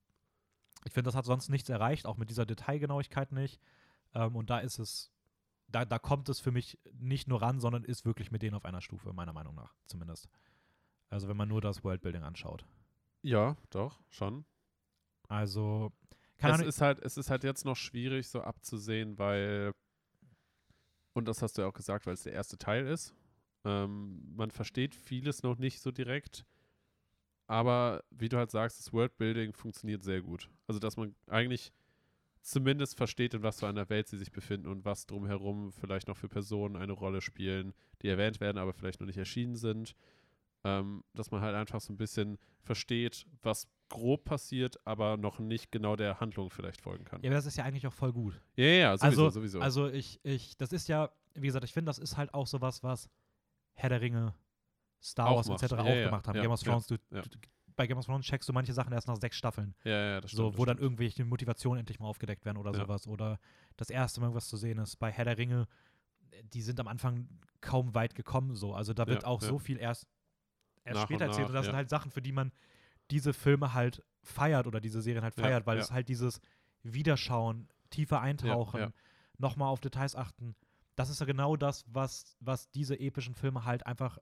ich 0.85 0.93
finde, 0.93 1.07
das 1.09 1.15
hat 1.15 1.25
sonst 1.25 1.49
nichts 1.49 1.69
erreicht, 1.69 2.05
auch 2.05 2.17
mit 2.17 2.29
dieser 2.29 2.45
Detailgenauigkeit 2.45 3.31
nicht. 3.31 3.61
Ähm, 4.13 4.35
und 4.35 4.49
da 4.49 4.59
ist 4.59 4.79
es, 4.79 5.11
da, 5.67 5.85
da 5.85 5.99
kommt 5.99 6.29
es 6.29 6.39
für 6.39 6.51
mich 6.51 6.79
nicht 6.93 7.27
nur 7.27 7.41
ran, 7.41 7.59
sondern 7.59 7.83
ist 7.83 8.05
wirklich 8.05 8.31
mit 8.31 8.41
denen 8.41 8.55
auf 8.55 8.65
einer 8.65 8.81
Stufe, 8.81 9.13
meiner 9.13 9.33
Meinung 9.33 9.55
nach 9.55 9.75
zumindest. 9.85 10.29
Also 11.09 11.27
wenn 11.27 11.37
man 11.37 11.49
nur 11.49 11.61
das 11.61 11.83
Worldbuilding 11.83 12.23
anschaut. 12.23 12.65
Ja, 13.21 13.57
doch, 13.69 13.99
schon. 14.09 14.45
Also, 15.27 15.91
keine 16.37 16.63
es 16.63 16.67
ist 16.75 16.81
halt, 16.81 16.99
es 16.99 17.17
ist 17.17 17.29
halt 17.29 17.43
jetzt 17.43 17.65
noch 17.65 17.75
schwierig 17.75 18.27
so 18.29 18.41
abzusehen, 18.41 19.17
weil, 19.17 19.73
und 21.13 21.27
das 21.27 21.41
hast 21.41 21.57
du 21.57 21.63
ja 21.63 21.67
auch 21.67 21.73
gesagt, 21.73 22.05
weil 22.05 22.13
es 22.13 22.23
der 22.23 22.33
erste 22.33 22.57
Teil 22.57 22.87
ist. 22.87 23.13
Ähm, 23.65 24.33
man 24.35 24.51
versteht 24.51 24.95
vieles 24.95 25.43
noch 25.43 25.57
nicht 25.57 25.81
so 25.81 25.91
direkt, 25.91 26.45
aber 27.47 28.03
wie 28.11 28.29
du 28.29 28.37
halt 28.37 28.51
sagst, 28.51 28.79
das 28.79 28.93
Worldbuilding 28.93 29.53
funktioniert 29.53 30.03
sehr 30.03 30.21
gut. 30.21 30.49
Also, 30.67 30.79
dass 30.79 30.95
man 30.95 31.15
eigentlich 31.27 31.73
zumindest 32.47 32.95
versteht, 32.95 33.33
in 33.33 33.43
was 33.43 33.59
für 33.59 33.67
einer 33.67 33.89
Welt 33.89 34.07
sie 34.07 34.17
sich 34.17 34.31
befinden 34.31 34.67
und 34.67 34.85
was 34.85 35.05
drumherum 35.05 35.73
vielleicht 35.73 36.07
noch 36.07 36.15
für 36.15 36.29
Personen 36.29 36.77
eine 36.77 36.93
Rolle 36.93 37.21
spielen, 37.21 37.73
die 38.01 38.07
erwähnt 38.07 38.39
werden, 38.39 38.57
aber 38.57 38.73
vielleicht 38.73 39.01
noch 39.01 39.07
nicht 39.07 39.17
erschienen 39.17 39.55
sind. 39.55 39.95
Ähm, 40.63 41.03
dass 41.13 41.29
man 41.29 41.41
halt 41.41 41.55
einfach 41.55 41.79
so 41.79 41.93
ein 41.93 41.97
bisschen 41.97 42.39
versteht, 42.61 43.25
was 43.43 43.67
grob 43.89 44.25
passiert, 44.25 44.75
aber 44.85 45.15
noch 45.15 45.39
nicht 45.39 45.71
genau 45.71 45.95
der 45.95 46.19
Handlung 46.19 46.49
vielleicht 46.49 46.81
folgen 46.81 47.05
kann. 47.05 47.21
ja, 47.21 47.29
aber 47.29 47.35
das 47.35 47.45
ist 47.45 47.57
ja 47.57 47.63
eigentlich 47.63 47.85
auch 47.85 47.93
voll 47.93 48.11
gut. 48.11 48.41
Ja, 48.55 48.65
ja, 48.65 48.71
ja, 48.71 48.97
sowieso, 48.97 49.25
also, 49.25 49.39
sowieso. 49.39 49.59
also 49.59 49.87
ich, 49.87 50.19
ich, 50.23 50.57
das 50.57 50.73
ist 50.73 50.87
ja, 50.87 51.11
wie 51.35 51.47
gesagt, 51.47 51.63
ich 51.63 51.73
finde, 51.73 51.89
das 51.89 51.99
ist 51.99 52.17
halt 52.17 52.33
auch 52.33 52.47
sowas, 52.47 52.81
was 52.81 53.07
Herr 53.75 53.89
der 53.89 54.01
Ringe, 54.01 54.33
Star 55.01 55.27
Auch 55.27 55.47
Wars 55.47 55.61
etc. 55.61 55.73
Ja, 55.73 55.79
auch 55.79 55.85
ja, 55.85 56.05
gemacht 56.05 56.27
haben. 56.27 56.41
Game 56.41 56.51
of 56.51 56.61
Thrones, 56.61 56.87
du, 56.87 56.97
du, 57.11 57.21
bei 57.77 57.87
Game 57.87 57.97
of 57.97 58.05
Thrones 58.05 58.25
checkst 58.25 58.49
du 58.49 58.53
manche 58.53 58.73
Sachen 58.73 58.91
erst 58.91 59.07
nach 59.07 59.15
sechs 59.17 59.37
Staffeln. 59.37 59.73
ja, 59.85 59.91
ja, 59.91 60.21
das 60.21 60.31
stimmt. 60.31 60.37
So, 60.37 60.49
das 60.49 60.57
wo 60.59 60.65
dann 60.65 60.75
stimmt. 60.77 60.83
irgendwelche 60.83 61.23
Motivationen 61.23 61.79
endlich 61.79 61.99
mal 61.99 62.07
aufgedeckt 62.07 62.43
werden 62.43 62.57
oder 62.57 62.71
Ja. 62.73 62.79
sowas. 62.79 63.07
Oder 63.07 63.39
das 63.77 63.89
erste 63.89 64.19
Mal 64.19 64.27
irgendwas 64.27 64.49
zu 64.49 64.57
sehen 64.57 64.79
ist. 64.79 64.97
Bei 64.97 65.11
Herr 65.11 65.25
der 65.25 65.37
Ringe, 65.37 65.67
die 66.53 66.61
sind 66.61 66.79
am 66.79 66.87
Anfang 66.87 67.29
kaum 67.61 67.95
weit 67.95 68.15
gekommen. 68.15 68.55
So. 68.55 68.73
Also 68.73 68.93
da 68.93 69.07
wird 69.07 69.21
Ja, 69.23 69.27
auch 69.29 69.41
ja. 69.41 69.47
so 69.47 69.59
viel 69.59 69.77
erst, 69.79 70.07
erst 70.83 70.95
Nach 70.95 71.03
später 71.03 71.25
und 71.25 71.29
erzählt. 71.29 71.47
Und 71.47 71.53
nach, 71.53 71.59
das 71.59 71.65
ja. 71.67 71.71
sind 71.71 71.77
halt 71.77 71.89
Sachen, 71.89 72.11
für 72.11 72.21
die 72.21 72.31
man 72.33 72.51
diese 73.11 73.31
Filme 73.33 73.73
halt 73.73 74.03
feiert 74.23 74.67
oder 74.67 74.81
diese 74.81 75.01
Serien 75.01 75.23
halt 75.23 75.37
Ja, 75.37 75.43
feiert, 75.43 75.65
weil 75.65 75.77
ja. 75.77 75.83
es 75.83 75.91
halt 75.91 76.09
dieses 76.09 76.41
Wiederschauen, 76.83 77.69
tiefer 77.89 78.21
eintauchen, 78.21 78.79
ja. 78.79 78.91
nochmal 79.37 79.69
auf 79.69 79.79
Details 79.79 80.15
achten. 80.15 80.55
Das 80.95 81.09
ist 81.09 81.19
ja 81.19 81.25
genau 81.25 81.55
das, 81.55 81.85
was, 81.87 82.35
was 82.39 82.69
diese 82.71 82.99
epischen 82.99 83.35
Filme 83.35 83.65
halt 83.65 83.85
einfach 83.85 84.17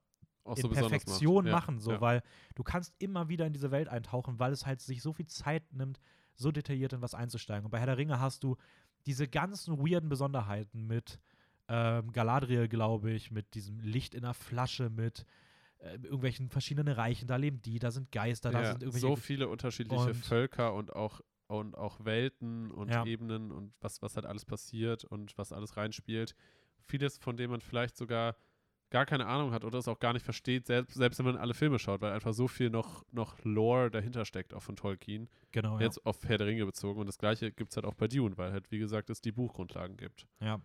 auch 0.46 0.56
in 0.58 0.62
so. 0.62 0.70
Perfektion 0.70 1.46
ja, 1.46 1.52
machen, 1.52 1.80
so, 1.80 1.92
ja. 1.92 2.02
weil 2.02 2.22
du 2.56 2.64
kannst 2.64 2.94
immer 3.00 3.28
wieder 3.30 3.46
in 3.46 3.54
diese 3.54 3.72
Welt 3.72 3.88
eintauchen, 3.88 4.40
weil 4.40 4.52
es 4.52 4.66
halt 4.66 4.82
sich 4.82 5.02
so 5.02 5.14
viel 5.14 5.28
Zeit 5.28 5.74
nimmt, 5.74 6.00
so 6.36 6.52
detailliert 6.52 6.94
in 6.94 7.02
was 7.02 7.14
einzusteigen. 7.14 7.66
Und 7.66 7.72
bei 7.72 7.80
Herr 7.80 7.88
der 7.88 7.98
Ringe 7.98 8.20
hast 8.20 8.44
du 8.44 8.56
diese 9.06 9.28
ganzen 9.28 9.80
weirden 9.80 10.10
Besonderheiten 10.10 10.88
mit 10.88 11.20
ähm, 11.68 12.12
Galadriel, 12.12 12.68
glaube 12.68 13.12
ich, 13.12 13.32
mit 13.32 13.56
diesem 13.56 13.80
Licht 13.80 14.14
in 14.14 14.22
der 14.22 14.34
Flasche, 14.34 14.90
mit 14.90 15.26
äh, 15.80 15.96
irgendwelchen 15.96 16.50
verschiedenen 16.50 16.94
Reichen, 16.94 17.28
da 17.28 17.36
leben 17.36 17.62
die, 17.62 17.80
da 17.80 17.92
sind 17.92 18.12
Geister, 18.12 18.52
da 18.52 18.62
ja, 18.62 18.72
sind 18.72 18.84
irgendwelche 18.84 19.08
so 19.08 19.16
viele 19.16 19.48
unterschiedliche 19.48 20.08
und- 20.08 20.16
Völker 20.16 20.74
und 20.74 20.96
auch 20.96 21.22
und 21.48 21.78
auch 21.78 22.04
Welten 22.04 22.72
und 22.72 22.90
Ja. 22.90 23.06
Ebenen 23.06 23.52
und 23.52 23.72
was, 23.80 24.02
was 24.02 24.16
halt 24.16 24.26
alles 24.26 24.46
passiert 24.46 25.04
und 25.04 25.38
was 25.38 25.54
alles 25.54 25.78
reinspielt. 25.78 26.36
Vieles, 26.88 27.20
von 27.20 27.38
dem 27.38 27.52
man 27.52 27.62
vielleicht 27.62 27.98
sogar 27.98 28.36
gar 28.90 29.06
keine 29.06 29.26
Ahnung 29.26 29.52
hat 29.52 29.64
oder 29.64 29.80
es 29.80 29.88
auch 29.88 30.00
gar 30.00 30.14
nicht 30.14 30.24
versteht, 30.24 30.68
selbst, 30.68 30.96
selbst 30.96 31.20
wenn 31.20 31.26
man 31.26 31.38
alle 31.38 31.54
Filme 31.54 31.80
schaut, 31.80 32.02
weil 32.02 32.14
einfach 32.14 32.34
so 32.34 32.48
viel 32.48 32.70
noch, 32.70 33.04
noch 33.12 33.38
Lore 33.44 33.90
dahinter 33.92 34.26
steckt, 34.26 34.54
auch 34.54 34.62
von 34.62 34.76
Tolkien. 34.76 35.30
genau, 35.52 35.78
ja. 35.78 35.86
Jetzt 35.86 36.06
auf 36.06 36.24
Herr 36.24 36.38
der 36.38 36.48
Ringe 36.48 36.66
bezogen. 36.66 37.00
Und 37.00 37.08
das 37.08 37.18
gleiche 37.18 37.52
gibt 37.52 37.72
es 37.72 37.78
halt 37.78 37.86
auch 37.86 37.96
bei 37.96 38.08
Dune, 38.08 38.38
weil 38.38 38.52
halt, 38.52 38.72
wie 38.72 38.80
gesagt, 38.80 39.10
es 39.10 39.22
die 39.22 39.32
Buchgrundlagen 39.32 39.98
gibt. 39.98 40.28
ja. 40.40 40.60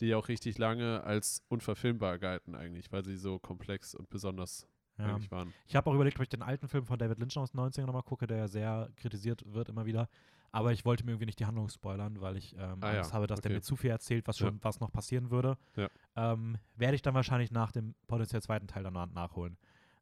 Die 0.00 0.06
ja 0.06 0.16
auch 0.16 0.26
richtig 0.26 0.58
lange 0.58 1.04
als 1.04 1.44
unverfilmbar 1.48 2.18
galten 2.18 2.56
eigentlich, 2.56 2.90
weil 2.90 3.04
sie 3.04 3.16
so 3.16 3.38
komplex 3.38 3.94
und 3.94 4.10
besonders 4.10 4.66
ja. 4.98 5.06
eigentlich 5.06 5.30
waren. 5.30 5.54
Ich 5.66 5.76
habe 5.76 5.88
auch 5.88 5.94
überlegt, 5.94 6.16
ob 6.16 6.22
ich 6.22 6.28
den 6.28 6.42
alten 6.42 6.66
Film 6.66 6.84
von 6.84 6.98
David 6.98 7.20
Lynch 7.20 7.36
aus 7.36 7.52
den 7.52 7.60
90ern 7.60 7.86
nochmal 7.86 8.02
gucke, 8.02 8.26
der 8.26 8.38
ja 8.38 8.48
sehr 8.48 8.90
kritisiert 8.96 9.44
wird 9.46 9.68
immer 9.68 9.86
wieder. 9.86 10.08
Aber 10.54 10.72
ich 10.72 10.84
wollte 10.84 11.04
mir 11.04 11.12
irgendwie 11.12 11.26
nicht 11.26 11.40
die 11.40 11.46
Handlung 11.46 11.68
spoilern, 11.68 12.20
weil 12.20 12.36
ich 12.36 12.54
ähm, 12.56 12.78
Ah 12.80 12.92
ja, 12.92 12.98
Angst 12.98 13.12
habe, 13.12 13.26
dass 13.26 13.40
der 13.40 13.50
okay. 13.50 13.56
mir 13.56 13.62
zu 13.62 13.74
viel 13.74 13.90
erzählt, 13.90 14.26
was 14.28 14.38
Ja. 14.38 14.46
schon 14.46 14.62
was 14.62 14.78
noch 14.78 14.92
passieren 14.92 15.30
würde. 15.30 15.58
Ja. 15.74 15.88
Ähm, 16.14 16.58
werde 16.76 16.94
ich 16.94 17.02
dann 17.02 17.14
wahrscheinlich 17.14 17.50
nach 17.50 17.72
dem 17.72 17.94
potenziell 18.06 18.40
zweiten 18.40 18.68
Teil 18.68 18.84
dann 18.84 18.92
nachholen. 19.12 19.56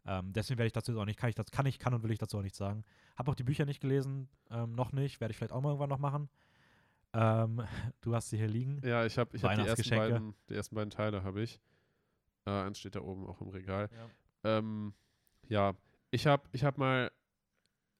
Ähm, 0.04 0.32
deswegen 0.32 0.58
werde 0.58 0.66
ich 0.66 0.72
dazu 0.72 0.98
auch 1.00 1.06
nicht, 1.06 1.18
kann 1.18 1.30
ich 1.30 1.34
das 1.36 1.50
kann 1.50 1.64
ich, 1.64 1.78
kann 1.78 1.94
und 1.94 2.02
will 2.02 2.10
ich 2.10 2.18
dazu 2.18 2.36
auch 2.36 2.42
nicht 2.42 2.54
sagen. 2.54 2.84
Habe 3.16 3.30
auch 3.30 3.34
die 3.34 3.44
Bücher 3.44 3.64
nicht 3.64 3.80
gelesen, 3.80 4.28
ähm, 4.50 4.72
noch 4.72 4.92
nicht, 4.92 5.20
werde 5.20 5.32
ich 5.32 5.38
vielleicht 5.38 5.52
auch 5.52 5.62
mal 5.62 5.70
irgendwann 5.70 5.88
noch 5.88 5.98
machen. 5.98 6.28
Ähm, 7.14 7.62
du 8.02 8.14
hast 8.14 8.28
sie 8.30 8.36
hier 8.36 8.48
liegen. 8.48 8.80
Ja, 8.84 9.06
ich 9.06 9.16
habe 9.16 9.34
ich 9.36 9.42
hab 9.44 9.54
die, 9.54 9.66
ersten 9.66 9.90
beiden, 9.90 10.34
die 10.50 10.54
ersten 10.54 10.74
beiden 10.74 10.90
Teile 10.90 11.22
habe 11.24 11.42
ich. 11.42 11.60
Äh, 12.44 12.50
eins 12.50 12.78
steht 12.78 12.94
da 12.94 13.00
oben 13.00 13.26
auch 13.26 13.40
im 13.40 13.48
Regal. 13.48 13.88
Ja. 14.44 14.58
Ähm, 14.58 14.92
ja, 15.48 15.72
ich 16.10 16.26
habe 16.26 16.42
ich 16.52 16.64
hab 16.64 16.76
mal 16.76 17.10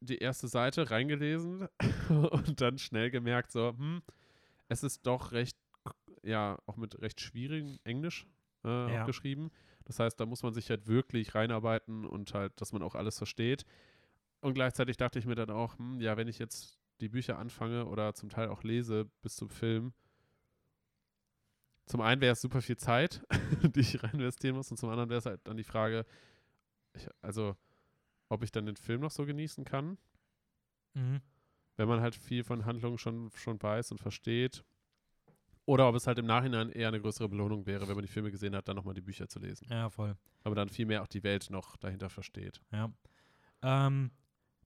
die 0.05 0.19
erste 0.19 0.49
Seite 0.49 0.91
reingelesen 0.91 1.69
und 2.09 2.61
dann 2.61 2.79
schnell 2.79 3.11
gemerkt, 3.11 3.53
so, 3.53 3.71
hm, 3.77 4.03
es 4.69 4.83
ist 4.83 5.07
doch 5.07 5.33
recht, 5.33 5.57
ja, 6.23 6.59
auch 6.67 6.77
mit 6.77 7.01
recht 7.01 7.21
schwierigem 7.21 7.79
Englisch 7.85 8.27
äh, 8.65 8.95
Ja. 8.95 9.05
geschrieben. 9.07 9.51
Das 9.85 9.99
heißt, 9.99 10.19
da 10.21 10.27
muss 10.27 10.43
man 10.43 10.55
sich 10.55 10.71
halt 10.71 10.87
wirklich 10.87 11.35
reinarbeiten 11.35 12.05
und 12.05 12.33
halt, 12.35 12.61
dass 12.61 12.73
man 12.73 12.83
auch 12.83 12.95
alles 12.95 13.19
versteht. 13.19 13.65
Und 14.41 14.55
gleichzeitig 14.55 14.97
dachte 14.97 15.19
ich 15.19 15.27
mir 15.27 15.35
dann 15.35 15.51
auch, 15.51 15.79
hm, 15.79 16.01
ja, 16.01 16.17
wenn 16.17 16.29
ich 16.29 16.39
jetzt 16.39 16.79
die 17.01 17.09
Bücher 17.09 17.39
anfange 17.39 17.87
oder 17.87 18.15
zum 18.15 18.29
Teil 18.29 18.49
auch 18.49 18.63
lese 18.63 19.11
bis 19.23 19.35
zum 19.37 19.51
Film, 19.51 19.93
zum 21.87 22.01
einen 22.01 22.21
wäre 22.21 22.33
es 22.33 22.41
super 22.41 22.63
viel 22.63 22.77
Zeit, 22.77 23.25
die 23.75 23.81
ich 23.81 24.03
rein 24.03 24.13
investieren 24.15 24.57
muss, 24.57 24.71
und 24.71 24.77
zum 24.77 24.89
anderen 24.89 25.11
wäre 25.11 25.19
es 25.19 25.27
halt 25.27 25.41
dann 25.45 25.57
die 25.57 25.65
Frage, 25.65 26.07
ich, 26.95 27.09
also, 27.21 27.57
ob 28.33 28.43
ich 28.43 28.51
dann 28.51 28.67
den 28.67 28.77
Film 28.77 29.01
noch 29.03 29.11
so 29.11 29.27
genießen 29.27 29.65
kann, 29.65 29.99
Mhm. 30.95 31.21
wenn 31.77 31.89
man 31.89 32.01
halt 32.01 32.15
viel 32.15 32.45
von 32.45 32.65
Handlungen 32.65 32.99
schon, 32.99 33.31
schon 33.35 33.63
weiß 33.63 33.93
und 33.93 33.99
versteht. 33.99 34.65
Oder 35.65 35.89
ob 35.89 35.95
es 35.95 36.07
halt 36.07 36.19
im 36.19 36.27
Nachhinein 36.27 36.71
eher 36.71 36.89
eine 36.89 37.01
größere 37.01 37.29
Belohnung 37.29 37.67
wäre, 37.67 37.87
wenn 37.89 37.95
man 37.95 38.05
die 38.05 38.11
Filme 38.11 38.31
gesehen 38.31 38.55
hat, 38.57 38.67
dann 38.69 38.77
nochmal 38.77 38.95
die 38.95 39.01
Bücher 39.01 39.29
zu 39.29 39.39
lesen. 39.39 39.67
Ja, 39.71 39.89
voll. 39.91 40.17
Man 40.45 40.55
dann 40.55 40.69
viel 40.69 40.87
mehr 40.87 41.03
auch 41.03 41.07
die 41.07 41.23
Welt 41.23 41.49
noch 41.51 41.77
dahinter 41.77 42.11
versteht. 42.11 42.61
Ja. 42.73 42.91
Ähm, 43.63 44.11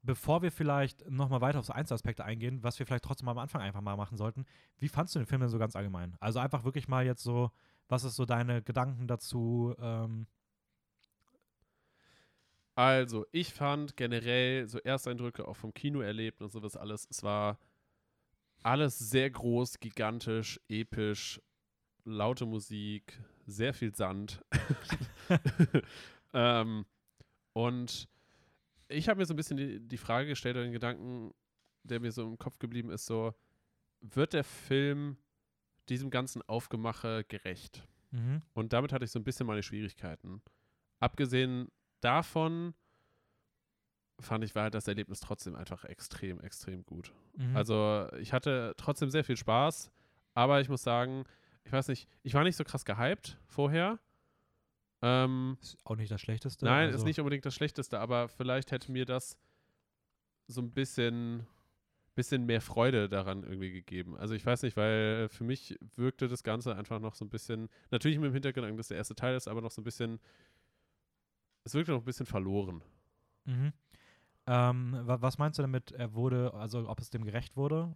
bevor 0.02 0.40
wir 0.42 0.50
vielleicht 0.50 1.08
nochmal 1.10 1.40
weiter 1.42 1.58
auf 1.58 1.66
so 1.66 1.72
Einzelaspekte 1.74 2.24
eingehen, 2.24 2.62
was 2.62 2.78
wir 2.78 2.86
vielleicht 2.86 3.04
trotzdem 3.04 3.26
mal 3.26 3.32
am 3.32 3.38
Anfang 3.38 3.60
einfach 3.60 3.82
mal 3.82 3.96
machen 3.96 4.16
sollten, 4.16 4.46
wie 4.78 4.88
fandst 4.88 5.14
du 5.14 5.18
den 5.18 5.26
Film 5.26 5.40
denn 5.42 5.50
so 5.50 5.58
ganz 5.58 5.76
allgemein? 5.76 6.16
Also 6.18 6.38
einfach 6.38 6.64
wirklich 6.64 6.88
mal 6.88 7.04
jetzt 7.04 7.22
so, 7.22 7.50
was 7.88 8.04
ist 8.04 8.16
so 8.16 8.24
deine 8.24 8.62
Gedanken 8.62 9.06
dazu? 9.06 9.74
Ähm, 9.78 10.26
Also, 12.77 13.24
ich 13.33 13.55
fand 13.55 13.97
generell 13.97 14.68
so 14.68 14.79
Ersteindrücke 14.79 15.49
auch 15.49 15.57
vom 15.57 15.72
Kino 15.72 16.03
erlebt 16.03 16.43
und 16.43 16.53
sowas 16.53 16.77
alles. 16.77 17.09
Es 17.11 17.22
war 17.22 17.59
alles 18.62 18.99
sehr 18.99 19.31
groß, 19.31 19.81
gigantisch, 19.81 20.61
episch, 20.68 21.41
laute 22.05 22.45
Musik, 22.45 23.18
sehr 23.47 23.72
viel 23.72 23.95
Sand. 23.95 24.45
ähm, 26.35 26.85
und 27.55 28.09
ich 28.89 29.09
habe 29.09 29.20
mir 29.20 29.27
so 29.27 29.33
ein 29.33 29.39
bisschen 29.39 29.57
die, 29.57 29.81
die 29.81 29.97
Frage 29.97 30.29
gestellt 30.29 30.57
oder 30.57 30.64
den 30.64 30.72
Gedanken, 30.72 31.33
der 31.83 32.01
mir 32.01 32.12
so 32.12 32.27
im 32.27 32.37
Kopf 32.37 32.59
geblieben 32.59 32.91
ist, 32.91 33.07
so, 33.07 33.35
wird 34.01 34.35
der 34.35 34.45
Film 34.45 35.16
diesem 35.89 36.11
ganzen 36.11 36.43
Aufgemache 36.43 37.24
gerecht? 37.24 37.89
mhm. 38.11 38.43
Und 38.53 38.74
damit 38.74 38.93
hatte 38.93 39.07
ich 39.07 39.11
so 39.11 39.18
ein 39.18 39.24
bisschen 39.24 39.47
meine 39.47 39.62
Schwierigkeiten. 39.62 40.43
Abgesehen 41.01 41.70
davon 42.01 42.74
fand 44.20 44.44
ich, 44.44 44.55
war 44.55 44.64
halt 44.64 44.74
das 44.74 44.88
Erlebnis 44.88 45.20
trotzdem 45.20 45.55
einfach 45.55 45.84
extrem, 45.84 46.40
extrem 46.40 46.84
gut. 46.84 47.12
Mhm. 47.36 47.57
Also 47.57 48.09
ich 48.18 48.32
hatte 48.32 48.74
trotzdem 48.76 49.11
sehr 49.11 49.24
viel 49.24 49.36
Spaß, 49.36 49.90
aber 50.34 50.61
ich 50.61 50.68
muss 50.68 50.82
sagen, 50.82 51.24
ich 51.64 51.72
weiß 51.72 51.88
nicht, 51.88 52.09
ich 52.22 52.34
war 52.34 52.44
nicht 52.44 52.57
so 52.57 52.64
krass 52.64 52.84
gehypt 52.84 53.38
vorher. 53.47 53.99
Ähm, 55.03 55.59
ist 55.61 55.76
auch 55.84 55.97
nicht 55.97 56.11
das 56.11 56.20
Schlechteste. 56.20 56.64
nein, 56.64 56.86
also, 56.86 56.99
ist 56.99 57.05
nicht 57.05 57.20
unbedingt 57.20 57.44
das 57.44 57.55
Schlechteste, 57.55 58.01
aber 58.01 58.28
vielleicht 58.28 58.70
hätte 58.72 58.90
mir 58.90 59.05
das 59.05 59.36
so 60.47 60.62
ein 60.62 60.70
bisschen, 60.70 61.47
bisschen 62.14 62.47
mehr 62.47 62.62
Freude 62.62 63.09
daran 63.09 63.42
irgendwie 63.42 63.72
gegeben. 63.72 64.16
Also 64.16 64.34
ich 64.34 64.47
weiß 64.47 64.62
nicht, 64.62 64.76
weil 64.76 65.28
für 65.28 65.44
mich 65.44 65.78
wirkte 65.97 66.28
das 66.28 66.42
Ganze 66.42 66.74
einfach 66.74 66.99
noch 66.99 67.14
so 67.14 67.24
ein 67.24 67.28
bisschen, 67.28 67.68
natürlich 67.90 68.18
mit 68.18 68.28
dem 68.28 68.32
Hintergrund, 68.32 68.78
dass 68.78 68.88
der 68.88 68.97
erste 68.97 69.14
Teil 69.14 69.36
ist, 69.36 69.49
aber 69.49 69.61
noch 69.61 69.70
so 69.70 69.82
ein 69.82 69.84
bisschen, 69.84 70.18
es 71.66 71.74
wirkte 71.74 71.92
noch 71.92 71.98
ein 71.98 72.04
bisschen 72.04 72.26
verloren. 72.26 72.82
Mhm. 73.44 73.72
Ähm, 74.46 74.96
wa 75.02 75.20
was 75.20 75.38
meinst 75.38 75.58
du 75.58 75.62
damit, 75.62 75.90
er 75.90 76.14
wurde, 76.14 76.54
also 76.54 76.88
ob 76.88 77.00
es 77.00 77.10
dem 77.10 77.24
gerecht 77.24 77.56
wurde? 77.56 77.94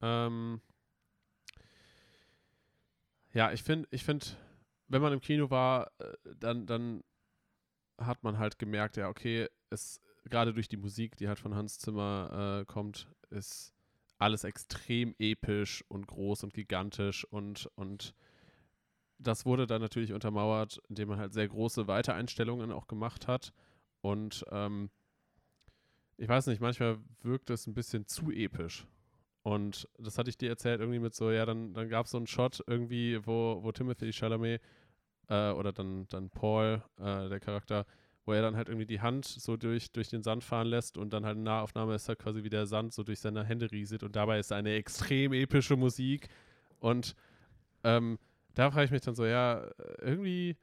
Ähm, 0.00 0.60
ja, 3.32 3.52
ich 3.52 3.64
finde, 3.64 3.88
ich 3.90 4.04
finde, 4.04 4.26
wenn 4.86 5.02
man 5.02 5.12
im 5.12 5.20
Kino 5.20 5.50
war, 5.50 5.90
äh, 5.98 6.14
dann, 6.38 6.66
dann 6.66 7.02
hat 7.98 8.22
man 8.22 8.38
halt 8.38 8.60
gemerkt, 8.60 8.96
ja, 8.96 9.08
okay, 9.08 9.48
es 9.70 10.00
gerade 10.24 10.54
durch 10.54 10.68
die 10.68 10.76
Musik, 10.76 11.16
die 11.16 11.26
halt 11.26 11.40
von 11.40 11.56
Hans 11.56 11.78
Zimmer 11.78 12.60
äh, 12.60 12.64
kommt, 12.66 13.08
ist 13.30 13.74
alles 14.18 14.44
extrem 14.44 15.16
episch 15.18 15.84
und 15.88 16.06
groß 16.06 16.44
und 16.44 16.54
gigantisch 16.54 17.24
und, 17.24 17.68
und 17.74 18.14
das 19.18 19.44
wurde 19.44 19.66
dann 19.66 19.80
natürlich 19.82 20.12
untermauert, 20.12 20.80
indem 20.88 21.08
man 21.08 21.18
halt 21.18 21.32
sehr 21.32 21.48
große 21.48 21.88
Weitereinstellungen 21.88 22.72
auch 22.72 22.86
gemacht 22.86 23.26
hat. 23.26 23.52
Und 24.00 24.44
ähm, 24.50 24.90
ich 26.16 26.28
weiß 26.28 26.46
nicht, 26.46 26.60
manchmal 26.60 26.98
wirkt 27.22 27.50
es 27.50 27.66
ein 27.66 27.74
bisschen 27.74 28.06
zu 28.06 28.30
episch. 28.30 28.86
Und 29.42 29.88
das 29.98 30.18
hatte 30.18 30.30
ich 30.30 30.36
dir 30.36 30.48
erzählt, 30.50 30.80
irgendwie 30.80 30.98
mit 30.98 31.14
so, 31.14 31.30
ja, 31.30 31.46
dann, 31.46 31.72
dann 31.72 31.88
gab 31.88 32.06
es 32.06 32.12
so 32.12 32.18
einen 32.18 32.26
Shot 32.26 32.62
irgendwie, 32.66 33.24
wo, 33.24 33.62
wo 33.62 33.72
Timothy 33.72 34.12
Chalamet 34.12 34.60
äh, 35.28 35.50
oder 35.50 35.72
dann, 35.72 36.06
dann 36.08 36.28
Paul, 36.30 36.82
äh, 36.98 37.28
der 37.28 37.40
Charakter, 37.40 37.86
wo 38.26 38.32
er 38.32 38.42
dann 38.42 38.56
halt 38.56 38.68
irgendwie 38.68 38.86
die 38.86 39.00
Hand 39.00 39.24
so 39.24 39.56
durch, 39.56 39.90
durch 39.90 40.10
den 40.10 40.22
Sand 40.22 40.44
fahren 40.44 40.66
lässt 40.66 40.98
und 40.98 41.12
dann 41.12 41.24
halt 41.24 41.38
in 41.38 41.44
Nahaufnahme 41.44 41.94
ist 41.94 42.08
halt 42.08 42.18
quasi 42.18 42.44
wie 42.44 42.50
der 42.50 42.66
Sand 42.66 42.92
so 42.92 43.02
durch 43.02 43.20
seine 43.20 43.42
Hände 43.44 43.70
rieselt 43.70 44.02
und 44.02 44.16
dabei 44.16 44.38
ist 44.38 44.52
eine 44.52 44.74
extrem 44.74 45.32
epische 45.32 45.76
Musik. 45.76 46.28
Und 46.78 47.14
ähm, 47.84 48.18
da 48.58 48.72
frage 48.72 48.86
ich 48.86 48.90
mich 48.90 49.02
dann 49.02 49.14
so, 49.14 49.24
ja, 49.24 49.70
irgendwie 50.00 50.56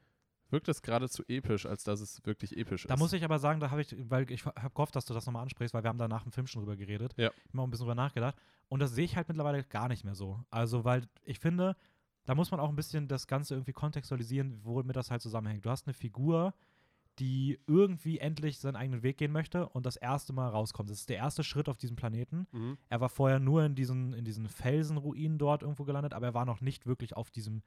wirkt 0.50 0.68
es 0.68 0.82
gerade 0.82 1.08
zu 1.08 1.24
episch, 1.28 1.64
als 1.64 1.82
dass 1.82 2.00
es 2.00 2.24
wirklich 2.26 2.56
episch 2.56 2.84
ist. 2.84 2.90
Da 2.90 2.96
muss 2.96 3.14
ich 3.14 3.24
aber 3.24 3.38
sagen, 3.38 3.58
da 3.58 3.70
habe 3.70 3.80
ich, 3.80 3.96
weil 4.10 4.30
ich 4.30 4.44
habe 4.44 4.70
gehofft, 4.70 4.94
dass 4.94 5.06
du 5.06 5.14
das 5.14 5.24
nochmal 5.24 5.42
ansprichst, 5.42 5.72
weil 5.72 5.82
wir 5.82 5.88
haben 5.88 5.98
da 5.98 6.06
nach 6.06 6.22
dem 6.22 6.30
Film 6.30 6.46
schon 6.46 6.60
drüber 6.60 6.76
geredet. 6.76 7.14
Ja. 7.16 7.30
Ich 7.30 7.52
habe 7.52 7.62
auch 7.62 7.66
ein 7.66 7.70
bisschen 7.70 7.86
drüber 7.86 7.94
nachgedacht. 7.94 8.36
Und 8.68 8.80
das 8.80 8.92
sehe 8.92 9.06
ich 9.06 9.16
halt 9.16 9.28
mittlerweile 9.28 9.64
gar 9.64 9.88
nicht 9.88 10.04
mehr 10.04 10.14
so. 10.14 10.44
Also, 10.50 10.84
weil 10.84 11.08
ich 11.24 11.38
finde, 11.38 11.74
da 12.26 12.34
muss 12.34 12.50
man 12.50 12.60
auch 12.60 12.68
ein 12.68 12.76
bisschen 12.76 13.08
das 13.08 13.26
Ganze 13.26 13.54
irgendwie 13.54 13.72
kontextualisieren, 13.72 14.60
womit 14.62 14.94
das 14.94 15.10
halt 15.10 15.22
zusammenhängt. 15.22 15.64
Du 15.64 15.70
hast 15.70 15.86
eine 15.86 15.94
Figur, 15.94 16.52
die 17.18 17.58
irgendwie 17.66 18.18
endlich 18.18 18.58
seinen 18.58 18.76
eigenen 18.76 19.02
Weg 19.02 19.16
gehen 19.18 19.32
möchte 19.32 19.68
und 19.68 19.86
das 19.86 19.96
erste 19.96 20.32
Mal 20.32 20.48
rauskommt. 20.48 20.90
Das 20.90 20.98
ist 20.98 21.08
der 21.08 21.16
erste 21.16 21.42
Schritt 21.42 21.68
auf 21.68 21.78
diesem 21.78 21.96
Planeten. 21.96 22.46
Mhm. 22.52 22.78
Er 22.88 23.00
war 23.00 23.08
vorher 23.08 23.38
nur 23.40 23.64
in 23.64 23.74
diesen, 23.74 24.12
in 24.12 24.24
diesen 24.24 24.48
Felsenruinen 24.48 25.38
dort 25.38 25.62
irgendwo 25.62 25.84
gelandet, 25.84 26.12
aber 26.12 26.26
er 26.26 26.34
war 26.34 26.44
noch 26.44 26.60
nicht 26.60 26.86
wirklich 26.86 27.16
auf 27.16 27.30
diesem, 27.30 27.62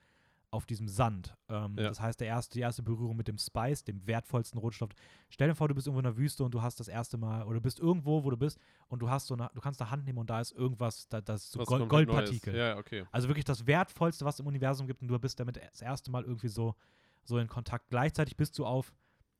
auf 0.51 0.65
diesem 0.65 0.87
Sand. 0.87 1.35
Ähm, 1.47 1.75
Ja. 1.77 1.89
Das 1.89 1.99
heißt, 1.99 2.19
der 2.19 2.27
erste, 2.27 2.53
die 2.53 2.61
erste 2.61 2.83
Berührung 2.83 3.15
mit 3.15 3.27
dem 3.27 3.37
Spice, 3.37 3.83
dem 3.83 4.05
wertvollsten 4.07 4.59
Rohstoff. 4.59 4.89
Stell 5.29 5.47
dir 5.49 5.55
vor, 5.55 5.67
du 5.67 5.75
bist 5.75 5.87
irgendwo 5.87 5.99
in 5.99 6.05
der 6.05 6.17
Wüste 6.17 6.43
und 6.43 6.53
du 6.53 6.61
hast 6.61 6.79
das 6.79 6.87
erste 6.87 7.17
Mal, 7.17 7.43
oder 7.43 7.55
du 7.55 7.61
bist 7.61 7.79
irgendwo, 7.79 8.23
wo 8.23 8.29
du 8.29 8.37
bist, 8.37 8.59
und 8.87 8.99
du 8.99 9.09
hast 9.09 9.27
so 9.27 9.35
eine, 9.35 9.49
du 9.53 9.61
kannst 9.61 9.81
eine 9.81 9.91
Hand 9.91 10.05
nehmen 10.05 10.17
und 10.17 10.29
da 10.29 10.41
ist 10.41 10.51
irgendwas, 10.51 11.07
da, 11.09 11.21
das 11.21 11.45
ist 11.45 11.51
so 11.53 11.63
Gold. 11.63 11.89
Goldpartikel. 11.89 12.55
Ja, 12.55 12.77
okay. 12.77 13.05
Also 13.11 13.27
wirklich 13.29 13.45
das 13.45 13.65
Wertvollste, 13.67 14.25
was 14.25 14.35
es 14.35 14.39
im 14.39 14.47
Universum 14.47 14.87
gibt, 14.87 15.01
und 15.01 15.07
du 15.07 15.19
bist 15.19 15.39
damit 15.39 15.57
das 15.57 15.81
erste 15.81 16.09
Mal 16.11 16.23
irgendwie 16.23 16.49
so, 16.49 16.75
so 17.23 17.37
in 17.37 17.47
Kontakt. 17.47 17.89
Gleichzeitig 17.89 18.35
bist 18.35 18.57
du 18.57 18.65
auf, 18.65 18.91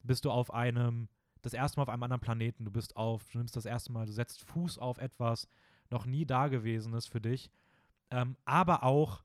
bist 0.04 0.26
du 0.26 0.32
auf 0.32 0.54
einem, 0.54 1.10
das 1.41 1.54
erste 1.54 1.80
Mal 1.80 1.84
auf 1.84 1.89
einem 1.89 2.04
anderen 2.04 2.22
Planeten. 2.22 2.66
Du 2.66 2.72
bist 2.72 2.95
auf, 2.95 3.30
du 3.30 3.38
nimmst 3.38 3.56
das 3.56 3.66
erste 3.66 3.91
Mal, 3.91 4.06
du 4.06 4.12
setzt 4.12 4.41
Fuß 4.41 4.78
auf 4.78 4.97
etwas 4.97 5.47
noch 5.89 6.06
nie 6.06 6.26
Dagewesenes 6.26 7.08
für 7.08 7.22
dich. 7.22 7.50
Ähm, 8.12 8.36
aber 8.45 8.84
auch, 8.84 9.24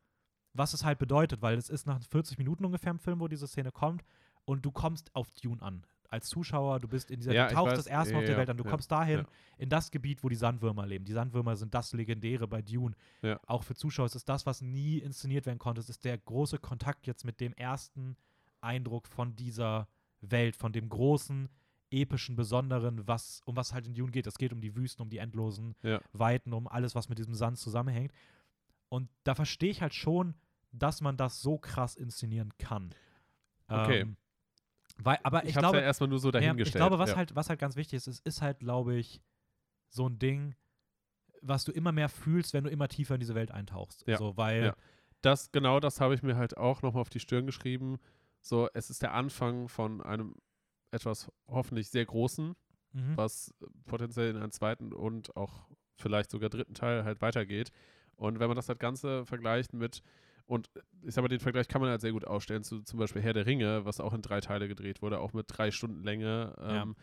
was 0.52 0.72
es 0.74 0.84
halt 0.84 0.98
bedeutet, 0.98 1.42
weil 1.42 1.58
es 1.58 1.68
ist 1.68 1.86
nach 1.86 2.00
40 2.02 2.38
Minuten 2.38 2.64
ungefähr 2.64 2.90
im 2.90 2.98
Film, 2.98 3.20
wo 3.20 3.28
diese 3.28 3.46
Szene 3.46 3.72
kommt, 3.72 4.04
und 4.46 4.64
du 4.64 4.70
kommst 4.70 5.14
auf 5.14 5.30
Dune 5.42 5.62
an. 5.62 5.86
Als 6.10 6.28
Zuschauer, 6.28 6.78
du 6.78 6.86
bist 6.86 7.10
in 7.10 7.18
dieser, 7.18 7.32
Ja, 7.32 7.48
du 7.48 7.54
tauchst 7.54 7.72
weiß. 7.72 7.78
das 7.78 7.86
erste 7.86 8.12
Mal 8.12 8.18
auf 8.18 8.22
Ja, 8.24 8.26
der 8.26 8.34
ja, 8.34 8.38
Welt 8.40 8.50
an, 8.50 8.56
du 8.58 8.64
ja, 8.64 8.70
kommst 8.70 8.92
dahin, 8.92 9.24
in 9.58 9.68
das 9.68 9.90
Gebiet, 9.90 10.22
wo 10.22 10.28
die 10.28 10.36
Sandwürmer 10.36 10.86
leben. 10.86 11.04
Die 11.04 11.12
Sandwürmer 11.12 11.56
sind 11.56 11.74
das 11.74 11.92
Legendäre 11.92 12.46
bei 12.46 12.62
Dune. 12.62 12.94
Auch 13.46 13.64
für 13.64 13.74
Zuschauer 13.74 14.06
ist 14.06 14.14
es 14.14 14.24
das, 14.24 14.46
was 14.46 14.60
nie 14.60 14.98
inszeniert 14.98 15.46
werden 15.46 15.58
konnte. 15.58 15.80
Es 15.80 15.88
ist 15.88 16.04
der 16.04 16.16
große 16.18 16.58
Kontakt 16.58 17.06
jetzt 17.06 17.24
mit 17.24 17.40
dem 17.40 17.52
ersten 17.54 18.16
Eindruck 18.60 19.08
von 19.08 19.34
dieser 19.34 19.88
Welt, 20.30 20.56
von 20.56 20.72
dem 20.72 20.88
großen, 20.88 21.48
epischen, 21.90 22.34
besonderen, 22.36 23.06
was, 23.06 23.40
um 23.44 23.56
was 23.56 23.72
halt 23.72 23.86
in 23.86 23.94
Dune 23.94 24.10
geht. 24.10 24.26
Es 24.26 24.38
geht 24.38 24.52
um 24.52 24.60
die 24.60 24.74
Wüsten, 24.76 25.02
um 25.02 25.10
die 25.10 25.18
endlosen 25.18 25.74
Ja. 25.82 26.00
Weiten, 26.12 26.52
um 26.52 26.66
alles, 26.66 26.94
was 26.94 27.08
mit 27.08 27.18
diesem 27.18 27.34
Sand 27.34 27.58
zusammenhängt. 27.58 28.12
Und 28.88 29.08
da 29.24 29.34
verstehe 29.34 29.70
ich 29.70 29.80
halt 29.82 29.94
schon, 29.94 30.34
dass 30.72 31.00
man 31.00 31.16
das 31.16 31.40
so 31.40 31.58
krass 31.58 31.94
inszenieren 31.96 32.52
kann. 32.58 32.90
Okay. 33.68 34.00
Ähm, 34.00 34.16
weil, 34.98 35.18
aber 35.22 35.44
ich, 35.44 35.50
Ich, 35.50 35.56
habe 35.56 35.62
glaube, 35.64 35.78
ja 35.78 35.84
erstmal 35.84 36.08
nur 36.08 36.18
so 36.18 36.28
ja, 36.28 36.32
dahingestellt. 36.32 36.74
ich 36.74 36.78
glaube, 36.78 36.98
was, 36.98 37.10
ja. 37.10 37.16
halt, 37.16 37.34
was 37.34 37.48
halt 37.48 37.58
ganz 37.60 37.76
wichtig 37.76 37.96
ist, 37.96 38.06
ist, 38.06 38.26
ist 38.26 38.42
halt, 38.42 38.58
glaube 38.60 38.96
ich, 38.96 39.20
so 39.88 40.08
ein 40.08 40.18
Ding, 40.18 40.54
was 41.42 41.64
du 41.64 41.72
immer 41.72 41.92
mehr 41.92 42.08
fühlst, 42.08 42.54
wenn 42.54 42.64
du 42.64 42.70
immer 42.70 42.88
tiefer 42.88 43.14
in 43.14 43.20
diese 43.20 43.34
Welt 43.34 43.50
eintauchst. 43.50 44.04
Ja, 44.06 44.16
So, 44.18 44.36
weil, 44.36 44.64
ja. 44.66 44.76
das, 45.20 45.52
genau 45.52 45.80
das 45.80 46.00
habe 46.00 46.14
ich 46.14 46.22
mir 46.22 46.36
halt 46.36 46.56
auch 46.56 46.82
nochmal 46.82 47.00
auf 47.02 47.10
die 47.10 47.20
Stirn 47.20 47.46
geschrieben. 47.46 47.98
So, 48.44 48.68
es 48.74 48.90
ist 48.90 49.00
der 49.00 49.14
Anfang 49.14 49.68
von 49.68 50.02
einem 50.02 50.34
etwas 50.90 51.32
hoffentlich 51.48 51.88
sehr 51.88 52.04
großen, 52.04 52.54
mhm. 52.92 53.16
was 53.16 53.54
potenziell 53.86 54.30
in 54.30 54.36
einen 54.36 54.52
zweiten 54.52 54.92
und 54.92 55.34
auch 55.34 55.66
vielleicht 55.96 56.30
sogar 56.30 56.50
dritten 56.50 56.74
Teil 56.74 57.04
halt 57.04 57.22
weitergeht. 57.22 57.70
Und 58.16 58.40
wenn 58.40 58.48
man 58.48 58.56
das 58.56 58.68
halt 58.68 58.80
Ganze 58.80 59.24
vergleicht 59.24 59.72
mit, 59.72 60.02
und 60.44 60.70
ich 61.00 61.14
sag 61.14 61.22
mal, 61.22 61.28
den 61.28 61.40
Vergleich 61.40 61.68
kann 61.68 61.80
man 61.80 61.88
halt 61.88 62.02
sehr 62.02 62.12
gut 62.12 62.26
ausstellen 62.26 62.64
zu 62.64 62.82
zum 62.82 62.98
Beispiel 62.98 63.22
Herr 63.22 63.32
der 63.32 63.46
Ringe, 63.46 63.86
was 63.86 63.98
auch 63.98 64.12
in 64.12 64.20
drei 64.20 64.42
Teile 64.42 64.68
gedreht 64.68 65.00
wurde, 65.00 65.20
auch 65.20 65.32
mit 65.32 65.46
drei 65.48 65.70
Stunden 65.70 66.04
Länge. 66.04 66.54
Ja. 66.60 66.82
Ähm, 66.82 66.96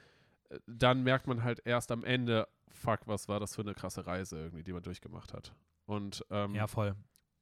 äh, 0.50 0.60
Dann 0.68 1.02
merkt 1.02 1.26
man 1.26 1.44
halt 1.44 1.60
erst 1.66 1.92
am 1.92 2.04
Ende, 2.04 2.48
fuck, 2.68 3.08
was 3.08 3.28
war 3.28 3.40
das 3.40 3.56
für 3.56 3.64
eine 3.64 3.74
krasse 3.74 4.06
Reise 4.06 4.38
irgendwie, 4.38 4.64
die 4.64 4.74
man 4.74 4.84
durchgemacht 4.84 5.34
hat. 5.34 5.56
Und 5.88 6.24
ähm, 6.30 6.54
ja, 6.54 6.68
voll. 6.68 6.96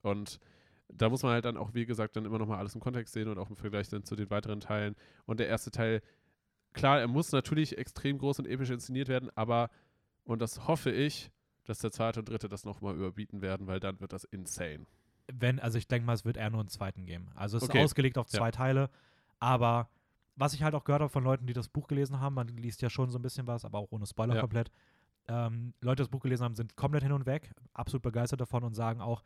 und 0.03 0.39
da 0.91 1.09
muss 1.09 1.23
man 1.23 1.31
halt 1.33 1.45
dann 1.45 1.57
auch, 1.57 1.73
wie 1.73 1.85
gesagt, 1.85 2.15
dann 2.15 2.25
immer 2.25 2.39
nochmal 2.39 2.57
alles 2.57 2.75
im 2.75 2.81
Kontext 2.81 3.13
sehen 3.13 3.27
und 3.27 3.37
auch 3.37 3.49
im 3.49 3.55
Vergleich 3.55 3.89
dann 3.89 4.03
zu 4.03 4.15
den 4.15 4.29
weiteren 4.29 4.59
Teilen. 4.59 4.95
Und 5.25 5.39
der 5.39 5.47
erste 5.47 5.71
Teil, 5.71 6.01
klar, 6.73 6.99
er 6.99 7.07
muss 7.07 7.31
natürlich 7.31 7.77
extrem 7.77 8.17
groß 8.17 8.39
und 8.39 8.47
episch 8.47 8.69
inszeniert 8.69 9.07
werden, 9.07 9.29
aber, 9.35 9.69
und 10.23 10.41
das 10.41 10.67
hoffe 10.67 10.91
ich, 10.91 11.31
dass 11.65 11.79
der 11.79 11.91
zweite 11.91 12.19
und 12.21 12.29
dritte 12.29 12.49
das 12.49 12.65
nochmal 12.65 12.95
überbieten 12.95 13.41
werden, 13.41 13.67
weil 13.67 13.79
dann 13.79 13.99
wird 14.01 14.13
das 14.13 14.23
insane. 14.23 14.85
Wenn, 15.31 15.59
also 15.59 15.77
ich 15.77 15.87
denke 15.87 16.05
mal, 16.07 16.13
es 16.13 16.25
wird 16.25 16.37
eher 16.37 16.49
nur 16.49 16.61
einen 16.61 16.69
zweiten 16.69 17.05
geben. 17.05 17.29
Also 17.35 17.57
es 17.57 17.63
Okay. 17.63 17.77
ist 17.77 17.83
ausgelegt 17.85 18.17
auf 18.17 18.27
Ja. 18.31 18.39
zwei 18.39 18.49
Teile, 18.51 18.89
aber 19.39 19.89
was 20.35 20.53
ich 20.53 20.63
halt 20.63 20.73
auch 20.73 20.85
gehört 20.85 21.01
habe 21.01 21.11
von 21.11 21.23
Leuten, 21.23 21.45
die 21.45 21.53
das 21.53 21.67
Buch 21.69 21.87
gelesen 21.87 22.19
haben, 22.19 22.33
man 22.33 22.47
liest 22.47 22.81
ja 22.81 22.89
schon 22.89 23.11
so 23.11 23.19
ein 23.19 23.21
bisschen 23.21 23.45
was, 23.45 23.65
aber 23.65 23.77
auch 23.77 23.91
ohne 23.91 24.07
Spoiler 24.07 24.35
Ja. 24.35 24.41
komplett, 24.41 24.71
ähm, 25.27 25.73
Leute, 25.81 25.97
die 25.97 26.03
das 26.03 26.09
Buch 26.09 26.21
gelesen 26.21 26.43
haben, 26.45 26.55
sind 26.55 26.75
komplett 26.75 27.03
hin 27.03 27.11
und 27.11 27.27
weg, 27.27 27.51
absolut 27.73 28.01
begeistert 28.01 28.41
davon 28.41 28.63
und 28.63 28.73
sagen 28.73 29.01
auch, 29.01 29.21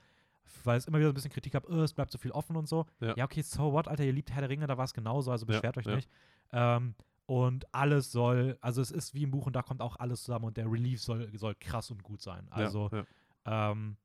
weil 0.63 0.77
es 0.77 0.87
immer 0.87 0.97
wieder 0.97 1.07
so 1.07 1.11
ein 1.11 1.15
bisschen 1.15 1.31
Kritik 1.31 1.53
gab, 1.53 1.69
oh, 1.69 1.81
es 1.81 1.93
bleibt 1.93 2.11
so 2.11 2.17
viel 2.17 2.31
offen 2.31 2.55
und 2.55 2.67
so. 2.67 2.85
Ja. 2.99 3.15
Ja, 3.15 3.25
okay, 3.25 3.41
so 3.41 3.73
what, 3.73 3.87
Alter, 3.87 4.03
ihr 4.03 4.13
liebt 4.13 4.31
Herr 4.31 4.41
der 4.41 4.49
Ringe, 4.49 4.67
da 4.67 4.77
war 4.77 4.85
es 4.85 4.93
genauso, 4.93 5.31
also 5.31 5.45
Ja, 5.45 5.53
beschwert 5.53 5.77
euch 5.77 5.85
ja. 5.85 5.95
nicht. 5.95 6.09
Ähm, 6.51 6.95
und 7.25 7.73
alles 7.73 8.11
soll, 8.11 8.57
also 8.61 8.81
es 8.81 8.91
ist 8.91 9.13
wie 9.13 9.23
im 9.23 9.31
Buch 9.31 9.47
und 9.47 9.55
da 9.55 9.61
kommt 9.61 9.81
auch 9.81 9.95
alles 9.95 10.23
zusammen 10.23 10.45
und 10.45 10.57
der 10.57 10.69
Relief 10.69 11.01
soll, 11.01 11.29
soll 11.37 11.55
krass 11.55 11.89
und 11.89 12.03
gut 12.03 12.21
sein. 12.21 12.47
Also 12.49 12.89
ja, 12.91 13.05
ja. 13.45 13.71
ähm, 13.71 13.97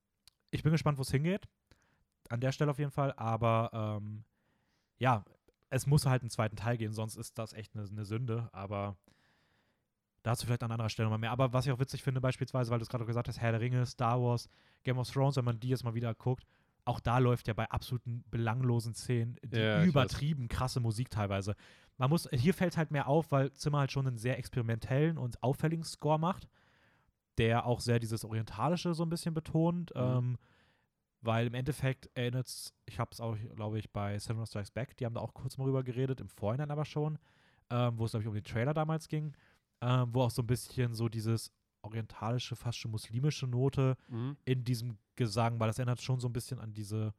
ich 0.50 0.62
bin 0.62 0.72
gespannt, 0.72 0.98
wo 0.98 1.02
es 1.02 1.10
hingeht. 1.10 1.48
An 2.28 2.40
der 2.40 2.52
Stelle 2.52 2.70
auf 2.70 2.78
jeden 2.78 2.90
Fall. 2.90 3.12
Aber 3.16 3.70
ähm, 3.72 4.24
ja, 4.98 5.24
es 5.70 5.86
muss 5.86 6.06
halt 6.06 6.22
einen 6.22 6.30
zweiten 6.30 6.56
Teil 6.56 6.78
geben, 6.78 6.92
sonst 6.92 7.16
ist 7.16 7.38
das 7.38 7.52
echt 7.52 7.74
eine, 7.74 7.88
eine 7.88 8.04
Sünde. 8.04 8.48
Aber 8.52 8.96
dazu 10.28 10.46
vielleicht 10.46 10.62
an 10.62 10.70
anderer 10.70 10.88
Stelle 10.88 11.08
mal 11.08 11.18
mehr. 11.18 11.30
Aber 11.30 11.52
was 11.52 11.66
ich 11.66 11.72
auch 11.72 11.80
witzig 11.80 12.02
finde, 12.02 12.20
beispielsweise, 12.20 12.70
weil 12.70 12.78
du 12.78 12.84
es 12.84 12.88
gerade 12.88 13.04
gesagt 13.04 13.28
hast, 13.28 13.40
Herr 13.40 13.52
der 13.52 13.60
Ringe, 13.60 13.86
Star 13.86 14.20
Wars, 14.20 14.48
Game 14.84 14.98
of 14.98 15.10
Thrones, 15.10 15.36
wenn 15.36 15.44
man 15.44 15.58
die 15.58 15.68
jetzt 15.68 15.84
mal 15.84 15.94
wieder 15.94 16.14
guckt, 16.14 16.44
auch 16.84 17.00
da 17.00 17.18
läuft 17.18 17.48
ja 17.48 17.54
bei 17.54 17.68
absoluten 17.70 18.24
belanglosen 18.30 18.94
Szenen 18.94 19.36
die 19.44 19.58
Ja, 19.58 19.84
übertrieben 19.84 20.48
krasse 20.48 20.80
Musik 20.80 21.10
teilweise. 21.10 21.54
Man 21.98 22.10
muss, 22.10 22.28
hier 22.32 22.54
fällt 22.54 22.76
halt 22.76 22.90
mehr 22.90 23.08
auf, 23.08 23.30
weil 23.32 23.52
Zimmer 23.52 23.80
halt 23.80 23.92
schon 23.92 24.06
einen 24.06 24.18
sehr 24.18 24.38
experimentellen 24.38 25.18
und 25.18 25.42
auffälligen 25.42 25.84
Score 25.84 26.18
macht, 26.18 26.48
der 27.36 27.66
auch 27.66 27.80
sehr 27.80 27.98
dieses 27.98 28.24
Orientalische 28.24 28.94
so 28.94 29.02
ein 29.02 29.10
bisschen 29.10 29.34
betont. 29.34 29.92
Mhm. 29.94 30.00
Ähm, 30.00 30.38
weil 31.20 31.48
im 31.48 31.54
Endeffekt 31.54 32.08
erinnert 32.14 32.46
es, 32.46 32.72
ich 32.86 32.98
habe 32.98 33.10
es 33.12 33.20
auch, 33.20 33.36
glaube 33.56 33.78
ich, 33.78 33.90
bei 33.90 34.16
Cinema 34.18 34.46
Strikes 34.46 34.70
Back, 34.70 34.96
die 34.96 35.04
haben 35.04 35.14
da 35.14 35.20
auch 35.20 35.34
kurz 35.34 35.58
mal 35.58 35.64
rüber 35.64 35.82
geredet, 35.82 36.20
im 36.20 36.28
Vorhinein 36.28 36.70
aber 36.70 36.84
schon, 36.84 37.18
ähm, 37.70 37.98
wo 37.98 38.04
es, 38.04 38.12
glaube 38.12 38.22
ich, 38.22 38.28
um 38.28 38.34
den 38.34 38.44
Trailer 38.44 38.72
damals 38.72 39.08
ging, 39.08 39.34
ähm, 39.80 40.08
wo 40.12 40.22
auch 40.22 40.30
so 40.30 40.42
ein 40.42 40.46
bisschen 40.46 40.94
so 40.94 41.08
dieses 41.08 41.52
orientalische, 41.82 42.56
fast 42.56 42.78
schon 42.78 42.90
muslimische 42.90 43.46
Note 43.46 43.96
Mhm. 44.08 44.36
in 44.44 44.64
diesem 44.64 44.98
Gesang, 45.16 45.58
weil 45.60 45.68
das 45.68 45.78
erinnert 45.78 46.00
schon 46.02 46.20
so 46.20 46.28
ein 46.28 46.32
bisschen 46.32 46.58
an 46.58 46.72
diese 46.74 47.14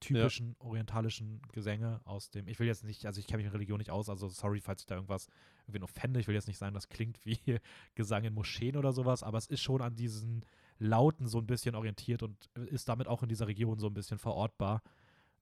typischen 0.00 0.56
orientalischen 0.58 1.40
Gesänge 1.52 2.00
aus 2.04 2.28
dem, 2.30 2.48
ich 2.48 2.58
will 2.58 2.66
jetzt 2.66 2.82
nicht, 2.82 3.06
also 3.06 3.20
ich 3.20 3.26
kenne 3.28 3.38
mich 3.38 3.46
mit 3.46 3.54
Religion 3.54 3.78
nicht 3.78 3.90
aus, 3.90 4.08
also 4.08 4.28
sorry, 4.28 4.60
falls 4.60 4.82
ich 4.82 4.86
da 4.86 4.96
irgendwas 4.96 5.28
irgendwie 5.66 5.82
offende, 5.84 6.18
ich 6.18 6.26
will 6.26 6.34
jetzt 6.34 6.48
nicht 6.48 6.58
sagen, 6.58 6.74
das 6.74 6.88
klingt 6.88 7.24
wie 7.24 7.38
Gesang 7.94 8.24
in 8.24 8.34
Moscheen 8.34 8.76
oder 8.76 8.92
sowas, 8.92 9.22
aber 9.22 9.38
es 9.38 9.46
ist 9.46 9.62
schon 9.62 9.80
an 9.80 9.94
diesen 9.94 10.44
Lauten 10.78 11.28
so 11.28 11.38
ein 11.38 11.46
bisschen 11.46 11.76
orientiert 11.76 12.22
und 12.24 12.46
ist 12.66 12.88
damit 12.88 13.06
auch 13.06 13.22
in 13.22 13.28
dieser 13.28 13.46
Region 13.46 13.78
so 13.78 13.86
ein 13.86 13.94
bisschen 13.94 14.18
verortbar. 14.18 14.82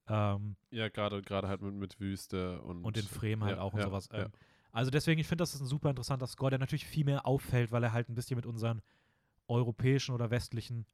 Ähm, 0.07 0.57
Ja, 0.71 0.89
gerade 0.91 1.23
gerade 1.23 1.49
halt 1.49 1.63
mit, 1.63 1.75
mit 1.75 2.01
Wüste 2.01 2.61
und, 2.63 2.85
und 2.85 2.97
den 2.97 3.05
Fremen 3.05 3.45
halt 3.45 3.57
ja, 3.57 3.63
auch 3.63 3.73
und 3.73 3.79
ja, 3.81 3.87
sowas. 3.87 4.09
ja. 4.13 4.25
Ähm, 4.27 4.33
Also 4.73 4.91
deswegen, 4.91 5.21
ich 5.21 5.27
finde, 5.27 5.43
das 5.43 5.55
ist 5.55 5.61
ein 5.61 5.67
super 5.67 5.91
interessanter 5.91 6.27
Score, 6.27 6.51
der 6.51 6.59
natürlich 6.59 6.87
viel 6.87 7.05
mehr 7.05 7.27
auffällt, 7.27 7.73
weil 7.73 7.83
er 7.83 7.93
halt 7.93 8.09
ein 8.09 8.15
bisschen 8.15 8.37
mit 8.37 8.47
unseren 8.47 8.83
europäischen 9.49 10.15
oder 10.15 10.31
westlichen 10.31 10.87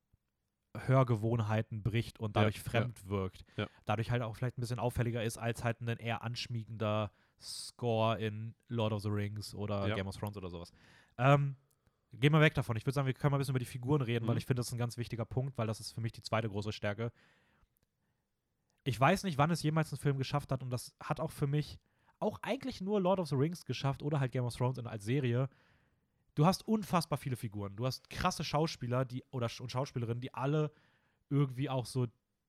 Hörgewohnheiten 0.76 1.82
bricht 1.82 2.18
und 2.20 2.36
Ja, 2.36 2.42
dadurch 2.42 2.56
ja. 2.56 2.62
fremd 2.62 3.08
wirkt. 3.08 3.44
Ja. 3.56 3.66
Dadurch 3.84 4.10
halt 4.10 4.22
auch 4.22 4.36
vielleicht 4.36 4.58
ein 4.58 4.60
bisschen 4.60 4.78
auffälliger 4.78 5.22
ist 5.22 5.38
als 5.38 5.64
halt 5.64 5.80
ein 5.80 5.88
eher 5.88 6.22
anschmiegender 6.22 7.10
Score 7.40 8.18
in 8.18 8.54
Lord 8.68 8.92
of 8.92 9.02
the 9.02 9.08
Rings 9.08 9.54
oder 9.54 9.86
Ja. 9.88 9.94
Game 9.94 10.06
of 10.06 10.16
Thrones 10.16 10.36
oder 10.36 10.48
sowas. 10.50 10.72
Ähm, 11.18 11.56
gehen 12.12 12.32
wir 12.32 12.40
weg 12.40 12.54
davon. 12.54 12.76
Ich 12.76 12.84
würde 12.86 12.94
sagen, 12.94 13.06
wir 13.06 13.14
können 13.14 13.30
mal 13.32 13.36
ein 13.36 13.40
bisschen 13.40 13.52
über 13.52 13.58
die 13.58 13.64
Figuren 13.66 14.00
reden, 14.02 14.26
weil 14.26 14.34
Mhm. 14.34 14.38
ich 14.38 14.46
finde, 14.46 14.60
das 14.60 14.68
ist 14.68 14.72
ein 14.72 14.78
ganz 14.78 14.96
wichtiger 14.96 15.24
Punkt, 15.24 15.56
weil 15.58 15.66
das 15.66 15.80
ist 15.80 15.92
für 15.92 16.00
mich 16.00 16.12
die 16.12 16.22
zweite 16.22 16.48
große 16.48 16.72
Stärke. 16.72 17.12
Ich 18.84 18.98
weiß 18.98 19.24
nicht, 19.24 19.36
wann 19.38 19.50
es 19.50 19.62
jemals 19.62 19.92
ein 19.92 19.98
Film 19.98 20.16
geschafft 20.18 20.52
hat 20.52 20.62
und 20.62 20.70
das 20.70 20.94
hat 21.02 21.20
auch 21.20 21.30
für 21.32 21.46
mich 21.46 21.78
auch 22.18 22.38
eigentlich 22.42 22.80
nur 22.80 23.00
Lord 23.00 23.20
of 23.20 23.28
the 23.28 23.34
Rings 23.34 23.64
geschafft 23.64 24.02
oder 24.02 24.20
halt 24.20 24.32
Game 24.32 24.44
of 24.44 24.54
Thrones 24.54 24.78
als 24.78 25.04
Serie. 25.04 25.48
Du 26.34 26.44
hast 26.46 26.66
unfassbar 26.66 27.18
viele 27.18 27.36
Figuren. 27.36 27.76
Du 27.76 27.86
hast 27.86 28.10
krasse 28.10 28.44
Schauspieler 28.44 29.04
die, 29.04 29.24
oder 29.30 29.48
und 29.60 29.70
Schauspielerinnen, 29.70 30.20
die 30.20 30.34
alle 30.34 30.70
irgendwie 31.30 31.70
auch 31.70 31.86
so 31.86 32.06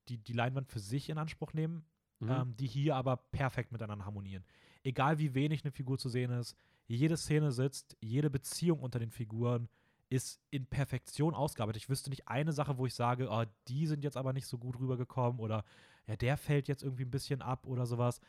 die, 0.09 0.17
die 0.17 0.33
Leinwand 0.33 0.67
für 0.67 0.79
sich 0.79 1.09
in 1.09 1.17
Anspruch 1.17 1.53
nehmen, 1.53 1.85
Mhm. 2.19 2.29
ähm, 2.31 2.57
die 2.57 2.67
hier 2.67 2.95
aber 2.95 3.17
perfekt 3.17 3.71
miteinander 3.71 4.05
harmonieren. 4.05 4.43
Egal 4.83 5.19
wie 5.19 5.35
wenig 5.35 5.63
eine 5.63 5.71
Figur 5.71 5.97
zu 5.99 6.09
sehen 6.09 6.31
ist, 6.31 6.55
jede 6.87 7.17
Szene 7.17 7.51
sitzt, 7.51 7.95
jede 7.99 8.29
Beziehung 8.29 8.79
unter 8.79 8.97
den 8.99 9.11
Figuren 9.11 9.69
ist 10.09 10.41
in 10.49 10.65
Perfektion 10.65 11.35
ausgearbeitet. 11.35 11.83
Ich 11.83 11.89
wüsste 11.89 12.09
nicht 12.09 12.27
eine 12.27 12.53
Sache, 12.53 12.77
wo 12.77 12.85
ich 12.85 12.95
sage, 12.95 13.27
oh, 13.29 13.43
die 13.67 13.85
sind 13.85 14.03
jetzt 14.03 14.17
aber 14.17 14.33
nicht 14.33 14.47
so 14.47 14.57
gut 14.57 14.79
rübergekommen 14.79 15.39
oder 15.39 15.63
ja, 16.07 16.15
der 16.15 16.37
fällt 16.37 16.67
jetzt 16.69 16.81
irgendwie 16.81 17.03
ein 17.03 17.11
bisschen 17.11 17.41
ab 17.41 17.67
oder 17.67 17.85
sowas. 17.85 18.21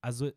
Also 0.00 0.30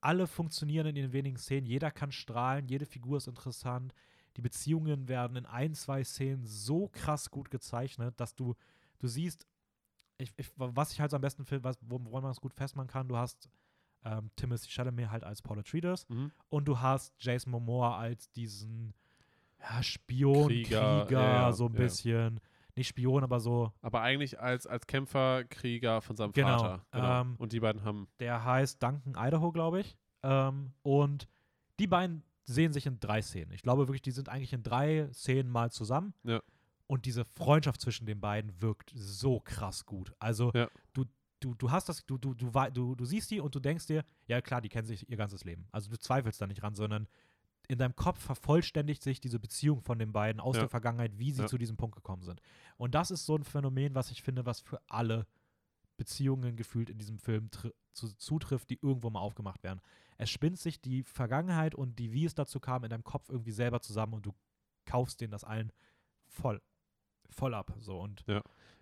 alle 0.00 0.26
funktionieren 0.26 0.86
in 0.86 0.94
den 0.94 1.12
wenigen 1.12 1.36
Szenen, 1.36 1.66
jeder 1.66 1.90
kann 1.90 2.12
strahlen, 2.12 2.68
jede 2.68 2.86
Figur 2.86 3.16
ist 3.18 3.28
interessant. 3.28 3.94
Die 4.36 4.42
Beziehungen 4.42 5.08
werden 5.08 5.36
in 5.36 5.46
ein, 5.46 5.74
zwei 5.74 6.04
Szenen 6.04 6.44
so 6.44 6.88
krass 6.88 7.30
gut 7.30 7.50
gezeichnet, 7.50 8.20
dass 8.20 8.34
du, 8.34 8.54
du 8.98 9.08
siehst, 9.08 9.46
ich, 10.18 10.32
ich, 10.36 10.50
was 10.56 10.92
ich 10.92 11.00
halt 11.00 11.10
so 11.10 11.16
am 11.16 11.22
besten 11.22 11.44
finde, 11.44 11.74
woran 11.80 12.22
man 12.22 12.32
es 12.32 12.40
gut 12.40 12.54
festmachen 12.54 12.88
kann, 12.88 13.08
du 13.08 13.16
hast 13.16 13.48
ähm, 14.04 14.30
Timothy 14.36 14.68
Chalamet 14.68 15.10
halt 15.10 15.24
als 15.24 15.42
Paul 15.42 15.58
Atreides 15.58 16.08
Mhm. 16.08 16.30
und 16.48 16.66
du 16.66 16.80
hast 16.80 17.14
Jason 17.18 17.50
Momoa 17.50 17.98
als 17.98 18.30
diesen 18.30 18.94
ja, 19.58 19.82
Spion, 19.82 20.48
Krieger, 20.48 21.04
Krieger, 21.06 21.20
ja, 21.20 21.32
ja, 21.42 21.52
so 21.52 21.66
ein 21.66 21.72
ja. 21.72 21.78
bisschen. 21.80 22.40
Nicht 22.76 22.88
Spion, 22.88 23.22
aber 23.24 23.40
so. 23.40 23.72
Aber 23.80 24.02
eigentlich 24.02 24.38
als, 24.38 24.66
als 24.66 24.86
Kämpfer, 24.86 25.44
Krieger 25.44 26.02
von 26.02 26.16
seinem 26.16 26.32
Genau, 26.32 26.58
Vater. 26.58 26.86
Genau. 26.92 27.20
ähm, 27.22 27.34
und 27.38 27.52
die 27.52 27.60
beiden 27.60 27.82
haben. 27.84 28.06
Der 28.20 28.44
heißt 28.44 28.82
Duncan 28.82 29.14
Idaho, 29.16 29.50
glaube 29.50 29.80
ich. 29.80 29.96
Ähm, 30.22 30.72
und 30.82 31.26
die 31.80 31.86
beiden 31.86 32.22
sehen 32.44 32.72
sich 32.72 32.86
in 32.86 33.00
drei 33.00 33.22
Szenen. 33.22 33.50
Ich 33.52 33.62
glaube 33.62 33.88
wirklich, 33.88 34.02
die 34.02 34.10
sind 34.10 34.28
eigentlich 34.28 34.52
in 34.52 34.62
drei 34.62 35.08
Szenen 35.12 35.50
mal 35.50 35.70
zusammen. 35.72 36.14
Ja. 36.22 36.40
Und 36.86 37.06
diese 37.06 37.24
Freundschaft 37.24 37.80
zwischen 37.80 38.06
den 38.06 38.20
beiden 38.20 38.60
wirkt 38.62 38.92
so 38.94 39.40
krass 39.40 39.86
gut. 39.86 40.12
Also 40.18 40.52
Ja. 40.54 40.68
du, 40.92 41.04
du, 41.40 41.54
du 41.54 41.70
hast 41.70 41.88
das, 41.88 42.04
du, 42.06 42.18
du, 42.18 42.34
du, 42.34 42.50
du, 42.72 42.94
du 42.94 43.04
siehst 43.04 43.30
die 43.30 43.40
und 43.40 43.54
du 43.54 43.58
denkst 43.60 43.86
dir, 43.86 44.04
ja 44.26 44.40
klar, 44.40 44.60
die 44.60 44.68
kennen 44.68 44.86
sich 44.86 45.08
ihr 45.08 45.16
ganzes 45.16 45.44
Leben. 45.44 45.66
Also 45.72 45.90
du 45.90 45.98
zweifelst 45.98 46.40
da 46.40 46.46
nicht 46.46 46.62
ran, 46.62 46.74
sondern 46.74 47.08
in 47.68 47.78
deinem 47.78 47.96
Kopf 47.96 48.18
vervollständigt 48.20 49.02
sich 49.02 49.20
diese 49.20 49.38
Beziehung 49.40 49.80
von 49.82 49.98
den 49.98 50.12
beiden 50.12 50.40
aus 50.40 50.56
Ja. 50.56 50.62
der 50.62 50.68
Vergangenheit, 50.68 51.18
wie 51.18 51.32
sie 51.32 51.42
Ja. 51.42 51.48
zu 51.48 51.58
diesem 51.58 51.76
Punkt 51.76 51.96
gekommen 51.96 52.22
sind. 52.22 52.40
Und 52.76 52.94
das 52.94 53.10
ist 53.10 53.26
so 53.26 53.36
ein 53.36 53.44
Phänomen, 53.44 53.94
was 53.94 54.10
ich 54.10 54.22
finde, 54.22 54.46
was 54.46 54.60
für 54.60 54.80
alle 54.88 55.26
Beziehungen 55.96 56.56
gefühlt 56.56 56.90
in 56.90 56.98
diesem 56.98 57.18
Film 57.18 57.50
zu, 57.92 58.14
zutrifft, 58.16 58.68
die 58.70 58.78
irgendwo 58.82 59.08
mal 59.10 59.20
aufgemacht 59.20 59.62
werden. 59.62 59.80
Es 60.18 60.30
spinnt 60.30 60.58
sich 60.58 60.80
die 60.80 61.02
Vergangenheit 61.02 61.74
und 61.74 61.98
die, 61.98 62.12
wie 62.12 62.24
es 62.24 62.34
dazu 62.34 62.60
kam, 62.60 62.84
in 62.84 62.90
deinem 62.90 63.04
Kopf 63.04 63.28
irgendwie 63.30 63.52
selber 63.52 63.80
zusammen 63.80 64.14
und 64.14 64.26
du 64.26 64.34
kaufst 64.84 65.20
denen 65.20 65.30
das 65.32 65.44
allen 65.44 65.72
voll, 66.26 66.60
voll 67.30 67.54
ab. 67.54 67.72
So 67.80 67.98
und 68.00 68.24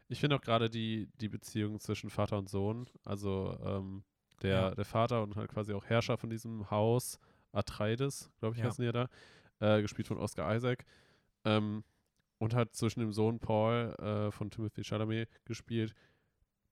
Ich 0.08 0.20
finde 0.20 0.36
auch 0.36 0.40
gerade 0.40 0.68
die, 0.68 1.08
die 1.20 1.28
Beziehung 1.28 1.78
zwischen 1.80 2.10
Vater 2.10 2.36
und 2.38 2.48
Sohn, 2.50 2.90
also 3.04 3.56
ähm, 3.64 4.04
der, 4.42 4.50
Ja. 4.50 4.74
der 4.74 4.84
Vater 4.84 5.22
und 5.22 5.36
halt 5.36 5.50
quasi 5.50 5.72
auch 5.72 5.84
Herrscher 5.86 6.18
von 6.18 6.28
diesem 6.30 6.70
Haus, 6.70 7.18
Atreides, 7.54 8.30
glaube 8.38 8.56
ich, 8.56 8.62
Ja. 8.62 8.68
heißen 8.68 8.82
die 8.82 8.86
ja 8.86 8.92
da, 8.92 9.08
äh, 9.60 9.82
gespielt 9.82 10.08
von 10.08 10.18
Oscar 10.18 10.54
Isaac. 10.54 10.84
Ähm, 11.44 11.84
und 12.38 12.54
hat 12.54 12.74
zwischen 12.74 13.00
dem 13.00 13.12
Sohn 13.12 13.38
Paul 13.38 13.94
äh, 13.98 14.30
von 14.30 14.50
Timothy 14.50 14.82
Chalamet 14.84 15.28
gespielt. 15.44 15.94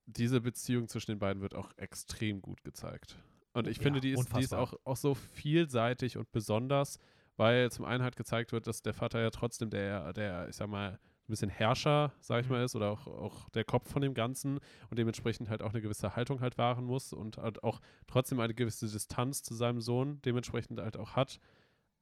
Diese 0.06 0.40
Beziehung 0.40 0.88
zwischen 0.88 1.12
den 1.12 1.18
beiden 1.18 1.40
wird 1.42 1.54
auch 1.54 1.70
extrem 1.76 2.42
gut 2.42 2.62
gezeigt. 2.64 3.16
Und 3.54 3.68
ich 3.68 3.78
Ja, 3.78 3.82
finde, 3.84 4.00
die 4.00 4.10
ist, 4.10 4.32
die 4.36 4.42
ist 4.42 4.54
auch, 4.54 4.74
auch 4.84 4.96
so 4.96 5.14
vielseitig 5.14 6.16
und 6.16 6.30
besonders, 6.32 6.98
weil 7.36 7.70
zum 7.70 7.84
einen 7.84 8.02
halt 8.02 8.16
gezeigt 8.16 8.52
wird, 8.52 8.66
dass 8.66 8.82
der 8.82 8.94
Vater 8.94 9.20
ja 9.20 9.30
trotzdem 9.30 9.70
der, 9.70 10.12
der 10.12 10.48
ich 10.48 10.56
sag 10.56 10.68
mal, 10.68 10.98
ein 11.28 11.32
bisschen 11.32 11.50
Herrscher, 11.50 12.12
sag 12.20 12.40
ich 12.42 12.46
Mhm. 12.48 12.52
mal, 12.56 12.64
ist 12.64 12.74
oder 12.76 12.90
auch, 12.90 13.06
auch 13.06 13.48
der 13.50 13.64
Kopf 13.64 13.90
von 13.90 14.02
dem 14.02 14.12
Ganzen 14.14 14.58
und 14.90 14.98
dementsprechend 14.98 15.48
halt 15.48 15.62
auch 15.62 15.70
eine 15.70 15.80
gewisse 15.80 16.16
Haltung 16.16 16.40
halt 16.40 16.58
wahren 16.58 16.84
muss 16.84 17.12
und 17.12 17.38
halt 17.38 17.62
auch 17.62 17.80
trotzdem 18.06 18.40
eine 18.40 18.54
gewisse 18.54 18.86
Distanz 18.88 19.42
zu 19.42 19.54
seinem 19.54 19.80
Sohn 19.80 20.20
dementsprechend 20.22 20.80
halt 20.80 20.96
auch 20.96 21.12
hat, 21.16 21.38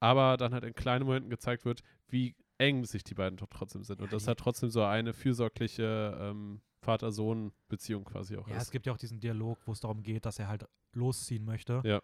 aber 0.01 0.37
dann 0.37 0.55
halt 0.55 0.65
in 0.65 0.75
kleinen 0.75 1.05
Momenten 1.05 1.31
gezeigt 1.31 1.65
wird, 1.65 1.83
wie 2.09 2.35
eng 2.59 2.85
sich 2.85 3.05
die 3.05 3.15
beiden 3.15 3.37
doch 3.37 3.49
trotzdem 3.51 3.85
sind 3.85 4.01
und 4.01 4.07
Ja, 4.07 4.13
das 4.13 4.23
die- 4.25 4.29
halt 4.29 4.39
trotzdem 4.39 4.71
so 4.71 4.83
eine 4.85 5.13
fürsorgliche 5.13 6.17
ähm, 6.21 6.61
Vater-Sohn-Beziehung 6.83 8.05
quasi 8.05 8.37
auch 8.37 8.49
ja, 8.49 8.57
ist. 8.57 8.65
es 8.65 8.71
gibt 8.71 8.87
ja 8.87 8.93
auch 8.93 8.99
diesen 8.99 9.21
Dialog, 9.21 9.59
wo 9.67 9.73
es 9.73 9.81
darum 9.81 10.03
geht, 10.03 10.25
dass 10.25 10.39
er 10.39 10.49
halt 10.49 10.67
losziehen 10.93 11.45
möchte. 11.45 11.83
Ja. 11.85 12.01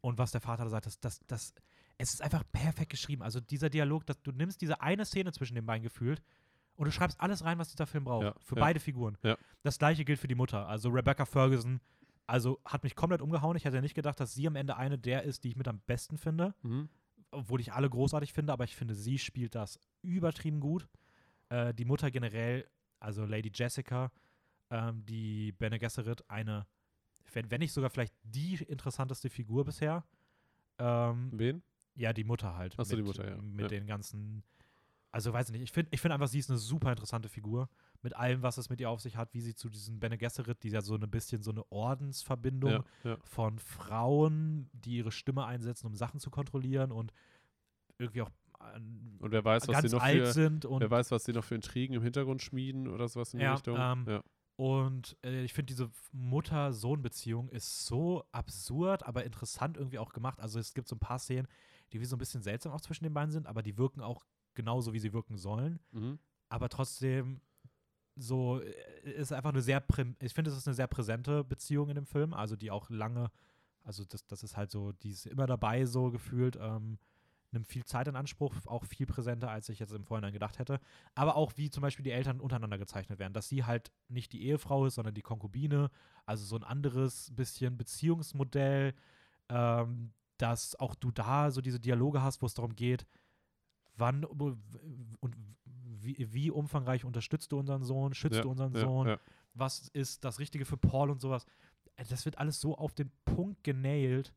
Und 0.00 0.18
was 0.18 0.30
der 0.30 0.40
Vater 0.40 0.64
da 0.64 0.70
sagt, 0.70 0.86
das, 0.86 1.00
das, 1.00 1.20
das, 1.26 1.54
es 1.96 2.12
ist 2.14 2.22
einfach 2.22 2.44
perfekt 2.52 2.90
geschrieben. 2.90 3.22
Also 3.22 3.40
dieser 3.40 3.68
Dialog, 3.70 4.06
dass 4.06 4.20
du 4.22 4.30
nimmst 4.32 4.60
diese 4.60 4.80
eine 4.80 5.04
Szene 5.04 5.32
zwischen 5.32 5.54
den 5.54 5.66
beiden 5.66 5.82
gefühlt 5.82 6.22
und 6.78 6.84
du 6.84 6.92
schreibst 6.92 7.20
alles 7.20 7.44
rein, 7.44 7.58
was 7.58 7.70
dieser 7.70 7.86
Film 7.86 8.04
braucht. 8.04 8.24
Ja, 8.24 8.34
für 8.40 8.54
ja. 8.54 8.60
beide 8.60 8.78
Figuren. 8.78 9.18
Ja. 9.24 9.36
Das 9.62 9.78
gleiche 9.78 10.04
gilt 10.04 10.20
für 10.20 10.28
die 10.28 10.36
Mutter. 10.36 10.68
Also 10.68 10.90
Rebecca 10.90 11.24
Ferguson, 11.24 11.80
also 12.28 12.60
hat 12.64 12.84
mich 12.84 12.94
komplett 12.94 13.20
umgehauen. 13.20 13.56
Ich 13.56 13.64
hätte 13.64 13.80
nicht 13.82 13.96
gedacht, 13.96 14.20
dass 14.20 14.32
sie 14.32 14.46
am 14.46 14.54
Ende 14.54 14.76
eine 14.76 14.96
der 14.96 15.24
ist, 15.24 15.42
die 15.42 15.48
ich 15.48 15.56
mit 15.56 15.66
am 15.66 15.80
besten 15.80 16.18
finde. 16.18 16.54
Mhm. 16.62 16.88
Obwohl 17.32 17.60
ich 17.60 17.72
alle 17.72 17.90
großartig 17.90 18.32
finde, 18.32 18.52
aber 18.52 18.62
ich 18.62 18.76
finde, 18.76 18.94
sie 18.94 19.18
spielt 19.18 19.56
das 19.56 19.80
übertrieben 20.02 20.60
gut. 20.60 20.88
Äh, 21.48 21.74
die 21.74 21.84
Mutter 21.84 22.12
generell, 22.12 22.64
also 23.00 23.24
Lady 23.24 23.50
Jessica, 23.52 24.12
ähm, 24.70 25.04
die 25.04 25.50
Bene 25.52 25.80
Gesserit, 25.80 26.24
eine, 26.30 26.64
wenn, 27.32 27.50
wenn 27.50 27.58
nicht 27.58 27.72
sogar 27.72 27.90
vielleicht 27.90 28.14
die 28.22 28.54
interessanteste 28.54 29.30
Figur 29.30 29.64
bisher. 29.64 30.04
Ähm, 30.78 31.30
Wen? 31.32 31.62
ja, 31.96 32.12
die 32.12 32.24
Mutter 32.24 32.56
halt. 32.56 32.74
Ach 32.78 32.84
so, 32.84 32.94
die 32.94 33.02
Mutter, 33.02 33.28
ja. 33.28 33.36
Mit 33.42 33.72
den 33.72 33.86
ganzen 33.86 34.44
also 35.10 35.32
weiß 35.32 35.48
ich 35.48 35.52
nicht, 35.52 35.62
ich 35.62 35.72
finde 35.72 35.90
ich 35.92 36.00
find 36.00 36.12
einfach, 36.12 36.28
sie 36.28 36.38
ist 36.38 36.50
eine 36.50 36.58
super 36.58 36.90
interessante 36.90 37.28
Figur. 37.28 37.68
Mit 38.02 38.14
allem, 38.14 38.42
was 38.42 38.58
es 38.58 38.68
mit 38.70 38.80
ihr 38.80 38.90
auf 38.90 39.00
sich 39.00 39.16
hat, 39.16 39.32
wie 39.34 39.40
sie 39.40 39.54
zu 39.54 39.68
diesen 39.68 39.98
Bene 40.00 40.18
Gesserit, 40.18 40.62
die 40.62 40.68
ja 40.68 40.82
so 40.82 40.94
ein 40.94 41.10
bisschen 41.10 41.42
so 41.42 41.50
eine 41.50 41.64
Ordensverbindung 41.72 42.70
Ja, 42.70 42.84
ja. 43.04 43.16
von 43.22 43.58
Frauen, 43.58 44.68
die 44.72 44.98
ihre 44.98 45.10
Stimme 45.10 45.46
einsetzen, 45.46 45.86
um 45.86 45.94
Sachen 45.94 46.20
zu 46.20 46.30
kontrollieren 46.30 46.92
und 46.92 47.12
irgendwie 47.98 48.22
auch 48.22 48.30
ähm, 48.74 49.16
Und 49.20 49.32
wer 49.32 49.44
weiß, 49.44 49.66
was 49.68 49.82
sie 49.82 49.88
noch 49.96 50.02
alt 50.02 50.18
für, 50.26 50.32
sind 50.32 50.64
und 50.64 50.80
wer 50.80 50.90
weiß, 50.90 51.10
was 51.10 51.24
sie 51.24 51.32
noch 51.32 51.44
für 51.44 51.54
Intrigen 51.54 51.94
im 51.94 52.02
Hintergrund 52.02 52.42
schmieden 52.42 52.86
oder 52.88 53.08
sowas 53.08 53.32
in 53.32 53.38
die 53.40 53.44
Ja, 53.44 53.54
Richtung. 53.54 53.76
ähm, 53.78 54.04
ja. 54.08 54.22
Und 54.56 55.16
äh, 55.24 55.42
ich 55.44 55.52
finde, 55.54 55.72
diese 55.72 55.88
Mutter-Sohn-Beziehung 56.12 57.48
ist 57.48 57.86
so 57.86 58.24
absurd, 58.32 59.04
aber 59.06 59.24
interessant 59.24 59.76
irgendwie 59.76 59.98
auch 59.98 60.12
gemacht. 60.12 60.40
Also 60.40 60.58
es 60.58 60.74
gibt 60.74 60.88
so 60.88 60.96
ein 60.96 61.00
paar 61.00 61.18
Szenen, 61.18 61.46
die 61.92 62.00
wie 62.00 62.04
so 62.04 62.16
ein 62.16 62.18
bisschen 62.18 62.42
seltsam 62.42 62.72
auch 62.72 62.80
zwischen 62.80 63.04
den 63.04 63.14
beiden 63.14 63.30
sind, 63.30 63.46
aber 63.46 63.62
die 63.62 63.78
wirken 63.78 64.00
auch 64.00 64.24
genauso, 64.58 64.92
wie 64.92 64.98
sie 64.98 65.12
wirken 65.12 65.38
sollen. 65.38 65.78
Mhm. 65.92 66.18
Aber 66.48 66.68
trotzdem 66.68 67.40
so 68.16 68.60
äh, 68.60 69.10
ist 69.12 69.32
einfach 69.32 69.52
eine 69.52 69.62
sehr, 69.62 69.82
ich 70.20 70.34
finde, 70.34 70.50
es 70.50 70.56
ist 70.56 70.66
eine 70.66 70.74
sehr 70.74 70.88
präsente 70.88 71.44
Beziehung 71.44 71.88
in 71.88 71.94
dem 71.94 72.06
Film, 72.06 72.34
also 72.34 72.56
die 72.56 72.70
auch 72.70 72.90
lange, 72.90 73.30
also 73.84 74.04
das, 74.04 74.26
das 74.26 74.42
ist 74.42 74.56
halt 74.56 74.70
so, 74.70 74.92
die 74.92 75.10
ist 75.10 75.26
immer 75.26 75.46
dabei 75.46 75.86
so 75.86 76.10
gefühlt, 76.10 76.58
ähm, 76.60 76.98
nimmt 77.52 77.66
viel 77.66 77.84
Zeit 77.84 78.08
in 78.08 78.16
Anspruch, 78.16 78.54
auch 78.66 78.84
viel 78.84 79.06
präsenter, 79.06 79.50
als 79.50 79.68
ich 79.68 79.78
jetzt 79.78 79.92
im 79.92 80.04
Vorhinein 80.04 80.32
gedacht 80.32 80.58
hätte. 80.58 80.80
Aber 81.14 81.36
auch 81.36 81.52
wie 81.56 81.70
zum 81.70 81.80
Beispiel 81.80 82.02
die 82.02 82.10
Eltern 82.10 82.40
untereinander 82.40 82.76
gezeichnet 82.76 83.18
werden, 83.18 83.32
dass 83.32 83.48
sie 83.48 83.64
halt 83.64 83.92
nicht 84.08 84.32
die 84.32 84.42
Ehefrau 84.42 84.84
ist, 84.84 84.96
sondern 84.96 85.14
die 85.14 85.22
Konkubine, 85.22 85.90
also 86.26 86.44
so 86.44 86.56
ein 86.56 86.64
anderes 86.64 87.30
bisschen 87.34 87.78
Beziehungsmodell, 87.78 88.94
ähm, 89.48 90.12
dass 90.36 90.76
auch 90.76 90.94
du 90.94 91.10
da 91.10 91.50
so 91.50 91.60
diese 91.60 91.80
Dialoge 91.80 92.22
hast, 92.22 92.42
wo 92.42 92.46
es 92.46 92.54
darum 92.54 92.76
geht, 92.76 93.06
wann 93.98 94.24
und 94.24 94.58
wie, 96.00 96.32
wie 96.32 96.50
umfangreich 96.50 97.04
unterstützt 97.04 97.52
du 97.52 97.58
unseren 97.58 97.82
Sohn, 97.84 98.14
schützt 98.14 98.36
ja, 98.36 98.42
du 98.42 98.50
unseren 98.50 98.72
ja, 98.74 98.80
Sohn, 98.80 99.08
Ja. 99.08 99.18
was 99.54 99.88
ist 99.88 100.24
das 100.24 100.38
Richtige 100.38 100.64
für 100.64 100.76
Paul 100.76 101.10
und 101.10 101.20
sowas. 101.20 101.44
Äh, 101.96 102.04
Das 102.08 102.24
wird 102.24 102.38
alles 102.38 102.60
so 102.60 102.76
auf 102.76 102.94
den 102.94 103.10
Punkt 103.24 103.64
genailt. 103.64 104.32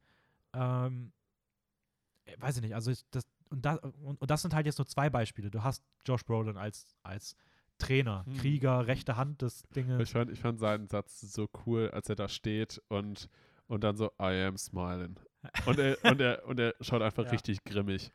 Ähm, 0.54 1.12
äh, 2.26 2.36
weiß 2.40 2.58
ich 2.58 2.62
nicht, 2.64 2.76
also 2.76 2.92
ich, 2.92 3.06
das, 3.12 3.26
und, 3.50 3.64
das, 3.66 3.80
und, 3.80 4.20
und 4.22 4.32
das 4.32 4.42
sind 4.42 4.54
halt 4.54 4.66
jetzt 4.66 4.80
nur 4.80 4.88
zwei 4.88 5.10
Beispiele. 5.10 5.52
Du 5.52 5.64
hast 5.64 5.84
Josh 6.06 6.24
Brolin 6.26 6.58
als, 6.58 6.88
als 7.04 7.36
Trainer, 7.78 8.26
Hm. 8.26 8.38
Krieger, 8.38 8.88
rechte 8.88 9.16
Hand 9.18 9.42
des 9.42 9.64
Dinges. 9.76 10.02
Ich 10.02 10.12
fand, 10.12 10.30
ich 10.32 10.40
fand 10.40 10.60
seinen 10.60 10.88
Satz 10.88 11.22
so 11.22 11.50
cool, 11.66 11.90
als 11.92 12.10
er 12.10 12.16
da 12.16 12.28
steht 12.30 12.82
und, 12.90 13.28
und 13.68 13.84
dann 13.84 13.96
so, 13.98 14.08
I 14.22 14.44
am 14.46 14.58
smiling. 14.58 15.20
Und 15.66 15.80
er, 15.80 15.98
und 16.06 16.22
er, 16.22 16.46
und 16.46 16.60
er 16.60 16.76
schaut 16.82 17.02
einfach 17.02 17.24
Ja. 17.26 17.32
richtig 17.32 17.64
grimmig. 17.64 18.12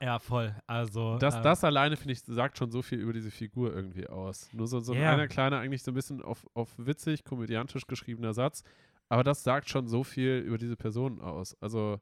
Ja, 0.00 0.18
voll. 0.18 0.54
Also 0.66 1.16
Das, 1.18 1.36
ähm, 1.36 1.42
das 1.42 1.64
alleine, 1.64 1.96
finde 1.96 2.12
ich, 2.12 2.20
sagt 2.20 2.58
schon 2.58 2.70
so 2.70 2.82
viel 2.82 2.98
über 2.98 3.12
diese 3.14 3.30
Figur 3.30 3.74
irgendwie 3.74 4.06
aus. 4.06 4.52
Nur 4.52 4.66
so, 4.66 4.80
so 4.80 4.92
ein 4.92 5.00
Ja. 5.00 5.12
einer 5.12 5.26
kleiner, 5.28 5.58
eigentlich 5.58 5.82
so 5.82 5.90
ein 5.90 5.94
bisschen 5.94 6.20
auf, 6.22 6.46
auf 6.54 6.70
witzig, 6.76 7.24
komödiantisch 7.24 7.86
geschriebener 7.86 8.34
Satz. 8.34 8.62
Aber 9.08 9.24
das 9.24 9.42
sagt 9.42 9.68
schon 9.70 9.88
so 9.88 10.04
viel 10.04 10.38
über 10.38 10.58
diese 10.58 10.76
Person 10.76 11.20
aus. 11.20 11.56
Also, 11.62 11.98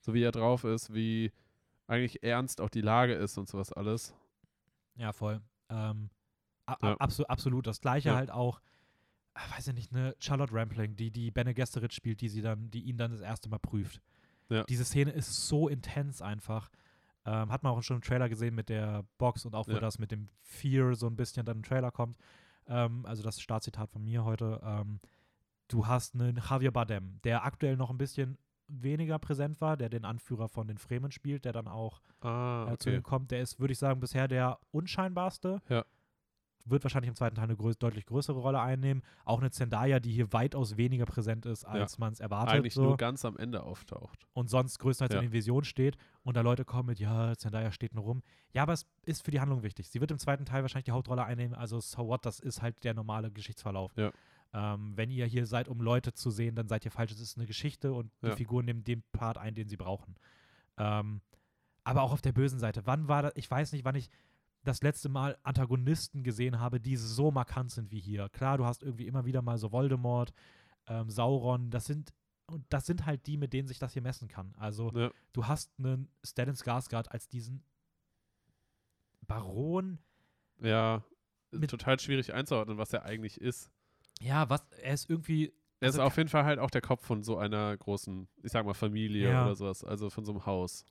so 0.00 0.12
wie 0.12 0.22
er 0.22 0.32
drauf 0.32 0.64
ist, 0.64 0.92
wie 0.92 1.32
eigentlich 1.86 2.22
ernst 2.22 2.60
auch 2.60 2.68
die 2.68 2.82
Lage 2.82 3.14
ist 3.14 3.38
und 3.38 3.48
sowas 3.48 3.72
alles. 3.72 4.14
Ja, 4.96 5.12
voll. 5.12 5.40
Ähm, 5.70 6.10
a- 6.66 6.76
Ja. 6.82 6.96
abso 6.98 7.24
absolut. 7.24 7.66
Das 7.66 7.80
gleiche 7.80 8.10
Ja. 8.10 8.16
halt 8.16 8.30
auch, 8.30 8.60
ah, 9.34 9.40
weiß 9.56 9.68
ich 9.68 9.74
nicht, 9.74 9.92
eine 9.94 10.14
Charlotte 10.18 10.52
Rampling, 10.52 10.96
die 10.96 11.10
die 11.10 11.30
Bene 11.30 11.54
Gesserit 11.54 11.94
spielt, 11.94 12.20
die 12.20 12.28
sie 12.28 12.42
dann, 12.42 12.70
die 12.70 12.82
ihn 12.82 12.98
dann 12.98 13.12
das 13.12 13.20
erste 13.22 13.48
Mal 13.48 13.58
prüft. 13.58 14.02
Ja. 14.50 14.64
Diese 14.64 14.84
Szene 14.84 15.12
ist 15.12 15.46
so 15.48 15.68
intens 15.68 16.20
einfach. 16.20 16.68
Ähm, 17.30 17.50
hat 17.52 17.62
man 17.62 17.72
auch 17.72 17.82
schon 17.82 17.96
im 17.96 18.02
Trailer 18.02 18.28
gesehen 18.28 18.54
mit 18.54 18.68
der 18.68 19.04
Box 19.18 19.44
und 19.44 19.54
auch 19.54 19.68
wo 19.68 19.72
Ja. 19.72 19.80
das 19.80 19.98
mit 19.98 20.10
dem 20.10 20.28
Fear 20.42 20.94
so 20.94 21.06
ein 21.06 21.16
bisschen 21.16 21.44
dann 21.44 21.58
im 21.58 21.62
Trailer 21.62 21.90
kommt. 21.90 22.16
Ähm, 22.66 23.04
also 23.06 23.22
das 23.22 23.40
Startzitat 23.40 23.90
von 23.90 24.02
mir 24.02 24.24
heute. 24.24 24.60
Ähm, 24.64 25.00
du 25.68 25.86
hast 25.86 26.14
einen 26.14 26.36
Javier 26.48 26.70
Bardem, 26.72 27.20
der 27.24 27.44
aktuell 27.44 27.76
noch 27.76 27.90
ein 27.90 27.98
bisschen 27.98 28.38
weniger 28.68 29.18
präsent 29.18 29.60
war, 29.60 29.76
der 29.76 29.88
den 29.88 30.04
Anführer 30.04 30.48
von 30.48 30.66
den 30.68 30.78
Fremen 30.78 31.10
spielt, 31.10 31.44
der 31.44 31.52
dann 31.52 31.68
auch 31.68 32.00
Ah, 32.20 32.64
äh, 32.72 32.76
zu 32.78 32.88
okay. 32.90 32.96
ihm 32.96 33.02
kommt. 33.02 33.30
Der 33.30 33.40
ist, 33.40 33.58
würde 33.60 33.72
ich 33.72 33.78
sagen, 33.78 34.00
bisher 34.00 34.28
der 34.28 34.58
unscheinbarste. 34.72 35.60
Ja. 35.68 35.84
Wird 36.70 36.84
wahrscheinlich 36.84 37.08
im 37.08 37.14
zweiten 37.14 37.36
Teil 37.36 37.44
eine 37.44 37.56
größ 37.56 37.78
deutlich 37.78 38.06
größere 38.06 38.38
Rolle 38.38 38.60
einnehmen. 38.60 39.02
Auch 39.24 39.40
eine 39.40 39.50
Zendaya, 39.50 40.00
die 40.00 40.10
hier 40.12 40.32
weitaus 40.32 40.76
weniger 40.76 41.04
präsent 41.06 41.46
ist, 41.46 41.64
als 41.64 41.98
man 41.98 42.12
es 42.12 42.20
erwartet. 42.20 42.54
Eigentlich 42.56 42.74
so. 42.74 42.82
nur 42.82 42.96
ganz 42.96 43.24
am 43.24 43.36
Ende 43.36 43.62
auftaucht. 43.62 44.26
und 44.34 44.48
sonst 44.50 44.78
größtenteils 44.78 45.14
Ja. 45.14 45.20
in 45.20 45.26
den 45.28 45.32
Visionen 45.32 45.64
steht 45.64 45.96
und 46.22 46.36
da 46.36 46.40
Leute 46.42 46.64
kommen 46.64 46.86
mit, 46.88 46.98
ja, 47.00 47.34
Zendaya 47.36 47.72
steht 47.72 47.94
nur 47.94 48.04
rum. 48.04 48.22
Ja, 48.52 48.62
aber 48.62 48.72
es 48.74 48.86
ist 49.04 49.24
für 49.24 49.30
die 49.30 49.40
Handlung 49.40 49.62
wichtig. 49.62 49.88
Sie 49.90 50.00
wird 50.00 50.10
im 50.10 50.18
zweiten 50.18 50.44
Teil 50.44 50.62
wahrscheinlich 50.62 50.84
die 50.84 50.92
Hauptrolle 50.92 51.24
einnehmen, 51.24 51.54
also 51.54 51.80
so 51.80 52.06
what, 52.06 52.24
das 52.26 52.38
ist 52.40 52.62
halt 52.62 52.82
der 52.84 52.94
normale 52.94 53.30
Geschichtsverlauf. 53.30 53.92
Ja. 53.96 54.10
Ähm, 54.54 54.92
wenn 54.96 55.10
ihr 55.10 55.26
hier 55.26 55.44
seid, 55.46 55.68
um 55.68 55.80
Leute 55.80 56.12
zu 56.14 56.30
sehen, 56.30 56.54
dann 56.54 56.68
seid 56.68 56.84
ihr 56.84 56.90
falsch. 56.90 57.12
Es 57.12 57.20
ist 57.20 57.36
eine 57.36 57.46
Geschichte 57.46 57.92
und 57.92 58.10
die 58.22 58.28
Ja. 58.28 58.36
Figuren 58.36 58.64
nehmen 58.64 58.82
den 58.84 59.02
Part 59.12 59.36
ein, 59.38 59.54
den 59.54 59.68
sie 59.68 59.76
brauchen. 59.76 60.14
Ähm, 60.78 61.20
aber 61.84 62.02
auch 62.02 62.12
auf 62.12 62.20
der 62.22 62.32
bösen 62.32 62.58
Seite. 62.58 62.82
Wann 62.86 63.08
war 63.08 63.22
das? 63.22 63.32
Ich 63.34 63.50
weiß 63.50 63.72
nicht, 63.72 63.84
wann 63.84 63.94
ich 63.94 64.10
das 64.68 64.82
letzte 64.82 65.08
Mal 65.08 65.36
Antagonisten 65.42 66.22
gesehen 66.22 66.60
habe, 66.60 66.78
die 66.80 66.96
so 66.96 67.30
markant 67.30 67.70
sind 67.72 67.90
wie 67.90 68.00
hier. 68.00 68.28
Klar, 68.28 68.58
du 68.58 68.64
hast 68.66 68.82
irgendwie 68.82 69.06
immer 69.06 69.24
wieder 69.24 69.42
mal 69.42 69.58
so 69.58 69.72
Voldemort, 69.72 70.32
ähm, 70.86 71.10
Sauron, 71.10 71.70
das 71.70 71.86
sind 71.86 72.12
und 72.50 72.64
das 72.70 72.86
sind 72.86 73.04
halt 73.04 73.26
die, 73.26 73.36
mit 73.36 73.52
denen 73.52 73.68
sich 73.68 73.78
das 73.78 73.92
hier 73.92 74.00
messen 74.00 74.26
kann. 74.28 74.54
Also 74.56 74.90
Ja. 74.94 75.10
du 75.32 75.46
hast 75.46 75.70
einen 75.78 76.08
Stellan 76.24 76.54
Skarsgård 76.54 77.08
als 77.08 77.28
diesen 77.28 77.62
Baron. 79.26 79.98
Ja, 80.60 81.04
total 81.68 81.98
schwierig 82.00 82.32
einzuordnen, 82.34 82.78
was 82.78 82.92
er 82.92 83.04
eigentlich 83.04 83.40
ist. 83.40 83.70
Ja, 84.20 84.48
was 84.50 84.62
er 84.82 84.94
ist 84.94 85.08
irgendwie 85.10 85.52
Er 85.80 85.86
Also 85.86 85.98
ist 86.00 86.04
auf 86.06 86.16
jeden 86.16 86.28
Fall 86.28 86.44
halt 86.44 86.58
auch 86.58 86.70
der 86.70 86.80
Kopf 86.80 87.04
von 87.06 87.22
so 87.22 87.36
einer 87.38 87.76
großen, 87.76 88.26
ich 88.42 88.50
sag 88.50 88.64
mal, 88.66 88.74
Familie 88.74 89.30
Ja. 89.30 89.44
oder 89.44 89.54
sowas, 89.54 89.84
also 89.84 90.10
von 90.10 90.24
so 90.24 90.32
einem 90.32 90.44
Haus. 90.46 90.84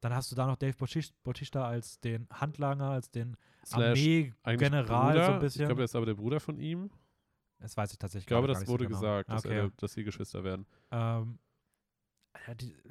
Dann 0.00 0.14
hast 0.14 0.30
du 0.32 0.36
da 0.36 0.46
noch 0.46 0.56
Dave 0.56 0.74
Bautista 1.22 1.66
als 1.66 2.00
den 2.00 2.26
Handlanger, 2.32 2.90
als 2.90 3.10
den 3.10 3.36
Armee-General 3.70 5.14
so 5.14 5.20
ein 5.32 5.34
Ich 5.36 5.40
bisschen. 5.40 5.66
glaube, 5.66 5.82
er 5.82 5.84
ist 5.84 5.96
aber 5.96 6.06
der 6.06 6.14
Bruder 6.14 6.40
von 6.40 6.58
ihm. 6.58 6.90
das 7.58 7.76
weiß 7.76 7.92
ich 7.92 7.98
tatsächlich 7.98 8.24
Ich 8.24 8.28
glaube, 8.28 8.48
das 8.48 8.60
nicht 8.60 8.66
so 8.66 8.72
wurde 8.72 8.86
genau. 8.86 8.98
gesagt, 8.98 9.28
dass, 9.30 9.44
okay. 9.44 9.56
er, 9.58 9.70
dass 9.76 9.92
sie 9.92 10.04
Geschwister 10.04 10.42
werden. 10.44 10.66
Ähm, 10.90 11.38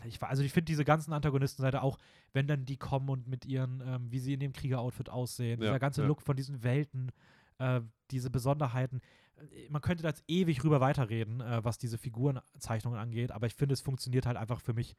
ich, 0.05 0.21
also 0.21 0.43
ich 0.43 0.51
finde 0.53 0.65
diese 0.65 0.85
ganzen 0.85 1.13
Antagonistenseite 1.13 1.81
auch, 1.81 1.97
wenn 2.33 2.45
dann 2.47 2.65
die 2.65 2.77
kommen 2.77 3.09
und 3.09 3.27
mit 3.27 3.45
ihren, 3.45 3.81
ähm, 3.85 4.11
wie 4.11 4.19
sie 4.19 4.33
in 4.33 4.39
dem 4.39 4.53
Krieger-Outfit 4.53 5.09
aussehen, 5.09 5.59
Ja, 5.61 5.67
dieser 5.67 5.79
ganze 5.79 6.01
ja. 6.01 6.07
Look 6.07 6.21
von 6.21 6.35
diesen 6.35 6.61
Welten, 6.61 7.11
äh, 7.57 7.81
diese 8.11 8.29
Besonderheiten. 8.29 9.01
Äh, 9.37 9.69
Man 9.69 9.81
könnte 9.81 10.03
da 10.03 10.09
jetzt 10.09 10.23
ewig 10.27 10.63
rüber 10.63 10.81
weiterreden, 10.81 11.41
äh, 11.41 11.63
was 11.63 11.77
diese 11.77 11.97
Figurenzeichnungen 11.97 12.99
angeht, 12.99 13.31
aber 13.31 13.47
ich 13.47 13.55
finde, 13.55 13.73
es 13.73 13.81
funktioniert 13.81 14.25
halt 14.25 14.37
einfach 14.37 14.61
für 14.61 14.73
mich 14.73 14.95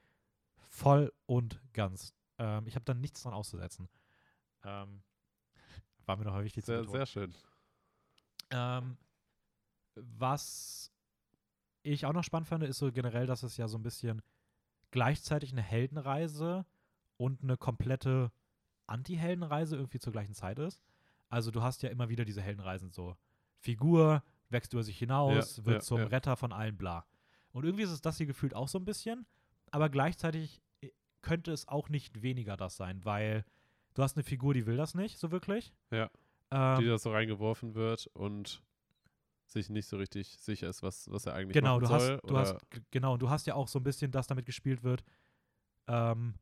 voll 0.80 1.12
und 1.26 1.60
ganz. 1.72 2.14
Ähm, 2.38 2.66
ich 2.66 2.74
habe 2.74 2.84
dann 2.84 3.00
nichts 3.00 3.22
dran 3.22 3.34
auszusetzen. 3.34 3.88
Ähm, 4.64 5.02
war 6.06 6.16
mir 6.16 6.24
noch 6.24 6.42
wichtig 6.42 6.64
zu 6.64 6.72
Sehr, 6.72 6.78
betonen. 6.80 6.96
sehr 6.98 7.06
schön. 7.06 7.34
Ähm, 8.50 8.96
was 9.94 10.92
ich 11.82 12.06
auch 12.06 12.12
noch 12.12 12.24
spannend 12.24 12.48
fand, 12.48 12.64
ist 12.64 12.78
so 12.78 12.90
generell, 12.92 13.26
dass 13.26 13.42
es 13.42 13.56
ja 13.56 13.68
so 13.68 13.78
ein 13.78 13.82
bisschen 13.82 14.22
gleichzeitig 14.90 15.52
eine 15.52 15.62
Heldenreise 15.62 16.66
und 17.16 17.42
eine 17.42 17.56
komplette 17.56 18.32
Anti-Heldenreise 18.86 19.76
irgendwie 19.76 19.98
zur 20.00 20.12
gleichen 20.12 20.34
Zeit 20.34 20.58
ist. 20.58 20.82
Also 21.28 21.50
du 21.50 21.62
hast 21.62 21.82
ja 21.82 21.90
immer 21.90 22.08
wieder 22.08 22.24
diese 22.24 22.42
Heldenreisen 22.42 22.90
so. 22.90 23.16
Figur 23.58 24.22
wächst 24.48 24.72
über 24.72 24.82
sich 24.82 24.98
hinaus, 24.98 25.58
Ja, 25.58 25.64
wird 25.66 25.76
ja, 25.76 25.80
zum 25.80 25.98
ja. 26.00 26.06
Retter 26.06 26.36
von 26.36 26.52
allen, 26.52 26.76
bla. 26.76 27.06
Und 27.52 27.64
irgendwie 27.64 27.84
ist 27.84 27.90
es 27.90 28.00
das 28.00 28.16
hier 28.16 28.26
gefühlt 28.26 28.54
auch 28.54 28.68
so 28.68 28.78
ein 28.78 28.84
bisschen, 28.84 29.26
aber 29.70 29.88
gleichzeitig 29.90 30.60
könnte 31.22 31.52
es 31.52 31.68
auch 31.68 31.88
nicht 31.88 32.22
weniger 32.22 32.56
das 32.56 32.76
sein, 32.76 33.04
weil 33.04 33.44
du 33.94 34.02
hast 34.02 34.16
eine 34.16 34.24
Figur, 34.24 34.54
die 34.54 34.66
will 34.66 34.76
das 34.76 34.94
nicht 34.94 35.18
so 35.18 35.30
wirklich. 35.30 35.72
Ja. 35.90 36.10
Ähm, 36.50 36.80
Die 36.80 36.86
da 36.86 36.98
so 36.98 37.12
reingeworfen 37.12 37.74
wird 37.74 38.06
und 38.08 38.62
sich 39.46 39.68
nicht 39.68 39.86
so 39.86 39.96
richtig 39.96 40.38
sicher 40.38 40.68
ist, 40.68 40.82
was, 40.82 41.10
was 41.10 41.26
er 41.26 41.34
eigentlich 41.34 41.54
Genau, 41.54 41.80
du 41.80 41.88
hast, 41.88 42.06
soll. 42.06 42.20
du 42.24 42.28
oder, 42.30 42.40
hast, 42.40 42.56
genau, 42.90 43.14
und 43.14 43.22
du 43.22 43.30
hast 43.30 43.46
ja 43.46 43.54
auch 43.54 43.68
so 43.68 43.78
ein 43.80 43.82
bisschen, 43.82 44.10
dass 44.12 44.26
damit 44.26 44.46
gespielt 44.46 44.82
wird, 44.82 45.02
ähm, 45.88 46.34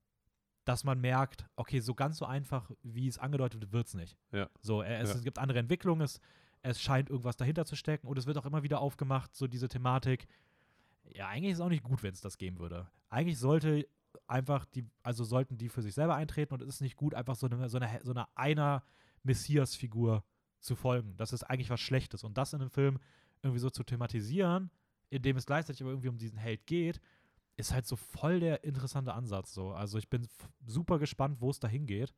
dass 0.64 0.84
man 0.84 1.00
merkt, 1.00 1.46
okay, 1.56 1.80
so 1.80 1.94
ganz 1.94 2.18
so 2.18 2.26
einfach, 2.26 2.70
wie 2.82 3.08
es 3.08 3.18
angedeutet 3.18 3.60
wird, 3.62 3.72
wird 3.72 3.86
es 3.86 3.94
nicht. 3.94 4.16
Ja. 4.32 4.50
So, 4.60 4.82
es, 4.82 5.08
Ja. 5.10 5.16
es 5.16 5.24
gibt 5.24 5.38
andere 5.38 5.58
Entwicklungen, 5.58 6.02
es, 6.02 6.20
es 6.60 6.82
scheint 6.82 7.08
irgendwas 7.08 7.36
dahinter 7.36 7.64
zu 7.64 7.76
stecken 7.76 8.06
und 8.06 8.18
es 8.18 8.26
wird 8.26 8.36
auch 8.36 8.44
immer 8.46 8.62
wieder 8.62 8.80
aufgemacht, 8.80 9.34
so 9.34 9.46
diese 9.46 9.68
Thematik. 9.68 10.26
Ja, 11.14 11.28
eigentlich 11.28 11.52
ist 11.52 11.58
es 11.58 11.64
auch 11.64 11.70
nicht 11.70 11.84
gut, 11.84 12.02
wenn 12.02 12.12
es 12.12 12.20
das 12.20 12.36
geben 12.36 12.58
würde. 12.58 12.86
Eigentlich 13.08 13.38
sollte 13.38 13.88
einfach 14.28 14.64
die, 14.66 14.86
also 15.02 15.24
sollten 15.24 15.56
die 15.56 15.68
für 15.68 15.82
sich 15.82 15.94
selber 15.94 16.14
eintreten 16.14 16.54
und 16.54 16.62
es 16.62 16.68
ist 16.68 16.80
nicht 16.80 16.96
gut, 16.96 17.14
einfach 17.14 17.34
so 17.34 17.46
eine, 17.46 17.68
so 17.68 17.78
eine, 17.78 18.00
so 18.02 18.10
eine 18.12 18.26
einer 18.36 18.82
Messias-Figur 19.22 20.24
zu 20.60 20.76
folgen. 20.76 21.16
Das 21.16 21.32
ist 21.32 21.44
eigentlich 21.44 21.70
was 21.70 21.80
Schlechtes. 21.80 22.24
Und 22.24 22.36
das 22.36 22.52
in 22.52 22.60
einem 22.60 22.70
Film 22.70 22.98
irgendwie 23.42 23.60
so 23.60 23.70
zu 23.70 23.84
thematisieren, 23.84 24.70
in 25.10 25.22
dem 25.22 25.36
es 25.36 25.46
gleichzeitig 25.46 25.82
aber 25.82 25.90
irgendwie 25.90 26.08
um 26.08 26.18
diesen 26.18 26.38
Held 26.38 26.66
geht, 26.66 27.00
ist 27.56 27.72
halt 27.72 27.86
so 27.86 27.96
voll 27.96 28.40
der 28.40 28.64
interessante 28.64 29.14
Ansatz. 29.14 29.52
So. 29.52 29.72
Also 29.72 29.98
ich 29.98 30.08
bin 30.08 30.26
super 30.66 30.98
gespannt, 30.98 31.40
wo 31.40 31.50
es 31.50 31.58
dahin 31.58 31.86
geht. 31.86 32.14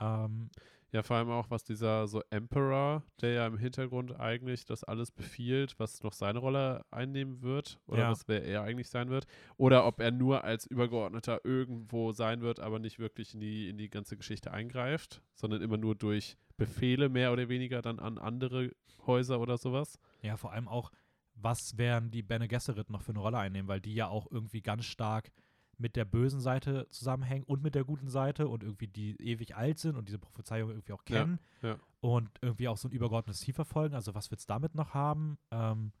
Ähm, 0.00 0.50
Ja, 0.94 1.02
vor 1.02 1.16
allem 1.16 1.28
auch, 1.28 1.50
was 1.50 1.64
dieser 1.64 2.06
so 2.06 2.22
Emperor, 2.30 3.02
der 3.20 3.32
ja 3.32 3.46
im 3.48 3.58
Hintergrund 3.58 4.18
eigentlich 4.20 4.64
das 4.64 4.84
alles 4.84 5.10
befiehlt, 5.10 5.74
was 5.80 6.04
noch 6.04 6.12
seine 6.12 6.38
Rolle 6.38 6.84
einnehmen 6.92 7.42
wird 7.42 7.80
oder 7.88 8.02
Ja. 8.02 8.10
was 8.12 8.28
wer 8.28 8.44
er 8.44 8.62
eigentlich 8.62 8.88
sein 8.88 9.10
wird. 9.10 9.26
Oder 9.56 9.86
ob 9.86 9.98
er 9.98 10.12
nur 10.12 10.44
als 10.44 10.66
Übergeordneter 10.66 11.40
irgendwo 11.44 12.12
sein 12.12 12.42
wird, 12.42 12.60
aber 12.60 12.78
nicht 12.78 13.00
wirklich 13.00 13.34
in 13.34 13.40
die, 13.40 13.68
in 13.68 13.76
die 13.76 13.90
ganze 13.90 14.16
Geschichte 14.16 14.52
eingreift, 14.52 15.20
sondern 15.34 15.62
immer 15.62 15.78
nur 15.78 15.96
durch 15.96 16.36
Befehle 16.56 17.08
mehr 17.08 17.32
oder 17.32 17.48
weniger 17.48 17.82
dann 17.82 17.98
an 17.98 18.16
andere 18.16 18.70
Häuser 19.04 19.40
oder 19.40 19.58
sowas. 19.58 19.98
ja, 20.22 20.36
vor 20.36 20.52
allem 20.52 20.68
auch, 20.68 20.92
was 21.34 21.76
werden 21.76 22.12
die 22.12 22.22
Bene 22.22 22.46
Gesserit 22.46 22.88
noch 22.90 23.02
für 23.02 23.10
eine 23.10 23.18
Rolle 23.18 23.38
einnehmen, 23.38 23.66
weil 23.66 23.80
die 23.80 23.94
ja 23.94 24.06
auch 24.06 24.30
irgendwie 24.30 24.62
ganz 24.62 24.84
stark 24.84 25.32
mit 25.78 25.96
der 25.96 26.04
bösen 26.04 26.40
Seite 26.40 26.88
zusammenhängen 26.90 27.44
und 27.44 27.62
mit 27.62 27.74
der 27.74 27.84
guten 27.84 28.08
Seite 28.08 28.48
und 28.48 28.62
irgendwie 28.62 28.88
die 28.88 29.16
ewig 29.20 29.56
alt 29.56 29.78
sind 29.78 29.96
und 29.96 30.08
diese 30.08 30.18
Prophezeiung 30.18 30.70
irgendwie 30.70 30.92
auch 30.92 31.02
Ja, 31.08 31.20
kennen 31.24 31.38
ja. 31.62 31.78
und 32.00 32.30
irgendwie 32.42 32.68
auch 32.68 32.76
so 32.76 32.88
ein 32.88 32.92
übergeordnetes 32.92 33.40
Ziel 33.40 33.54
verfolgen. 33.54 33.94
Also 33.94 34.14
was 34.14 34.30
wird 34.30 34.40
es 34.40 34.46
damit 34.46 34.74
noch 34.74 34.94
haben? 34.94 35.38
Ähm, 35.50 35.92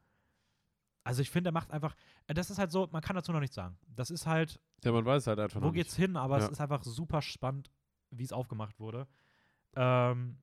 also 1.04 1.20
ich 1.22 1.30
finde, 1.30 1.48
er 1.50 1.52
macht 1.52 1.70
einfach, 1.70 1.94
das 2.28 2.50
ist 2.50 2.58
halt 2.58 2.70
so, 2.70 2.88
man 2.90 3.02
kann 3.02 3.14
dazu 3.16 3.32
noch 3.32 3.40
nichts 3.40 3.56
sagen. 3.56 3.76
Das 3.86 4.10
ist 4.10 4.26
halt, 4.26 4.60
Ja, 4.84 4.92
man 4.92 5.04
weiß 5.04 5.26
halt 5.26 5.38
einfach 5.38 5.60
wo 5.62 5.70
geht's 5.70 5.98
nicht. 5.98 6.06
hin, 6.06 6.16
aber 6.16 6.38
Ja. 6.38 6.44
es 6.46 6.50
ist 6.50 6.60
einfach 6.60 6.82
super 6.82 7.20
spannend, 7.20 7.70
wie 8.10 8.24
es 8.24 8.32
aufgemacht 8.32 8.78
wurde. 8.80 9.06
Ähm, 9.76 10.38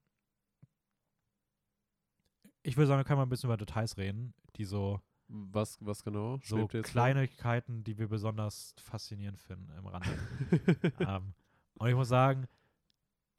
ich 2.64 2.78
würde 2.78 2.88
sagen, 2.88 3.00
da 3.00 3.04
können 3.04 3.20
wir 3.20 3.26
ein 3.26 3.30
bisschen 3.30 3.48
über 3.50 3.58
Details 3.58 3.98
reden, 3.98 4.34
die 4.56 4.66
so, 4.66 5.02
Was, 5.34 5.78
was 5.80 6.04
genau? 6.04 6.40
so 6.44 6.58
jetzt 6.58 6.72
vor? 6.74 6.82
Kleinigkeiten, 6.84 7.84
die 7.86 7.98
wir 7.98 8.10
besonders 8.10 8.76
faszinierend 8.78 9.40
finden 9.40 9.72
im 9.78 9.88
Rande. 9.88 10.10
ähm, 11.00 11.34
und 11.76 11.88
ich 11.90 11.96
muss 11.96 12.10
sagen, 12.10 12.48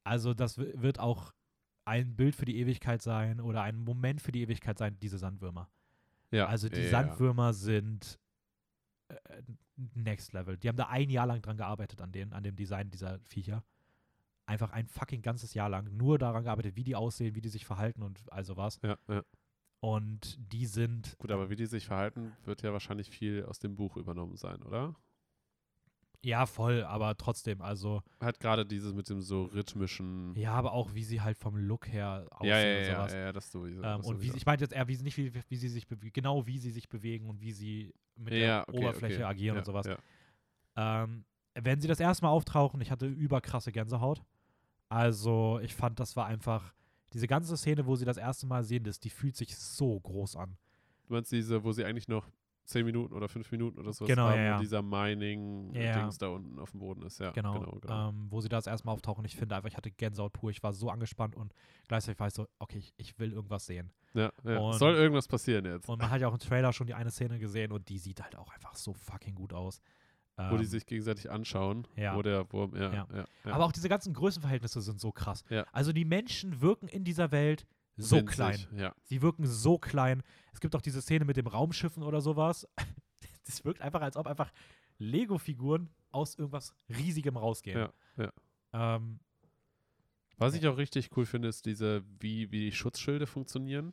also 0.04 0.32
das 0.32 0.56
wi- 0.58 0.72
wird 0.80 0.98
auch 0.98 1.32
ein 1.84 2.16
Bild 2.16 2.34
für 2.34 2.44
die 2.46 2.56
Ewigkeit 2.58 3.02
sein 3.02 3.40
oder 3.40 3.62
ein 3.62 3.76
Moment 3.76 4.22
für 4.22 4.32
die 4.32 4.40
Ewigkeit 4.42 4.78
sein, 4.78 4.98
diese 5.00 5.18
Sandwürmer. 5.18 5.68
ja, 6.30 6.46
Also 6.46 6.68
die 6.68 6.76
ja, 6.78 6.84
ja. 6.84 6.90
Sandwürmer 6.90 7.52
sind 7.52 8.18
äh, 9.08 9.42
next 9.94 10.32
level. 10.32 10.56
Die 10.56 10.68
haben 10.68 10.76
da 10.76 10.86
ein 10.88 11.10
Jahr 11.10 11.26
lang 11.26 11.42
dran 11.42 11.56
gearbeitet 11.58 12.00
an, 12.00 12.10
den, 12.12 12.32
an 12.32 12.42
dem 12.42 12.56
Design 12.56 12.90
dieser 12.90 13.20
Viecher. 13.20 13.64
Einfach 14.46 14.72
ein 14.72 14.86
fucking 14.88 15.22
ganzes 15.22 15.54
Jahr 15.54 15.68
lang 15.68 15.94
nur 15.96 16.18
daran 16.18 16.44
gearbeitet, 16.44 16.74
wie 16.76 16.84
die 16.84 16.96
aussehen, 16.96 17.34
wie 17.34 17.40
die 17.42 17.48
sich 17.48 17.66
verhalten 17.66 18.02
und 18.02 18.20
all 18.32 18.44
sowas. 18.44 18.80
Ja, 18.82 18.96
ja. 19.08 19.22
Und 19.84 20.38
die 20.52 20.66
sind 20.66 21.18
Gut, 21.18 21.32
aber 21.32 21.50
wie 21.50 21.56
die 21.56 21.66
sich 21.66 21.86
verhalten, 21.86 22.32
wird 22.44 22.62
ja 22.62 22.72
wahrscheinlich 22.72 23.10
viel 23.10 23.44
aus 23.44 23.58
dem 23.58 23.74
Buch 23.74 23.96
übernommen 23.96 24.36
sein, 24.36 24.62
oder? 24.62 24.94
ja 26.24 26.46
voll, 26.46 26.84
aber 26.84 27.16
trotzdem, 27.16 27.60
also 27.60 28.02
Hat 28.20 28.38
gerade 28.38 28.64
dieses 28.64 28.94
mit 28.94 29.08
dem 29.08 29.20
so 29.20 29.44
rhythmischen. 29.44 30.34
ja, 30.36 30.52
aber 30.52 30.72
auch 30.72 30.94
wie 30.94 31.02
sie 31.02 31.20
halt 31.20 31.36
vom 31.36 31.56
Look 31.56 31.88
her 31.88 32.26
aussehen 32.30 32.48
ja, 32.48 32.60
ja, 32.60 32.78
und 32.78 32.86
ja, 32.86 32.94
sowas. 32.94 33.12
ja, 33.12 33.18
ja, 33.18 33.32
das 33.32 33.50
sowieso. 33.50 33.82
Ähm, 33.82 33.98
das 33.98 34.06
und 34.06 34.16
wie, 34.18 34.26
sowieso. 34.26 34.36
ich 34.36 34.46
meinte 34.46 34.64
jetzt 34.64 34.72
eher, 34.72 34.86
wie 34.88 34.94
sie 34.94 35.02
nicht 35.02 35.16
wie, 35.16 35.32
wie 35.48 35.56
sie 35.56 35.68
sich 35.68 35.88
bewegen, 35.88 36.12
genau 36.12 36.46
wie 36.46 36.58
sie 36.58 36.70
sich 36.70 36.88
bewegen 36.88 37.28
und 37.28 37.40
wie 37.40 37.52
sie 37.52 37.92
mit 38.14 38.34
ja, 38.34 38.38
der 38.38 38.68
okay, 38.68 38.78
Oberfläche 38.78 39.16
okay. 39.16 39.24
agieren 39.24 39.58
und 39.58 39.64
sowas. 39.64 39.88
Ähm, 40.76 41.24
wenn 41.54 41.80
sie 41.80 41.88
das 41.88 42.00
erste 42.00 42.24
Mal 42.24 42.30
auftauchen, 42.30 42.80
ich 42.80 42.90
hatte 42.90 43.06
überkrasse 43.06 43.72
Gänsehaut. 43.72 44.22
Also, 44.88 45.58
ich 45.62 45.74
fand, 45.74 45.98
das 45.98 46.16
war 46.16 46.26
einfach 46.26 46.72
diese 47.12 47.26
ganze 47.26 47.56
Szene, 47.56 47.86
wo 47.86 47.96
sie 47.96 48.04
das 48.04 48.16
erste 48.16 48.46
Mal 48.46 48.64
sehen, 48.64 48.84
das, 48.84 48.98
die 49.00 49.10
fühlt 49.10 49.36
sich 49.36 49.56
so 49.56 49.98
groß 50.00 50.36
an. 50.36 50.56
Du 51.06 51.14
meinst 51.14 51.30
diese, 51.32 51.62
wo 51.64 51.72
sie 51.72 51.84
eigentlich 51.84 52.08
noch 52.08 52.28
zehn 52.64 52.86
Minuten 52.86 53.12
oder 53.12 53.28
fünf 53.28 53.50
Minuten 53.50 53.78
oder 53.80 53.92
so 53.92 54.04
Genau, 54.06 54.28
haben 54.28 54.36
ja, 54.38 54.42
ja. 54.44 54.54
und 54.54 54.62
dieser 54.62 54.82
Mining-Dings 54.82 55.74
Ja, 55.76 55.82
ja. 55.98 56.10
da 56.18 56.28
unten 56.28 56.58
auf 56.60 56.70
dem 56.70 56.80
Boden 56.80 57.02
ist, 57.02 57.18
ja. 57.18 57.30
Genau. 57.32 57.54
genau, 57.58 57.78
genau. 57.80 58.08
Ähm, 58.10 58.26
wo 58.30 58.40
sie 58.40 58.48
das 58.48 58.66
erste 58.66 58.86
Mal 58.86 58.92
auftauchen. 58.92 59.24
Ich 59.24 59.36
finde 59.36 59.56
einfach, 59.56 59.68
ich 59.68 59.76
hatte 59.76 59.90
Gänsehaut 59.90 60.32
pur. 60.32 60.50
Ich 60.50 60.62
war 60.62 60.72
so 60.72 60.88
angespannt 60.88 61.34
und 61.36 61.52
gleichzeitig 61.88 62.20
war 62.20 62.28
ich 62.28 62.34
so, 62.34 62.46
okay, 62.60 62.78
ich, 62.78 62.94
ich 62.96 63.18
will 63.18 63.32
irgendwas 63.32 63.66
sehen. 63.66 63.90
ja, 64.14 64.32
ja. 64.44 64.58
und- 64.58 64.74
Soll 64.78 64.94
irgendwas 64.94 65.26
passieren 65.28 65.64
jetzt? 65.64 65.88
Und 65.88 66.00
man 66.00 66.10
hat 66.10 66.20
ja 66.20 66.28
auch 66.28 66.32
im 66.34 66.38
Trailer 66.38 66.72
schon 66.72 66.86
die 66.86 66.94
eine 66.94 67.10
Szene 67.10 67.38
gesehen 67.38 67.72
und 67.72 67.88
die 67.88 67.98
sieht 67.98 68.22
halt 68.22 68.36
auch 68.36 68.50
einfach 68.54 68.74
so 68.76 68.94
fucking 68.94 69.34
gut 69.34 69.52
aus. 69.52 69.80
Wo 70.50 70.56
die 70.56 70.64
Ähm, 70.64 70.68
sich 70.68 70.86
gegenseitig 70.86 71.30
anschauen, 71.30 71.86
ja. 71.96 72.16
wo 72.16 72.22
der 72.22 72.50
Wurm, 72.52 72.74
ja, 72.74 72.92
Ja. 72.92 73.06
ja, 73.12 73.24
ja. 73.44 73.52
Aber 73.52 73.64
auch 73.64 73.72
diese 73.72 73.88
ganzen 73.88 74.14
Größenverhältnisse 74.14 74.80
sind 74.80 75.00
so 75.00 75.12
krass. 75.12 75.44
Also 75.72 75.92
die 75.92 76.04
Menschen 76.04 76.60
wirken 76.60 76.88
in 76.88 77.04
dieser 77.04 77.30
Welt 77.32 77.66
so 77.96 78.16
Winzig, 78.16 78.34
klein. 78.34 78.66
Ja, 78.76 78.94
Sie 79.02 79.20
wirken 79.22 79.46
so 79.46 79.78
klein. 79.78 80.22
Es 80.52 80.60
gibt 80.60 80.74
auch 80.74 80.80
diese 80.80 81.02
Szene 81.02 81.24
mit 81.24 81.36
dem 81.36 81.46
Raumschiffen 81.46 82.02
oder 82.02 82.20
sowas. 82.20 82.66
Das 83.44 83.64
wirkt 83.64 83.80
einfach, 83.80 84.00
als 84.00 84.16
ob 84.16 84.28
einfach 84.28 84.52
Lego-Figuren 84.98 85.90
aus 86.12 86.36
irgendwas 86.38 86.72
Riesigem 86.88 87.36
rausgehen. 87.36 87.76
Ja, 87.76 87.92
ja. 88.16 88.96
Ähm, 88.96 89.18
Was 90.36 90.54
ich 90.54 90.64
auch 90.68 90.76
richtig 90.76 91.10
cool 91.16 91.26
finde, 91.26 91.48
ist 91.48 91.66
diese, 91.66 92.04
wie, 92.20 92.52
wie 92.52 92.60
die 92.60 92.72
Schutzschilde 92.72 93.26
funktionieren. 93.26 93.92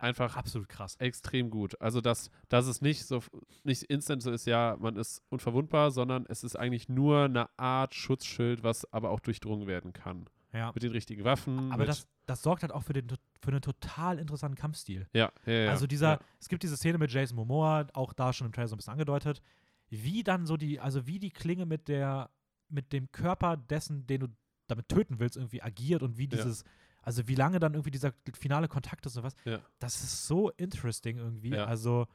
Einfach 0.00 0.36
absolut 0.36 0.68
krass. 0.68 0.96
extrem 1.00 1.50
gut. 1.50 1.80
Also, 1.80 2.00
dass, 2.00 2.30
dass 2.48 2.66
es 2.66 2.80
nicht 2.80 3.04
so 3.04 3.22
nicht 3.64 3.82
instant 3.84 4.22
so 4.22 4.30
ist, 4.30 4.46
ja, 4.46 4.76
man 4.78 4.96
ist 4.96 5.22
unverwundbar, 5.28 5.90
sondern 5.90 6.24
es 6.28 6.44
ist 6.44 6.56
eigentlich 6.56 6.88
nur 6.88 7.24
eine 7.24 7.48
Art 7.58 7.94
Schutzschild, 7.94 8.62
was 8.62 8.90
aber 8.92 9.10
auch 9.10 9.20
durchdrungen 9.20 9.66
werden 9.66 9.92
kann. 9.92 10.26
Ja. 10.52 10.70
Mit 10.72 10.82
den 10.82 10.92
richtigen 10.92 11.24
Waffen. 11.24 11.72
Aber 11.72 11.84
das, 11.84 12.06
das 12.26 12.42
sorgt 12.42 12.62
halt 12.62 12.72
auch 12.72 12.82
für, 12.82 12.92
den, 12.92 13.08
für 13.42 13.50
einen 13.50 13.60
total 13.60 14.18
interessanten 14.18 14.56
Kampfstil. 14.56 15.06
ja, 15.12 15.30
ja, 15.44 15.52
ja, 15.52 15.70
also 15.70 15.86
dieser, 15.86 16.12
ja. 16.12 16.20
es 16.40 16.48
gibt 16.48 16.62
diese 16.62 16.76
Szene 16.76 16.98
mit 16.98 17.12
Jason 17.12 17.36
Momoa, 17.36 17.86
auch 17.92 18.12
da 18.12 18.32
schon 18.32 18.46
im 18.46 18.52
Trailer 18.52 18.68
so 18.68 18.74
ein 18.74 18.78
bisschen 18.78 18.92
angedeutet, 18.92 19.42
wie 19.90 20.22
dann 20.22 20.46
so 20.46 20.56
die, 20.56 20.80
also 20.80 21.06
wie 21.06 21.18
die 21.18 21.30
Klinge 21.30 21.66
mit 21.66 21.88
der, 21.88 22.30
mit 22.68 22.92
dem 22.92 23.10
Körper 23.10 23.56
dessen, 23.56 24.06
den 24.06 24.20
du 24.20 24.28
damit 24.68 24.88
töten 24.88 25.18
willst, 25.18 25.36
irgendwie 25.36 25.62
agiert 25.62 26.02
und 26.02 26.18
wie 26.18 26.28
Ja. 26.30 26.64
Also 27.08 27.26
wie 27.26 27.36
lange 27.36 27.58
dann 27.58 27.72
irgendwie 27.72 27.90
dieser 27.90 28.12
finale 28.34 28.68
Kontakt 28.68 29.06
ist 29.06 29.16
und 29.16 29.22
was. 29.22 29.34
Ja. 29.46 29.60
Das 29.78 30.02
ist 30.02 30.26
so 30.26 30.50
interesting 30.50 31.16
irgendwie. 31.16 31.54
Ja. 31.54 31.64
Also, 31.64 32.06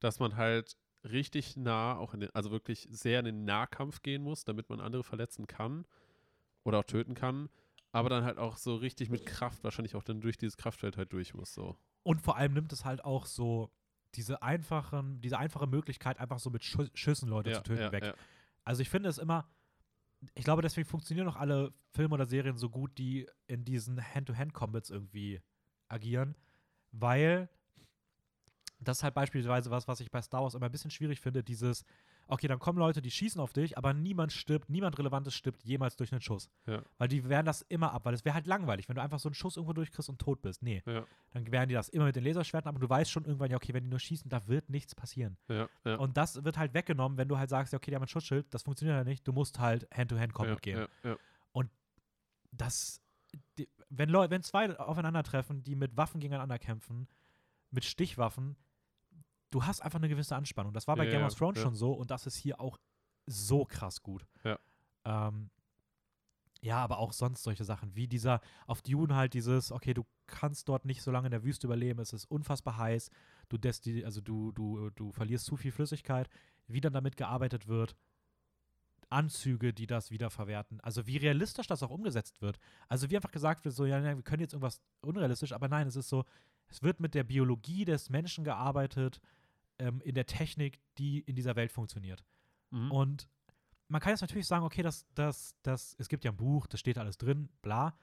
dass 0.00 0.18
man 0.18 0.36
halt 0.36 0.78
richtig 1.04 1.54
nah, 1.54 1.94
auch 1.94 2.14
in 2.14 2.20
den, 2.20 2.30
also 2.34 2.50
wirklich 2.50 2.88
sehr 2.90 3.18
in 3.18 3.26
den 3.26 3.44
Nahkampf 3.44 4.00
gehen 4.00 4.22
muss, 4.22 4.46
damit 4.46 4.70
man 4.70 4.80
andere 4.80 5.04
verletzen 5.04 5.46
kann 5.46 5.84
oder 6.62 6.78
auch 6.78 6.84
töten 6.84 7.12
kann, 7.12 7.50
aber 7.92 8.08
dann 8.08 8.24
halt 8.24 8.38
auch 8.38 8.56
so 8.56 8.76
richtig 8.76 9.10
mit 9.10 9.26
Kraft 9.26 9.62
wahrscheinlich 9.62 9.94
auch 9.94 10.04
dann 10.04 10.22
durch 10.22 10.38
dieses 10.38 10.56
Kraftfeld 10.56 10.96
halt 10.96 11.12
durch 11.12 11.34
muss. 11.34 11.52
So. 11.52 11.76
und 12.02 12.22
vor 12.22 12.38
allem 12.38 12.54
nimmt 12.54 12.72
es 12.72 12.86
halt 12.86 13.04
auch 13.04 13.26
so 13.26 13.70
diese 14.14 14.40
einfachen, 14.40 15.20
diese 15.20 15.38
einfache 15.38 15.66
Möglichkeit, 15.66 16.18
einfach 16.18 16.38
so 16.38 16.48
mit 16.48 16.64
Schü 16.64 16.88
Schüssen 16.94 17.28
Leute 17.28 17.50
ja, 17.50 17.56
zu 17.56 17.62
töten, 17.64 17.82
ja, 17.82 17.92
weg. 17.92 18.04
Ja. 18.04 18.14
Also 18.64 18.80
ich 18.80 18.88
finde 18.88 19.10
es 19.10 19.18
immer, 19.18 19.46
ich 20.34 20.44
glaube, 20.44 20.62
deswegen 20.62 20.88
funktionieren 20.88 21.28
auch 21.28 21.36
alle 21.36 21.72
Filme 21.92 22.14
oder 22.14 22.26
Serien 22.26 22.56
so 22.56 22.70
gut, 22.70 22.96
die 22.98 23.28
in 23.46 23.64
diesen 23.64 24.00
Hand-to-Hand-Combats 24.02 24.90
irgendwie 24.90 25.40
agieren, 25.88 26.36
weil 26.92 27.48
das 28.80 28.98
ist 28.98 29.02
halt 29.04 29.14
beispielsweise 29.14 29.70
was, 29.70 29.88
was 29.88 30.00
ich 30.00 30.10
bei 30.10 30.20
Star 30.22 30.42
Wars 30.42 30.54
immer 30.54 30.66
ein 30.66 30.72
bisschen 30.72 30.90
schwierig 30.90 31.20
finde, 31.20 31.42
dieses, 31.42 31.84
okay, 32.28 32.48
dann 32.48 32.58
kommen 32.58 32.78
Leute, 32.78 33.02
die 33.02 33.10
schießen 33.10 33.40
auf 33.40 33.52
dich, 33.52 33.76
aber 33.76 33.92
niemand 33.92 34.32
stirbt, 34.32 34.70
niemand 34.70 34.98
Relevantes 34.98 35.34
stirbt 35.34 35.62
jemals 35.62 35.96
durch 35.96 36.12
einen 36.12 36.20
Schuss. 36.20 36.50
Ja. 36.66 36.82
Weil 36.98 37.08
die 37.08 37.28
wehren 37.28 37.46
das 37.46 37.62
immer 37.62 37.92
ab, 37.92 38.04
weil 38.04 38.14
es 38.14 38.24
wäre 38.24 38.34
halt 38.34 38.46
langweilig, 38.46 38.88
wenn 38.88 38.96
du 38.96 39.02
einfach 39.02 39.18
so 39.18 39.28
einen 39.28 39.34
Schuss 39.34 39.56
irgendwo 39.56 39.72
durchkriegst 39.72 40.08
und 40.08 40.18
tot 40.18 40.42
bist. 40.42 40.62
Nee, 40.62 40.82
Ja, 40.86 41.04
dann 41.32 41.50
wehren 41.50 41.68
die 41.68 41.74
das 41.74 41.88
immer 41.88 42.06
mit 42.06 42.16
den 42.16 42.24
Laserschwerten 42.24 42.68
ab 42.68 42.74
und 42.74 42.80
du 42.80 42.88
weißt 42.88 43.10
schon 43.10 43.24
irgendwann, 43.24 43.50
ja, 43.50 43.56
okay, 43.56 43.74
wenn 43.74 43.84
die 43.84 43.90
nur 43.90 43.98
schießen, 44.00 44.28
da 44.28 44.46
wird 44.46 44.70
nichts 44.70 44.94
passieren. 44.94 45.36
ja. 45.84 45.96
Und 45.96 46.16
das 46.16 46.44
wird 46.44 46.58
halt 46.58 46.74
weggenommen, 46.74 47.18
wenn 47.18 47.28
du 47.28 47.38
halt 47.38 47.50
sagst, 47.50 47.72
ja, 47.72 47.78
okay, 47.78 47.90
die 47.90 47.96
haben 47.96 48.02
ein 48.02 48.08
Schutzschild, 48.08 48.52
das 48.52 48.62
funktioniert 48.62 48.96
ja 48.96 49.04
nicht, 49.04 49.26
du 49.26 49.32
musst 49.32 49.58
halt 49.58 49.88
Hand-to-Hand-Combat 49.94 50.62
gehen. 50.62 50.86
Ja. 51.02 51.16
Das, 52.56 53.00
die, 53.58 53.68
wenn, 53.88 54.08
Leu 54.08 54.30
wenn 54.30 54.44
zwei 54.44 54.78
aufeinandertreffen, 54.78 55.64
die 55.64 55.74
mit 55.74 55.96
Waffen 55.96 56.20
gegeneinander 56.20 56.58
kämpfen, 56.58 57.08
mit 57.72 57.84
Stichwaffen, 57.84 58.56
du 59.54 59.64
hast 59.64 59.80
einfach 59.80 60.00
eine 60.00 60.08
gewisse 60.08 60.34
Anspannung. 60.34 60.72
Das 60.72 60.88
war 60.88 60.96
bei 60.96 61.04
Ja, 61.04 61.12
Game 61.12 61.22
of 61.22 61.34
Thrones 61.34 61.58
ja. 61.58 61.62
schon 61.62 61.76
so 61.76 61.92
und 61.92 62.10
das 62.10 62.26
ist 62.26 62.36
hier 62.36 62.60
auch 62.60 62.76
so 63.26 63.64
krass 63.64 64.02
gut. 64.02 64.26
Ja. 64.42 64.58
Ähm, 65.04 65.50
ja, 66.60 66.78
aber 66.78 66.98
auch 66.98 67.12
sonst 67.12 67.42
solche 67.42 67.64
Sachen, 67.64 67.94
wie 67.94 68.08
dieser, 68.08 68.40
auf 68.66 68.82
Dune 68.82 69.14
halt 69.14 69.34
dieses, 69.34 69.70
okay, 69.70 69.94
du 69.94 70.04
kannst 70.26 70.68
dort 70.68 70.86
nicht 70.86 71.02
so 71.02 71.10
lange 71.10 71.26
in 71.26 71.30
der 71.30 71.44
Wüste 71.44 71.66
überleben, 71.66 72.00
es 72.00 72.12
ist 72.12 72.24
unfassbar 72.24 72.78
heiß, 72.78 73.10
du, 73.50 73.58
desti 73.58 74.04
also 74.04 74.20
du, 74.20 74.50
du, 74.52 74.90
du 74.90 75.12
verlierst 75.12 75.44
zu 75.44 75.56
viel 75.56 75.72
Flüssigkeit, 75.72 76.28
wie 76.66 76.80
dann 76.80 76.94
damit 76.94 77.16
gearbeitet 77.16 77.68
wird, 77.68 77.94
Anzüge, 79.10 79.74
die 79.74 79.86
das 79.86 80.10
wiederverwerten, 80.10 80.80
also 80.80 81.06
wie 81.06 81.18
realistisch 81.18 81.66
das 81.66 81.82
auch 81.82 81.90
umgesetzt 81.90 82.40
wird. 82.40 82.58
Also 82.88 83.10
wie 83.10 83.16
einfach 83.16 83.30
gesagt 83.30 83.64
wird, 83.66 83.74
so, 83.74 83.84
ja, 83.84 84.02
wir 84.02 84.22
können 84.22 84.40
jetzt 84.40 84.54
irgendwas 84.54 84.80
unrealistisch, 85.02 85.52
aber 85.52 85.68
nein, 85.68 85.86
es 85.86 85.96
ist 85.96 86.08
so, 86.08 86.24
es 86.68 86.82
wird 86.82 86.98
mit 86.98 87.14
der 87.14 87.24
Biologie 87.24 87.84
des 87.84 88.08
Menschen 88.08 88.42
gearbeitet, 88.42 89.20
ähm, 89.78 90.00
in 90.02 90.14
der 90.14 90.26
Technik, 90.26 90.80
die 90.98 91.20
in 91.20 91.36
dieser 91.36 91.56
Welt 91.56 91.72
funktioniert. 91.72 92.24
Mhm. 92.70 92.90
Und 92.90 93.28
man 93.88 94.00
kann 94.00 94.10
jetzt 94.10 94.20
natürlich 94.20 94.46
sagen, 94.46 94.64
okay, 94.64 94.82
das, 94.82 95.06
das, 95.14 95.56
das, 95.62 95.94
es 95.98 96.08
gibt 96.08 96.24
ja 96.24 96.32
ein 96.32 96.36
Buch, 96.36 96.66
das 96.66 96.80
steht 96.80 96.98
alles 96.98 97.18
drin, 97.18 97.48
bla. 97.62 97.96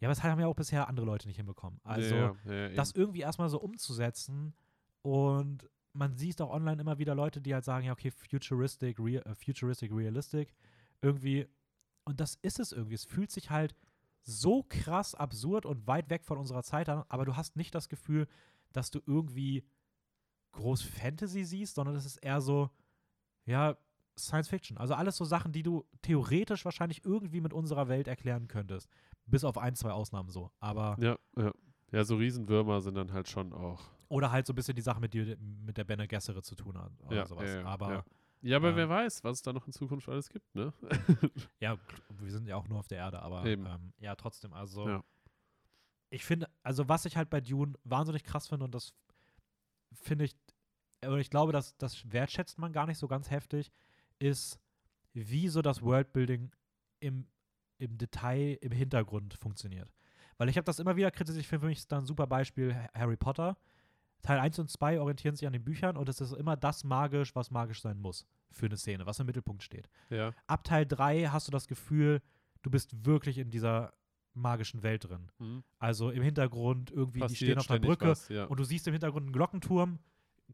Ja, 0.00 0.08
aber 0.08 0.14
das 0.14 0.22
haben 0.22 0.40
ja 0.40 0.46
auch 0.46 0.54
bisher 0.54 0.88
andere 0.88 1.06
Leute 1.06 1.26
nicht 1.26 1.36
hinbekommen. 1.36 1.80
Also, 1.82 2.14
ja, 2.14 2.36
ja, 2.44 2.52
ja, 2.52 2.68
das 2.70 2.92
irgendwie 2.92 3.20
erstmal 3.20 3.48
so 3.48 3.58
umzusetzen 3.58 4.54
und 5.02 5.68
man 5.94 6.14
sieht 6.14 6.40
auch 6.42 6.50
online 6.50 6.80
immer 6.80 6.98
wieder 6.98 7.14
Leute, 7.14 7.40
die 7.40 7.54
halt 7.54 7.64
sagen, 7.64 7.86
ja, 7.86 7.92
okay, 7.92 8.10
futuristic, 8.10 8.98
rea 8.98 9.22
äh, 9.22 9.34
futuristic, 9.34 9.90
realistic, 9.92 10.54
irgendwie 11.00 11.48
und 12.04 12.20
das 12.20 12.36
ist 12.36 12.60
es 12.60 12.72
irgendwie. 12.72 12.94
Es 12.94 13.04
fühlt 13.04 13.30
sich 13.30 13.50
halt 13.50 13.74
so 14.22 14.64
krass 14.68 15.14
absurd 15.14 15.66
und 15.66 15.86
weit 15.86 16.08
weg 16.08 16.24
von 16.24 16.38
unserer 16.38 16.62
Zeit 16.62 16.88
an, 16.88 17.04
aber 17.08 17.24
du 17.24 17.36
hast 17.36 17.56
nicht 17.56 17.74
das 17.74 17.88
Gefühl, 17.88 18.26
dass 18.72 18.90
du 18.90 19.00
irgendwie 19.06 19.64
groß 20.56 20.82
Fantasy 20.82 21.44
siehst, 21.44 21.74
sondern 21.74 21.94
es 21.96 22.04
ist 22.04 22.16
eher 22.18 22.40
so, 22.40 22.70
ja, 23.44 23.76
Science 24.18 24.48
Fiction. 24.48 24.78
Also 24.78 24.94
alles 24.94 25.16
so 25.16 25.24
Sachen, 25.24 25.52
die 25.52 25.62
du 25.62 25.84
theoretisch 26.02 26.64
wahrscheinlich 26.64 27.04
irgendwie 27.04 27.40
mit 27.40 27.52
unserer 27.52 27.88
Welt 27.88 28.08
erklären 28.08 28.48
könntest. 28.48 28.88
Bis 29.26 29.44
auf 29.44 29.58
ein, 29.58 29.74
zwei 29.74 29.90
Ausnahmen 29.92 30.30
so. 30.30 30.50
Aber. 30.60 30.96
Ja, 31.00 31.16
ja. 31.36 31.52
Ja, 31.92 32.02
so 32.04 32.16
Riesenwürmer 32.16 32.80
sind 32.80 32.96
dann 32.96 33.12
halt 33.12 33.28
schon 33.28 33.52
auch. 33.52 33.80
Oder 34.08 34.32
halt 34.32 34.44
so 34.46 34.52
ein 34.52 34.56
bisschen 34.56 34.74
die 34.74 34.82
Sache, 34.82 35.00
mit, 35.00 35.14
die, 35.14 35.36
mit 35.64 35.76
der 35.76 35.84
Bene 35.84 36.08
Gesserit 36.08 36.44
zu 36.44 36.56
tun 36.56 36.76
hat. 36.76 36.90
Oder 37.04 37.16
Ja, 37.16 37.26
sowas. 37.26 37.48
ja, 37.48 37.64
aber 37.64 37.90
ja. 37.92 38.04
Ja, 38.42 38.56
aber 38.56 38.70
Ähm, 38.70 38.76
wer 38.76 38.88
weiß, 38.88 39.22
was 39.24 39.38
es 39.38 39.42
da 39.42 39.52
noch 39.52 39.66
in 39.66 39.72
Zukunft 39.72 40.08
alles 40.08 40.28
gibt, 40.28 40.52
ne? 40.54 40.72
Ja, 41.60 41.78
wir 42.10 42.30
sind 42.30 42.46
ja 42.48 42.56
auch 42.56 42.68
nur 42.68 42.78
auf 42.78 42.88
der 42.88 42.98
Erde, 42.98 43.20
aber 43.22 43.44
ähm, 43.46 43.92
ja, 43.98 44.14
trotzdem, 44.14 44.52
also 44.52 44.86
Ja. 44.88 45.04
ich 46.10 46.24
finde, 46.24 46.48
also 46.62 46.88
was 46.88 47.04
ich 47.06 47.16
halt 47.16 47.30
bei 47.30 47.40
Dune 47.40 47.74
wahnsinnig 47.84 48.24
krass 48.24 48.46
finde 48.48 48.64
und 48.64 48.74
das 48.74 48.92
finde 49.92 50.24
ich, 50.26 50.36
oder 51.08 51.18
ich 51.18 51.30
glaube, 51.30 51.52
dass 51.52 51.76
das 51.76 52.10
wertschätzt 52.12 52.58
man 52.58 52.72
gar 52.72 52.86
nicht 52.86 52.98
so 52.98 53.08
ganz 53.08 53.30
heftig, 53.30 53.70
ist, 54.18 54.58
wie 55.12 55.48
so 55.48 55.62
das 55.62 55.82
Worldbuilding 55.82 56.50
im, 57.00 57.26
im 57.78 57.98
Detail, 57.98 58.58
im 58.60 58.72
Hintergrund 58.72 59.34
funktioniert. 59.34 59.92
Weil 60.38 60.48
ich 60.48 60.56
habe 60.56 60.64
das 60.64 60.78
immer 60.78 60.96
wieder 60.96 61.10
kritisiert, 61.10 61.40
ich 61.42 61.48
finde 61.48 61.60
für 61.60 61.66
mich 61.68 61.78
ist 61.78 61.90
da 61.92 61.98
ein 61.98 62.06
super 62.06 62.26
Beispiel 62.26 62.74
Ha- 62.74 62.88
Harry 62.94 63.16
Potter. 63.16 63.56
Teil 64.22 64.38
1 64.40 64.58
und 64.58 64.70
2 64.70 64.98
orientieren 65.00 65.36
sich 65.36 65.46
an 65.46 65.52
den 65.52 65.62
Büchern 65.64 65.96
und 65.96 66.08
es 66.08 66.20
ist 66.20 66.32
immer 66.32 66.56
das 66.56 66.82
magisch, 66.84 67.34
was 67.36 67.50
magisch 67.50 67.80
sein 67.82 67.98
muss 67.98 68.26
für 68.50 68.66
eine 68.66 68.76
Szene, 68.76 69.06
was 69.06 69.20
im 69.20 69.26
Mittelpunkt 69.26 69.62
steht 69.62 69.88
Ja. 70.10 70.32
ab 70.46 70.64
Teil 70.64 70.84
3 70.86 71.26
hast 71.26 71.46
du 71.46 71.52
das 71.52 71.68
Gefühl, 71.68 72.20
du 72.62 72.70
bist 72.70 73.04
wirklich 73.06 73.38
in 73.38 73.50
dieser 73.50 73.92
magischen 74.34 74.82
Welt 74.82 75.04
drin. 75.08 75.30
Hm. 75.38 75.62
Also 75.78 76.10
im 76.10 76.22
Hintergrund 76.22 76.90
irgendwie, 76.90 77.20
die 77.20 77.24
Passiert 77.24 77.38
stehen 77.38 77.58
auf 77.58 77.64
ständig 77.64 77.88
Brücke 77.88 78.08
was, 78.08 78.28
ja. 78.28 78.44
und 78.46 78.58
du 78.58 78.64
siehst 78.64 78.86
im 78.88 78.92
Hintergrund 78.94 79.24
einen 79.26 79.32
Glockenturm, 79.32 79.98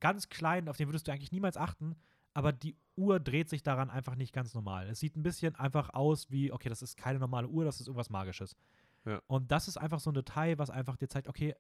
ganz 0.01 0.29
klein, 0.29 0.69
auf 0.69 0.77
den 0.77 0.89
würdest 0.89 1.07
du 1.09 1.13
eigentlich 1.13 1.33
niemals 1.33 1.57
achten, 1.57 1.97
aber 2.35 2.53
die 2.53 2.77
Uhr 2.97 3.21
dreht 3.21 3.49
sich 3.49 3.63
daran 3.63 3.91
einfach 3.91 4.15
nicht 4.15 4.33
ganz 4.33 4.55
normal. 4.55 4.89
Es 4.89 5.01
sieht 5.01 5.17
ein 5.17 5.23
bisschen 5.23 5.55
einfach 5.57 5.91
aus 5.91 6.31
wie, 6.31 6.53
okay, 6.53 6.69
das 6.69 6.83
ist 6.83 6.97
keine 6.97 7.19
normale 7.19 7.49
Uhr, 7.49 7.65
das 7.65 7.81
ist 7.81 7.89
irgendwas 7.89 8.11
Magisches. 8.11 8.57
Ja. 9.05 9.21
Und 9.27 9.51
das 9.51 9.69
ist 9.69 9.77
einfach 9.77 10.01
so 10.01 10.11
ein 10.11 10.15
Detail, 10.15 10.59
was 10.59 10.71
einfach 10.71 10.97
dir 10.97 11.09
zeigt, 11.09 11.29
okay, 11.29 11.55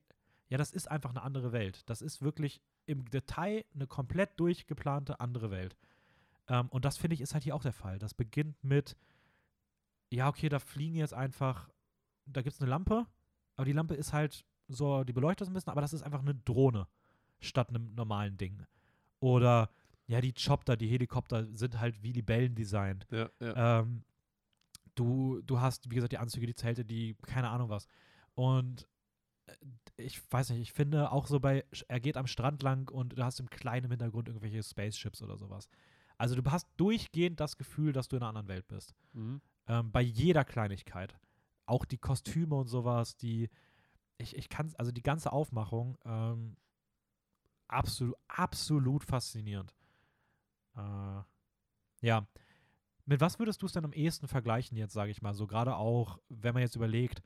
ja, 0.49 0.59
das 0.59 0.71
ist 0.71 0.91
einfach 0.91 1.11
eine 1.11 1.23
andere 1.23 1.53
Welt. 1.53 1.89
Das 1.89 2.03
ist 2.03 2.23
wirklich 2.23 2.61
im 2.87 3.09
Detail 3.11 3.65
eine 3.75 3.87
komplett 3.87 4.39
durchgeplante 4.39 5.21
andere 5.21 5.51
Welt. 5.51 5.77
Ähm, 6.49 6.69
und 6.69 6.85
das 6.85 6.99
finde 6.99 7.15
ich 7.15 7.21
ist 7.21 7.35
halt 7.35 7.45
hier 7.45 7.55
auch 7.55 7.63
der 7.63 7.73
Fall. 7.73 7.99
Das 7.99 8.15
beginnt 8.15 8.63
mit, 8.63 8.97
ja, 10.11 10.29
okay, 10.29 10.49
da 10.49 10.59
fliegen 10.59 10.97
jetzt 10.97 11.15
einfach, 11.15 11.71
da 12.27 12.43
gibt 12.43 12.55
es 12.55 12.61
eine 12.61 12.71
Lampe, 12.71 13.07
aber 13.57 13.65
die 13.65 13.73
Lampe 13.73 13.95
ist 13.95 14.13
halt 14.13 14.45
so, 14.69 15.05
die 15.05 15.13
beleuchtet 15.13 15.47
es 15.47 15.51
ein 15.51 15.55
bisschen, 15.55 15.71
aber 15.71 15.81
das 15.81 15.93
ist 15.93 16.03
einfach 16.03 16.21
eine 16.21 16.35
Drohne 16.35 16.87
statt 17.43 17.69
einem 17.69 17.95
normalen 17.95 18.37
Ding. 18.37 18.65
Oder, 19.21 19.71
ja, 20.07 20.21
die 20.21 20.33
Chopter, 20.33 20.77
die 20.77 20.89
Helikopter 20.89 21.47
sind 21.55 21.79
halt 21.79 22.03
wie 22.03 22.13
Libellen 22.13 22.55
designt. 22.55 23.07
ja, 23.11 23.31
ja. 23.41 23.81
Ähm, 23.81 24.05
du, 24.95 25.41
du 25.43 25.61
hast, 25.61 25.91
wie 25.91 25.95
gesagt, 25.95 26.13
die 26.13 26.19
Anzüge, 26.19 26.47
die 26.47 26.55
Zelte, 26.55 26.85
die, 26.85 27.15
keine 27.23 27.51
Ahnung 27.51 27.69
was. 27.69 27.87
Und 28.35 28.89
äh, 29.47 29.55
ich 29.97 30.21
weiß 30.31 30.51
nicht, 30.51 30.61
ich 30.61 30.73
finde 30.73 31.13
auch 31.13 31.27
so 31.27 31.41
bei, 31.41 31.65
er 31.89 32.01
geht 32.01 32.17
am 32.17 32.27
Strand 32.27 32.63
lang 32.63 32.91
und 32.91 33.19
du 33.19 33.25
hast 33.25 33.41
im 33.41 33.51
kleinen 33.51 33.91
Hintergrund 33.91 34.29
irgendwelche 34.29 34.63
Spaceships 34.63 35.23
oder 35.23 35.37
sowas. 35.37 35.69
Also 36.19 36.35
du 36.35 36.51
hast 36.51 36.69
durchgehend 36.77 37.41
das 37.41 37.57
Gefühl, 37.57 37.93
dass 37.93 38.09
du 38.09 38.17
in 38.17 38.23
einer 38.23 38.29
anderen 38.29 38.49
Welt 38.49 38.69
bist. 38.69 38.95
Mhm. 39.13 39.41
Ähm, 39.67 39.93
bei 39.93 40.03
jeder 40.03 40.45
Kleinigkeit. 40.45 41.19
Auch 41.67 41.85
die 41.85 41.99
Kostüme 41.99 42.57
und 42.57 42.69
sowas, 42.69 43.17
die, 43.17 43.49
ich, 44.19 44.37
ich 44.37 44.49
kann, 44.49 44.75
also 44.79 44.93
die 44.93 45.03
ganze 45.03 45.33
Aufmachung, 45.33 45.97
ähm, 46.05 46.57
absolut, 47.73 48.17
absolut 48.29 49.05
faszinierend. 49.05 49.75
Äh, 50.77 51.23
ja. 52.03 52.27
Mit 53.05 53.21
was 53.21 53.39
würdest 53.39 53.61
du 53.63 53.67
es 53.67 53.73
denn 53.73 53.85
am 53.85 53.93
ehesten 53.93 54.29
vergleichen 54.29 54.77
jetzt, 54.77 54.93
sage 54.93 55.11
ich 55.11 55.23
mal, 55.23 55.35
so 55.35 55.47
gerade 55.47 55.77
auch, 55.77 56.19
wenn 56.29 56.55
man 56.55 56.63
jetzt 56.63 56.77
überlegt, 56.77 57.21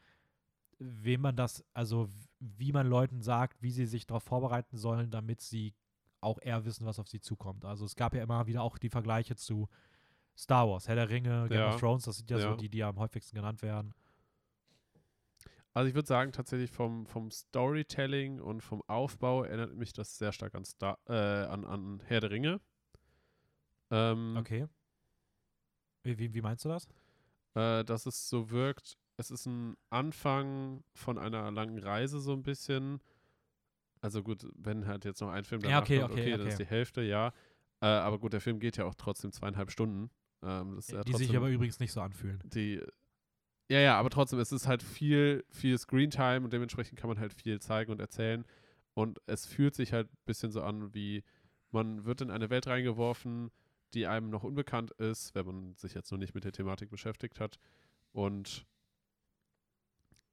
wem 0.79 1.21
man 1.21 1.37
das, 1.37 1.65
also 1.75 2.09
wie 2.41 2.73
man 2.73 2.87
Leuten 2.87 3.21
sagt, 3.23 3.63
wie 3.63 3.71
sie 3.71 3.87
sich 3.87 4.07
darauf 4.07 4.23
vorbereiten 4.23 4.77
sollen, 4.79 5.11
damit 5.11 5.41
sie 5.41 5.75
auch 6.21 6.39
eher 6.41 6.65
wissen, 6.65 6.87
was 6.87 6.99
auf 6.99 7.09
sie 7.09 7.21
zukommt. 7.21 7.65
Also 7.65 7.85
es 7.85 7.95
gab 7.95 8.15
ja 8.15 8.23
immer 8.23 8.47
wieder 8.47 8.63
auch 8.63 8.79
die 8.79 8.89
Vergleiche 8.89 9.37
zu 9.37 9.69
Star 10.37 10.69
Wars, 10.69 10.89
Herr 10.89 10.97
der 10.97 11.09
Ringe, 11.09 11.47
Game 11.49 11.59
Ja. 11.59 11.75
of 11.75 11.81
Thrones, 11.81 12.05
das 12.05 12.17
sind 12.19 12.31
ja, 12.31 12.39
so 12.39 12.49
Ja. 12.51 12.57
die, 12.57 12.69
die 12.69 12.83
am 12.83 12.99
häufigsten 12.99 13.37
genannt 13.37 13.63
werden. 13.63 13.95
Also 15.77 15.89
ich 15.91 15.95
würde 15.95 16.09
sagen, 16.09 16.33
tatsächlich 16.33 16.71
vom, 16.71 17.05
vom 17.05 17.31
Storytelling 17.31 18.41
und 18.41 18.63
vom 18.63 18.83
Aufbau 18.87 19.43
erinnert 19.43 19.75
mich 19.75 19.93
das 19.93 20.17
sehr 20.17 20.33
stark 20.33 20.55
an, 20.55 20.65
Star, 20.65 20.99
äh, 21.07 21.13
an, 21.13 21.67
an 21.67 22.03
Herr 22.07 22.21
der 22.21 22.31
Ringe. 22.31 22.63
Ähm, 23.91 24.37
Okay. 24.39 24.69
Wie, 26.03 26.33
wie, 26.33 26.41
meinst 26.41 26.65
du 26.65 26.71
das? 26.71 26.89
äh, 27.57 27.85
dass 27.85 28.07
es 28.07 28.31
so 28.31 28.51
wirkt, 28.51 28.97
es 29.19 29.31
ist 29.31 29.45
ein 29.45 29.77
Anfang 29.91 30.83
von 30.95 31.19
einer 31.19 31.51
langen 31.51 31.77
Reise 31.79 32.21
so 32.21 32.33
ein 32.33 32.43
bisschen. 32.43 33.03
Also 34.01 34.23
gut, 34.23 34.47
wenn 34.55 34.87
halt 34.87 35.05
jetzt 35.05 35.21
noch 35.21 35.29
ein 35.29 35.45
Film 35.45 35.61
Ja, 35.61 35.69
danach 35.69 35.83
okay, 35.83 36.01
kommt, 36.01 36.13
okay, 36.13 36.21
okay, 36.23 36.31
dann 36.31 36.41
okay. 36.41 36.51
ist 36.53 36.59
die 36.59 36.65
Hälfte, 36.65 37.03
ja. 37.03 37.35
Äh, 37.83 37.87
aber 37.87 38.19
gut, 38.19 38.33
der 38.33 38.41
Film 38.41 38.61
geht 38.61 38.79
ja 38.79 38.87
auch 38.87 38.95
trotzdem 38.95 39.31
zweieinhalb 39.31 39.71
Stunden. 39.71 40.09
Ähm, 40.43 40.81
ja 40.89 41.05
die 41.05 41.13
sich 41.13 41.37
aber 41.37 41.51
übrigens 41.51 41.81
nicht 41.81 41.93
so 41.93 42.01
anfühlen. 42.01 42.41
die 42.45 42.83
ja, 43.69 43.81
ja, 43.81 43.99
aber 43.99 44.11
trotzdem, 44.11 44.39
es 44.39 44.53
ist 44.53 44.67
halt 44.67 44.83
viel, 44.83 45.45
viel 45.51 45.77
Screentime 45.77 46.45
und 46.45 46.53
dementsprechend 46.53 46.99
kann 46.99 47.09
man 47.09 47.19
halt 47.19 47.33
viel 47.33 47.61
zeigen 47.61 47.91
und 47.91 48.01
erzählen. 48.01 48.45
Und 48.95 49.21
es 49.27 49.47
fühlt 49.47 49.75
sich 49.75 49.93
halt 49.93 50.11
ein 50.11 50.19
bisschen 50.25 50.53
so 50.53 50.63
an, 50.63 50.95
wie 50.95 51.25
man 51.71 52.05
wird 52.05 52.21
in 52.21 52.31
eine 52.31 52.49
Welt 52.49 52.67
reingeworfen, 52.67 53.51
die 53.93 54.07
einem 54.07 54.31
noch 54.31 54.45
unbekannt 54.45 54.93
ist, 54.93 55.35
wenn 55.35 55.47
man 55.47 55.75
sich 55.75 55.95
jetzt 55.95 56.11
noch 56.13 56.19
nicht 56.19 56.35
mit 56.35 56.45
der 56.45 56.53
Thematik 56.53 56.91
beschäftigt 56.91 57.41
hat. 57.41 57.59
Und 58.13 58.67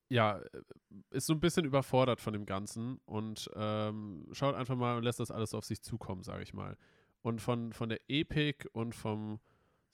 ja, 0.09 0.37
äh, 0.37 0.61
ist 1.09 1.25
so 1.25 1.33
ein 1.33 1.39
bisschen 1.39 1.65
überfordert 1.65 2.21
von 2.21 2.33
dem 2.33 2.45
Ganzen 2.45 2.99
und 3.05 3.49
ähm, 3.55 4.27
schaut 4.31 4.55
einfach 4.55 4.75
mal 4.75 4.97
und 4.97 5.03
lässt 5.03 5.19
das 5.19 5.31
alles 5.31 5.53
auf 5.53 5.65
sich 5.65 5.81
zukommen, 5.81 6.23
sage 6.23 6.43
ich 6.43 6.53
mal. 6.53 6.77
Und 7.21 7.41
von, 7.41 7.73
von 7.73 7.89
der 7.89 7.99
Epik 8.07 8.67
und 8.73 8.93
vom 8.93 9.39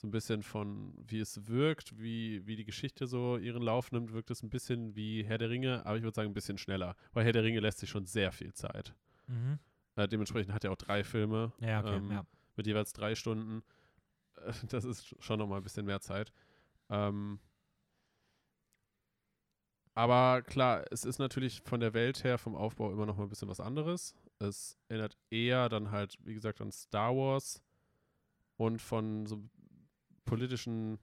so 0.02 0.08
ein 0.08 0.12
bisschen 0.12 0.44
von, 0.44 0.94
wie 1.08 1.20
es 1.20 1.48
wirkt, 1.48 2.00
wie, 2.00 2.46
wie 2.48 2.56
die 2.56 2.64
Geschichte 2.64 3.06
so 3.06 3.38
ihren 3.38 3.62
Lauf 3.62 3.92
nimmt, 3.92 4.14
wirkt 4.14 4.32
es 4.32 4.42
ein 4.44 4.50
bisschen 4.50 4.96
wie 4.96 5.24
Herr 5.24 5.38
der 5.38 5.50
Ringe, 5.50 5.86
aber 5.86 5.98
ich 5.98 6.04
würde 6.04 6.16
sagen 6.16 6.30
ein 6.32 6.34
bisschen 6.34 6.58
schneller, 6.58 6.96
weil 7.12 7.26
Herr 7.26 7.34
der 7.34 7.44
Ringe 7.44 7.60
lässt 7.60 7.80
sich 7.80 7.90
schon 7.90 8.06
sehr 8.06 8.32
viel 8.32 8.54
Zeit. 8.54 8.94
Mhm. 9.28 9.60
Äh, 9.96 10.08
dementsprechend 10.08 10.54
hat 10.54 10.64
er 10.64 10.72
auch 10.72 10.78
drei 10.78 11.04
Filme 11.04 11.52
Ja, 11.60 11.82
okay. 11.82 11.98
Ähm, 11.98 12.12
ja. 12.12 12.26
mit 12.56 12.66
jeweils 12.68 12.94
drei 12.94 13.14
Stunden. 13.16 13.62
Äh, 14.38 14.54
Das 14.70 14.86
ist 14.86 15.16
schon 15.20 15.38
nochmal 15.40 15.60
ein 15.60 15.64
bisschen 15.64 15.86
mehr 15.86 16.00
Zeit. 16.00 16.32
Ähm, 16.90 17.40
aber 19.96 20.42
klar, 20.44 20.86
es 20.92 21.04
ist 21.04 21.20
natürlich 21.20 21.62
von 21.66 21.82
der 21.82 21.94
Welt 21.94 22.24
her, 22.24 22.38
vom 22.38 22.56
Aufbau 22.56 22.92
immer 22.92 23.06
noch 23.06 23.18
mal 23.18 23.24
ein 23.24 23.30
bisschen 23.30 23.50
was 23.50 23.60
anderes. 23.60 24.16
Es 24.40 24.78
erinnert 24.88 25.18
eher 25.30 25.68
dann 25.68 25.92
halt, 25.92 26.18
wie 26.24 26.34
gesagt, 26.34 26.62
an 26.62 26.72
Star 26.72 27.14
Wars 27.14 27.62
und 28.56 28.82
von 28.82 29.26
so 29.26 29.44
politischen, 30.30 31.00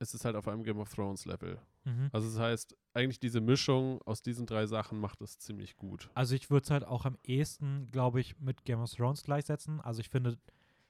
es 0.00 0.14
ist 0.14 0.24
halt 0.24 0.36
auf 0.36 0.46
einem 0.46 0.62
Game 0.62 0.78
of 0.78 0.92
Thrones 0.94 1.24
Level. 1.24 1.58
Mhm. 1.84 2.08
Also 2.12 2.28
das 2.28 2.38
heißt, 2.38 2.76
eigentlich 2.94 3.18
diese 3.18 3.40
Mischung 3.40 4.00
aus 4.02 4.22
diesen 4.22 4.46
drei 4.46 4.66
Sachen 4.66 5.00
macht 5.00 5.20
es 5.20 5.38
ziemlich 5.38 5.76
gut. 5.76 6.10
Also 6.14 6.34
ich 6.34 6.50
würde 6.50 6.64
es 6.64 6.70
halt 6.70 6.84
auch 6.84 7.04
am 7.04 7.18
ehesten, 7.24 7.90
glaube 7.90 8.20
ich, 8.20 8.38
mit 8.38 8.64
Game 8.64 8.80
of 8.80 8.92
Thrones 8.92 9.24
gleichsetzen. 9.24 9.80
Also 9.80 10.00
ich 10.00 10.08
finde, 10.08 10.38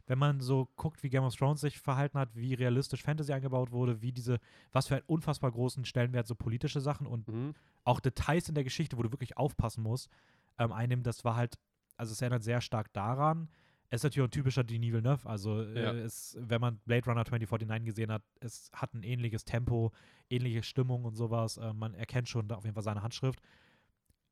wenn 0.06 0.18
man 0.18 0.40
so 0.40 0.68
guckt, 0.76 1.02
wie 1.02 1.08
Game 1.08 1.24
of 1.24 1.34
Thrones 1.36 1.60
sich 1.62 1.78
verhalten 1.78 2.18
hat, 2.18 2.34
wie 2.34 2.54
realistisch 2.54 3.02
Fantasy 3.02 3.32
eingebaut 3.32 3.70
wurde, 3.70 4.02
wie 4.02 4.12
diese, 4.12 4.40
was 4.72 4.88
für 4.88 4.96
einen 4.96 5.04
unfassbar 5.06 5.52
großen 5.52 5.84
Stellenwert 5.84 6.26
so 6.26 6.34
politische 6.34 6.80
Sachen 6.80 7.06
und 7.06 7.28
Mhm. 7.28 7.54
auch 7.84 8.00
Details 8.00 8.48
in 8.48 8.54
der 8.54 8.64
Geschichte, 8.64 8.98
wo 8.98 9.02
du 9.02 9.10
wirklich 9.12 9.36
aufpassen 9.36 9.82
musst, 9.82 10.10
ähm, 10.58 10.72
einnehmen, 10.72 11.02
das 11.04 11.24
war 11.24 11.36
halt, 11.36 11.58
also 11.96 12.12
es 12.12 12.20
erinnert 12.20 12.42
sehr 12.42 12.60
stark 12.60 12.92
daran. 12.92 13.48
Es 13.90 14.00
ist 14.00 14.04
natürlich 14.04 14.24
auch 14.24 14.28
ein 14.28 14.32
typischer 14.32 14.64
Denis 14.64 14.92
Villeneuve, 14.92 15.26
also 15.28 15.62
Ja. 15.62 15.92
äh, 15.92 16.00
es, 16.00 16.36
wenn 16.40 16.60
man 16.60 16.78
Blade 16.84 17.06
Runner 17.06 17.24
2049 17.24 17.86
gesehen 17.86 18.12
hat, 18.12 18.22
es 18.40 18.70
hat 18.74 18.92
ein 18.94 19.02
ähnliches 19.02 19.44
Tempo, 19.44 19.92
ähnliche 20.28 20.62
Stimmung 20.62 21.04
und 21.04 21.14
sowas. 21.14 21.56
Äh, 21.56 21.72
man 21.72 21.94
erkennt 21.94 22.28
schon 22.28 22.50
auf 22.52 22.64
jeden 22.64 22.74
Fall 22.74 22.82
seine 22.82 23.02
Handschrift. 23.02 23.40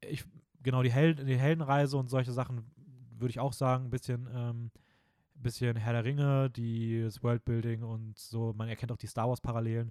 Ich, 0.02 0.24
genau, 0.62 0.82
die, 0.82 0.92
Hel 0.92 1.14
die 1.14 1.38
Heldenreise 1.38 1.96
und 1.96 2.08
solche 2.10 2.32
Sachen 2.32 2.70
würde 3.18 3.30
ich 3.30 3.40
auch 3.40 3.54
sagen, 3.54 3.86
ein 3.86 3.90
bisschen, 3.90 4.28
ähm, 4.30 4.70
bisschen 5.34 5.76
Herr 5.76 5.94
der 5.94 6.04
Ringe, 6.04 6.50
die, 6.50 7.02
das 7.02 7.22
Worldbuilding 7.22 7.82
und 7.82 8.18
so, 8.18 8.52
man 8.54 8.68
erkennt 8.68 8.92
auch 8.92 8.98
die 8.98 9.06
Star 9.06 9.26
Wars-Parallelen. 9.28 9.90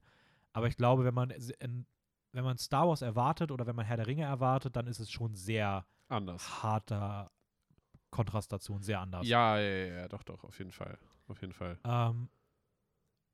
Aber 0.53 0.67
ich 0.67 0.77
glaube, 0.77 1.03
wenn 1.05 1.13
man, 1.15 1.31
in, 1.31 1.87
wenn 2.33 2.43
man 2.43 2.57
Star 2.59 2.87
Wars 2.87 3.01
erwartet 3.01 3.51
oder 3.51 3.65
wenn 3.65 3.75
man 3.75 3.85
Herr 3.85 3.97
der 3.97 4.05
Ringe 4.07 4.23
erwartet, 4.23 4.75
dann 4.75 4.85
ist 4.87 4.99
es 4.99 5.09
schon 5.11 5.33
sehr 5.35 5.85
Anders. 6.07 6.61
harter 6.63 7.31
Kontrast 8.15 8.51
dazu 8.51 8.73
und 8.73 8.83
sehr 8.83 8.99
anders. 9.01 9.27
Ja, 9.27 9.59
ja, 9.59 9.85
ja, 9.85 10.07
doch, 10.07 10.23
doch, 10.23 10.43
auf 10.43 10.57
jeden 10.57 10.71
Fall. 10.71 10.97
Auf 11.27 11.41
jeden 11.41 11.53
Fall. 11.53 11.77
Ähm, 11.83 12.29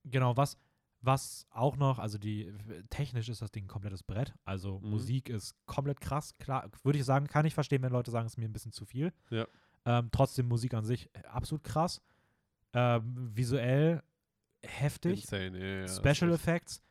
genau, 0.04 0.36
was, 0.38 0.58
Was 1.04 1.48
auch 1.50 1.78
noch, 1.78 1.98
also 1.98 2.20
die 2.20 2.54
technisch 2.92 3.28
ist 3.28 3.42
das 3.42 3.50
Ding 3.52 3.66
ein 3.66 3.68
komplettes 3.68 4.04
Brett. 4.04 4.36
Also 4.46 4.80
Mhm. 4.80 4.90
Musik 4.92 5.30
ist 5.30 5.56
komplett 5.66 6.00
krass. 6.00 6.36
Klar, 6.38 6.70
würde 6.84 7.00
ich 7.00 7.06
sagen, 7.06 7.26
kann 7.26 7.44
ich 7.46 7.56
verstehen, 7.56 7.82
wenn 7.82 7.92
Leute 7.92 8.12
sagen, 8.12 8.28
es 8.28 8.34
ist 8.34 8.38
mir 8.38 8.46
ein 8.48 8.54
bisschen 8.54 8.72
zu 8.72 8.86
viel. 8.86 9.12
Ja. 9.32 9.48
Ähm, 9.86 10.10
trotzdem 10.12 10.48
Musik 10.48 10.76
an 10.76 10.86
sich 10.86 11.10
äh, 11.16 11.24
absolut 11.26 11.64
krass. 11.64 12.02
Ähm, 12.74 13.32
visuell 13.36 14.04
heftig. 14.62 15.24
Insane, 15.24 15.58
ja, 15.58 15.86
ja, 15.86 15.88
Special 15.88 16.32
Effects 16.34 16.84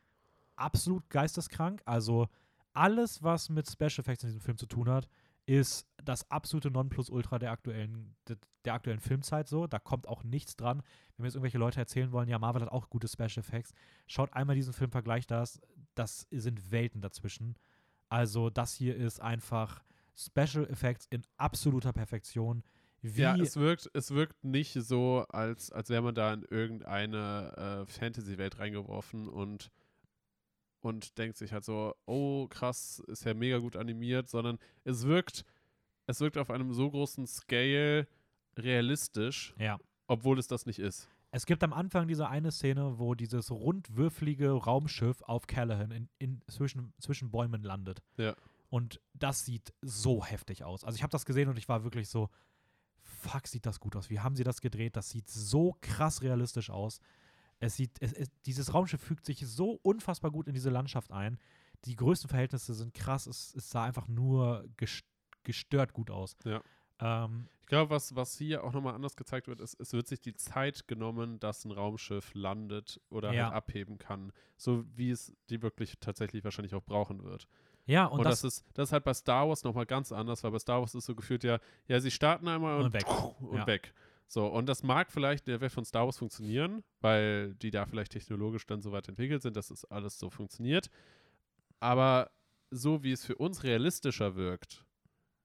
absolut 0.57 1.09
geisteskrank. 1.09 1.81
Also 1.85 2.27
alles, 2.73 3.23
was 3.23 3.49
mit 3.49 3.65
Special 3.69 3.99
Effects 3.99 4.23
in 4.23 4.29
diesem 4.29 4.41
Film 4.41 4.57
zu 4.57 4.65
tun 4.65 4.89
hat, 4.89 5.07
ist 5.59 5.85
das 6.01 6.31
absolute 6.31 6.71
Nonplusultra 6.71 7.37
der 7.37 7.51
aktuellen, 7.51 8.15
der, 8.29 8.37
der 8.63 8.73
aktuellen 8.73 9.01
Filmzeit 9.01 9.49
so. 9.49 9.67
Da 9.67 9.79
kommt 9.79 10.07
auch 10.07 10.23
nichts 10.23 10.55
dran. 10.55 10.77
Wenn 10.77 11.23
mir 11.23 11.27
jetzt 11.27 11.35
irgendwelche 11.35 11.57
Leute 11.57 11.77
erzählen 11.77 12.13
wollen, 12.13 12.29
ja, 12.29 12.39
Marvel 12.39 12.61
hat 12.61 12.71
auch 12.71 12.89
gute 12.89 13.09
Special 13.09 13.39
Effects, 13.39 13.73
schaut 14.07 14.31
einmal 14.31 14.55
diesen 14.55 14.71
Film, 14.71 14.91
vergleicht 14.91 15.29
das. 15.29 15.59
Das 15.93 16.25
sind 16.31 16.71
Welten 16.71 17.01
dazwischen. 17.01 17.57
Also 18.07 18.49
das 18.49 18.73
hier 18.73 18.95
ist 18.95 19.21
einfach 19.21 19.83
Special 20.15 20.65
Effects 20.69 21.05
in 21.09 21.23
absoluter 21.35 21.91
Perfektion. 21.91 22.63
Wie, 23.01 23.21
Ja, 23.21 23.35
es 23.35 23.57
wirkt, 23.57 23.89
es 23.93 24.11
wirkt 24.11 24.45
nicht 24.45 24.71
so, 24.73 25.25
als, 25.29 25.69
als 25.69 25.89
wäre 25.89 26.01
man 26.01 26.15
da 26.15 26.33
in 26.33 26.43
irgendeine 26.43 27.83
äh, 27.87 27.91
Fantasy-Welt 27.91 28.57
reingeworfen 28.59 29.27
und, 29.27 29.69
und 30.81 31.17
denkt 31.17 31.37
sich 31.37 31.53
halt 31.53 31.63
so, 31.63 31.95
oh 32.05 32.47
krass, 32.47 33.01
ist 33.07 33.25
ja 33.25 33.33
mega 33.33 33.59
gut 33.59 33.75
animiert, 33.75 34.29
sondern 34.29 34.57
es 34.83 35.05
wirkt, 35.05 35.45
es 36.07 36.19
wirkt 36.19 36.37
auf 36.37 36.49
einem 36.49 36.73
so 36.73 36.89
großen 36.89 37.25
Scale 37.27 38.07
realistisch, 38.57 39.55
ja. 39.57 39.79
obwohl 40.07 40.37
es 40.39 40.47
das 40.47 40.65
nicht 40.65 40.79
ist. 40.79 41.07
Es 41.31 41.45
gibt 41.45 41.63
am 41.63 41.71
Anfang 41.71 42.07
diese 42.07 42.27
eine 42.27 42.51
Szene, 42.51 42.99
wo 42.99 43.15
dieses 43.15 43.51
rundwürfelige 43.51 44.51
Raumschiff 44.51 45.21
auf 45.21 45.47
Callahan 45.47 45.91
in, 45.91 46.09
in 46.19 46.41
zwischen, 46.47 46.93
zwischen 46.99 47.31
Bäumen 47.31 47.63
landet. 47.63 48.01
Ja. 48.17 48.35
Und 48.69 48.99
das 49.13 49.45
sieht 49.45 49.73
so 49.81 50.25
heftig 50.25 50.63
aus. 50.63 50.83
Also 50.83 50.97
ich 50.97 51.03
habe 51.03 51.11
das 51.11 51.25
gesehen 51.25 51.47
und 51.47 51.57
ich 51.57 51.69
war 51.69 51.83
wirklich 51.83 52.09
so, 52.09 52.29
fuck, 53.01 53.47
sieht 53.47 53.65
das 53.65 53.79
gut 53.79 53.95
aus. 53.95 54.09
Wie 54.09 54.19
haben 54.19 54.35
sie 54.35 54.43
das 54.43 54.59
gedreht? 54.59 54.97
Das 54.97 55.09
sieht 55.09 55.29
so 55.29 55.75
krass 55.81 56.21
realistisch 56.21 56.69
aus. 56.69 56.99
Es 57.61 57.75
sieht, 57.77 57.91
es, 58.01 58.11
es, 58.11 58.27
dieses 58.45 58.73
Raumschiff 58.73 59.01
fügt 59.01 59.25
sich 59.25 59.39
so 59.47 59.79
unfassbar 59.83 60.31
gut 60.31 60.47
in 60.47 60.53
diese 60.53 60.69
Landschaft 60.69 61.11
ein. 61.11 61.37
Die 61.85 61.95
größten 61.95 62.29
Verhältnisse 62.29 62.73
sind 62.73 62.93
krass. 62.93 63.25
Es, 63.27 63.55
es 63.55 63.69
sah 63.69 63.85
einfach 63.85 64.07
nur 64.07 64.65
ges- 64.77 65.03
gestört 65.43 65.93
gut 65.93 66.11
aus. 66.11 66.35
Ja. 66.43 66.61
Ähm, 66.99 67.47
Ich 67.61 67.67
glaube, 67.67 67.89
was, 67.89 68.15
was 68.15 68.35
hier 68.37 68.63
auch 68.63 68.73
nochmal 68.73 68.93
anders 68.95 69.15
gezeigt 69.15 69.47
wird, 69.47 69.59
ist, 69.61 69.79
es 69.79 69.93
wird 69.93 70.07
sich 70.07 70.19
die 70.21 70.33
Zeit 70.35 70.87
genommen, 70.87 71.39
dass 71.39 71.63
ein 71.65 71.71
Raumschiff 71.71 72.33
landet 72.33 72.99
oder 73.09 73.31
Ja. 73.33 73.45
halt 73.45 73.53
abheben 73.53 73.97
kann. 73.97 74.31
So 74.57 74.83
wie 74.95 75.09
es 75.11 75.31
die 75.49 75.61
wirklich 75.61 75.95
tatsächlich 75.99 76.43
wahrscheinlich 76.43 76.75
auch 76.75 76.83
brauchen 76.83 77.23
wird. 77.23 77.47
ja, 77.85 78.05
Und, 78.05 78.19
und, 78.19 78.25
das, 78.25 78.41
das, 78.41 78.57
ist, 78.57 78.65
das 78.73 78.89
ist 78.89 78.93
halt 78.93 79.03
bei 79.03 79.13
Star 79.13 79.47
Wars 79.47 79.63
nochmal 79.63 79.85
ganz 79.85 80.11
anders, 80.11 80.43
weil 80.43 80.51
bei 80.51 80.59
Star 80.59 80.79
Wars 80.81 80.93
ist 80.95 81.05
so 81.05 81.15
gefühlt 81.15 81.43
ja, 81.43 81.59
ja, 81.87 81.99
sie 81.99 82.11
starten 82.11 82.47
einmal 82.47 82.77
und, 82.79 82.85
Und 82.85 82.93
weg. 82.93 83.05
und 83.39 83.57
Ja. 83.57 83.67
weg. 83.67 83.93
So, 84.31 84.47
und 84.47 84.67
das 84.67 84.81
mag 84.81 85.11
vielleicht 85.11 85.45
in 85.45 85.51
der 85.51 85.59
Welt 85.59 85.73
von 85.73 85.83
Star 85.83 86.05
Wars 86.05 86.17
funktionieren, 86.17 86.85
weil 87.01 87.53
die 87.55 87.69
da 87.69 87.85
vielleicht 87.85 88.13
technologisch 88.13 88.65
dann 88.65 88.81
so 88.81 88.93
weit 88.93 89.09
entwickelt 89.09 89.41
sind, 89.41 89.57
dass 89.57 89.69
es 89.71 89.83
alles 89.83 90.17
so 90.17 90.29
funktioniert. 90.29 90.89
Aber 91.81 92.31
so 92.69 93.03
wie 93.03 93.11
es 93.11 93.25
für 93.25 93.35
uns 93.35 93.63
realistischer 93.63 94.37
wirkt, 94.37 94.85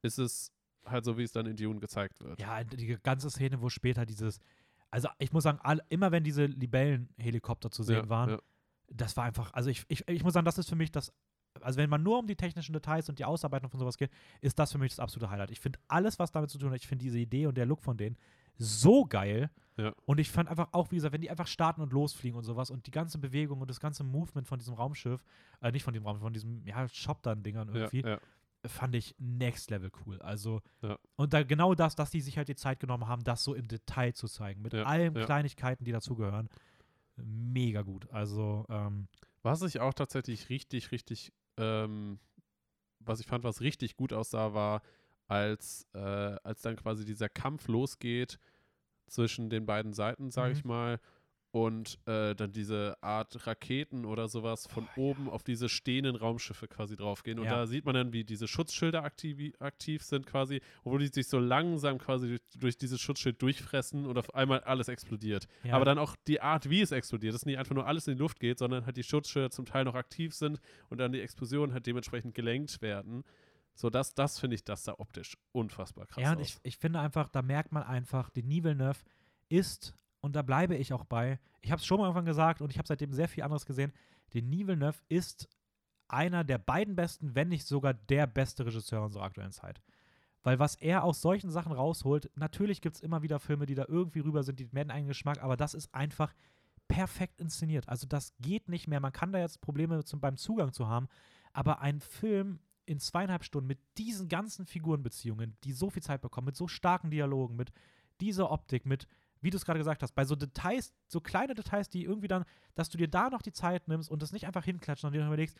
ist 0.02 0.18
es 0.20 0.52
halt 0.84 1.04
so, 1.04 1.18
wie 1.18 1.24
es 1.24 1.32
dann 1.32 1.46
in 1.46 1.56
Dune 1.56 1.80
gezeigt 1.80 2.20
wird. 2.20 2.38
Ja, 2.38 2.62
die 2.62 2.96
ganze 3.02 3.28
Szene, 3.28 3.60
wo 3.60 3.70
später 3.70 4.06
dieses, 4.06 4.38
also 4.92 5.08
ich 5.18 5.32
muss 5.32 5.42
sagen, 5.42 5.58
all, 5.64 5.82
immer 5.88 6.12
wenn 6.12 6.22
diese 6.22 6.46
Libellen-Helikopter 6.46 7.72
zu 7.72 7.82
sehen 7.82 8.04
Ja, 8.04 8.08
waren, 8.08 8.30
ja. 8.30 8.38
das 8.86 9.16
war 9.16 9.24
einfach, 9.24 9.52
also 9.52 9.68
ich, 9.68 9.84
ich, 9.88 10.06
ich 10.06 10.22
muss 10.22 10.34
sagen, 10.34 10.44
das 10.44 10.58
ist 10.58 10.68
für 10.68 10.76
mich 10.76 10.92
das, 10.92 11.12
also 11.62 11.78
wenn 11.78 11.90
man 11.90 12.02
nur 12.02 12.18
um 12.18 12.26
die 12.26 12.36
technischen 12.36 12.72
Details 12.72 13.08
und 13.08 13.18
die 13.18 13.24
Ausarbeitung 13.24 13.70
von 13.70 13.80
sowas 13.80 13.96
geht, 13.96 14.10
ist 14.40 14.58
das 14.58 14.72
für 14.72 14.78
mich 14.78 14.92
das 14.92 15.00
absolute 15.00 15.30
Highlight. 15.30 15.50
Ich 15.50 15.60
finde 15.60 15.78
alles, 15.88 16.18
was 16.18 16.32
damit 16.32 16.50
zu 16.50 16.58
tun 16.58 16.70
hat, 16.70 16.76
ich 16.76 16.86
finde 16.86 17.04
diese 17.04 17.18
Idee 17.18 17.46
und 17.46 17.56
der 17.56 17.66
Look 17.66 17.82
von 17.82 17.96
denen 17.96 18.16
so 18.58 19.04
geil. 19.04 19.50
Ja. 19.76 19.92
Und 20.06 20.18
ich 20.18 20.30
fand 20.30 20.48
einfach 20.48 20.68
auch, 20.72 20.90
wie 20.90 20.96
gesagt, 20.96 21.12
wenn 21.12 21.20
die 21.20 21.28
einfach 21.30 21.46
starten 21.46 21.82
und 21.82 21.92
losfliegen 21.92 22.38
und 22.38 22.44
sowas 22.44 22.70
und 22.70 22.86
die 22.86 22.90
ganze 22.90 23.18
Bewegung 23.18 23.60
und 23.60 23.68
das 23.68 23.80
ganze 23.80 24.04
Movement 24.04 24.48
von 24.48 24.58
diesem 24.58 24.74
Raumschiff, 24.74 25.22
äh, 25.60 25.70
nicht 25.70 25.82
von 25.82 25.92
dem 25.92 26.04
Raumschiff, 26.04 26.22
von 26.22 26.32
diesem, 26.32 26.66
ja, 26.66 26.88
Shop-Dann-Dingern 26.88 27.68
irgendwie, 27.68 28.00
Ja, 28.00 28.08
ja. 28.08 28.18
fand 28.64 28.94
ich 28.94 29.14
next 29.18 29.70
level 29.70 29.90
cool. 30.06 30.20
Also, 30.22 30.62
und 31.16 31.34
da 31.34 31.42
genau 31.42 31.74
das, 31.74 31.94
dass 31.94 32.10
die 32.10 32.22
sich 32.22 32.38
halt 32.38 32.48
die 32.48 32.56
Zeit 32.56 32.80
genommen 32.80 33.06
haben, 33.06 33.22
das 33.24 33.44
so 33.44 33.54
im 33.54 33.68
Detail 33.68 34.14
zu 34.14 34.26
zeigen, 34.28 34.62
mit 34.62 34.74
allen. 34.74 35.12
Kleinigkeiten, 35.12 35.84
die 35.84 35.92
dazugehören. 35.92 36.48
Mega 37.16 37.82
gut. 37.82 38.10
Also, 38.10 38.64
ähm, 38.70 39.08
Was 39.42 39.62
ich 39.62 39.80
auch 39.80 39.94
tatsächlich 39.94 40.48
richtig, 40.48 40.90
richtig, 40.90 41.32
ähm, 41.58 42.18
was 43.00 43.20
ich 43.20 43.26
fand, 43.26 43.44
was 43.44 43.60
richtig 43.60 43.96
gut 43.96 44.12
aussah, 44.12 44.54
war, 44.54 44.82
als, 45.28 45.86
äh, 45.94 45.98
als 45.98 46.62
dann 46.62 46.76
quasi 46.76 47.04
dieser 47.04 47.28
Kampf 47.28 47.68
losgeht 47.68 48.38
zwischen 49.06 49.50
den 49.50 49.66
beiden 49.66 49.92
Seiten, 49.92 50.30
sage 50.30 50.52
Mhm. 50.52 50.58
ich 50.58 50.64
mal, 50.64 51.00
und 51.56 51.98
äh, 52.06 52.34
dann 52.34 52.52
diese 52.52 53.02
Art 53.02 53.46
Raketen 53.46 54.04
oder 54.04 54.28
sowas 54.28 54.66
von 54.66 54.90
oben 54.94 55.30
auf 55.30 55.42
diese 55.42 55.70
stehenden 55.70 56.14
Raumschiffe 56.14 56.68
quasi 56.68 56.96
draufgehen. 56.96 57.38
Und 57.38 57.46
Ja. 57.46 57.52
da 57.52 57.66
sieht 57.66 57.86
man 57.86 57.94
dann, 57.94 58.12
wie 58.12 58.24
diese 58.24 58.46
Schutzschilder 58.46 59.02
aktiv, 59.02 59.54
aktiv 59.58 60.02
sind 60.02 60.26
quasi, 60.26 60.60
obwohl 60.84 60.98
die 60.98 61.06
sich 61.06 61.28
so 61.28 61.38
langsam 61.38 61.96
quasi 61.96 62.28
durch, 62.28 62.40
durch 62.58 62.76
dieses 62.76 63.00
Schutzschild 63.00 63.40
durchfressen 63.40 64.04
und 64.04 64.18
auf 64.18 64.34
einmal 64.34 64.60
alles 64.64 64.88
explodiert. 64.88 65.48
ja, 65.64 65.72
Aber 65.72 65.86
dann 65.86 65.98
auch 65.98 66.14
die 66.26 66.42
Art, 66.42 66.68
wie 66.68 66.82
es 66.82 66.92
explodiert, 66.92 67.32
dass 67.32 67.46
nicht 67.46 67.56
einfach 67.56 67.74
nur 67.74 67.86
alles 67.86 68.06
in 68.06 68.16
die 68.16 68.20
Luft 68.20 68.38
geht, 68.38 68.58
sondern 68.58 68.84
halt 68.84 68.98
die 68.98 69.02
Schutzschilder 69.02 69.50
zum 69.50 69.64
Teil 69.64 69.84
noch 69.86 69.94
aktiv 69.94 70.34
sind 70.34 70.60
und 70.90 70.98
dann 70.98 71.12
die 71.12 71.22
Explosionen 71.22 71.72
halt 71.72 71.86
dementsprechend 71.86 72.34
gelenkt 72.34 72.82
werden. 72.82 73.24
So, 73.74 73.88
das, 73.88 74.12
das 74.12 74.38
finde 74.38 74.56
ich, 74.56 74.64
das 74.64 74.84
sah 74.84 74.96
optisch 74.98 75.38
unfassbar 75.52 76.04
krass 76.04 76.22
ja, 76.22 76.32
und 76.32 76.40
ich, 76.40 76.58
ich 76.64 76.76
finde 76.76 77.00
einfach, 77.00 77.30
da 77.30 77.40
merkt 77.40 77.72
man 77.72 77.82
einfach, 77.82 78.28
Denis 78.28 78.62
Villeneuve 78.62 78.98
ist, 79.48 79.94
und 80.26 80.34
da 80.34 80.42
bleibe 80.42 80.74
ich 80.76 80.92
auch 80.92 81.04
bei, 81.04 81.38
ich 81.62 81.70
habe 81.70 81.78
es 81.78 81.86
schon 81.86 81.98
mal 81.98 82.06
irgendwann 82.06 82.26
gesagt 82.26 82.60
und 82.60 82.70
ich 82.70 82.78
habe 82.78 82.88
seitdem 82.88 83.12
sehr 83.12 83.28
viel 83.28 83.44
anderes 83.44 83.64
gesehen, 83.64 83.92
Denis 84.34 84.66
Villeneuve 84.66 84.98
ist 85.08 85.48
einer 86.08 86.44
der 86.44 86.58
beiden 86.58 86.96
besten, 86.96 87.34
wenn 87.34 87.48
nicht 87.48 87.66
sogar 87.66 87.94
der 87.94 88.26
beste 88.26 88.66
Regisseur 88.66 89.02
unserer 89.02 89.22
aktuellen 89.22 89.52
Zeit. 89.52 89.80
Weil 90.42 90.58
was 90.58 90.74
er 90.74 91.04
aus 91.04 91.22
solchen 91.22 91.50
Sachen 91.50 91.72
rausholt, 91.72 92.30
natürlich 92.34 92.80
gibt 92.80 92.96
es 92.96 93.02
immer 93.02 93.22
wieder 93.22 93.38
Filme, 93.38 93.66
die 93.66 93.76
da 93.76 93.84
irgendwie 93.86 94.20
rüber 94.20 94.42
sind, 94.42 94.58
die 94.58 94.72
werden 94.72 94.90
einen 94.90 95.06
Geschmack, 95.06 95.42
aber 95.42 95.56
das 95.56 95.74
ist 95.74 95.94
einfach 95.94 96.34
perfekt 96.88 97.40
inszeniert. 97.40 97.88
Also 97.88 98.06
das 98.06 98.34
geht 98.40 98.68
nicht 98.68 98.88
mehr. 98.88 99.00
Man 99.00 99.12
kann 99.12 99.32
da 99.32 99.38
jetzt 99.38 99.60
Probleme 99.60 100.04
zum, 100.04 100.20
beim 100.20 100.36
Zugang 100.36 100.72
zu 100.72 100.88
haben, 100.88 101.08
aber 101.52 101.80
ein 101.80 102.00
Film 102.00 102.58
in 102.84 102.98
zweieinhalb 102.98 103.44
Stunden 103.44 103.68
mit 103.68 103.78
diesen 103.96 104.28
ganzen 104.28 104.66
Figurenbeziehungen, 104.66 105.56
die 105.62 105.72
so 105.72 105.88
viel 105.90 106.02
Zeit 106.02 106.20
bekommen, 106.20 106.46
mit 106.46 106.56
so 106.56 106.68
starken 106.68 107.10
Dialogen, 107.10 107.56
mit 107.56 107.72
dieser 108.20 108.50
Optik, 108.50 108.86
mit, 108.86 109.06
wie 109.40 109.50
du 109.50 109.56
es 109.56 109.64
gerade 109.64 109.78
gesagt 109.78 110.02
hast, 110.02 110.14
bei 110.14 110.24
so 110.24 110.34
Details, 110.34 110.92
so 111.06 111.20
kleine 111.20 111.54
Details, 111.54 111.88
die 111.88 112.04
irgendwie 112.04 112.28
dann, 112.28 112.44
dass 112.74 112.88
du 112.88 112.98
dir 112.98 113.08
da 113.08 113.30
noch 113.30 113.42
die 113.42 113.52
Zeit 113.52 113.88
nimmst 113.88 114.10
und 114.10 114.22
das 114.22 114.32
nicht 114.32 114.46
einfach 114.46 114.64
hinklatscht, 114.64 115.02
sondern 115.02 115.18
dir 115.18 115.24
noch 115.24 115.30
überlegst, 115.30 115.56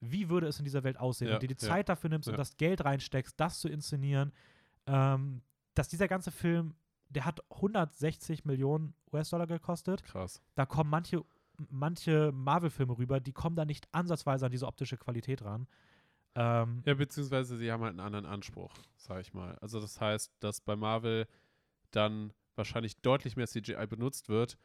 wie 0.00 0.28
würde 0.28 0.46
es 0.46 0.58
in 0.58 0.64
dieser 0.64 0.84
Welt 0.84 0.98
aussehen 0.98 1.28
Ja, 1.28 1.34
und 1.34 1.42
dir 1.42 1.48
die 1.48 1.54
ja, 1.54 1.68
Zeit 1.68 1.88
dafür 1.88 2.10
nimmst 2.10 2.26
ja. 2.28 2.32
und 2.32 2.38
das 2.38 2.56
Geld 2.56 2.84
reinsteckst, 2.84 3.38
das 3.38 3.60
zu 3.60 3.68
inszenieren, 3.68 4.32
ähm, 4.86 5.42
dass 5.74 5.88
dieser 5.88 6.08
ganze 6.08 6.30
Film, 6.30 6.74
der 7.08 7.24
hat 7.24 7.40
160 7.50 8.44
Millionen 8.44 8.94
US-Dollar 9.12 9.46
gekostet. 9.46 10.02
Krass. 10.04 10.42
Da 10.54 10.66
kommen 10.66 10.90
manche, 10.90 11.24
manche 11.70 12.32
Marvel-Filme 12.32 12.98
rüber, 12.98 13.20
die 13.20 13.32
kommen 13.32 13.56
da 13.56 13.64
nicht 13.64 13.88
ansatzweise 13.92 14.46
an 14.46 14.52
diese 14.52 14.66
optische 14.66 14.96
Qualität 14.96 15.42
ran. 15.42 15.66
Ähm, 16.34 16.82
Ja, 16.84 16.94
beziehungsweise 16.94 17.56
sie 17.56 17.72
haben 17.72 17.82
halt 17.82 17.92
einen 17.92 18.00
anderen 18.00 18.26
Anspruch, 18.26 18.72
sage 18.96 19.22
ich 19.22 19.32
mal. 19.32 19.56
Also 19.60 19.80
das 19.80 20.00
heißt, 20.00 20.34
dass 20.40 20.60
bei 20.60 20.76
Marvel 20.76 21.26
dann 21.90 22.32
wahrscheinlich 22.56 22.96
deutlich 23.02 23.36
mehr 23.36 23.46
CGI 23.46 23.86
benutzt 23.86 24.28
wird, 24.28 24.58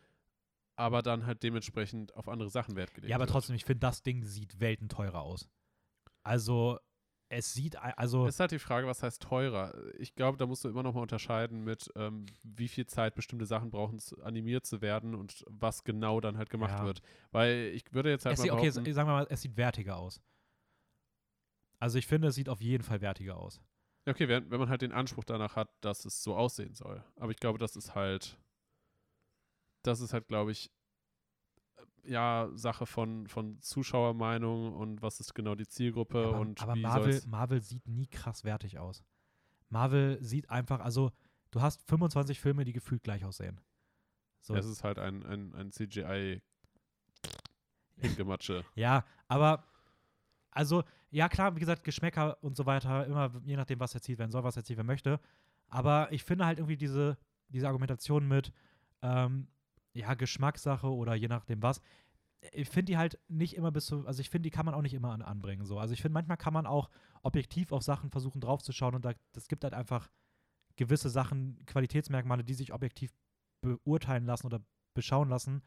aber 0.76 1.01
dann 1.01 1.26
halt 1.26 1.43
dementsprechend 1.43 2.15
auf 2.15 2.27
andere 2.27 2.49
Sachen 2.49 2.76
Wert 2.76 2.93
gelegt 2.93 3.09
Ja, 3.09 3.15
aber 3.18 3.23
wird. 3.23 3.31
trotzdem, 3.31 3.55
ich 3.55 3.65
finde, 3.65 3.80
das 3.81 4.03
Ding 4.03 4.23
sieht 4.23 4.59
weltenteurer 4.59 5.22
aus. 5.22 5.49
Also, 6.23 6.80
es 7.30 7.53
sieht, 7.53 7.77
also, 7.77 8.27
Ist 8.27 8.39
halt 8.41 8.51
die 8.51 8.59
Frage, 8.59 8.88
was 8.88 9.03
heißt 9.03 9.22
teurer? 9.22 9.73
Ich 9.97 10.15
glaube, 10.15 10.38
da 10.38 10.45
musst 10.45 10.65
du 10.65 10.69
immer 10.69 10.84
noch 10.84 10.93
mal 10.93 11.01
unterscheiden 11.01 11.63
mit, 11.63 11.89
ähm, 11.95 12.26
wie 12.43 12.68
viel 12.68 12.85
Zeit 12.88 13.15
bestimmte 13.15 13.45
Sachen 13.45 13.72
brauchen, 13.72 13.99
animiert 14.22 14.65
zu 14.65 14.81
werden 14.81 15.15
und 15.15 15.45
was 15.47 15.84
genau 15.85 16.19
dann 16.19 16.38
halt 16.38 16.49
gemacht 16.49 16.80
Ja. 16.80 16.84
wird. 16.85 17.01
Weil 17.31 17.72
ich 17.73 17.85
würde 17.93 18.09
jetzt 18.09 18.26
halt 18.26 18.34
es 18.34 18.39
mal 18.39 18.43
sieht, 18.43 18.51
okay, 18.51 18.69
sagen 18.91 19.07
wir 19.07 19.13
mal, 19.13 19.27
es 19.30 19.41
sieht 19.41 19.55
wertiger 19.55 19.97
aus. 19.97 20.22
Also, 21.80 21.97
ich 21.97 22.05
finde, 22.05 22.27
es 22.27 22.35
sieht 22.35 22.49
auf 22.49 22.61
jeden 22.61 22.84
Fall 22.84 23.01
wertiger 23.01 23.38
aus. 23.38 23.61
Okay, 24.06 24.28
wenn, 24.28 24.49
wenn 24.52 24.60
man 24.60 24.69
halt 24.69 24.82
den 24.82 24.91
Anspruch 24.91 25.23
danach 25.23 25.56
hat, 25.56 25.69
dass 25.82 26.06
es 26.06 26.23
so 26.23 26.36
aussehen 26.36 26.73
soll. 26.76 27.03
Aber 27.18 27.32
ich 27.32 27.38
glaube, 27.38 27.57
das 27.60 27.76
ist 27.76 27.95
halt, 27.95 28.38
das 29.84 29.99
ist 29.99 30.14
halt, 30.14 30.28
glaube 30.28 30.52
ich, 30.52 30.72
äh, 31.78 32.11
ja, 32.11 32.49
Sache 32.53 32.86
von, 32.86 33.28
von 33.28 33.60
Zuschauermeinung 33.61 34.76
und 34.76 35.02
was 35.02 35.19
ist 35.19 35.34
genau 35.34 35.56
die 35.56 35.68
Zielgruppe 35.68 36.28
aber 36.30 36.40
und 36.40 36.61
aber 36.61 36.76
wie 36.76 36.82
Marvel, 36.82 37.11
soll's- 37.14 37.26
Marvel 37.28 37.61
sieht 37.61 37.88
nie 37.88 38.07
krass 38.07 38.44
wertig 38.44 38.80
aus. 38.80 39.03
Marvel 39.69 40.18
sieht 40.22 40.49
einfach, 40.49 40.80
also, 40.82 41.11
du 41.52 41.61
hast 41.61 41.82
25 41.88 42.40
Filme, 42.40 42.65
die 42.65 42.73
gefühlt 42.73 43.03
gleich 43.03 43.23
aussehen. 43.23 43.61
So, 44.41 44.56
Es 44.56 44.65
ist 44.65 44.84
halt 44.84 44.98
ein, 44.99 45.23
ein, 45.26 45.56
ein 45.56 45.72
CGI 45.72 46.41
Hingematsche. 47.98 48.65
Ja, 48.76 49.06
aber 49.28 49.64
also, 50.52 50.84
ja 51.10 51.30
klar, 51.30 51.56
wie 51.56 51.60
gesagt, 51.60 51.84
Geschmäcker 51.84 52.38
und 52.44 52.56
so 52.56 52.65
weiter, 52.65 53.06
immer 53.06 53.32
je 53.44 53.56
nachdem, 53.56 53.80
was 53.80 53.95
erzielt 53.95 54.19
werden 54.19 54.32
soll, 54.32 54.44
was 54.44 54.57
erzielt 54.57 54.78
werden 54.78 54.88
möchte. 54.88 55.19
Aber 55.68 56.11
ich 56.11 56.23
finde 56.23 56.45
halt 56.45 56.60
irgendwie 56.60 56.78
diese, 56.78 57.18
diese 57.49 57.68
Argumentation 57.68 58.28
mit, 58.28 58.52
ähm, 59.02 59.48
ja, 59.94 60.14
Geschmackssache 60.14 60.88
oder 60.88 61.15
je 61.15 61.28
nachdem 61.28 61.61
was, 61.61 61.82
ich 62.53 62.69
finde 62.69 62.91
die 62.91 62.98
halt 62.98 63.19
nicht 63.28 63.56
immer 63.56 63.72
bis 63.72 63.86
zu, 63.86 64.06
also 64.07 64.19
ich 64.22 64.30
finde, 64.30 64.48
die 64.48 64.52
kann 64.52 64.65
man 64.65 64.73
auch 64.73 64.82
nicht 64.82 64.94
immer 64.94 65.11
an, 65.11 65.22
anbringen. 65.22 65.65
So. 65.65 65.78
Also 65.78 65.94
ich 65.94 66.02
finde, 66.02 66.14
manchmal 66.14 66.38
kann 66.38 66.53
man 66.53 66.65
auch 66.65 66.90
objektiv 67.22 67.72
auf 67.72 67.84
Sachen 67.84 68.10
versuchen 68.10 68.41
draufzuschauen 68.41 68.95
und 68.95 69.06
da, 69.06 69.14
das 69.34 69.48
gibt 69.48 69.64
halt 69.64 69.73
einfach 69.73 70.10
gewisse 70.76 71.10
Sachen, 71.10 71.64
Qualitätsmerkmale, 71.65 72.44
die 72.44 72.56
sich 72.56 72.73
objektiv 72.73 73.14
beurteilen 73.61 74.26
lassen 74.26 74.48
oder 74.48 74.61
beschauen 74.95 75.30
lassen. 75.30 75.61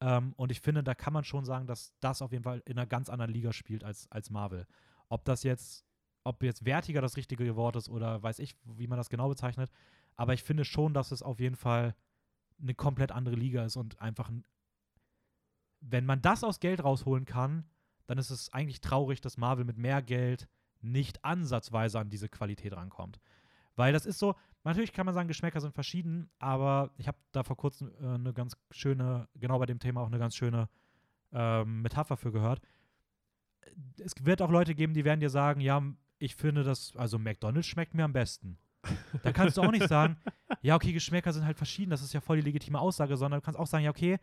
Ähm, 0.00 0.32
und 0.36 0.50
ich 0.52 0.60
finde, 0.60 0.82
da 0.82 0.94
kann 0.94 1.12
man 1.12 1.24
schon 1.24 1.44
sagen, 1.44 1.66
dass 1.66 1.94
das 2.00 2.22
auf 2.22 2.32
jeden 2.32 2.44
Fall 2.44 2.62
in 2.66 2.78
einer 2.78 2.86
ganz 2.86 3.08
anderen 3.08 3.32
Liga 3.32 3.52
spielt 3.52 3.84
als, 3.84 4.10
als 4.10 4.30
Marvel. 4.30 4.66
Ob 5.08 5.24
das 5.24 5.42
jetzt, 5.42 5.84
ob 6.24 6.42
jetzt 6.42 6.64
wertiger 6.64 7.00
das 7.00 7.16
richtige 7.16 7.56
Wort 7.56 7.76
ist 7.76 7.88
oder 7.88 8.22
weiß 8.22 8.38
ich, 8.38 8.56
wie 8.64 8.86
man 8.86 8.98
das 8.98 9.10
genau 9.10 9.28
bezeichnet. 9.28 9.70
Aber 10.16 10.34
ich 10.34 10.42
finde 10.42 10.64
schon, 10.64 10.94
dass 10.94 11.12
es 11.12 11.22
auf 11.22 11.40
jeden 11.40 11.56
Fall 11.56 11.94
eine 12.60 12.74
komplett 12.74 13.12
andere 13.12 13.36
Liga 13.36 13.64
ist 13.64 13.76
und 13.76 14.00
einfach 14.00 14.28
ein 14.28 14.44
wenn 15.80 16.06
man 16.06 16.22
das 16.22 16.44
aus 16.44 16.60
Geld 16.60 16.84
rausholen 16.84 17.24
kann, 17.24 17.64
dann 18.06 18.18
ist 18.18 18.30
es 18.30 18.52
eigentlich 18.52 18.80
traurig, 18.80 19.20
dass 19.20 19.36
Marvel 19.36 19.64
mit 19.64 19.78
mehr 19.78 20.02
Geld 20.02 20.48
nicht 20.80 21.24
ansatzweise 21.24 21.98
an 21.98 22.10
diese 22.10 22.28
Qualität 22.28 22.74
rankommt. 22.74 23.20
Weil 23.76 23.92
das 23.92 24.06
ist 24.06 24.18
so, 24.18 24.34
natürlich 24.64 24.92
kann 24.92 25.06
man 25.06 25.14
sagen, 25.14 25.28
Geschmäcker 25.28 25.60
sind 25.60 25.74
verschieden, 25.74 26.30
aber 26.38 26.90
ich 26.96 27.08
habe 27.08 27.18
da 27.32 27.42
vor 27.42 27.56
kurzem 27.56 27.90
äh, 28.00 28.14
eine 28.14 28.32
ganz 28.32 28.56
schöne, 28.70 29.28
genau 29.34 29.58
bei 29.58 29.66
dem 29.66 29.78
Thema 29.78 30.00
auch 30.02 30.06
eine 30.06 30.18
ganz 30.18 30.36
schöne 30.36 30.68
äh, 31.32 31.64
Metapher 31.64 32.16
für 32.16 32.32
gehört. 32.32 32.60
Es 33.98 34.12
wird 34.20 34.42
auch 34.42 34.50
Leute 34.50 34.74
geben, 34.74 34.94
die 34.94 35.04
werden 35.04 35.20
dir 35.20 35.30
sagen, 35.30 35.60
ja, 35.60 35.82
ich 36.18 36.34
finde 36.34 36.64
das, 36.64 36.94
also 36.96 37.18
McDonalds 37.18 37.66
schmeckt 37.66 37.94
mir 37.94 38.04
am 38.04 38.12
besten. 38.12 38.58
da 39.22 39.32
kannst 39.32 39.56
du 39.56 39.62
auch 39.62 39.70
nicht 39.70 39.88
sagen, 39.88 40.16
ja, 40.62 40.74
okay, 40.74 40.92
Geschmäcker 40.92 41.32
sind 41.32 41.44
halt 41.44 41.56
verschieden, 41.56 41.90
das 41.90 42.02
ist 42.02 42.12
ja 42.12 42.20
voll 42.20 42.36
die 42.36 42.42
legitime 42.42 42.78
Aussage, 42.78 43.16
sondern 43.16 43.40
du 43.40 43.44
kannst 43.44 43.58
auch 43.58 43.66
sagen, 43.66 43.84
ja, 43.84 43.90
okay, 43.90 44.18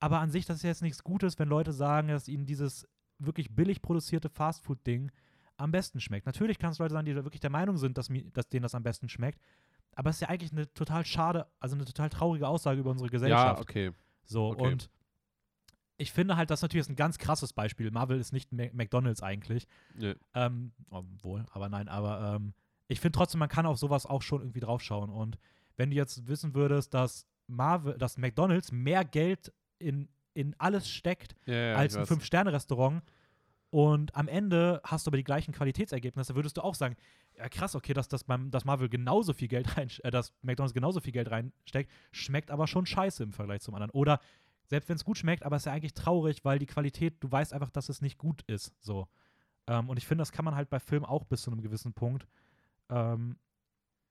aber 0.00 0.20
an 0.20 0.30
sich, 0.30 0.44
das 0.44 0.58
ist 0.58 0.62
jetzt 0.62 0.82
nichts 0.82 1.02
Gutes, 1.02 1.38
wenn 1.38 1.48
Leute 1.48 1.72
sagen, 1.72 2.08
dass 2.08 2.28
ihnen 2.28 2.46
dieses 2.46 2.86
wirklich 3.18 3.54
billig 3.54 3.80
produzierte 3.80 4.28
Fastfood-Ding 4.28 5.10
am 5.56 5.70
besten 5.70 6.00
schmeckt. 6.00 6.26
Natürlich 6.26 6.58
kann 6.58 6.70
es 6.72 6.78
Leute 6.78 6.92
sein, 6.94 7.04
die 7.04 7.14
wirklich 7.14 7.40
der 7.40 7.50
Meinung 7.50 7.76
sind, 7.76 7.96
dass, 7.98 8.08
dass 8.32 8.48
denen 8.48 8.62
das 8.62 8.74
am 8.74 8.82
besten 8.82 9.08
schmeckt. 9.08 9.40
Aber 9.96 10.10
es 10.10 10.16
ist 10.16 10.20
ja 10.20 10.28
eigentlich 10.28 10.52
eine 10.52 10.72
total 10.74 11.04
schade, 11.04 11.46
also 11.60 11.76
eine 11.76 11.84
total 11.84 12.10
traurige 12.10 12.48
Aussage 12.48 12.80
über 12.80 12.90
unsere 12.90 13.10
Gesellschaft. 13.10 13.58
Ja, 13.58 13.62
okay. 13.62 13.92
So, 14.24 14.48
Okay. 14.50 14.62
und 14.72 14.90
ich 15.96 16.12
finde 16.12 16.36
halt, 16.36 16.50
das 16.50 16.62
natürlich 16.62 16.80
ist 16.80 16.88
ein 16.90 16.96
ganz 16.96 17.18
krasses 17.18 17.52
Beispiel. 17.52 17.90
Marvel 17.92 18.18
ist 18.18 18.32
nicht 18.32 18.52
Ma- 18.52 18.72
McDonalds 18.72 19.22
eigentlich. 19.22 19.68
Nee. 19.94 20.16
Ähm, 20.34 20.72
obwohl, 20.90 21.46
aber 21.52 21.68
nein, 21.68 21.88
aber 21.88 22.34
ähm, 22.36 22.54
ich 22.88 22.98
finde 23.00 23.16
trotzdem, 23.16 23.38
man 23.38 23.48
kann 23.48 23.66
auf 23.66 23.78
sowas 23.78 24.04
auch 24.04 24.22
schon 24.22 24.40
irgendwie 24.42 24.60
draufschauen. 24.60 25.10
Und 25.10 25.38
wenn 25.76 25.90
du 25.90 25.96
jetzt 25.96 26.26
wissen 26.26 26.54
würdest, 26.54 26.92
dass 26.94 27.26
Marvel, 27.46 27.96
dass 27.96 28.18
McDonalds 28.18 28.72
mehr 28.72 29.04
Geld 29.04 29.52
in, 29.78 30.08
in 30.34 30.56
alles 30.58 30.88
steckt 30.90 31.36
Ja, 31.46 31.54
ja, 31.54 31.76
als 31.76 31.94
ein. 31.96 32.06
Fünf-Sterne-Restaurant 32.06 33.02
und 33.74 34.14
am 34.14 34.28
Ende 34.28 34.80
hast 34.84 35.04
du 35.04 35.08
aber 35.08 35.16
die 35.16 35.24
gleichen 35.24 35.50
Qualitätsergebnisse, 35.50 36.36
würdest 36.36 36.56
du 36.56 36.60
auch 36.60 36.76
sagen, 36.76 36.94
ja 37.36 37.48
krass, 37.48 37.74
okay, 37.74 37.92
dass, 37.92 38.06
das 38.06 38.22
beim, 38.22 38.52
dass 38.52 38.64
Marvel 38.64 38.88
genauso 38.88 39.32
viel 39.32 39.48
Geld 39.48 39.76
rein, 39.76 39.90
äh, 40.04 40.12
dass 40.12 40.32
McDonalds 40.42 40.74
genauso 40.74 41.00
viel 41.00 41.12
Geld 41.12 41.28
reinsteckt, 41.28 41.90
schmeckt 42.12 42.52
aber 42.52 42.68
schon 42.68 42.86
scheiße 42.86 43.24
im 43.24 43.32
Vergleich 43.32 43.62
zum 43.62 43.74
anderen. 43.74 43.90
Oder 43.90 44.20
selbst 44.66 44.88
wenn 44.88 44.94
es 44.94 45.04
gut 45.04 45.18
schmeckt, 45.18 45.42
aber 45.42 45.56
es 45.56 45.62
ist 45.62 45.66
ja 45.66 45.72
eigentlich 45.72 45.92
traurig, 45.92 46.44
weil 46.44 46.60
die 46.60 46.66
Qualität, 46.66 47.16
du 47.18 47.32
weißt 47.32 47.52
einfach, 47.52 47.70
dass 47.70 47.88
es 47.88 48.00
nicht 48.00 48.16
gut 48.16 48.42
ist. 48.42 48.72
So. 48.78 49.08
Ähm, 49.66 49.88
und 49.88 49.96
ich 49.96 50.06
finde, 50.06 50.22
das 50.22 50.30
kann 50.30 50.44
man 50.44 50.54
halt 50.54 50.70
bei 50.70 50.78
Filmen 50.78 51.04
auch 51.04 51.24
bis 51.24 51.42
zu 51.42 51.50
einem 51.50 51.60
gewissen 51.60 51.94
Punkt 51.94 52.28
ähm, 52.90 53.40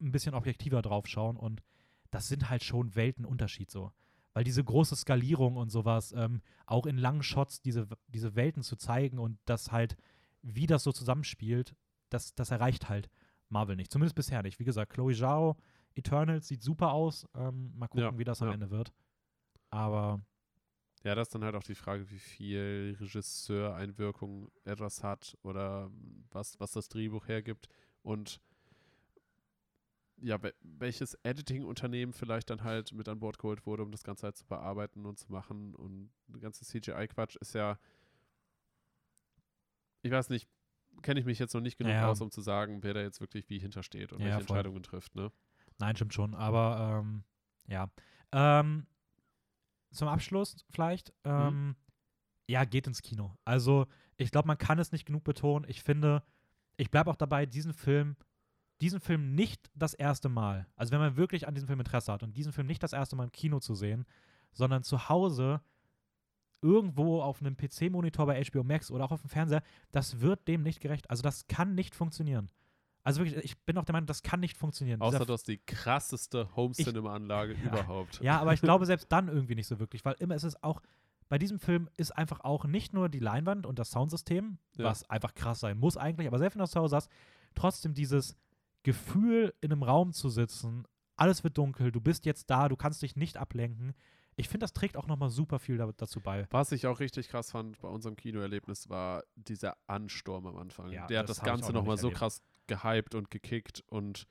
ein 0.02 0.12
bisschen 0.12 0.34
objektiver 0.34 0.82
draufschauen. 0.82 1.38
Und 1.38 1.64
das 2.12 2.28
sind 2.28 2.50
halt 2.50 2.66
schon 2.66 2.96
Weltenunterschied 2.96 3.72
so. 3.72 3.94
Weil 4.34 4.44
diese 4.44 4.64
große 4.64 4.96
Skalierung 4.96 5.58
und 5.58 5.70
sowas, 5.70 6.12
ähm, 6.18 6.42
auch 6.66 6.86
in 6.86 6.98
langen 6.98 7.24
Shots 7.24 7.62
diese, 7.62 7.88
diese 8.08 8.36
Welten 8.36 8.64
zu 8.64 8.76
zeigen 8.76 9.20
und 9.20 9.38
das 9.46 9.72
halt, 9.72 9.96
wie 10.42 10.68
das 10.68 10.84
so 10.84 10.92
zusammenspielt, 10.92 11.76
das, 12.10 12.34
das 12.36 12.52
erreicht 12.52 12.90
halt 12.90 13.10
Marvel 13.50 13.76
nicht. 13.76 13.92
Zumindest 13.92 14.16
bisher 14.16 14.42
nicht. 14.42 14.60
Wie 14.60 14.66
gesagt, 14.66 14.94
Chloe 14.94 15.14
Zhao, 15.14 15.58
Eternals 15.96 16.48
sieht 16.48 16.64
super 16.64 16.92
aus. 16.92 17.28
Ähm, 17.36 17.72
mal 17.76 17.88
gucken, 17.88 18.06
Ja, 18.06 18.18
wie 18.18 18.24
das 18.24 18.42
am 18.42 18.48
ja. 18.48 18.54
Ende 18.56 18.72
wird. 18.72 18.92
Aber 19.70 20.22
Ja, 21.04 21.16
das 21.16 21.28
ist 21.28 21.36
dann 21.36 21.44
halt 21.44 21.56
auch 21.56 21.64
die 21.64 21.76
Frage, 21.76 22.10
wie 22.10 22.20
viel 22.20 22.98
Regisseur-Einwirkung 23.00 24.50
etwas 24.64 25.04
hat 25.04 25.38
oder 25.44 25.92
was, 26.32 26.60
was 26.60 26.72
das 26.72 26.90
Drehbuch 26.90 27.28
hergibt 27.28 27.68
und 28.02 28.40
ja, 30.22 30.38
wel- 30.38 30.54
welches 30.62 31.16
Editing-Unternehmen 31.24 32.14
vielleicht 32.14 32.50
dann 32.50 32.64
halt 32.64 32.92
mit 32.94 33.08
an 33.10 33.20
Bord 33.20 33.40
geholt 33.40 33.66
wurde, 33.66 33.84
um 33.84 33.92
das 33.92 34.04
Ganze 34.04 34.24
halt 34.28 34.38
zu 34.38 34.46
bearbeiten 34.46 35.06
und 35.06 35.18
zu 35.20 35.32
machen. 35.32 35.76
Und 35.76 36.12
der 36.28 36.40
ganze 36.42 36.64
CGI-Quatsch 36.66 37.36
ist 37.38 37.54
ja, 37.54 37.78
ich 40.02 40.12
weiß 40.12 40.30
nicht, 40.30 40.48
kenne 41.02 41.20
ich 41.20 41.26
mich 41.26 41.40
jetzt 41.40 41.54
noch 41.54 41.62
nicht 41.62 41.78
genug 41.78 41.94
Ja. 41.94 42.10
aus, 42.10 42.22
um 42.22 42.30
zu 42.32 42.42
sagen, 42.42 42.84
wer 42.84 42.94
da 42.94 43.02
jetzt 43.02 43.22
wirklich 43.22 43.50
wie 43.50 43.60
hintersteht 43.60 44.14
und 44.14 44.20
Ja, 44.20 44.26
welche 44.26 44.46
voll. 44.46 44.58
Entscheidungen 44.58 44.84
trifft, 44.84 45.16
ne? 45.16 45.32
Nein, 45.80 45.96
stimmt 45.96 46.14
schon. 46.14 46.36
Aber 46.36 47.02
ähm, 47.04 47.24
ja. 47.68 47.90
Ähm, 48.32 48.86
zum 49.92 50.08
Abschluss 50.08 50.66
vielleicht. 50.70 51.14
Ähm, 51.24 51.76
Ja, 52.48 52.66
geht 52.66 52.88
ins 52.88 53.02
Kino. 53.02 53.38
Also, 53.46 53.88
ich 54.18 54.30
glaube, 54.32 54.48
man 54.48 54.58
kann 54.58 54.78
es 54.78 54.92
nicht 54.92 55.06
genug 55.06 55.24
betonen. 55.24 55.66
Ich 55.70 55.82
finde, 55.82 56.24
ich 56.78 56.92
bleibe 56.92 57.10
auch 57.10 57.16
dabei, 57.16 57.46
diesen 57.46 57.74
Film, 57.74 58.16
diesen 58.84 59.00
Film 59.00 59.34
nicht 59.34 59.72
das 59.76 59.94
erste 59.94 60.28
Mal, 60.28 60.68
also 60.76 60.92
wenn 60.92 61.00
man 61.00 61.16
wirklich 61.16 61.48
an 61.48 61.54
diesem 61.56 61.68
Film 61.68 61.80
Interesse 61.80 62.12
hat 62.12 62.22
und 62.22 62.36
diesen 62.36 62.52
Film 62.52 62.68
nicht 62.68 62.84
das 62.84 62.92
erste 62.92 63.16
Mal 63.16 63.24
im 63.24 63.32
Kino 63.32 63.60
zu 63.62 63.76
sehen, 63.76 64.06
sondern 64.52 64.84
zu 64.84 65.08
Hause 65.08 65.62
irgendwo 66.62 67.22
auf 67.22 67.40
einem 67.42 67.56
PC-Monitor 67.56 68.26
bei 68.26 68.44
HBO 68.44 68.64
Max 68.64 68.92
oder 68.92 69.06
auch 69.06 69.12
auf 69.12 69.22
dem 69.22 69.30
Fernseher, 69.30 69.64
das 69.92 70.20
wird 70.20 70.48
dem 70.50 70.64
nicht 70.64 70.82
gerecht. 70.82 71.10
Also 71.10 71.22
das 71.24 71.48
kann 71.48 71.76
nicht 71.76 71.96
funktionieren. 71.96 72.50
Also 73.04 73.22
wirklich, 73.24 73.44
ich 73.44 73.58
bin 73.64 73.78
auch 73.78 73.86
der 73.86 73.94
Meinung, 73.94 74.08
das 74.08 74.22
kann 74.22 74.42
nicht 74.42 74.58
funktionieren. 74.58 75.00
Dieser 75.00 75.08
Außer 75.18 75.26
du 75.26 75.34
hast 75.34 75.48
die 75.48 75.58
krasseste 75.58 76.54
Home-Cinema-Anlage 76.56 77.54
überhaupt. 77.54 78.20
ja, 78.22 78.40
aber 78.40 78.54
ich 78.54 78.62
glaube 78.62 78.86
selbst 78.86 79.12
dann 79.12 79.30
irgendwie 79.30 79.56
nicht 79.56 79.68
so 79.68 79.80
wirklich, 79.80 80.04
weil 80.04 80.16
immer 80.20 80.36
ist 80.36 80.44
es 80.44 80.62
auch, 80.62 80.82
bei 81.30 81.38
diesem 81.38 81.60
Film 81.60 81.90
ist 81.98 82.12
einfach 82.12 82.42
auch 82.42 82.66
nicht 82.66 82.94
nur 82.94 83.08
die 83.10 83.20
Leinwand 83.20 83.66
und 83.66 83.80
das 83.80 83.92
Soundsystem, 83.92 84.58
Ja. 84.78 84.86
was 84.86 85.10
einfach 85.10 85.34
krass 85.36 85.62
sein 85.62 85.78
muss 85.80 85.96
eigentlich, 85.98 86.28
aber 86.28 86.38
selbst 86.38 86.56
wenn 86.56 86.64
du 86.64 86.68
zu 86.70 86.80
Hause 86.80 86.98
hast, 86.98 87.10
trotzdem 87.56 87.94
dieses 87.94 88.38
Gefühl, 88.84 89.54
in 89.62 89.72
einem 89.72 89.84
Raum 89.84 90.12
zu 90.14 90.30
sitzen, 90.30 90.86
alles 91.16 91.44
wird 91.44 91.58
dunkel, 91.58 91.92
du 91.92 92.02
bist 92.02 92.26
jetzt 92.26 92.50
da, 92.50 92.68
du 92.70 92.76
kannst 92.76 93.02
dich 93.02 93.16
nicht 93.16 93.38
ablenken. 93.38 93.94
Ich 94.36 94.50
finde, 94.50 94.64
das 94.64 94.74
trägt 94.74 94.98
auch 94.98 95.06
nochmal 95.06 95.30
super 95.30 95.60
viel 95.60 95.78
da, 95.78 95.92
dazu 95.96 96.20
bei. 96.20 96.48
Was 96.50 96.72
ich 96.72 96.88
auch 96.88 97.00
richtig 97.00 97.30
krass 97.30 97.52
fand 97.52 97.80
bei 97.80 97.88
unserem 97.88 98.16
Kinoerlebnis 98.16 98.90
war 98.90 99.24
dieser 99.36 99.78
Ansturm 99.88 100.48
am 100.48 100.58
Anfang. 100.58 100.90
Ja, 100.92 101.06
Der 101.06 101.20
hat 101.20 101.30
das 101.30 101.42
Ganze 101.42 101.68
noch 101.68 101.82
nochmal 101.82 101.96
nicht 101.96 102.02
so 102.02 102.08
erlebt. 102.08 102.20
krass 102.20 102.42
gehypt 102.68 103.14
und 103.16 103.30
gekickt 103.30 103.84
und 103.88 104.28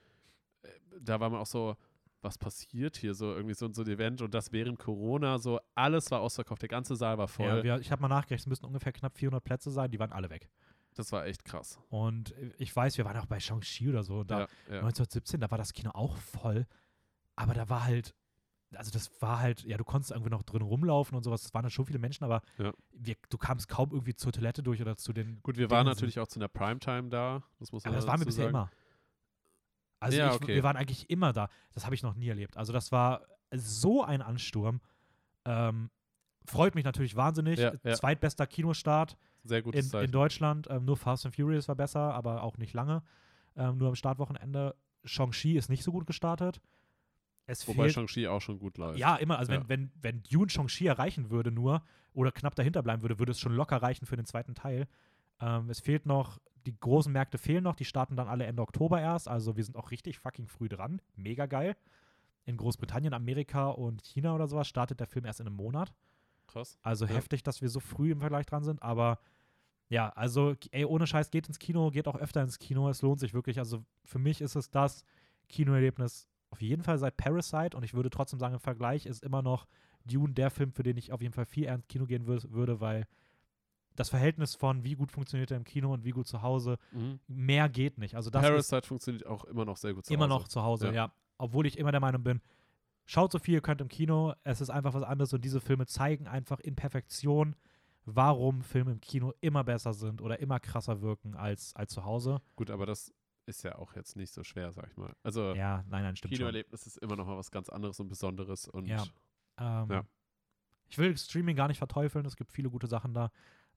äh, 0.63 0.69
da 1.01 1.21
war 1.21 1.31
man 1.31 1.41
auch 1.41 1.47
so, 1.47 1.77
was 2.21 2.37
passiert 2.39 2.97
hier 2.97 3.15
so 3.15 3.33
irgendwie 3.33 3.55
so, 3.55 3.73
so 3.73 3.83
ein 3.83 3.89
Event 3.89 4.23
und 4.23 4.35
das 4.35 4.53
während 4.53 4.79
Corona 4.79 5.39
so, 5.39 5.61
alles 5.75 6.11
war 6.11 6.21
ausverkauft, 6.21 6.63
der 6.63 6.69
ganze 6.69 6.97
Saal 6.97 7.19
war 7.19 7.29
voll. 7.29 7.47
Ja, 7.47 7.63
wir, 7.63 7.77
ich 7.79 7.93
habe 7.93 8.03
mal 8.03 8.09
nachgerechnet, 8.09 8.41
es 8.47 8.47
müssten 8.49 8.67
ungefähr 8.67 8.93
knapp 8.93 9.17
400 9.17 9.43
Plätze 9.43 9.71
sein, 9.71 9.91
die 9.91 9.99
waren 10.01 10.13
alle 10.13 10.31
weg. 10.31 10.49
Das 10.95 11.13
war 11.13 11.27
echt 11.27 11.45
krass. 11.45 11.79
Und 11.89 12.35
ich 12.59 12.75
weiß, 12.75 12.99
wir 12.99 13.05
waren 13.05 13.17
auch 13.17 13.27
bei 13.27 13.41
Shang-Chi 13.41 13.89
oder 13.89 14.03
so, 14.03 14.21
und 14.21 14.31
da 14.31 14.41
ja, 14.41 14.47
ja. 14.69 14.75
1917, 14.81 15.41
da 15.41 15.51
war 15.51 15.59
das 15.59 15.73
Kino 15.73 15.91
auch 15.95 16.17
voll. 16.17 16.67
Aber 17.37 17.55
da 17.55 17.69
war 17.69 17.85
halt, 17.85 18.15
also 18.75 18.91
das 18.91 19.11
war 19.21 19.41
halt, 19.41 19.65
ja, 19.65 19.77
du 19.77 19.85
konntest 19.85 20.11
irgendwie 20.11 20.31
noch 20.31 20.43
drin 20.43 20.63
rumlaufen 20.63 21.17
und 21.17 21.23
sowas. 21.25 21.45
Es 21.45 21.55
waren 21.55 21.63
da 21.63 21.71
schon 21.71 21.87
viele 21.87 21.99
Menschen, 21.99 22.25
aber 22.25 22.43
Ja. 22.59 22.73
wir, 22.93 23.17
du 23.29 23.39
kamst 23.39 23.69
kaum 23.69 23.91
irgendwie 23.91 24.15
zur 24.15 24.33
Toilette 24.33 24.63
durch 24.63 24.81
oder 24.81 24.97
zu 24.97 25.13
den. 25.13 25.41
Gut, 25.43 25.57
wir 25.57 25.71
waren 25.71 25.85
Dingen 25.85 25.95
natürlich 25.95 26.19
auch 26.21 26.29
zu 26.29 26.39
einer 26.39 26.49
Primetime 26.49 27.09
da, 27.09 27.43
das 27.59 27.73
muss 27.73 27.85
man 27.85 27.93
Aber 27.93 28.01
das 28.01 28.07
waren 28.07 28.21
wir 28.21 28.27
bisher 28.27 28.45
sagen. 28.45 28.57
immer. 28.57 28.71
Also 30.01 30.19
ich, 30.19 30.25
okay. 30.33 30.55
wir 30.55 30.63
waren 30.65 30.77
eigentlich 30.77 31.09
immer 31.11 31.33
da. 31.33 31.49
Das 31.73 31.85
habe 31.85 31.95
ich 31.95 32.03
noch 32.03 32.15
nie 32.15 32.29
erlebt. 32.29 32.57
Also 32.57 32.73
das 32.73 32.91
war 32.91 33.25
so 33.53 34.03
ein 34.03 34.21
Ansturm. 34.21 34.81
Ähm, 35.45 35.91
freut 36.45 36.75
mich 36.75 36.85
natürlich 36.85 37.15
wahnsinnig. 37.15 37.61
Zweitbester 37.95 38.47
Kinostart 38.47 39.17
Sehr 39.45 39.63
gutes 39.63 39.87
in, 39.87 39.91
Zeichen. 39.91 40.05
in 40.07 40.13
Deutschland. 40.13 40.69
Ähm, 40.71 40.85
nur 40.85 40.97
Fast 40.97 41.27
and 41.27 41.35
Furious 41.35 41.69
war 41.69 41.75
besser, 41.75 42.15
aber 42.15 42.43
auch 42.43 42.59
nicht 42.59 42.75
lange. 42.75 43.03
Ähm, 43.57 43.79
nur 43.79 43.89
am 43.89 43.95
Startwochenende. 43.95 44.75
Shang-Chi 45.05 45.57
ist 45.57 45.69
nicht 45.69 45.83
so 45.83 45.91
gut 45.91 46.07
gestartet. 46.07 46.61
Es 47.47 47.67
Wobei 47.67 47.89
Shang-Chi 47.89 48.29
auch 48.29 48.41
schon 48.41 48.59
gut 48.59 48.79
läuft. 48.79 48.99
Ja, 48.99 49.17
immer. 49.17 49.39
Also 49.39 49.53
Ja. 49.53 49.61
wenn, 49.61 49.69
wenn, 49.69 49.91
wenn 50.01 50.23
Dune 50.23 50.49
Shang-Chi 50.49 50.87
erreichen 50.87 51.31
würde 51.31 51.51
nur 51.51 51.83
oder 52.15 52.31
knapp 52.31 52.55
dahinter 52.55 52.83
bleiben 52.83 53.03
würde, 53.03 53.19
würde 53.19 53.33
es 53.33 53.41
schon 53.41 53.53
locker 53.55 53.83
reichen 53.83 54.07
für 54.07 54.17
den 54.17 54.27
zweiten 54.27 54.55
Teil. 54.55 54.87
Ähm, 55.41 55.69
es 55.71 55.81
fehlt 55.81 56.07
noch, 56.07 56.39
die 56.67 56.79
großen 56.79 57.13
Märkte 57.13 57.39
fehlen 57.39 57.65
noch, 57.65 57.75
die 57.75 57.85
starten 57.85 58.15
dann 58.15 58.29
alle 58.29 58.47
Ende 58.47 58.63
Oktober 58.63 59.01
erst. 59.01 59.27
Also 59.27 59.57
wir 59.57 59.65
sind 59.65 59.77
auch 59.77 59.91
richtig 59.91 60.19
fucking 60.21 60.47
früh 60.47 60.69
dran. 60.69 61.03
Mega 61.17 61.47
geil. 61.47 61.77
In 62.45 62.57
Großbritannien, 62.57 63.13
Amerika 63.15 63.69
und 63.69 64.03
China 64.03 64.35
oder 64.35 64.47
sowas 64.47 64.69
startet 64.69 65.01
der 65.01 65.07
Film 65.09 65.25
erst 65.25 65.41
in 65.41 65.47
einem 65.49 65.57
Monat. 65.57 65.93
Krass. 66.53 66.79
Also 66.83 67.07
Ja. 67.07 67.13
heftig, 67.15 67.43
dass 67.43 67.61
wir 67.63 67.69
so 67.69 67.81
früh 67.81 68.13
im 68.13 68.21
Vergleich 68.21 68.47
dran 68.47 68.63
sind, 68.65 68.83
aber 68.83 69.19
ja, 69.89 70.09
also 70.11 70.55
ey, 70.71 70.85
ohne 70.85 71.07
Scheiß 71.07 71.31
geht 71.31 71.49
ins 71.49 71.59
Kino, 71.59 71.91
geht 71.91 72.09
auch 72.09 72.17
öfter 72.17 72.43
ins 72.43 72.59
Kino, 72.59 72.89
es 72.89 73.03
lohnt 73.03 73.21
sich 73.21 73.35
wirklich. 73.35 73.59
Also 73.59 73.85
für 74.05 74.19
mich 74.19 74.41
ist 74.41 74.55
es 74.57 74.71
das 74.71 75.05
Kinoerlebnis 75.49 76.29
auf 76.51 76.61
jeden 76.63 76.83
Fall 76.83 76.99
seit 76.99 77.17
Parasite 77.17 77.77
und 77.77 77.83
ich 77.83 77.95
würde 77.95 78.11
trotzdem 78.11 78.39
sagen, 78.39 78.55
im 78.55 78.61
Vergleich 78.61 79.07
ist 79.07 79.23
immer 79.23 79.43
noch 79.43 79.67
Dune 80.05 80.33
der 80.35 80.51
Film, 80.51 80.73
für 80.73 80.83
den 80.83 80.97
ich 80.97 81.13
auf 81.13 81.21
jeden 81.23 81.33
Fall 81.35 81.45
viel 81.47 81.65
eher 81.65 81.75
ins 81.75 81.87
Kino 81.89 82.07
gehen 82.07 82.27
wür 82.27 82.43
würde, 82.51 82.81
weil 82.81 83.07
das 83.95 84.09
Verhältnis 84.09 84.55
von 84.55 84.85
wie 84.85 84.95
gut 84.95 85.13
funktioniert 85.13 85.51
er 85.51 85.59
im 85.59 85.65
Kino 85.65 85.93
und 85.93 86.05
wie 86.05 86.11
gut 86.11 86.27
zu 86.27 86.41
Hause, 86.43 86.79
Mhm. 86.93 87.21
mehr 87.27 87.69
geht 87.69 87.99
nicht. 87.99 88.15
Also 88.17 88.31
das 88.31 88.43
Parasite 88.43 88.87
funktioniert 88.87 89.27
auch 89.27 89.45
immer 89.45 89.65
noch 89.67 89.77
sehr 89.77 89.93
gut 89.95 90.07
zu 90.07 90.13
immer 90.15 90.25
Hause. 90.25 90.29
noch 90.35 90.49
zu 90.49 90.63
Hause, 90.63 90.87
Ja. 90.87 90.93
ja. 90.93 91.13
Obwohl 91.39 91.67
ich 91.67 91.77
immer 91.79 91.91
der 91.93 92.01
Meinung 92.01 92.23
bin, 92.23 92.41
schaut 93.07 93.33
so 93.33 93.39
viel 93.39 93.55
ihr 93.55 93.61
könnt 93.61 93.81
im 93.81 93.89
Kino, 93.89 94.35
es 94.45 94.61
ist 94.61 94.71
einfach 94.71 94.95
was 94.95 95.03
anderes 95.03 95.33
und 95.33 95.45
diese 95.45 95.61
Filme 95.61 95.87
zeigen 95.87 96.27
einfach 96.27 96.61
in 96.61 96.77
Perfektion, 96.77 97.57
warum 98.05 98.63
Filme 98.63 98.93
im 98.93 99.01
Kino 99.01 99.33
immer 99.41 99.65
besser 99.65 99.93
sind 99.93 100.21
oder 100.21 100.41
immer 100.41 100.61
krasser 100.61 101.01
wirken 101.03 101.35
als, 101.35 101.75
als 101.77 101.93
zu 101.93 102.05
Hause. 102.05 102.41
Gut, 102.57 102.71
aber 102.71 102.87
das 102.87 103.13
ist 103.47 103.65
ja 103.65 103.77
auch 103.77 103.95
jetzt 103.97 104.17
nicht 104.17 104.33
so 104.33 104.45
schwer, 104.45 104.73
sag 104.73 104.89
ich 104.89 104.97
mal. 104.97 105.15
Also 105.23 105.55
Ja, 105.55 105.85
nein, 105.89 106.03
nein, 106.03 106.17
stimmt. 106.17 106.35
Kinoerlebnis 106.35 106.87
ist 106.87 106.99
immer 106.99 107.17
noch 107.17 107.27
mal 107.27 107.37
was 107.37 107.51
ganz 107.51 107.69
anderes 107.69 107.99
und 108.01 108.09
Besonderes 108.09 108.69
und 108.69 108.87
Ja. 108.87 109.05
Ähm, 109.59 109.91
Ja. 109.91 110.05
Ich 110.89 110.99
will 110.99 111.17
Streaming 111.17 111.57
gar 111.57 111.69
nicht 111.69 111.79
verteufeln, 111.79 112.27
es 112.27 112.37
gibt 112.37 112.53
viele 112.53 112.69
gute 112.71 112.87
Sachen 112.87 113.15
da. 113.15 113.31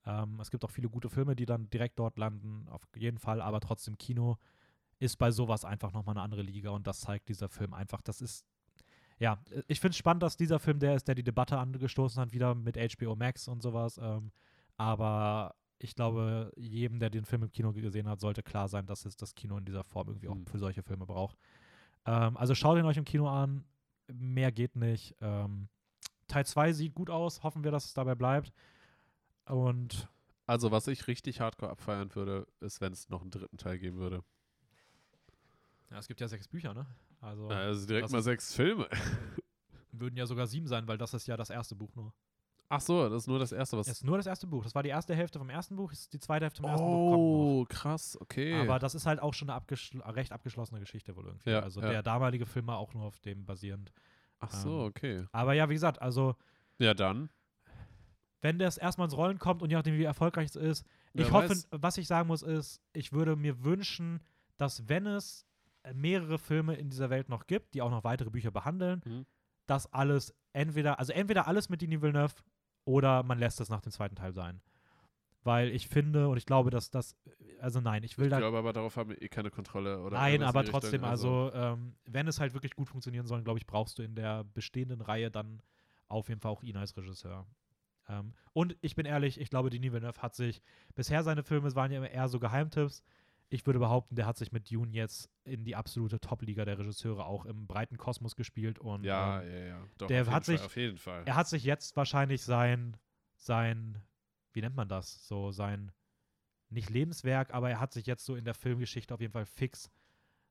Ähm, 0.06 0.40
es 0.40 0.52
gibt 0.52 0.64
auch 0.66 0.70
viele 0.70 0.90
gute 0.90 1.10
Filme, 1.10 1.36
die 1.36 1.46
dann 1.46 1.70
direkt 1.70 1.98
dort 1.98 2.18
landen, 2.18 2.68
auf 2.70 2.82
jeden 2.96 3.18
Fall, 3.18 3.42
aber 3.42 3.60
trotzdem 3.60 3.98
Kino 3.98 4.38
ist 5.00 5.18
bei 5.18 5.32
sowas 5.32 5.66
einfach 5.66 5.92
nochmal 5.94 6.16
eine 6.16 6.24
andere 6.24 6.42
Liga 6.42 6.70
und 6.72 6.88
das 6.88 7.02
zeigt 7.02 7.30
dieser 7.30 7.50
Film 7.50 7.74
einfach. 7.74 8.02
Das 8.02 8.22
ist, 8.22 8.46
ja, 9.20 9.40
ich 9.68 9.80
finde 9.80 9.92
es 9.92 9.98
spannend, 9.98 10.24
dass 10.24 10.38
dieser 10.38 10.60
Film 10.60 10.80
der 10.80 10.96
ist, 10.96 11.08
der 11.08 11.16
die 11.16 11.24
Debatte 11.24 11.58
angestoßen 11.58 12.22
hat, 12.22 12.34
wieder 12.34 12.54
mit 12.56 12.76
HBO 12.78 13.16
Max 13.16 13.48
und 13.48 13.62
sowas. 13.62 13.98
Ähm, 14.02 14.32
aber 14.78 15.56
ich 15.80 15.96
glaube, 15.96 16.52
jedem, 16.58 17.00
der 17.00 17.10
den 17.10 17.26
Film 17.26 17.44
im 17.44 17.52
Kino 17.52 17.72
gesehen 17.74 18.08
hat, 18.10 18.20
sollte 18.20 18.44
klar 18.44 18.68
sein, 18.68 18.86
dass 18.86 19.06
es 19.06 19.16
das 19.16 19.36
Kino 19.36 19.58
in 19.58 19.66
dieser 19.66 19.84
Form 19.84 20.08
irgendwie 20.10 20.28
auch 20.30 20.36
Mhm. 20.36 20.46
für 20.48 20.58
solche 20.60 20.84
Filme 20.84 21.06
braucht. 21.06 21.38
Ähm, 22.06 22.36
also 22.38 22.56
schaut 22.56 22.78
ihn 22.78 22.86
euch 22.86 22.98
im 22.98 23.06
Kino 23.06 23.28
an. 23.30 23.64
Mehr 24.08 24.52
geht 24.52 24.76
nicht. 24.76 25.16
Ähm, 25.22 25.68
Teil 26.28 26.46
2 26.46 26.74
sieht 26.74 26.94
gut 26.96 27.10
aus. 27.10 27.44
Hoffen 27.44 27.64
wir, 27.64 27.72
dass 27.72 27.86
es 27.86 27.94
dabei 27.94 28.16
bleibt. 28.16 28.52
Und 29.46 30.08
also 30.48 30.72
was 30.72 30.88
ich 30.88 31.08
richtig 31.08 31.40
hardcore 31.42 31.72
abfeiern 31.72 32.14
würde, 32.16 32.48
ist, 32.60 32.82
wenn 32.82 32.94
es 32.94 33.10
noch 33.10 33.22
einen 33.22 33.32
dritten 33.32 33.58
Teil 33.58 33.80
geben 33.80 33.98
würde. 33.98 34.24
ja, 35.92 35.98
es 36.00 36.08
gibt 36.08 36.22
ja 36.22 36.28
sechs 36.28 36.48
Bücher, 36.48 36.74
ne? 36.74 36.86
Also 37.26 37.48
Also 37.48 37.88
direkt 37.88 38.06
das 38.06 38.12
mal 38.12 38.22
sechs 38.22 38.54
Filme. 38.54 38.88
würden 39.92 40.18
ja 40.18 40.26
sogar 40.26 40.48
sieben 40.48 40.68
sein, 40.68 40.88
weil 40.88 40.98
das 40.98 41.14
ist 41.14 41.28
ja 41.28 41.38
das 41.38 41.50
erste 41.50 41.76
Buch 41.76 41.96
nur. 41.96 42.14
Ach 42.68 42.82
so, 42.82 43.08
das 43.10 43.24
ist 43.24 43.28
nur 43.28 43.38
das 43.40 43.52
erste, 43.52 43.78
was. 43.78 43.88
Es 43.88 43.98
ist 43.98 44.04
nur 44.04 44.18
das 44.18 44.26
erste 44.26 44.48
Buch. 44.48 44.64
Das 44.64 44.74
war 44.74 44.82
die 44.82 44.90
erste 44.90 45.16
Hälfte 45.16 45.38
vom 45.38 45.50
ersten 45.50 45.76
Buch, 45.76 45.92
ist 45.92 46.12
die 46.14 46.20
zweite 46.20 46.46
Hälfte 46.46 46.62
vom 46.62 46.70
ersten 46.70 46.86
Buch 46.86 47.12
kommt 47.12 47.24
noch. 47.24 47.40
oh, 47.62 47.66
krass, 47.70 48.18
okay. 48.20 48.56
Aber 48.56 48.80
das 48.80 48.96
ist 48.96 49.06
halt 49.06 49.22
auch 49.22 49.34
schon 49.34 49.50
eine 49.50 49.56
abgeschl 49.56 50.02
recht 50.02 50.32
abgeschlossene 50.32 50.80
Geschichte 50.80 51.16
wohl 51.16 51.26
irgendwie. 51.26 51.52
Ja, 51.52 51.60
also 51.60 51.80
ja. 51.82 51.90
der 51.90 52.04
damalige 52.04 52.46
Film 52.46 52.68
war 52.68 52.78
auch 52.78 52.94
nur 52.94 53.04
auf 53.04 53.20
dem 53.20 53.46
basierend. 53.46 53.92
Ach 54.40 54.52
so, 54.52 54.82
ähm, 54.82 54.88
okay. 54.88 55.26
Aber 55.32 55.54
ja, 55.54 55.70
wie 55.70 55.76
gesagt, 55.76 56.02
also 56.02 56.36
Ja, 56.80 56.94
dann. 56.94 57.30
wenn 58.42 58.58
das 58.58 58.78
erstmal 58.78 59.06
ins 59.06 59.16
Rollen 59.16 59.38
kommt 59.40 59.62
und 59.62 59.70
je 59.70 59.76
nachdem, 59.76 59.98
wie 59.98 60.04
erfolgreich 60.04 60.50
es 60.50 60.56
ist, 60.56 60.86
Wer 61.14 61.26
ich 61.28 61.32
hoffe, 61.32 61.50
weiß. 61.50 61.68
was 61.72 61.98
ich 61.98 62.08
sagen 62.08 62.28
muss, 62.28 62.42
ist, 62.42 62.82
ich 62.94 63.14
würde 63.14 63.36
mir 63.36 63.64
wünschen, 63.64 64.22
dass 64.58 64.90
wenn 64.90 65.06
es 65.06 65.44
äh, 65.44 65.45
mehrere 65.94 66.38
Filme 66.38 66.76
in 66.76 66.90
dieser 66.90 67.10
Welt 67.10 67.30
noch 67.30 67.48
gibt, 67.48 67.74
die 67.74 67.82
auch 67.82 67.91
noch 67.91 68.03
weitere 68.03 68.30
Bücher 68.30 68.52
behandeln, 68.52 69.02
Mhm. 69.06 69.26
dass 69.68 69.91
alles 69.94 70.34
entweder, 70.53 70.99
also 70.99 71.14
entweder 71.14 71.48
alles 71.48 71.70
mit 71.70 71.82
Denis 71.82 72.02
Villeneuve 72.02 72.36
oder 72.86 73.24
man 73.24 73.40
lässt 73.40 73.60
es 73.62 73.70
nach 73.70 73.82
dem 73.82 73.91
zweiten 73.91 74.16
Teil 74.16 74.34
sein. 74.34 74.62
Weil 75.44 75.70
ich 75.70 75.88
finde 75.88 76.28
und 76.28 76.38
ich 76.38 76.45
glaube, 76.48 76.72
dass 76.72 76.90
das, 76.90 77.16
also 77.60 77.80
nein, 77.80 78.03
ich 78.03 78.18
will 78.18 78.26
Ich 78.26 78.32
da 78.32 78.40
glaube 78.40 78.57
aber, 78.57 78.74
darauf 78.74 78.98
haben 78.98 79.12
wir 79.12 79.22
eh 79.22 79.30
keine 79.30 79.52
Kontrolle. 79.52 80.02
Oder 80.02 80.18
Nein, 80.18 80.41
aber 80.41 80.66
trotzdem, 80.66 81.03
Richtung, 81.03 81.10
also, 81.10 81.52
ähm, 81.53 81.95
wenn 82.06 82.28
es 82.28 82.40
halt 82.40 82.53
wirklich 82.53 82.76
gut 82.76 82.90
funktionieren 82.90 83.28
soll, 83.28 83.44
glaube 83.44 83.60
ich, 83.60 83.68
brauchst 83.68 83.99
du 83.99 84.03
in 84.03 84.16
der 84.16 84.44
bestehenden 84.44 85.02
Reihe 85.02 85.30
dann 85.30 85.62
auf 86.07 86.30
jeden 86.30 86.41
Fall 86.41 86.52
auch 86.52 86.64
ihn 86.64 86.78
als 86.78 86.98
Regisseur. 86.98 87.45
Ähm, 88.07 88.34
und 88.53 88.76
ich 88.82 88.95
bin 88.95 89.06
ehrlich, 89.06 89.40
ich 89.40 89.49
glaube, 89.52 89.70
Denis 89.70 89.91
Villeneuve 89.91 90.20
hat 90.22 90.34
sich, 90.36 90.62
bisher 90.95 91.24
seine 91.24 91.44
Filme 91.44 91.74
waren 91.76 91.91
ja 91.91 91.98
immer 91.99 92.10
eher 92.10 92.28
so 92.28 92.40
Geheimtipps. 92.40 93.03
Ich 93.56 93.65
würde 93.65 93.80
behaupten, 93.80 94.15
der 94.15 94.26
hat 94.26 94.38
sich 94.38 94.52
mit 94.52 94.69
Dune 94.69 94.91
jetzt 94.91 95.30
in 95.45 95.64
die 95.64 95.76
absolute 95.77 96.19
Top-Liga 96.19 96.65
der 96.65 96.77
Regisseure 96.77 97.26
auch 97.26 97.45
im 97.45 97.68
breiten 97.68 97.95
Kosmos 97.98 98.36
gespielt 98.36 98.80
und 98.80 99.06
Ja, 99.06 99.41
ähm, 99.41 99.49
ja, 99.52 99.65
ja. 99.65 99.88
Doch, 99.98 100.07
der 100.07 100.22
auf 100.23 100.27
jeden 100.27 100.36
hat 100.36 100.45
Fall, 100.45 100.57
sich- 100.57 100.65
Auf 100.65 100.76
jeden 100.76 100.98
Fall. 100.98 101.23
er 101.26 101.36
hat 101.36 101.48
sich 101.48 101.64
jetzt 101.64 101.95
wahrscheinlich 101.95 102.41
sein, 102.44 102.98
sein, 103.36 104.02
wie 104.52 104.60
nennt 104.61 104.76
man 104.76 104.90
das? 104.90 105.26
So 105.27 105.52
sein, 105.52 105.91
nicht 106.69 106.90
Lebenswerk, 106.90 107.53
aber 107.53 107.69
er 107.69 107.80
hat 107.80 107.94
sich 107.94 108.06
jetzt 108.06 108.26
so 108.26 108.36
in 108.36 108.44
der 108.44 108.56
Filmgeschichte 108.56 109.14
auf 109.14 109.22
jeden 109.22 109.32
Fall 109.34 109.45
fix 109.45 109.90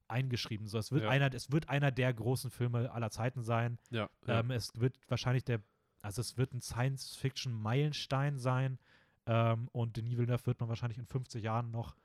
eingeschrieben. 0.09 0.67
So, 0.67 0.79
es 0.79 0.91
wird 0.91 1.03
Ja. 1.05 1.11
einer, 1.11 1.33
es 1.35 1.53
wird 1.53 1.69
einer 1.69 1.91
der 1.91 2.13
großen 2.15 2.51
Filme 2.51 2.91
aller 2.91 3.11
Zeiten 3.11 3.43
sein. 3.43 3.79
ja, 3.91 4.09
ja. 4.27 4.41
Ähm, 4.41 4.51
es 4.51 4.71
wird 4.81 4.99
wahrscheinlich 5.09 5.45
der, 5.45 5.61
also 6.01 6.21
es 6.23 6.39
wird 6.39 6.55
ein 6.55 6.63
Science-Fiction-Meilenstein 7.35 8.39
sein. 8.39 8.79
Ähm, 9.27 9.69
und 9.73 9.97
Denis 9.97 10.17
Villeneuve 10.19 10.47
wird 10.47 10.61
man 10.61 10.69
wahrscheinlich 10.69 10.99
in 10.99 11.07
50 11.07 11.43
Jahren 11.43 11.71
noch 11.71 11.97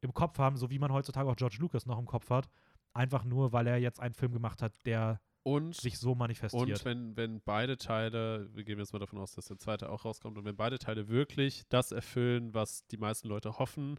im 0.00 0.14
Kopf 0.14 0.38
haben, 0.38 0.56
so 0.56 0.70
wie 0.70 0.78
man 0.78 0.92
heutzutage 0.92 1.28
auch 1.28 1.36
George 1.36 1.56
Lucas 1.58 1.86
noch 1.86 1.98
im 1.98 2.06
Kopf 2.06 2.30
hat. 2.30 2.48
Einfach 2.92 3.24
nur, 3.24 3.52
weil 3.52 3.66
er 3.66 3.78
jetzt 3.78 4.00
einen 4.00 4.14
Film 4.14 4.32
gemacht 4.32 4.62
hat, 4.62 4.72
der 4.86 5.20
und 5.42 5.74
sich 5.74 5.98
so 5.98 6.14
manifestiert. 6.14 6.68
Und 6.68 6.84
wenn, 6.84 7.16
wenn 7.16 7.40
beide 7.40 7.76
Teile, 7.76 8.48
wir 8.54 8.64
gehen 8.64 8.78
jetzt 8.78 8.92
mal 8.92 8.98
davon 8.98 9.18
aus, 9.18 9.34
dass 9.34 9.46
der 9.46 9.58
zweite 9.58 9.90
auch 9.90 10.04
rauskommt, 10.04 10.36
und 10.36 10.44
wenn 10.44 10.56
beide 10.56 10.78
Teile 10.78 11.08
wirklich 11.08 11.62
das 11.68 11.92
erfüllen, 11.92 12.54
was 12.54 12.86
die 12.86 12.98
meisten 12.98 13.28
Leute 13.28 13.58
hoffen, 13.58 13.98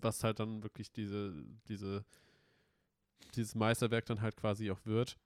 was 0.00 0.24
halt 0.24 0.40
dann 0.40 0.62
wirklich 0.62 0.92
diese, 0.92 1.32
diese, 1.68 2.04
dieses 3.34 3.54
Meisterwerk 3.54 4.04
dann 4.06 4.20
halt 4.20 4.36
quasi 4.36 4.70
auch 4.70 4.84
wird, 4.84 5.16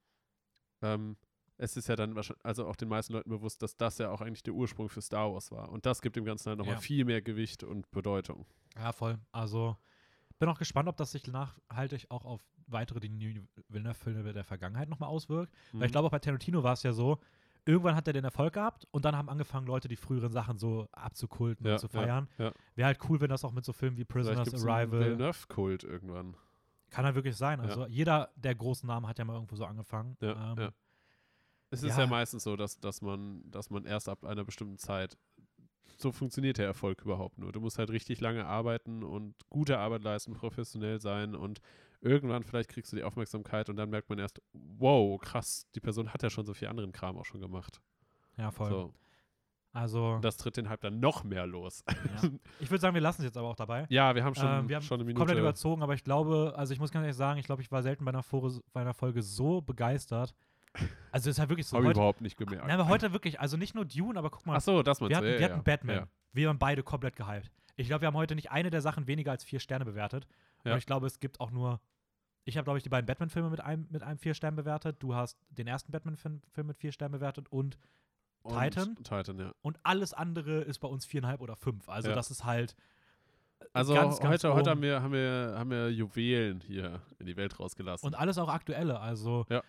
ähm, 0.82 1.16
es 1.58 1.76
ist 1.76 1.88
ja 1.88 1.96
dann 1.96 2.14
wahrscheinlich, 2.14 2.44
also 2.44 2.66
auch 2.66 2.76
den 2.76 2.88
meisten 2.88 3.12
Leuten 3.14 3.30
bewusst, 3.30 3.62
dass 3.62 3.76
das 3.76 3.98
ja 3.98 4.10
auch 4.10 4.20
eigentlich 4.20 4.42
der 4.42 4.54
Ursprung 4.54 4.88
für 4.88 5.00
Star 5.00 5.32
Wars 5.32 5.50
war. 5.50 5.70
Und 5.70 5.86
das 5.86 6.02
gibt 6.02 6.16
dem 6.16 6.24
Ganzen 6.24 6.48
halt 6.50 6.58
nochmal 6.58 6.74
Ja. 6.74 6.80
viel 6.80 7.04
mehr 7.04 7.22
Gewicht 7.22 7.62
und 7.64 7.90
Bedeutung. 7.90 8.44
Ja, 8.76 8.92
voll. 8.92 9.18
Also 9.32 9.76
bin 10.38 10.48
auch 10.48 10.58
gespannt, 10.58 10.88
ob 10.88 10.96
das 10.98 11.12
sich 11.12 11.26
nachhaltig 11.26 12.06
auch 12.10 12.24
auf 12.26 12.42
weitere 12.66 13.00
Denis 13.00 13.40
Villeneuve-Filme 13.68 14.32
der 14.32 14.44
Vergangenheit 14.44 14.88
nochmal 14.88 15.08
auswirkt. 15.08 15.52
Weil 15.72 15.84
ich 15.84 15.88
Mhm. 15.88 15.92
glaube, 15.92 16.06
auch 16.08 16.10
bei 16.10 16.18
Tarantino 16.18 16.62
war 16.62 16.74
es 16.74 16.82
ja 16.82 16.92
so, 16.92 17.18
irgendwann 17.64 17.94
hat 17.94 18.06
er 18.06 18.12
den 18.12 18.24
Erfolg 18.24 18.52
gehabt 18.54 18.86
und 18.90 19.04
dann 19.04 19.16
haben 19.16 19.28
angefangen, 19.30 19.66
Leute 19.66 19.88
die 19.88 19.96
früheren 19.96 20.32
Sachen 20.32 20.58
so 20.58 20.88
abzukulten 20.92 21.64
Ja, 21.66 21.72
und 21.74 21.78
zu 21.78 21.86
ja, 21.86 21.90
feiern. 21.92 22.28
ja. 22.38 22.52
Wäre 22.74 22.86
halt 22.88 22.98
cool, 23.08 23.20
wenn 23.20 23.30
das 23.30 23.44
auch 23.44 23.52
mit 23.52 23.64
so 23.64 23.72
Filmen 23.72 23.96
wie 23.96 24.04
Prisoners 24.04 24.52
Arrival. 24.54 25.00
Villeneuve-Kult 25.00 25.84
irgendwann. 25.84 26.36
Kann 26.90 27.04
halt 27.04 27.14
wirklich 27.14 27.36
sein. 27.36 27.60
Also 27.60 27.86
jeder 27.86 28.30
der 28.36 28.54
großen 28.54 28.86
Namen 28.86 29.06
hat 29.08 29.18
ja 29.18 29.24
mal 29.24 29.34
irgendwo 29.34 29.56
so 29.56 29.64
angefangen. 29.64 30.16
Ja, 30.20 30.54
ja. 31.70 31.76
Es 31.76 31.82
ist 31.82 31.98
ja. 31.98 32.06
meistens 32.06 32.44
so, 32.44 32.56
dass, 32.56 32.78
dass, 32.78 33.02
man, 33.02 33.42
dass 33.50 33.70
man 33.70 33.84
erst 33.84 34.08
ab 34.08 34.24
einer 34.24 34.44
bestimmten 34.44 34.78
Zeit, 34.78 35.16
so 35.98 36.12
funktioniert 36.12 36.58
der 36.58 36.66
Erfolg 36.66 37.02
überhaupt 37.02 37.38
nur. 37.38 37.52
Du 37.52 37.60
musst 37.60 37.78
halt 37.78 37.90
richtig 37.90 38.20
lange 38.20 38.46
arbeiten 38.46 39.02
und 39.02 39.34
gute 39.48 39.78
Arbeit 39.78 40.02
leisten, 40.02 40.34
professionell 40.34 41.00
sein 41.00 41.34
und 41.34 41.60
irgendwann 42.00 42.42
vielleicht 42.42 42.68
kriegst 42.68 42.92
du 42.92 42.96
die 42.96 43.02
Aufmerksamkeit 43.02 43.68
und 43.68 43.76
dann 43.76 43.90
merkt 43.90 44.08
man 44.08 44.18
erst, 44.18 44.40
wow, 44.52 45.18
krass, 45.20 45.66
die 45.74 45.80
Person 45.80 46.12
hat 46.12 46.22
ja 46.22 46.30
schon 46.30 46.46
so 46.46 46.54
viel 46.54 46.68
anderen 46.68 46.92
Kram 46.92 47.16
auch 47.16 47.24
schon 47.24 47.40
gemacht. 47.40 47.80
Ja, 48.36 48.50
voll. 48.50 48.68
So. 48.68 48.94
Also, 49.72 50.18
das 50.22 50.38
tritt 50.38 50.56
den 50.56 50.70
Hype 50.70 50.80
dann 50.80 51.00
noch 51.00 51.22
mehr 51.22 51.46
los. 51.46 51.84
ja. 51.86 52.30
ich 52.60 52.70
würde 52.70 52.80
sagen, 52.80 52.94
wir 52.94 53.02
lassen 53.02 53.20
es 53.20 53.26
jetzt 53.26 53.36
aber 53.36 53.48
auch 53.48 53.56
dabei. 53.56 53.86
ja, 53.90 54.14
wir 54.14 54.24
haben 54.24 54.34
schon, 54.34 54.48
Ähm, 54.48 54.68
wir 54.70 54.76
haben 54.76 54.82
schon 54.82 54.96
eine 54.96 55.04
Minute. 55.04 55.18
Komplett 55.18 55.38
überzogen, 55.38 55.82
aber 55.82 55.92
ich 55.92 56.02
glaube, 56.02 56.54
also 56.56 56.72
ich 56.72 56.80
muss 56.80 56.90
ganz 56.90 57.02
ehrlich 57.02 57.16
sagen, 57.16 57.38
ich 57.38 57.44
glaube, 57.44 57.60
ich 57.60 57.70
war 57.70 57.82
selten 57.82 58.04
bei 58.06 58.10
einer, 58.10 58.22
Fore, 58.22 58.58
bei 58.72 58.80
einer 58.80 58.94
Folge 58.94 59.20
so 59.22 59.60
begeistert. 59.60 60.34
Also 61.12 61.30
es 61.30 61.36
ist 61.36 61.38
halt 61.38 61.48
wirklich 61.48 61.66
so. 61.66 61.76
Habe 61.76 61.86
ich 61.86 61.92
überhaupt 61.92 62.20
nicht 62.20 62.36
gemerkt. 62.36 62.66
nein, 62.66 62.78
aber 62.78 62.88
heute 62.88 63.12
wirklich, 63.12 63.40
also 63.40 63.56
nicht 63.56 63.74
nur 63.74 63.84
Dune, 63.84 64.18
aber 64.18 64.30
guck 64.30 64.44
mal, 64.46 64.56
Ach 64.56 64.60
so, 64.60 64.82
das 64.82 65.00
meinst 65.00 65.10
wir 65.10 65.16
hatten, 65.16 65.26
ja, 65.26 65.32
wir 65.32 65.40
ja, 65.40 65.52
hatten 65.54 65.64
Batman. 65.64 65.96
Ja. 65.96 66.08
Wir 66.32 66.48
waren 66.48 66.58
beide 66.58 66.82
komplett 66.82 67.16
gehypt. 67.16 67.50
Ich 67.76 67.88
glaube, 67.88 68.02
wir 68.02 68.06
haben 68.08 68.16
heute 68.16 68.34
nicht 68.34 68.50
eine 68.50 68.70
der 68.70 68.80
Sachen 68.80 69.06
weniger 69.06 69.30
als 69.30 69.44
vier 69.44 69.60
Sterne 69.60 69.84
bewertet. 69.84 70.26
Ja. 70.64 70.72
Und 70.72 70.78
ich 70.78 70.86
glaube, 70.86 71.06
es 71.06 71.20
gibt 71.20 71.40
auch 71.40 71.50
nur. 71.50 71.80
Ich 72.44 72.56
habe, 72.56 72.64
glaube 72.64 72.78
ich, 72.78 72.84
die 72.84 72.88
beiden 72.88 73.06
Batman-Filme 73.06 73.50
mit 73.50 73.60
einem, 73.60 73.86
mit 73.90 74.02
einem 74.02 74.18
vier 74.18 74.34
Stern 74.34 74.54
bewertet. 74.54 74.96
Du 75.00 75.14
hast 75.14 75.36
den 75.50 75.66
ersten 75.66 75.90
Batman-Film 75.90 76.42
Film 76.52 76.66
mit 76.68 76.76
vier 76.78 76.92
Sternen 76.92 77.12
bewertet 77.12 77.48
und, 77.50 77.76
Und 78.42 78.58
Titan? 78.58 78.94
Titan, 79.02 79.38
ja. 79.38 79.52
und 79.62 79.78
alles 79.82 80.14
andere 80.14 80.60
ist 80.60 80.78
bei 80.78 80.88
uns 80.88 81.04
viereinhalb 81.06 81.40
oder 81.40 81.56
fünf. 81.56 81.88
Also 81.88 82.10
Ja. 82.10 82.14
das 82.14 82.30
ist 82.30 82.44
halt. 82.44 82.76
Also 83.72 83.94
ganz, 83.94 84.20
ganz 84.20 84.32
heute, 84.44 84.54
heute 84.54 84.70
haben, 84.70 84.82
wir, 84.82 85.02
haben, 85.02 85.12
wir, 85.12 85.54
haben 85.58 85.70
wir 85.70 85.90
Juwelen 85.90 86.60
hier 86.60 87.00
in 87.18 87.26
die 87.26 87.36
Welt 87.36 87.58
rausgelassen. 87.58 88.06
Und 88.06 88.14
alles 88.14 88.38
auch 88.38 88.48
aktuelle. 88.48 89.00
Also 89.00 89.44
Ja. 89.48 89.62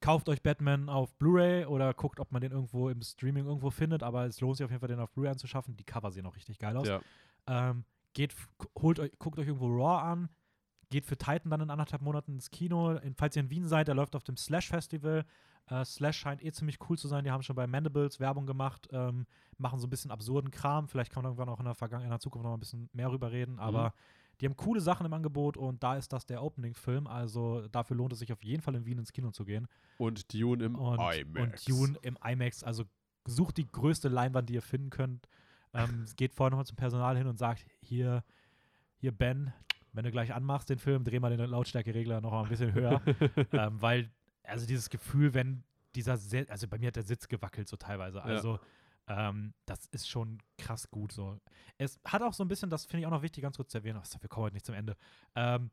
Kauft 0.00 0.28
euch 0.28 0.42
Batman 0.42 0.88
auf 0.88 1.14
Blu-ray 1.16 1.66
oder 1.66 1.92
guckt, 1.94 2.20
ob 2.20 2.32
man 2.32 2.40
den 2.40 2.52
irgendwo 2.52 2.88
im 2.88 3.02
Streaming 3.02 3.46
irgendwo 3.46 3.70
findet. 3.70 4.02
Aber 4.02 4.26
es 4.26 4.40
lohnt 4.40 4.56
sich 4.56 4.64
auf 4.64 4.70
jeden 4.70 4.80
Fall, 4.80 4.88
den 4.88 5.00
auf 5.00 5.12
Blu-ray 5.12 5.30
anzuschaffen. 5.30 5.76
Die 5.76 5.84
Cover 5.84 6.10
sehen 6.10 6.26
auch 6.26 6.36
richtig 6.36 6.58
geil 6.58 6.76
aus. 6.76 6.88
ja. 6.88 7.00
Ähm, 7.46 7.84
geht, 8.12 8.34
holt 8.80 8.98
euch, 8.98 9.12
guckt 9.18 9.38
euch 9.38 9.46
irgendwo 9.46 9.68
Raw 9.68 10.02
an. 10.02 10.28
Geht 10.90 11.06
für 11.06 11.16
Titan 11.16 11.50
dann 11.50 11.60
in 11.60 11.70
anderthalb 11.70 12.02
Monaten 12.02 12.32
ins 12.32 12.50
Kino. 12.50 12.92
In, 12.96 13.14
falls 13.14 13.36
ihr 13.36 13.42
in 13.42 13.50
Wien 13.50 13.66
seid, 13.66 13.88
der 13.88 13.94
läuft 13.94 14.16
auf 14.16 14.24
dem 14.24 14.36
Slash 14.36 14.68
Festival. 14.68 15.24
Äh, 15.66 15.84
Slash 15.84 16.18
scheint 16.18 16.42
eh 16.44 16.50
ziemlich 16.50 16.78
cool 16.88 16.98
zu 16.98 17.06
sein. 17.06 17.24
Die 17.24 17.30
haben 17.30 17.42
schon 17.42 17.56
bei 17.56 17.66
Mandibles 17.66 18.18
Werbung 18.18 18.46
gemacht, 18.46 18.88
ähm, 18.90 19.26
machen 19.56 19.78
so 19.78 19.86
ein 19.86 19.90
bisschen 19.90 20.10
absurden 20.10 20.50
Kram. 20.50 20.88
Vielleicht 20.88 21.12
kann 21.12 21.22
man 21.22 21.30
irgendwann 21.30 21.48
auch 21.48 21.60
in 21.60 21.66
der 21.66 21.74
Vergangenheit, 21.74 22.08
in 22.08 22.10
der 22.10 22.20
Zukunft 22.20 22.42
noch 22.42 22.50
mal 22.50 22.56
ein 22.56 22.60
bisschen 22.60 22.90
mehr 22.92 23.10
rüber 23.10 23.30
reden. 23.30 23.58
Aber 23.60 23.94
die 24.40 24.46
haben 24.46 24.56
coole 24.56 24.80
Sachen 24.80 25.04
im 25.04 25.12
Angebot 25.12 25.56
und 25.56 25.82
da 25.82 25.96
ist 25.96 26.12
das 26.12 26.24
der 26.26 26.42
Opening-Film. 26.42 27.06
Also 27.06 27.68
dafür 27.68 27.96
lohnt 27.96 28.12
es 28.12 28.20
sich 28.20 28.32
auf 28.32 28.42
jeden 28.42 28.62
Fall 28.62 28.74
in 28.74 28.86
Wien 28.86 28.98
ins 28.98 29.12
Kino 29.12 29.30
zu 29.30 29.44
gehen. 29.44 29.68
Und 29.98 30.32
Dune 30.32 30.64
im 30.64 30.74
Und, 30.76 30.98
IMAX. 30.98 31.66
und 31.66 31.68
Dune 31.68 31.98
im 32.02 32.18
IMAX. 32.24 32.64
Also 32.64 32.84
sucht 33.26 33.58
die 33.58 33.66
größte 33.66 34.08
Leinwand, 34.08 34.48
die 34.48 34.54
ihr 34.54 34.62
finden 34.62 34.90
könnt. 34.90 35.28
Ähm, 35.74 36.06
geht 36.16 36.34
vorher 36.34 36.50
nochmal 36.50 36.66
zum 36.66 36.76
Personal 36.76 37.16
hin 37.16 37.26
und 37.26 37.36
sagt, 37.36 37.66
hier, 37.80 38.24
hier 38.96 39.12
Ben, 39.12 39.52
wenn 39.92 40.04
du 40.04 40.10
gleich 40.10 40.32
anmachst 40.34 40.70
den 40.70 40.78
Film, 40.78 41.04
dreh 41.04 41.20
mal 41.20 41.36
den 41.36 41.48
Lautstärkeregler 41.48 42.20
noch 42.20 42.32
mal 42.32 42.44
ein 42.44 42.48
bisschen 42.48 42.72
höher. 42.72 43.02
ähm, 43.52 43.80
weil, 43.80 44.10
also 44.42 44.66
dieses 44.66 44.88
Gefühl, 44.88 45.34
wenn 45.34 45.64
dieser, 45.94 46.16
Se 46.16 46.46
also 46.48 46.66
bei 46.66 46.78
mir 46.78 46.88
hat 46.88 46.96
der 46.96 47.02
Sitz 47.02 47.28
gewackelt 47.28 47.68
so 47.68 47.76
teilweise. 47.76 48.22
Also 48.22 48.58
ähm, 49.10 49.54
das 49.66 49.86
ist 49.86 50.08
schon 50.08 50.38
krass 50.56 50.88
gut 50.90 51.10
so. 51.10 51.36
Es 51.78 51.98
hat 52.04 52.22
auch 52.22 52.32
so 52.32 52.44
ein 52.44 52.48
bisschen, 52.48 52.70
das 52.70 52.84
finde 52.86 53.00
ich 53.00 53.06
auch 53.06 53.10
noch 53.10 53.22
wichtig, 53.22 53.42
ganz 53.42 53.56
kurz 53.56 53.72
zu 53.72 53.78
erwähnen, 53.78 54.00
ach, 54.00 54.06
wir 54.20 54.28
kommen 54.28 54.44
heute 54.44 54.54
nicht 54.54 54.64
zum 54.66 54.76
Ende. 54.76 54.96
Ähm, 55.34 55.70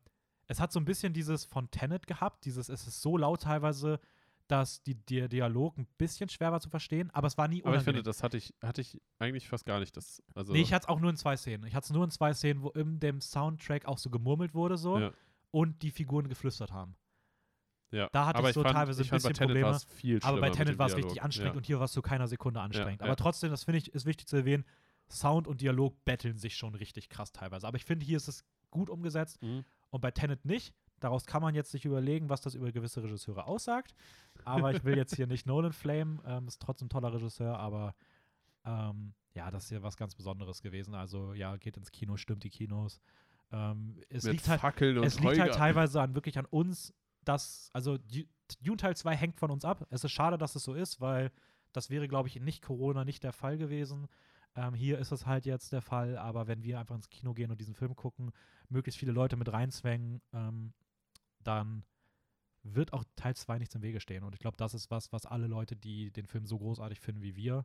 es 0.48 0.58
hat 0.58 0.72
so 0.72 0.80
ein 0.80 0.84
bisschen 0.84 1.12
dieses 1.12 1.44
von 1.44 1.70
Tenet 1.70 2.06
gehabt, 2.08 2.44
dieses, 2.44 2.68
es 2.68 2.86
ist 2.88 3.00
so 3.00 3.16
laut 3.16 3.42
teilweise, 3.42 4.00
dass 4.48 4.82
die, 4.82 4.94
der 4.94 5.28
Dialog 5.28 5.76
ein 5.78 5.86
bisschen 5.98 6.28
schwer 6.30 6.50
war 6.50 6.60
zu 6.60 6.68
verstehen, 6.70 7.10
aber 7.12 7.26
es 7.28 7.36
war 7.38 7.46
nie 7.48 7.60
Aber 7.62 7.74
ich 7.76 7.82
unangenehm. 7.82 7.84
finde, 7.98 8.02
das 8.02 8.22
hatte 8.22 8.38
ich, 8.38 8.54
hatte 8.62 8.80
ich 8.80 9.00
eigentlich 9.20 9.46
fast 9.48 9.66
gar 9.66 9.78
nicht. 9.78 9.96
Das, 9.96 10.20
also, 10.34 10.52
nee, 10.52 10.62
ich 10.62 10.72
hatte 10.72 10.84
es 10.84 10.88
auch 10.88 10.98
nur 11.00 11.10
in 11.10 11.16
zwei 11.16 11.36
Szenen. 11.36 11.64
Ich 11.66 11.74
hatte 11.74 11.84
es 11.84 11.90
nur 11.92 12.02
in 12.02 12.10
zwei 12.10 12.32
Szenen, 12.34 12.62
wo 12.62 12.70
in 12.70 12.98
dem 12.98 13.20
Soundtrack 13.20 13.84
auch 13.86 13.98
so 13.98 14.10
gemurmelt 14.10 14.54
wurde 14.54 14.78
so 14.78 14.98
Ja. 14.98 15.12
und 15.52 15.82
die 15.82 15.90
Figuren 15.90 16.28
geflüstert 16.28 16.72
haben. 16.72 16.96
Ja. 17.90 18.08
da 18.12 18.26
hatte 18.26 18.38
aber 18.38 18.48
ich 18.48 18.54
so 18.54 18.62
fand, 18.62 18.74
teilweise 18.74 19.02
ich 19.02 19.12
ein 19.12 19.16
bisschen 19.16 19.34
Probleme, 19.34 19.78
Aber 20.22 20.40
bei 20.40 20.50
Tenet 20.50 20.78
war 20.78 20.86
es 20.88 20.96
richtig 20.96 21.22
anstrengend 21.22 21.54
ja. 21.54 21.58
und 21.58 21.66
hier 21.66 21.78
war 21.78 21.84
es 21.86 21.92
zu 21.92 22.02
keiner 22.02 22.28
Sekunde 22.28 22.60
anstrengend. 22.60 23.00
ja. 23.00 23.06
Aber 23.06 23.16
trotzdem, 23.16 23.50
das 23.50 23.64
finde 23.64 23.78
ich, 23.78 23.92
ist 23.94 24.06
wichtig 24.06 24.26
zu 24.26 24.36
erwähnen, 24.36 24.64
Sound 25.10 25.46
und 25.46 25.60
Dialog 25.60 26.04
betteln 26.04 26.36
sich 26.36 26.56
schon 26.56 26.74
richtig 26.74 27.08
krass 27.08 27.32
teilweise. 27.32 27.66
Aber 27.66 27.76
ich 27.76 27.84
finde, 27.84 28.04
hier 28.04 28.18
ist 28.18 28.28
es 28.28 28.44
gut 28.70 28.90
umgesetzt 28.90 29.42
Mhm. 29.42 29.64
und 29.90 30.00
bei 30.00 30.10
Tenet 30.10 30.44
nicht. 30.44 30.74
Daraus 31.00 31.26
kann 31.26 31.40
man 31.42 31.54
jetzt 31.54 31.70
sich 31.70 31.84
überlegen, 31.84 32.28
was 32.28 32.40
das 32.40 32.54
über 32.54 32.72
gewisse 32.72 33.02
Regisseure 33.02 33.46
aussagt. 33.46 33.94
Aber 34.44 34.74
ich 34.74 34.84
will 34.84 34.96
jetzt 34.96 35.14
hier 35.14 35.28
nicht 35.28 35.46
Nolan 35.46 35.72
flamen. 35.72 36.20
Ähm, 36.26 36.48
ist 36.48 36.60
trotzdem 36.60 36.86
ein 36.86 36.90
toller 36.90 37.14
Regisseur, 37.14 37.56
aber 37.58 37.94
ähm, 38.64 39.14
ja, 39.32 39.50
das 39.50 39.64
ist 39.64 39.68
hier 39.70 39.82
was 39.82 39.96
ganz 39.96 40.14
Besonderes 40.14 40.60
gewesen. 40.60 40.94
Also 40.94 41.32
ja, 41.34 41.56
geht 41.56 41.76
ins 41.76 41.92
Kino, 41.92 42.16
stimmt 42.16 42.42
die 42.42 42.50
Kinos. 42.50 43.00
Ähm, 43.52 44.00
es 44.08 44.24
liegt 44.24 44.48
halt, 44.48 44.60
es 45.04 45.20
liegt 45.20 45.38
halt 45.38 45.54
teilweise 45.54 46.02
an 46.02 46.14
wirklich 46.14 46.36
an 46.38 46.44
uns, 46.46 46.92
dass, 47.28 47.70
also 47.72 47.98
Du- 47.98 48.26
Dune 48.60 48.76
Teil 48.78 48.96
2 48.96 49.14
hängt 49.14 49.38
von 49.38 49.50
uns 49.50 49.64
ab. 49.64 49.86
Es 49.90 50.04
ist 50.04 50.12
schade, 50.12 50.38
dass 50.38 50.54
es 50.56 50.64
so 50.64 50.74
ist, 50.74 51.00
weil 51.00 51.30
das 51.72 51.90
wäre, 51.90 52.08
glaube 52.08 52.28
ich, 52.28 52.36
in 52.36 52.44
nicht 52.44 52.62
Corona 52.62 53.04
nicht 53.04 53.22
der 53.22 53.32
Fall 53.32 53.58
gewesen. 53.58 54.08
Ähm, 54.56 54.74
hier 54.74 54.98
ist 54.98 55.12
es 55.12 55.26
halt 55.26 55.44
jetzt 55.44 55.72
der 55.72 55.82
Fall, 55.82 56.16
aber 56.16 56.46
wenn 56.46 56.62
wir 56.62 56.80
einfach 56.80 56.94
ins 56.94 57.10
Kino 57.10 57.34
gehen 57.34 57.50
und 57.50 57.60
diesen 57.60 57.74
Film 57.74 57.94
gucken, 57.94 58.32
möglichst 58.68 58.98
viele 58.98 59.12
Leute 59.12 59.36
mit 59.36 59.52
reinzwängen, 59.52 60.22
ähm, 60.32 60.72
dann 61.44 61.84
wird 62.62 62.92
auch 62.92 63.04
Teil 63.16 63.36
2 63.36 63.58
nichts 63.58 63.74
im 63.74 63.82
Wege 63.82 64.00
stehen. 64.00 64.24
Und 64.24 64.34
ich 64.34 64.40
glaube, 64.40 64.56
das 64.56 64.74
ist 64.74 64.90
was, 64.90 65.12
was 65.12 65.26
alle 65.26 65.46
Leute, 65.46 65.76
die 65.76 66.10
den 66.10 66.26
Film 66.26 66.46
so 66.46 66.58
großartig 66.58 67.00
finden 67.00 67.22
wie 67.22 67.36
wir, 67.36 67.64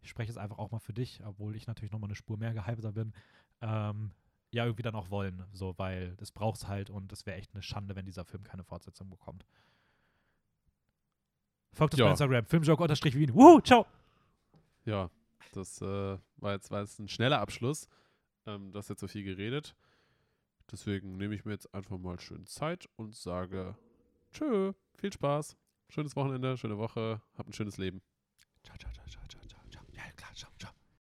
ich 0.00 0.10
spreche 0.10 0.30
jetzt 0.30 0.38
einfach 0.38 0.58
auch 0.58 0.70
mal 0.72 0.80
für 0.80 0.92
dich, 0.92 1.22
obwohl 1.24 1.54
ich 1.54 1.66
natürlich 1.66 1.92
nochmal 1.92 2.08
eine 2.08 2.16
Spur 2.16 2.36
mehr 2.36 2.54
gehypter 2.54 2.92
bin, 2.92 3.12
ähm, 3.60 4.10
ja, 4.52 4.64
irgendwie 4.64 4.82
dann 4.82 4.94
auch 4.94 5.10
wollen. 5.10 5.44
So, 5.52 5.74
weil 5.78 6.14
das 6.16 6.30
braucht's 6.32 6.68
halt 6.68 6.90
und 6.90 7.10
es 7.12 7.26
wäre 7.26 7.38
echt 7.38 7.52
eine 7.54 7.62
Schande, 7.62 7.96
wenn 7.96 8.04
dieser 8.06 8.24
Film 8.24 8.42
keine 8.44 8.64
Fortsetzung 8.64 9.08
bekommt. 9.10 9.44
Folgt 11.72 11.94
uns 11.94 11.98
Ja. 12.00 12.04
bei 12.06 12.10
Instagram, 12.10 12.44
Filmjoke-Wien. 12.46 13.34
Wuhu, 13.34 13.60
ciao! 13.60 13.86
Ja, 14.84 15.10
das 15.52 15.80
äh, 15.80 16.18
war, 16.36 16.52
jetzt, 16.52 16.70
war 16.70 16.80
jetzt 16.80 16.98
ein 16.98 17.08
schneller 17.08 17.40
Abschluss. 17.40 17.88
Ähm, 18.46 18.72
du 18.72 18.78
hast 18.78 18.88
jetzt 18.90 19.00
so 19.00 19.08
viel 19.08 19.24
geredet. 19.24 19.74
Deswegen 20.70 21.16
nehme 21.16 21.34
ich 21.34 21.44
mir 21.44 21.52
jetzt 21.52 21.72
einfach 21.74 21.98
mal 21.98 22.18
schön 22.20 22.46
Zeit 22.46 22.88
und 22.96 23.14
sage 23.14 23.76
Tschö, 24.32 24.72
viel 24.96 25.12
Spaß, 25.12 25.56
schönes 25.90 26.16
Wochenende, 26.16 26.56
schöne 26.56 26.78
Woche, 26.78 27.20
habt 27.36 27.48
ein 27.48 27.52
schönes 27.52 27.76
Leben. 27.78 28.00